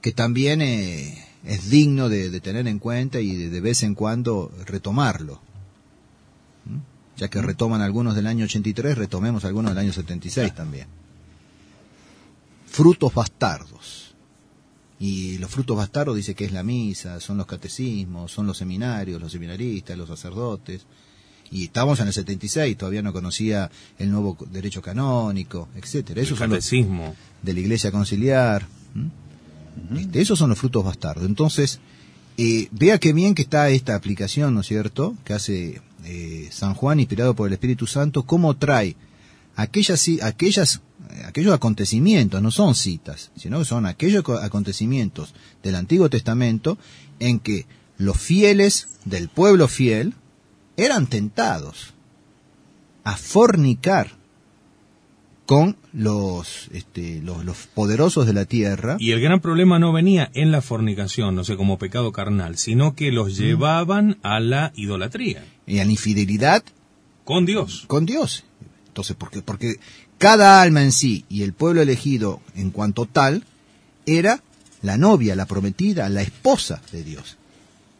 que 0.00 0.12
también 0.12 0.62
eh, 0.62 1.24
es 1.44 1.70
digno 1.70 2.08
de, 2.08 2.40
tener 2.40 2.66
en 2.68 2.78
cuenta 2.78 3.20
y 3.20 3.34
de, 3.34 3.50
de 3.50 3.60
vez 3.60 3.82
en 3.82 3.94
cuando 3.94 4.52
retomarlo. 4.66 5.40
Ya 7.16 7.28
que 7.28 7.42
retoman 7.42 7.82
algunos 7.82 8.14
del 8.14 8.26
año 8.26 8.46
83, 8.46 8.96
retomemos 8.96 9.44
algunos 9.44 9.72
del 9.72 9.78
año 9.78 9.92
76 9.92 10.54
también. 10.54 10.86
Frutos 12.66 13.12
bastardos. 13.12 14.14
Y 14.98 15.38
los 15.38 15.50
frutos 15.50 15.76
bastardos 15.76 16.16
dice 16.16 16.34
que 16.34 16.44
es 16.44 16.52
la 16.52 16.62
misa, 16.62 17.20
son 17.20 17.36
los 17.36 17.46
catecismos, 17.46 18.32
son 18.32 18.46
los 18.46 18.56
seminarios, 18.56 19.20
los 19.20 19.32
seminaristas, 19.32 19.98
los 19.98 20.08
sacerdotes. 20.08 20.86
Y 21.52 21.64
estamos 21.64 21.98
en 22.00 22.06
el 22.06 22.12
76, 22.12 22.76
todavía 22.76 23.02
no 23.02 23.12
conocía 23.12 23.70
el 23.98 24.10
nuevo 24.10 24.36
derecho 24.52 24.80
canónico, 24.82 25.68
etcétera. 25.74 26.20
El 26.20 26.26
Esos 26.26 26.38
son 26.38 26.50
los 26.50 26.58
catecismo. 26.58 27.14
de 27.42 27.52
la 27.54 27.60
iglesia 27.60 27.90
conciliar. 27.90 28.66
Este, 29.96 30.20
esos 30.20 30.38
son 30.38 30.50
los 30.50 30.58
frutos 30.58 30.84
bastardos. 30.84 31.24
Entonces, 31.26 31.80
eh, 32.36 32.68
vea 32.70 32.98
qué 32.98 33.12
bien 33.12 33.34
que 33.34 33.42
está 33.42 33.68
esta 33.70 33.94
aplicación, 33.94 34.54
¿no 34.54 34.60
es 34.60 34.66
cierto?, 34.66 35.16
que 35.24 35.32
hace 35.34 35.80
eh, 36.04 36.48
San 36.52 36.74
Juan, 36.74 37.00
inspirado 37.00 37.34
por 37.34 37.46
el 37.48 37.52
Espíritu 37.54 37.86
Santo, 37.86 38.22
cómo 38.24 38.56
trae 38.56 38.96
aquellas, 39.56 40.06
aquellas, 40.22 40.80
eh, 41.10 41.22
aquellos 41.26 41.52
acontecimientos, 41.54 42.40
no 42.42 42.50
son 42.50 42.74
citas, 42.74 43.30
sino 43.36 43.58
que 43.58 43.64
son 43.64 43.86
aquellos 43.86 44.22
co- 44.22 44.38
acontecimientos 44.38 45.34
del 45.62 45.74
Antiguo 45.74 46.08
Testamento 46.08 46.78
en 47.18 47.38
que 47.40 47.66
los 47.98 48.16
fieles 48.18 48.88
del 49.04 49.28
pueblo 49.28 49.68
fiel 49.68 50.14
eran 50.84 51.06
tentados 51.06 51.94
a 53.04 53.16
fornicar 53.16 54.12
con 55.46 55.76
los, 55.92 56.68
este, 56.72 57.20
los, 57.22 57.44
los 57.44 57.66
poderosos 57.66 58.24
de 58.24 58.32
la 58.32 58.44
tierra. 58.44 58.96
Y 59.00 59.10
el 59.10 59.20
gran 59.20 59.40
problema 59.40 59.80
no 59.80 59.92
venía 59.92 60.30
en 60.34 60.52
la 60.52 60.62
fornicación, 60.62 61.34
no 61.34 61.42
sé, 61.42 61.56
como 61.56 61.76
pecado 61.76 62.12
carnal, 62.12 62.56
sino 62.56 62.94
que 62.94 63.10
los 63.10 63.36
llevaban 63.36 64.18
a 64.22 64.38
la 64.38 64.72
idolatría, 64.76 65.44
y 65.66 65.80
a 65.80 65.84
la 65.84 65.90
infidelidad 65.90 66.62
con 67.24 67.46
Dios. 67.46 67.84
con 67.88 68.06
Dios. 68.06 68.44
Entonces, 68.86 69.16
porque, 69.18 69.42
porque 69.42 69.80
cada 70.18 70.62
alma 70.62 70.82
en 70.82 70.92
sí 70.92 71.24
y 71.28 71.42
el 71.42 71.52
pueblo 71.52 71.82
elegido 71.82 72.40
en 72.54 72.70
cuanto 72.70 73.06
tal 73.06 73.44
era 74.06 74.42
la 74.82 74.98
novia, 74.98 75.34
la 75.34 75.46
prometida, 75.46 76.08
la 76.08 76.22
esposa 76.22 76.80
de 76.92 77.02
Dios. 77.02 77.38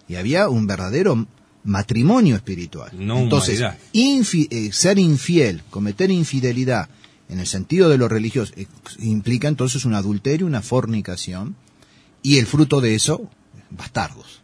Y 0.08 0.16
había 0.16 0.48
un 0.48 0.66
verdadero 0.66 1.26
matrimonio 1.64 2.36
espiritual. 2.36 2.90
No 2.94 3.18
Entonces, 3.18 3.62
infi- 3.92 4.48
eh, 4.50 4.72
ser 4.72 4.98
infiel, 4.98 5.62
cometer 5.70 6.10
infidelidad 6.10 6.88
en 7.28 7.38
el 7.38 7.46
sentido 7.46 7.88
de 7.88 7.98
lo 7.98 8.08
religioso, 8.08 8.52
eh, 8.56 8.66
implica 9.00 9.46
entonces 9.48 9.84
un 9.84 9.94
adulterio, 9.94 10.46
una 10.46 10.62
fornicación, 10.62 11.54
y 12.22 12.38
el 12.38 12.46
fruto 12.46 12.80
de 12.80 12.94
eso, 12.94 13.30
bastardos. 13.70 14.42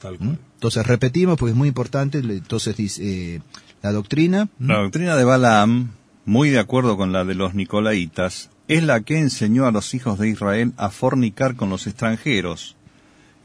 Tal 0.00 0.14
¿Mm? 0.14 0.16
cual. 0.18 0.38
Entonces 0.54 0.86
repetimos, 0.86 1.36
porque 1.38 1.50
es 1.52 1.56
muy 1.56 1.68
importante, 1.68 2.18
entonces 2.18 2.76
dice, 2.76 3.02
eh, 3.36 3.40
la 3.82 3.90
doctrina, 3.92 4.48
¿Mm? 4.58 4.68
La 4.70 4.78
doctrina 4.82 5.16
de 5.16 5.24
Balaam, 5.24 5.90
muy 6.24 6.50
de 6.50 6.60
acuerdo 6.60 6.96
con 6.96 7.12
la 7.12 7.24
de 7.24 7.34
los 7.34 7.54
Nicolaitas, 7.54 8.50
es 8.68 8.84
la 8.84 9.00
que 9.00 9.18
enseñó 9.18 9.66
a 9.66 9.72
los 9.72 9.92
hijos 9.92 10.18
de 10.20 10.28
Israel 10.28 10.72
a 10.76 10.90
fornicar 10.90 11.56
con 11.56 11.68
los 11.68 11.86
extranjeros, 11.88 12.76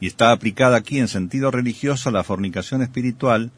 y 0.00 0.06
está 0.06 0.32
aplicada 0.32 0.76
aquí 0.76 0.98
en 0.98 1.08
sentido 1.08 1.50
religioso 1.50 2.08
a 2.08 2.12
la 2.12 2.24
fornicación 2.24 2.82
espiritual, 2.82 3.50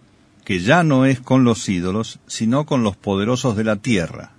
que 0.44 0.60
ya 0.60 0.82
no 0.82 1.04
es 1.04 1.20
con 1.20 1.44
los 1.44 1.68
ídolos, 1.68 2.18
sino 2.26 2.66
con 2.66 2.82
los 2.82 2.96
poderosos 2.96 3.56
de 3.56 3.64
la 3.64 3.76
tierra, 3.76 4.32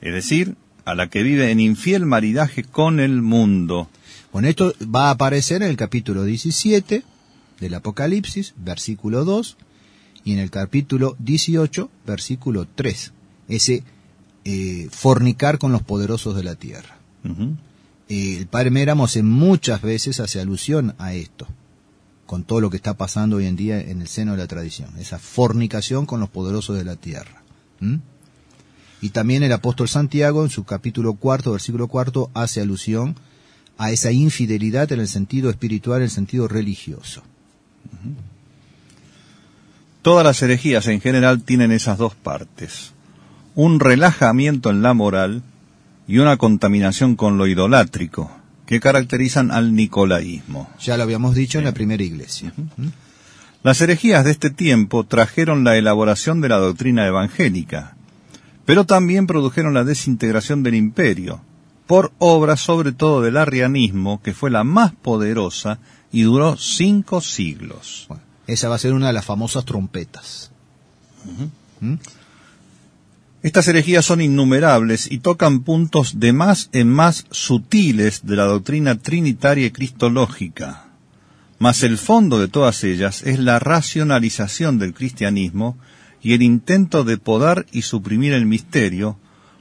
es 0.00 0.14
decir, 0.14 0.56
a 0.84 0.94
la 0.94 1.08
que 1.08 1.22
vive 1.22 1.50
en 1.50 1.60
infiel 1.60 2.06
maridaje 2.06 2.64
con 2.64 2.98
el 2.98 3.22
mundo. 3.22 3.88
Bueno, 4.32 4.48
esto 4.48 4.74
va 4.82 5.08
a 5.08 5.10
aparecer 5.10 5.62
en 5.62 5.68
el 5.68 5.76
capítulo 5.76 6.24
17 6.24 7.04
del 7.60 7.74
Apocalipsis, 7.74 8.54
versículo 8.56 9.24
2, 9.24 9.56
y 10.24 10.32
en 10.32 10.38
el 10.38 10.50
capítulo 10.50 11.16
18, 11.18 11.90
versículo 12.06 12.66
3. 12.74 13.12
Ese 13.48 13.84
eh, 14.44 14.88
fornicar 14.90 15.58
con 15.58 15.70
los 15.72 15.82
poderosos 15.82 16.34
de 16.34 16.44
la 16.44 16.54
tierra. 16.56 16.96
El 18.12 18.46
padre 18.46 18.70
Méramos 18.70 19.16
en 19.16 19.26
muchas 19.26 19.80
veces 19.80 20.20
hace 20.20 20.38
alusión 20.38 20.94
a 20.98 21.14
esto, 21.14 21.46
con 22.26 22.44
todo 22.44 22.60
lo 22.60 22.68
que 22.68 22.76
está 22.76 22.92
pasando 22.94 23.36
hoy 23.36 23.46
en 23.46 23.56
día 23.56 23.80
en 23.80 24.02
el 24.02 24.08
seno 24.08 24.32
de 24.32 24.38
la 24.38 24.46
tradición, 24.46 24.90
esa 24.98 25.18
fornicación 25.18 26.04
con 26.04 26.20
los 26.20 26.28
poderosos 26.28 26.76
de 26.76 26.84
la 26.84 26.96
tierra. 26.96 27.42
Y 29.00 29.08
también 29.08 29.42
el 29.42 29.52
apóstol 29.52 29.88
Santiago 29.88 30.44
en 30.44 30.50
su 30.50 30.64
capítulo 30.64 31.14
cuarto, 31.14 31.52
versículo 31.52 31.88
cuarto, 31.88 32.30
hace 32.34 32.60
alusión 32.60 33.16
a 33.78 33.90
esa 33.92 34.12
infidelidad 34.12 34.92
en 34.92 35.00
el 35.00 35.08
sentido 35.08 35.48
espiritual, 35.48 36.00
en 36.00 36.04
el 36.04 36.10
sentido 36.10 36.48
religioso. 36.48 37.22
Todas 40.02 40.22
las 40.22 40.42
herejías 40.42 40.86
en 40.86 41.00
general 41.00 41.42
tienen 41.44 41.72
esas 41.72 41.96
dos 41.96 42.14
partes. 42.14 42.92
Un 43.54 43.80
relajamiento 43.80 44.68
en 44.68 44.82
la 44.82 44.92
moral 44.92 45.42
y 46.06 46.18
una 46.18 46.36
contaminación 46.36 47.16
con 47.16 47.38
lo 47.38 47.46
idolátrico, 47.46 48.30
que 48.66 48.80
caracterizan 48.80 49.50
al 49.50 49.74
nicolaísmo. 49.74 50.70
Ya 50.80 50.96
lo 50.96 51.02
habíamos 51.02 51.34
dicho 51.34 51.58
en 51.58 51.64
la 51.64 51.72
primera 51.72 52.02
iglesia. 52.02 52.52
Las 53.62 53.80
herejías 53.80 54.24
de 54.24 54.32
este 54.32 54.50
tiempo 54.50 55.04
trajeron 55.04 55.62
la 55.62 55.76
elaboración 55.76 56.40
de 56.40 56.48
la 56.48 56.58
doctrina 56.58 57.06
evangélica, 57.06 57.96
pero 58.64 58.84
también 58.84 59.26
produjeron 59.26 59.74
la 59.74 59.84
desintegración 59.84 60.62
del 60.62 60.74
imperio, 60.74 61.40
por 61.86 62.12
obra 62.18 62.56
sobre 62.56 62.92
todo 62.92 63.20
del 63.20 63.36
arrianismo, 63.36 64.20
que 64.22 64.34
fue 64.34 64.50
la 64.50 64.64
más 64.64 64.92
poderosa 64.92 65.78
y 66.10 66.22
duró 66.22 66.56
cinco 66.56 67.20
siglos. 67.20 68.06
Bueno, 68.08 68.22
esa 68.46 68.68
va 68.68 68.76
a 68.76 68.78
ser 68.78 68.94
una 68.94 69.08
de 69.08 69.12
las 69.12 69.24
famosas 69.24 69.64
trompetas. 69.64 70.50
¿Mm? 71.80 71.94
Estas 73.42 73.66
herejías 73.66 74.04
son 74.04 74.20
innumerables 74.20 75.10
y 75.10 75.18
tocan 75.18 75.60
puntos 75.64 76.20
de 76.20 76.32
más 76.32 76.70
en 76.72 76.88
más 76.88 77.26
sutiles 77.32 78.24
de 78.24 78.36
la 78.36 78.44
doctrina 78.44 78.98
trinitaria 78.98 79.66
y 79.66 79.70
cristológica. 79.72 80.84
Mas 81.58 81.82
el 81.82 81.98
fondo 81.98 82.38
de 82.38 82.46
todas 82.46 82.84
ellas 82.84 83.22
es 83.24 83.40
la 83.40 83.58
racionalización 83.58 84.78
del 84.78 84.94
cristianismo 84.94 85.76
y 86.22 86.34
el 86.34 86.42
intento 86.42 87.02
de 87.02 87.18
podar 87.18 87.66
y 87.72 87.82
suprimir 87.82 88.32
el 88.32 88.46
misterio, 88.46 89.18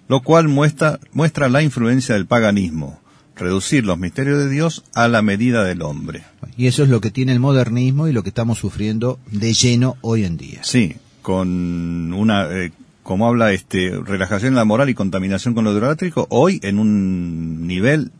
lo 0.07 0.21
cual 0.21 0.47
muestra, 0.47 0.99
muestra 1.11 1.49
la 1.49 1.63
influencia 1.63 2.13
del 2.13 2.27
paganismo, 2.27 2.99
reducir 3.35 3.83
los 3.83 3.97
misterios 3.97 4.37
de 4.37 4.49
Dios 4.49 4.83
a 4.93 5.07
la 5.07 5.23
medida 5.23 5.63
del 5.63 5.81
hombre. 5.81 6.23
Y 6.55 6.67
eso 6.67 6.83
es 6.83 6.89
lo 6.89 7.01
que 7.01 7.09
tiene 7.09 7.31
el 7.31 7.39
modernismo 7.39 8.07
y 8.07 8.13
lo 8.13 8.21
que 8.21 8.29
estamos 8.29 8.59
sufriendo 8.59 9.19
de 9.31 9.53
lleno 9.53 9.97
hoy 10.01 10.23
en 10.23 10.37
día. 10.37 10.59
Sí, 10.63 10.97
con 11.23 12.13
una, 12.13 12.47
eh, 12.51 12.71
como 13.03 13.27
habla 13.27 13.51
este, 13.51 13.91
relajación 14.03 14.49
en 14.53 14.55
la 14.55 14.65
moral 14.65 14.89
y 14.89 14.93
contaminación 14.93 15.53
con 15.53 15.63
lo 15.63 15.71
idolátrico, 15.71 16.27
hoy 16.29 16.59
en 16.63 16.79
un 16.79 17.65
nivel 17.67 18.11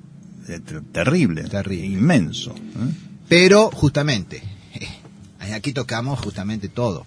eh, 0.47 0.59
ter- 0.59 0.81
terrible, 0.91 1.43
Terrible. 1.43 1.85
inmenso. 1.85 2.51
¿eh? 2.51 2.93
Pero 3.29 3.69
justamente, 3.71 4.41
eh, 4.73 5.53
aquí 5.53 5.71
tocamos 5.73 6.19
justamente 6.19 6.67
todo. 6.69 7.05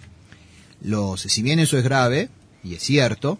Los, 0.81 1.21
si 1.21 1.41
bien 1.41 1.59
eso 1.59 1.77
es 1.77 1.83
grave, 1.83 2.29
y 2.63 2.75
es 2.75 2.83
cierto, 2.83 3.39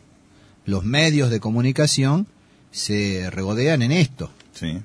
los 0.66 0.84
medios 0.84 1.30
de 1.30 1.40
comunicación 1.40 2.28
se 2.72 3.30
regodean 3.32 3.82
en 3.82 3.92
esto. 3.92 4.32
Sí, 4.54 4.80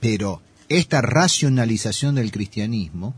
Pero 0.00 0.40
esta 0.68 1.00
racionalización 1.00 2.14
del 2.16 2.32
cristianismo, 2.32 3.14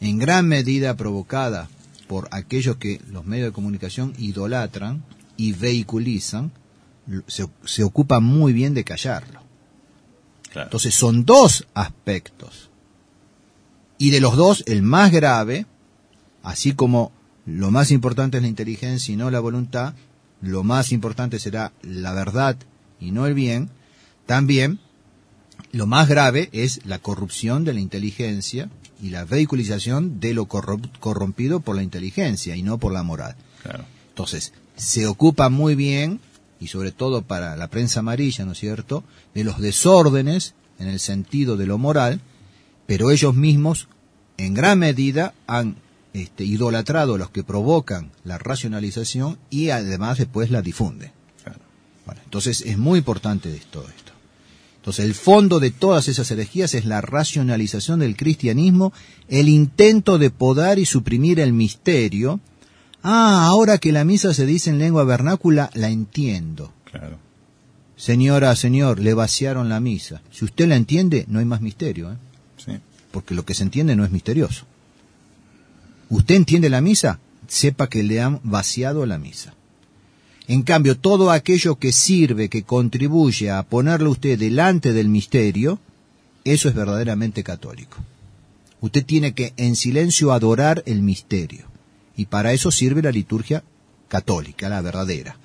en 0.00 0.18
gran 0.18 0.46
medida 0.48 0.96
provocada 0.96 1.68
por 2.06 2.28
aquellos 2.30 2.76
que 2.76 3.00
los 3.10 3.24
medios 3.24 3.48
de 3.48 3.52
comunicación 3.52 4.12
idolatran 4.18 5.02
y 5.36 5.52
vehiculizan, 5.52 6.52
se, 7.26 7.46
se 7.64 7.82
ocupa 7.84 8.20
muy 8.20 8.52
bien 8.52 8.74
de 8.74 8.84
callarlo. 8.84 9.40
claro. 10.50 10.66
Entonces 10.66 10.94
son 10.94 11.24
dos 11.24 11.66
aspectos. 11.74 12.70
Y 13.98 14.10
de 14.10 14.20
los 14.20 14.36
dos, 14.36 14.62
el 14.66 14.82
más 14.82 15.10
grave, 15.10 15.66
así 16.42 16.72
como 16.72 17.12
lo 17.46 17.70
más 17.70 17.90
importante 17.90 18.38
es 18.38 18.42
la 18.42 18.48
inteligencia 18.48 19.12
y 19.12 19.16
no 19.16 19.30
la 19.30 19.40
voluntad, 19.40 19.94
lo 20.42 20.64
más 20.64 20.92
importante 20.92 21.38
será 21.38 21.72
la 21.82 22.12
verdad 22.12 22.56
y 23.00 23.10
no 23.12 23.26
el 23.26 23.34
bien, 23.34 23.70
también 24.26 24.80
lo 25.72 25.86
más 25.86 26.08
grave 26.08 26.48
es 26.52 26.84
la 26.84 26.98
corrupción 26.98 27.64
de 27.64 27.74
la 27.74 27.80
inteligencia 27.80 28.68
y 29.02 29.10
la 29.10 29.24
vehiculización 29.24 30.20
de 30.20 30.34
lo 30.34 30.46
corrompido 30.46 31.60
por 31.60 31.76
la 31.76 31.82
inteligencia 31.82 32.56
y 32.56 32.62
no 32.62 32.78
por 32.78 32.92
la 32.92 33.02
moral. 33.02 33.36
claro. 33.62 33.84
Entonces, 34.08 34.54
se 34.76 35.06
ocupa 35.06 35.50
muy 35.50 35.74
bien, 35.74 36.20
y 36.58 36.68
sobre 36.68 36.90
todo 36.90 37.20
para 37.20 37.54
la 37.56 37.68
prensa 37.68 38.00
amarilla, 38.00 38.46
¿no 38.46 38.52
es 38.52 38.58
cierto?, 38.58 39.04
de 39.34 39.44
los 39.44 39.60
desórdenes 39.60 40.54
en 40.78 40.88
el 40.88 41.00
sentido 41.00 41.58
de 41.58 41.66
lo 41.66 41.76
moral, 41.76 42.20
pero 42.86 43.10
ellos 43.10 43.34
mismos, 43.34 43.88
en 44.38 44.54
gran 44.54 44.78
medida, 44.78 45.34
han 45.46 45.76
este, 46.14 46.44
idolatrado 46.44 47.16
a 47.16 47.18
los 47.18 47.30
que 47.30 47.44
provocan 47.44 48.10
la 48.24 48.38
racionalización 48.38 49.38
y 49.50 49.68
además 49.68 50.16
después 50.16 50.50
la 50.50 50.62
difunden. 50.62 51.12
Claro. 51.42 51.60
Bueno, 52.06 52.22
entonces 52.24 52.62
es 52.62 52.78
muy 52.78 53.00
importante 53.00 53.54
esto. 53.54 53.84
Entonces 54.86 55.04
el 55.04 55.14
fondo 55.14 55.58
de 55.58 55.72
todas 55.72 56.06
esas 56.06 56.30
herejías 56.30 56.72
es 56.74 56.84
la 56.84 57.00
racionalización 57.00 57.98
del 57.98 58.16
cristianismo, 58.16 58.92
el 59.26 59.48
intento 59.48 60.16
de 60.16 60.30
podar 60.30 60.78
y 60.78 60.86
suprimir 60.86 61.40
el 61.40 61.52
misterio. 61.52 62.38
Ah, 63.02 63.46
ahora 63.48 63.78
que 63.78 63.90
la 63.90 64.04
misa 64.04 64.32
se 64.32 64.46
dice 64.46 64.70
en 64.70 64.78
lengua 64.78 65.02
vernácula, 65.02 65.70
la 65.74 65.88
entiendo. 65.88 66.72
Claro. 66.84 67.18
Señora, 67.96 68.54
señor, 68.54 69.00
le 69.00 69.12
vaciaron 69.12 69.68
la 69.68 69.80
misa. 69.80 70.22
Si 70.30 70.44
usted 70.44 70.68
la 70.68 70.76
entiende, 70.76 71.24
no 71.26 71.40
hay 71.40 71.46
más 71.46 71.62
misterio, 71.62 72.12
¿eh? 72.12 72.16
Sí. 72.56 72.78
porque 73.10 73.34
lo 73.34 73.44
que 73.44 73.54
se 73.54 73.64
entiende 73.64 73.96
no 73.96 74.04
es 74.04 74.12
misterioso. 74.12 74.66
¿Usted 76.10 76.36
entiende 76.36 76.70
la 76.70 76.80
misa? 76.80 77.18
Sepa 77.48 77.88
que 77.88 78.04
le 78.04 78.20
han 78.20 78.38
vaciado 78.44 79.04
la 79.04 79.18
misa. 79.18 79.55
En 80.48 80.62
cambio, 80.62 80.96
todo 80.96 81.30
aquello 81.30 81.76
que 81.76 81.92
sirve, 81.92 82.48
que 82.48 82.62
contribuye 82.62 83.50
a 83.50 83.62
ponerle 83.64 84.08
usted 84.08 84.38
delante 84.38 84.92
del 84.92 85.08
misterio, 85.08 85.80
eso 86.44 86.68
es 86.68 86.74
verdaderamente 86.74 87.42
católico. 87.42 87.98
Usted 88.80 89.04
tiene 89.04 89.34
que 89.34 89.52
en 89.56 89.74
silencio 89.74 90.32
adorar 90.32 90.84
el 90.86 91.02
misterio. 91.02 91.66
Y 92.16 92.26
para 92.26 92.52
eso 92.52 92.70
sirve 92.70 93.02
la 93.02 93.10
liturgia 93.10 93.64
católica, 94.08 94.68
la 94.68 94.80
verdadera. 94.80 95.36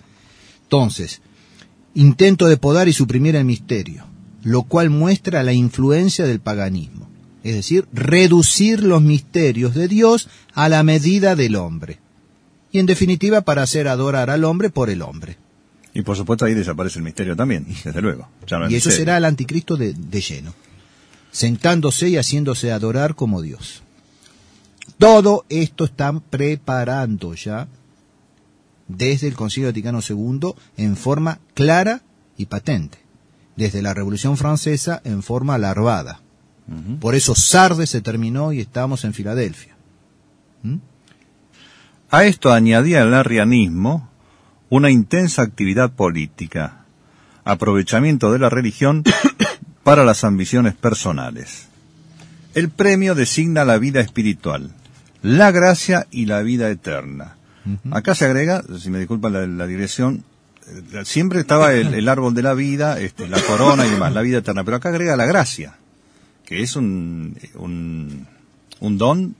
Entonces, 0.63 1.21
intento 1.95 2.47
de 2.47 2.57
podar 2.57 2.87
y 2.87 2.93
suprimir 2.93 3.35
el 3.35 3.45
misterio, 3.45 4.05
lo 4.43 4.63
cual 4.63 4.89
muestra 4.89 5.43
la 5.43 5.53
influencia 5.53 6.25
del 6.25 6.39
paganismo. 6.39 7.09
Es 7.43 7.55
decir, 7.55 7.87
reducir 7.91 8.83
los 8.83 9.01
misterios 9.01 9.73
de 9.73 9.87
Dios 9.87 10.29
a 10.53 10.69
la 10.69 10.83
medida 10.83 11.35
del 11.35 11.55
hombre. 11.55 11.99
Y 12.71 12.79
en 12.79 12.85
definitiva, 12.85 13.41
para 13.41 13.63
hacer 13.63 13.87
adorar 13.87 14.29
al 14.29 14.43
hombre 14.43 14.69
por 14.69 14.89
el 14.89 15.01
hombre. 15.01 15.37
Y 15.93 16.03
por 16.03 16.15
supuesto 16.15 16.45
ahí 16.45 16.53
desaparece 16.53 16.99
el 16.99 17.03
misterio 17.03 17.35
también, 17.35 17.65
desde 17.83 18.01
luego. 18.01 18.29
No 18.49 18.69
Y 18.69 18.75
eso 18.75 18.91
será 18.91 19.17
el 19.17 19.25
anticristo 19.25 19.75
de, 19.75 19.93
de 19.93 20.21
lleno, 20.21 20.53
sentándose 21.31 22.09
y 22.09 22.17
haciéndose 22.17 22.71
adorar 22.71 23.15
como 23.15 23.41
Dios. 23.41 23.83
Todo 24.97 25.45
esto 25.49 25.85
están 25.85 26.21
preparando 26.21 27.33
ya 27.33 27.67
desde 28.87 29.27
el 29.27 29.35
Concilio 29.35 29.69
Vaticano 29.69 29.99
II 30.07 30.53
en 30.77 30.95
forma 30.95 31.39
clara 31.53 32.01
y 32.37 32.45
patente, 32.45 32.99
desde 33.55 33.81
la 33.81 33.93
Revolución 33.93 34.37
Francesa 34.37 35.01
en 35.03 35.23
forma 35.23 35.57
larvada. 35.57 36.21
Por 37.01 37.15
eso 37.15 37.35
Sardes 37.35 37.89
se 37.89 38.01
terminó 38.01 38.53
y 38.53 38.61
estamos 38.61 39.03
en 39.03 39.13
Filadelfia. 39.13 39.75
¿Mm? 40.63 40.77
A 42.11 42.25
esto 42.25 42.51
añadía 42.51 43.03
el 43.03 43.13
arrianismo 43.13 44.09
una 44.67 44.91
intensa 44.91 45.43
actividad 45.43 45.93
política, 45.93 46.83
aprovechamiento 47.45 48.33
de 48.33 48.39
la 48.39 48.49
religión 48.49 49.03
para 49.83 50.03
las 50.03 50.25
ambiciones 50.25 50.75
personales. 50.75 51.67
El 52.53 52.69
premio 52.69 53.15
designa 53.15 53.63
la 53.63 53.77
vida 53.77 54.01
espiritual, 54.01 54.71
la 55.21 55.51
gracia 55.51 56.05
y 56.11 56.25
la 56.25 56.41
vida 56.41 56.69
eterna. 56.69 57.37
Acá 57.91 58.13
se 58.13 58.25
agrega, 58.25 58.61
si 58.77 58.89
me 58.89 58.99
disculpan 58.99 59.31
la, 59.31 59.47
la 59.47 59.67
dirección, 59.67 60.25
eh, 60.67 61.05
siempre 61.05 61.39
estaba 61.39 61.73
el, 61.73 61.93
el 61.93 62.09
árbol 62.09 62.33
de 62.33 62.41
la 62.41 62.53
vida, 62.53 62.99
este, 62.99 63.29
la 63.29 63.39
corona 63.41 63.85
y 63.85 63.89
demás, 63.89 64.13
la 64.13 64.21
vida 64.21 64.39
eterna, 64.39 64.65
pero 64.65 64.77
acá 64.77 64.89
agrega 64.89 65.15
la 65.15 65.25
gracia, 65.25 65.75
que 66.43 66.61
es 66.61 66.75
un, 66.75 67.37
un, 67.55 68.27
un 68.81 68.97
don 68.97 69.35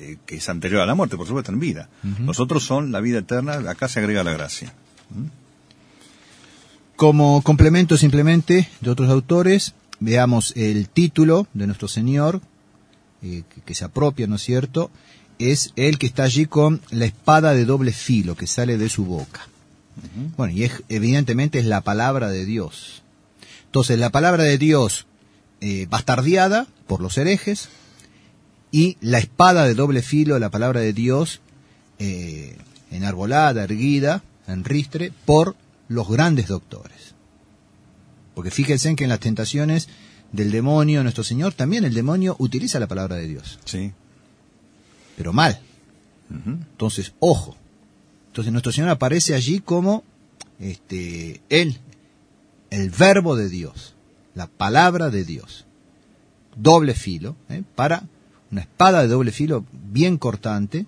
eh, 0.00 0.16
que 0.24 0.36
es 0.36 0.48
anterior 0.48 0.80
a 0.80 0.86
la 0.86 0.94
muerte, 0.94 1.16
por 1.16 1.26
supuesto, 1.26 1.52
en 1.52 1.60
vida. 1.60 1.88
Los 2.24 2.40
otros 2.40 2.64
son 2.64 2.90
la 2.90 3.00
vida 3.00 3.18
eterna, 3.18 3.54
acá 3.70 3.86
se 3.86 4.00
agrega 4.00 4.24
la 4.24 4.32
gracia. 4.32 4.72
Como 6.96 7.42
complemento 7.42 7.96
simplemente 7.96 8.68
de 8.80 8.90
otros 8.90 9.10
autores, 9.10 9.74
veamos 9.98 10.54
el 10.56 10.88
título 10.88 11.46
de 11.52 11.66
nuestro 11.66 11.86
Señor, 11.86 12.40
eh, 13.22 13.42
que, 13.54 13.60
que 13.60 13.74
se 13.74 13.84
apropia, 13.84 14.26
¿no 14.26 14.36
es 14.36 14.42
cierto? 14.42 14.90
Es 15.38 15.72
el 15.76 15.98
que 15.98 16.06
está 16.06 16.22
allí 16.22 16.46
con 16.46 16.80
la 16.90 17.04
espada 17.04 17.52
de 17.52 17.66
doble 17.66 17.92
filo 17.92 18.36
que 18.36 18.46
sale 18.46 18.78
de 18.78 18.88
su 18.88 19.04
boca. 19.04 19.48
Bueno, 20.36 20.54
y 20.54 20.64
es, 20.64 20.82
evidentemente 20.88 21.58
es 21.58 21.66
la 21.66 21.82
palabra 21.82 22.30
de 22.30 22.46
Dios. 22.46 23.02
Entonces, 23.66 23.98
la 23.98 24.10
palabra 24.10 24.44
de 24.44 24.56
Dios 24.56 25.06
eh, 25.60 25.86
bastardeada 25.90 26.66
por 26.86 27.00
los 27.02 27.18
herejes 27.18 27.68
y 28.72 28.96
la 29.00 29.18
espada 29.18 29.64
de 29.64 29.74
doble 29.74 30.02
filo, 30.02 30.38
la 30.38 30.50
palabra 30.50 30.80
de 30.80 30.92
Dios, 30.92 31.40
eh, 31.98 32.56
enarbolada, 32.90 33.64
erguida, 33.64 34.22
en 34.46 34.64
ristre, 34.64 35.12
por 35.24 35.56
los 35.88 36.08
grandes 36.08 36.46
doctores. 36.48 37.14
Porque 38.34 38.50
fíjense 38.50 38.88
en 38.88 38.96
que 38.96 39.04
en 39.04 39.10
las 39.10 39.20
tentaciones 39.20 39.88
del 40.32 40.50
demonio, 40.50 41.02
nuestro 41.02 41.24
Señor, 41.24 41.52
también 41.54 41.84
el 41.84 41.94
demonio 41.94 42.36
utiliza 42.38 42.78
la 42.78 42.86
palabra 42.86 43.16
de 43.16 43.26
Dios, 43.26 43.58
Sí. 43.64 43.92
pero 45.16 45.32
mal. 45.32 45.60
Entonces, 46.46 47.12
ojo. 47.18 47.56
Entonces 48.28 48.52
nuestro 48.52 48.70
Señor 48.70 48.90
aparece 48.90 49.34
allí 49.34 49.58
como 49.58 50.04
este 50.60 51.40
él, 51.48 51.78
el 52.70 52.90
verbo 52.90 53.34
de 53.34 53.48
Dios, 53.48 53.94
la 54.36 54.46
palabra 54.46 55.10
de 55.10 55.24
Dios. 55.24 55.66
Doble 56.54 56.94
filo, 56.94 57.34
¿eh? 57.48 57.64
para 57.74 58.04
una 58.50 58.62
espada 58.62 59.02
de 59.02 59.08
doble 59.08 59.32
filo 59.32 59.64
bien 59.72 60.18
cortante, 60.18 60.86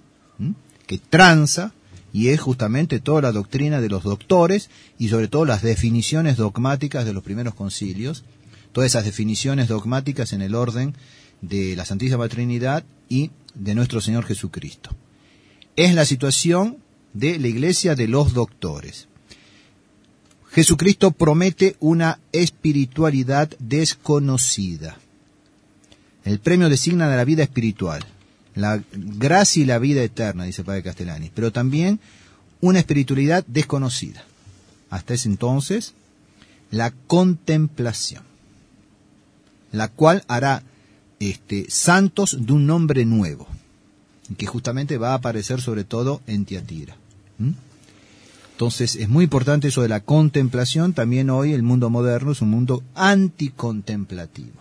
que 0.87 0.99
tranza 0.99 1.73
y 2.13 2.29
es 2.29 2.41
justamente 2.41 3.01
toda 3.01 3.23
la 3.23 3.33
doctrina 3.33 3.81
de 3.81 3.89
los 3.89 4.03
doctores 4.03 4.69
y 4.99 5.09
sobre 5.09 5.29
todo 5.29 5.45
las 5.45 5.63
definiciones 5.63 6.37
dogmáticas 6.37 7.05
de 7.05 7.13
los 7.13 7.23
primeros 7.23 7.55
concilios, 7.55 8.25
todas 8.73 8.91
esas 8.91 9.05
definiciones 9.05 9.69
dogmáticas 9.69 10.33
en 10.33 10.43
el 10.43 10.55
orden 10.55 10.95
de 11.41 11.77
la 11.77 11.85
Santísima 11.85 12.29
Trinidad 12.29 12.85
y 13.09 13.31
de 13.55 13.75
nuestro 13.75 14.01
Señor 14.01 14.25
Jesucristo 14.25 14.91
es 15.77 15.95
la 15.95 16.05
situación 16.05 16.79
de 17.13 17.39
la 17.39 17.49
iglesia 17.49 17.95
de 17.95 18.09
los 18.09 18.35
doctores. 18.35 19.09
Jesucristo 20.51 21.13
promete 21.13 21.77
una 21.81 22.21
espiritualidad 22.33 23.51
desconocida. 23.59 24.99
El 26.25 26.39
premio 26.39 26.69
designa 26.69 27.09
de 27.09 27.17
la 27.17 27.25
vida 27.25 27.43
espiritual, 27.43 28.05
la 28.55 28.83
gracia 28.93 29.63
y 29.63 29.67
la 29.67 29.79
vida 29.79 30.03
eterna, 30.03 30.45
dice 30.45 30.65
Padre 30.65 30.83
Castellani, 30.83 31.31
pero 31.35 31.53
también 31.53 32.01
una 32.61 32.79
espiritualidad 32.79 33.45
desconocida. 33.47 34.23
Hasta 34.91 35.15
ese 35.15 35.29
entonces, 35.29 35.95
la 36.71 36.91
contemplación, 36.91 38.23
la 39.73 39.89
cual 39.89 40.25
hará 40.29 40.63
este, 41.19 41.67
santos 41.69 42.37
de 42.41 42.53
un 42.53 42.67
nombre 42.67 43.05
nuevo 43.05 43.47
que 44.37 44.47
justamente 44.47 44.99
va 44.99 45.11
a 45.11 45.15
aparecer 45.15 45.61
sobre 45.61 45.85
todo 45.85 46.23
en 46.27 46.45
Tiatira. 46.45 46.97
Entonces 48.53 48.97
es 48.97 49.09
muy 49.09 49.25
importante 49.25 49.69
eso 49.69 49.83
de 49.83 49.89
la 49.89 50.01
contemplación. 50.01 50.93
También 50.93 51.31
hoy 51.31 51.53
el 51.53 51.63
mundo 51.63 51.91
moderno 51.91 52.33
es 52.33 52.43
un 52.43 52.51
mundo 52.51 52.83
anticontemplativo. 52.95 54.53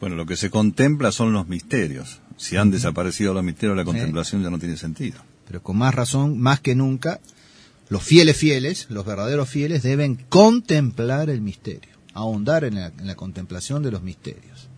Bueno, 0.00 0.14
lo 0.14 0.26
que 0.26 0.36
se 0.36 0.50
contempla 0.50 1.10
son 1.12 1.32
los 1.32 1.48
misterios. 1.48 2.20
Si 2.36 2.56
han 2.56 2.70
desaparecido 2.70 3.34
los 3.34 3.42
misterios, 3.42 3.76
la 3.76 3.84
contemplación 3.84 4.42
ya 4.42 4.50
no 4.50 4.58
tiene 4.58 4.76
sentido. 4.76 5.20
Pero 5.46 5.62
con 5.62 5.76
más 5.76 5.94
razón, 5.94 6.38
más 6.38 6.60
que 6.60 6.74
nunca, 6.74 7.20
los 7.88 8.02
fieles 8.02 8.36
fieles, 8.36 8.86
los 8.90 9.04
verdaderos 9.04 9.48
fieles, 9.48 9.82
deben 9.82 10.16
contemplar 10.28 11.30
el 11.30 11.40
misterio, 11.40 11.90
ahondar 12.14 12.64
en 12.64 12.76
la, 12.76 12.86
en 12.86 13.06
la 13.06 13.16
contemplación 13.16 13.82
de 13.82 13.90
los 13.90 14.02
misterios. 14.02 14.68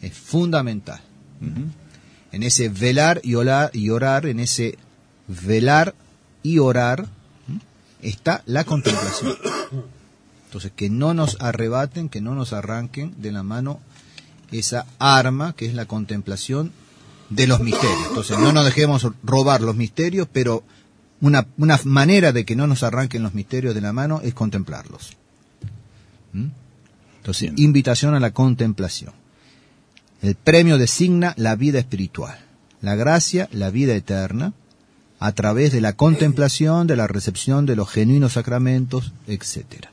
Es 0.00 0.14
fundamental. 0.14 1.00
En 2.32 2.42
ese 2.42 2.68
velar 2.70 3.20
y 3.22 3.34
orar, 3.34 3.70
y 3.74 3.90
orar, 3.90 4.24
en 4.26 4.40
ese 4.40 4.78
velar 5.28 5.94
y 6.42 6.58
orar, 6.58 7.06
está 8.00 8.42
la 8.46 8.64
contemplación. 8.64 9.36
Entonces, 10.46 10.72
que 10.74 10.88
no 10.88 11.12
nos 11.12 11.36
arrebaten, 11.40 12.08
que 12.08 12.20
no 12.20 12.34
nos 12.34 12.52
arranquen 12.52 13.14
de 13.18 13.32
la 13.32 13.42
mano 13.42 13.80
esa 14.52 14.86
arma 14.98 15.54
que 15.54 15.66
es 15.66 15.74
la 15.74 15.86
contemplación 15.86 16.72
de 17.30 17.46
los 17.46 17.60
misterios. 17.60 18.06
Entonces, 18.08 18.38
no 18.38 18.52
nos 18.52 18.64
dejemos 18.64 19.06
robar 19.22 19.60
los 19.60 19.76
misterios, 19.76 20.28
pero 20.32 20.62
una, 21.20 21.46
una 21.56 21.80
manera 21.84 22.32
de 22.32 22.44
que 22.44 22.56
no 22.56 22.66
nos 22.66 22.82
arranquen 22.82 23.22
los 23.22 23.34
misterios 23.34 23.74
de 23.74 23.80
la 23.80 23.92
mano 23.92 24.20
es 24.22 24.34
contemplarlos. 24.34 25.16
¿Mm? 26.32 26.48
Entonces, 27.18 27.54
Bien. 27.54 27.66
invitación 27.66 28.14
a 28.14 28.20
la 28.20 28.32
contemplación. 28.32 29.12
El 30.22 30.34
premio 30.34 30.78
designa 30.78 31.34
la 31.36 31.56
vida 31.56 31.78
espiritual, 31.78 32.38
la 32.80 32.94
gracia, 32.94 33.48
la 33.52 33.70
vida 33.70 33.94
eterna, 33.94 34.52
a 35.18 35.32
través 35.32 35.72
de 35.72 35.80
la 35.80 35.94
contemplación, 35.94 36.86
de 36.86 36.96
la 36.96 37.06
recepción 37.06 37.66
de 37.66 37.76
los 37.76 37.88
genuinos 37.90 38.34
sacramentos, 38.34 39.12
etcétera. 39.26 39.90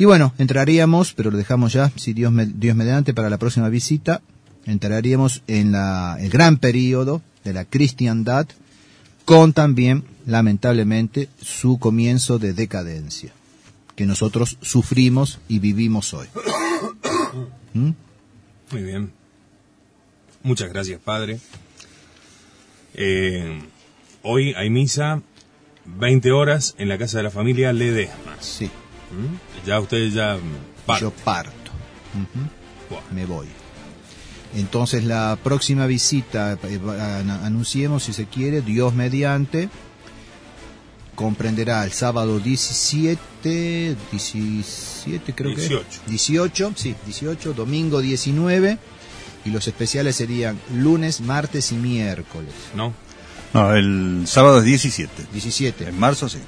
Y 0.00 0.06
bueno, 0.06 0.32
entraríamos, 0.38 1.12
pero 1.12 1.30
lo 1.30 1.36
dejamos 1.36 1.74
ya, 1.74 1.92
si 1.94 2.14
Dios, 2.14 2.32
me- 2.32 2.46
Dios 2.46 2.74
mediante, 2.74 3.12
para 3.12 3.28
la 3.28 3.36
próxima 3.36 3.68
visita, 3.68 4.22
entraríamos 4.64 5.42
en 5.46 5.72
la, 5.72 6.16
el 6.18 6.30
gran 6.30 6.56
periodo 6.56 7.20
de 7.44 7.52
la 7.52 7.66
cristiandad, 7.66 8.46
con 9.26 9.52
también, 9.52 10.04
lamentablemente, 10.24 11.28
su 11.42 11.78
comienzo 11.78 12.38
de 12.38 12.54
decadencia, 12.54 13.30
que 13.94 14.06
nosotros 14.06 14.56
sufrimos 14.62 15.38
y 15.48 15.58
vivimos 15.58 16.14
hoy. 16.14 16.28
¿Mm? 17.74 17.90
Muy 18.72 18.82
bien. 18.82 19.12
Muchas 20.42 20.70
gracias, 20.70 20.98
padre. 20.98 21.40
Eh, 22.94 23.60
hoy 24.22 24.54
hay 24.56 24.70
misa, 24.70 25.20
20 25.84 26.32
horas, 26.32 26.74
en 26.78 26.88
la 26.88 26.96
casa 26.96 27.18
de 27.18 27.24
la 27.24 27.30
familia 27.30 27.74
Ledesma. 27.74 28.36
Sí, 28.40 28.70
¿Mm? 29.10 29.66
Ya 29.66 29.80
ustedes 29.80 30.14
ya 30.14 30.36
mm, 30.36 30.86
parten. 30.86 31.08
yo 31.08 31.14
parto. 31.24 31.70
Ujú. 32.14 32.46
Buah. 32.90 33.02
me 33.12 33.26
voy. 33.26 33.46
Entonces 34.54 35.04
la 35.04 35.38
próxima 35.42 35.86
visita, 35.86 36.58
eh, 36.64 36.80
anunciemos 37.44 38.02
si 38.04 38.12
se 38.12 38.26
quiere, 38.26 38.62
Dios 38.62 38.94
mediante, 38.94 39.68
comprenderá 41.14 41.84
el 41.84 41.92
sábado 41.92 42.40
17, 42.40 43.96
17 44.10 45.34
creo 45.34 45.54
que 45.54 45.60
18. 45.60 45.86
es. 45.88 46.10
18, 46.10 46.72
sí, 46.76 46.96
18, 47.06 47.52
domingo 47.52 48.00
19, 48.00 48.78
y 49.44 49.50
los 49.50 49.68
especiales 49.68 50.16
serían 50.16 50.58
lunes, 50.74 51.20
martes 51.20 51.70
y 51.72 51.76
miércoles. 51.76 52.52
¿No? 52.74 52.92
No, 53.54 53.74
el 53.74 54.22
sábado 54.26 54.58
es 54.58 54.64
17. 54.64 55.26
17. 55.32 55.88
En 55.88 55.98
marzo 55.98 56.28
sí. 56.28 56.38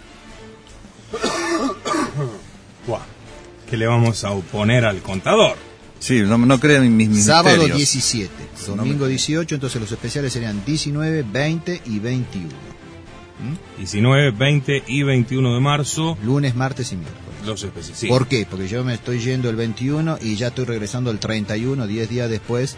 ¿Qué 3.73 3.79
le 3.79 3.87
vamos 3.87 4.23
a 4.25 4.33
oponer 4.33 4.85
al 4.85 5.01
contador? 5.01 5.57
Sí, 5.99 6.21
no, 6.21 6.37
no 6.37 6.61
crean 6.61 6.95
mis 6.95 7.09
mis 7.09 7.25
Sábado 7.25 7.57
misterios. 7.57 7.79
17, 7.79 8.31
domingo 8.77 9.07
18, 9.07 9.55
entonces 9.55 9.81
los 9.81 9.91
especiales 9.91 10.31
serían 10.35 10.63
19, 10.63 11.23
20 11.23 11.81
y 11.87 11.99
21. 11.99 12.51
19, 13.79 14.31
20 14.33 14.83
y 14.87 15.03
21 15.05 15.55
de 15.55 15.61
marzo, 15.61 16.19
Lunes, 16.23 16.55
martes 16.55 16.93
y 16.93 16.97
miércoles. 16.97 17.47
los 17.47 17.63
especiales. 17.63 17.99
Sí. 17.99 18.09
¿Por 18.09 18.29
qué? 18.29 18.47
Porque 18.49 18.69
yo 18.69 18.85
me 18.85 18.93
estoy 18.93 19.21
yendo 19.21 19.49
el 19.49 19.57
21 19.57 20.19
y 20.21 20.37
ya 20.37 20.49
estoy 20.49 20.67
regresando 20.67 21.11
el 21.11 21.19
31, 21.19 21.87
10 21.87 22.09
días 22.11 22.29
después, 22.29 22.77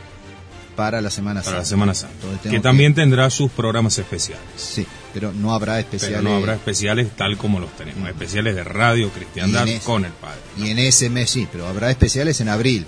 para 0.77 1.01
la 1.01 1.11
Semana 1.11 1.41
para 1.43 1.59
la 1.59 1.65
Santa. 1.65 1.69
Semana 1.71 1.95
Santa. 1.95 2.51
Que 2.51 2.61
también 2.61 2.95
tendrá 2.95 3.31
sus 3.31 3.51
programas 3.51 3.99
especiales. 3.99 4.45
Sí, 4.57 4.87
pero 5.13 5.33
no 5.33 5.55
habrá 5.55 5.75
Pero 5.75 5.81
especiales. 5.87 6.23
no 6.23 6.35
habrá 6.37 6.55
especiales 6.55 7.11
tal 7.17 7.37
como 7.37 7.61
los 7.61 7.71
tenemos. 7.77 8.09
Especiales 8.09 8.55
de 8.55 8.65
radio, 8.65 9.11
cristiandad 9.11 9.67
con 9.85 10.05
el. 10.05 10.13
Y 10.59 10.69
en 10.71 10.79
ese 10.79 11.11
mes 11.11 11.31
sí, 11.31 11.49
pero 11.51 11.67
habrá 11.67 11.91
especiales 11.91 12.41
en 12.41 12.49
abril. 12.49 12.87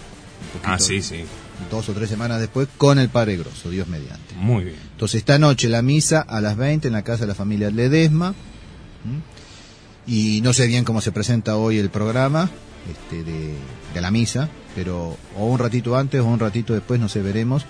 poquito, 0.53 0.73
Ah, 0.73 0.79
sí, 0.79 1.03
sí. 1.03 1.25
Dos 1.71 1.89
o 1.89 1.93
tres 1.95 2.09
semanas 2.11 2.39
después, 2.39 2.69
con 2.77 2.99
el 2.99 3.09
Padre 3.09 3.37
Grosso, 3.39 3.71
Dios 3.71 3.89
mediante. 3.89 4.35
Muy 4.35 4.65
bien. 4.65 4.77
Entonces 4.93 5.19
esta 5.21 5.39
noche 5.39 5.69
la 5.69 5.81
misa 5.83 6.21
a 6.21 6.41
las 6.41 6.57
20 6.57 6.87
en 6.89 6.93
la 6.93 7.03
casa 7.03 7.23
de 7.23 7.29
la 7.29 7.35
familia 7.35 7.71
Ledesma. 7.71 8.31
¿Mm? 8.33 10.11
Y 10.11 10.41
no 10.43 10.53
sé 10.53 10.67
bien 10.67 10.85
cómo 10.85 11.01
se 11.01 11.11
presenta 11.13 11.57
hoy 11.57 11.79
el 11.79 11.91
programa 11.91 12.49
este, 12.91 13.25
de, 13.25 13.55
de 13.95 14.01
la 14.01 14.11
misa, 14.13 14.49
pero 14.75 15.17
o 15.37 15.47
un 15.47 15.59
ratito 15.59 15.97
antes 15.97 16.21
o 16.21 16.27
un 16.27 16.39
ratito 16.39 16.75
después, 16.75 17.01
no 17.01 17.09
sé, 17.09 17.23
veremos 17.23 17.65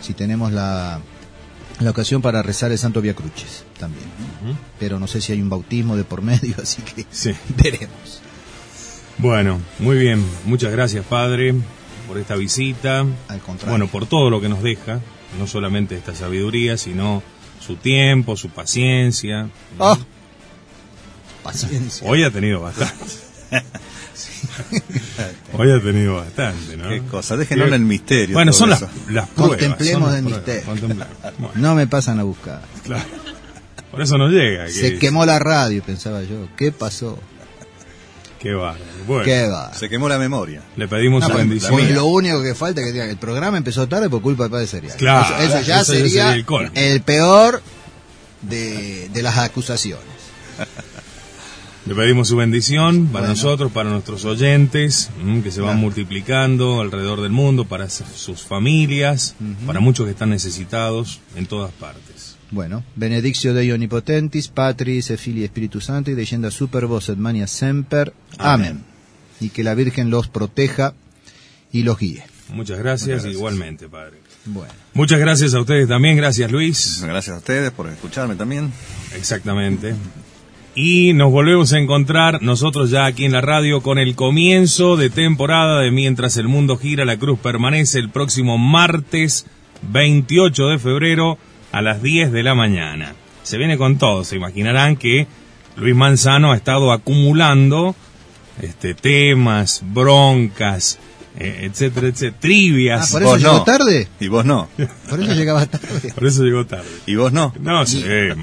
si 0.00 0.14
tenemos 0.14 0.52
la, 0.52 1.00
la 1.80 1.90
ocasión 1.90 2.22
para 2.22 2.42
rezar 2.42 2.72
el 2.72 2.78
Santo 2.78 3.02
Via 3.02 3.14
Crucis 3.14 3.64
también. 3.78 4.06
Pero 4.78 4.98
no 4.98 5.06
sé 5.06 5.20
si 5.20 5.32
hay 5.32 5.42
un 5.42 5.50
bautismo 5.50 5.96
de 5.96 6.04
por 6.04 6.22
medio, 6.22 6.54
así 6.62 6.80
que 6.82 7.04
Sí. 7.10 7.32
veremos. 7.62 8.22
Bueno, 9.18 9.60
muy 9.78 9.96
bien. 9.98 10.24
Muchas 10.44 10.72
gracias, 10.72 11.04
padre, 11.06 11.54
por 12.08 12.18
esta 12.18 12.34
visita. 12.36 13.00
Al 13.28 13.40
contrario. 13.40 13.70
Bueno, 13.70 13.86
por 13.88 14.06
todo 14.06 14.30
lo 14.30 14.40
que 14.40 14.48
nos 14.48 14.62
deja, 14.62 15.00
no 15.38 15.46
solamente 15.46 15.96
esta 15.96 16.14
sabiduría, 16.14 16.76
sino 16.76 17.22
su 17.64 17.76
tiempo, 17.76 18.36
su 18.36 18.48
paciencia. 18.50 19.48
¡Ah! 19.78 19.96
Paciencia. 21.42 22.08
Hoy 22.08 22.22
ha 22.24 22.30
tenido 22.30 22.60
bastante. 22.60 22.94
Hoy 25.52 25.70
ha 25.70 25.80
tenido 25.80 26.16
bastante, 26.16 26.76
¿no? 26.76 26.88
Qué 26.88 27.02
cosa, 27.02 27.36
déjenos 27.36 27.68
en 27.68 27.74
el 27.74 27.80
misterio. 27.80 28.34
Bueno, 28.34 28.52
son 28.52 28.70
las, 28.70 28.82
las 29.10 29.28
pruebas. 29.28 29.58
Contemplemos 29.58 30.02
son 30.02 30.02
las 30.10 30.18
el 30.18 30.24
pruebas, 30.24 30.46
misterio. 30.46 30.64
contemplemos. 30.66 31.06
Bueno, 31.38 31.52
No 31.56 31.74
me 31.74 31.86
pasan 31.86 32.18
a 32.20 32.22
buscar. 32.24 32.62
claro. 32.84 33.04
Por 33.90 34.00
eso 34.00 34.16
no 34.16 34.28
llega. 34.28 34.68
Se 34.68 34.98
quemó 34.98 35.26
la 35.26 35.38
radio, 35.38 35.82
pensaba 35.82 36.22
yo. 36.22 36.48
¿Qué 36.56 36.72
pasó? 36.72 37.18
Qué 38.42 38.52
bárbaro. 38.54 38.84
Bueno, 39.06 39.24
¿Qué 39.24 39.46
va? 39.46 39.72
Se 39.72 39.88
quemó 39.88 40.08
la 40.08 40.18
memoria. 40.18 40.62
le 40.76 40.88
pedimos 40.88 41.20
No, 41.20 41.26
su 41.28 41.32
pues, 41.32 41.46
bendición. 41.46 41.72
pues 41.72 41.90
lo 41.92 42.06
único 42.06 42.42
que 42.42 42.54
falta 42.56 42.80
es 42.80 42.88
que 42.88 42.92
digan, 42.92 43.08
el 43.08 43.16
programa 43.16 43.56
empezó 43.56 43.86
tarde 43.88 44.10
por 44.10 44.20
culpa 44.20 44.44
del 44.44 44.50
padre 44.50 44.66
Serial. 44.66 44.96
Claro, 44.96 45.36
eso, 45.38 45.58
eso 45.58 45.66
ya 45.66 45.80
eso 45.82 45.92
sería, 45.92 46.08
sería 46.08 46.34
el 46.34 46.44
colmo. 46.44 46.70
el 46.74 47.02
peor 47.02 47.62
de, 48.42 49.08
de 49.10 49.22
las 49.22 49.38
acusaciones. 49.38 50.04
Le 51.84 51.96
pedimos 51.96 52.28
su 52.28 52.36
bendición 52.36 53.06
para 53.06 53.26
Bueno. 53.26 53.34
nosotros, 53.34 53.72
para 53.72 53.90
nuestros 53.90 54.24
oyentes, 54.24 55.10
mm, 55.20 55.40
que 55.40 55.50
se 55.50 55.60
van 55.60 55.70
Claro. 55.70 55.80
multiplicando 55.80 56.80
alrededor 56.80 57.20
del 57.22 57.32
mundo, 57.32 57.64
para 57.64 57.90
sus 57.90 58.42
familias, 58.42 59.34
para 59.66 59.80
muchos 59.80 60.06
que 60.06 60.12
están 60.12 60.30
necesitados 60.30 61.18
en 61.34 61.46
todas 61.46 61.72
partes. 61.72 62.31
Bueno, 62.52 62.84
benedictio 62.96 63.54
Dei 63.54 63.72
Omnipotentis, 63.72 64.48
Patris 64.48 65.10
et 65.10 65.18
Filii 65.18 65.46
Spiritus 65.46 65.86
Sancti, 65.86 66.14
leyenda 66.14 66.50
super 66.50 66.84
vos 66.86 67.08
et 67.08 67.16
mania 67.16 67.46
semper. 67.46 68.12
Amén. 68.38 68.66
Amén. 68.68 68.84
Y 69.40 69.48
que 69.48 69.64
la 69.64 69.74
Virgen 69.74 70.10
los 70.10 70.28
proteja 70.28 70.92
y 71.72 71.82
los 71.82 71.98
guíe. 71.98 72.22
Muchas 72.50 72.78
gracias, 72.78 73.08
Muchas 73.08 73.22
gracias. 73.24 73.32
igualmente, 73.34 73.88
Padre. 73.88 74.18
Bueno, 74.44 74.72
Muchas 74.92 75.18
gracias 75.18 75.54
a 75.54 75.60
ustedes 75.60 75.88
también, 75.88 76.16
gracias 76.18 76.50
Luis. 76.52 77.00
Gracias 77.02 77.34
a 77.36 77.38
ustedes 77.38 77.70
por 77.70 77.88
escucharme 77.88 78.34
también. 78.34 78.70
Exactamente. 79.16 79.94
Y 80.74 81.14
nos 81.14 81.32
volvemos 81.32 81.72
a 81.72 81.78
encontrar 81.78 82.42
nosotros 82.42 82.90
ya 82.90 83.06
aquí 83.06 83.24
en 83.24 83.32
la 83.32 83.40
radio 83.40 83.80
con 83.82 83.98
el 83.98 84.14
comienzo 84.14 84.96
de 84.96 85.08
temporada 85.10 85.80
de 85.80 85.90
Mientras 85.90 86.36
el 86.36 86.48
Mundo 86.48 86.76
Gira, 86.76 87.06
la 87.06 87.18
Cruz 87.18 87.38
permanece 87.38 87.98
el 87.98 88.10
próximo 88.10 88.58
martes 88.58 89.46
28 89.90 90.68
de 90.68 90.78
febrero 90.78 91.38
a 91.72 91.82
las 91.82 92.02
10 92.02 92.30
de 92.32 92.42
la 92.42 92.54
mañana. 92.54 93.14
Se 93.42 93.58
viene 93.58 93.76
con 93.76 93.98
todo, 93.98 94.24
se 94.24 94.36
imaginarán 94.36 94.96
que 94.96 95.26
Luis 95.76 95.96
Manzano 95.96 96.52
ha 96.52 96.56
estado 96.56 96.92
acumulando 96.92 97.96
este, 98.60 98.94
temas, 98.94 99.82
broncas, 99.84 100.98
eh, 101.38 101.62
etcétera, 101.62 102.08
etcétera, 102.08 102.40
trivias. 102.40 103.08
Ah, 103.08 103.12
¿por 103.12 103.22
eso 103.22 103.36
llegó 103.38 103.52
no. 103.54 103.64
tarde? 103.64 104.08
Y 104.20 104.28
vos 104.28 104.44
no. 104.44 104.68
Por 105.08 105.20
eso 105.20 105.32
llegaba 105.32 105.66
tarde. 105.66 106.12
Por 106.14 106.26
eso 106.26 106.44
llegó 106.44 106.66
tarde. 106.66 106.88
Y 107.06 107.16
vos 107.16 107.32
no. 107.32 107.52
No 107.58 107.84
vale. 107.84 108.34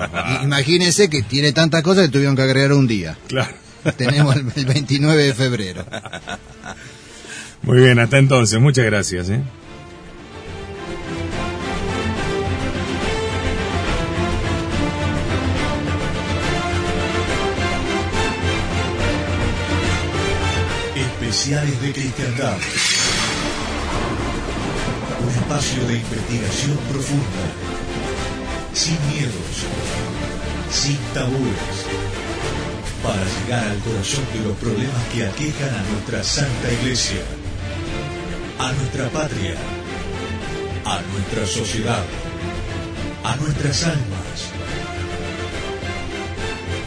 Imagínense 0.44 1.10
que 1.10 1.22
tiene 1.22 1.54
tantas 1.54 1.84
cosas 1.84 2.08
que 2.08 2.12
tuvieron 2.12 2.36
que 2.36 2.42
agregar 2.42 2.74
un 2.74 2.88
día. 2.88 3.18
Claro. 3.28 3.54
Tenemos 3.96 4.36
el, 4.36 4.52
el 4.56 4.66
29 4.66 5.24
de 5.24 5.34
febrero. 5.34 5.86
Muy 7.62 7.80
bien, 7.80 8.00
hasta 8.00 8.18
entonces, 8.18 8.60
muchas 8.60 8.86
gracias. 8.86 9.30
¿eh? 9.30 9.42
Especiales 21.30 21.80
de 21.84 21.94
Cristiandad. 21.94 22.58
Un 25.22 25.30
espacio 25.30 25.86
de 25.86 25.98
investigación 25.98 26.78
profunda. 26.92 27.46
Sin 28.74 28.98
miedos. 29.14 29.56
Sin 30.72 30.98
tabúes. 31.14 31.86
Para 33.04 33.24
llegar 33.24 33.64
al 33.64 33.78
corazón 33.78 34.26
de 34.34 34.40
los 34.40 34.58
problemas 34.58 35.04
que 35.14 35.28
aquejan 35.28 35.70
a 35.70 35.84
nuestra 35.92 36.24
Santa 36.24 36.74
Iglesia. 36.82 37.22
A 38.58 38.72
nuestra 38.72 39.08
patria. 39.10 39.54
A 40.84 41.00
nuestra 41.14 41.46
sociedad. 41.46 42.06
A 43.24 43.36
nuestras 43.36 43.84
almas. 43.84 44.49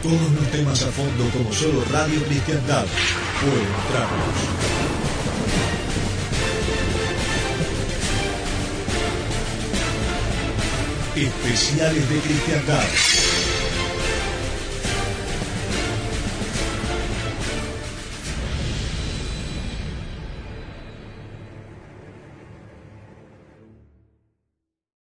Todos 0.02 0.32
los 0.32 0.50
temas 0.50 0.82
a 0.82 0.90
fondo 0.90 1.30
como 1.30 1.52
solo 1.52 1.84
Radio 1.92 2.20
Cristiandad 2.24 2.84
puede 3.40 3.68
mostrarnos. 3.70 4.34
Especiales 11.14 12.08
de 12.08 12.18
Cristiandad. 12.18 13.31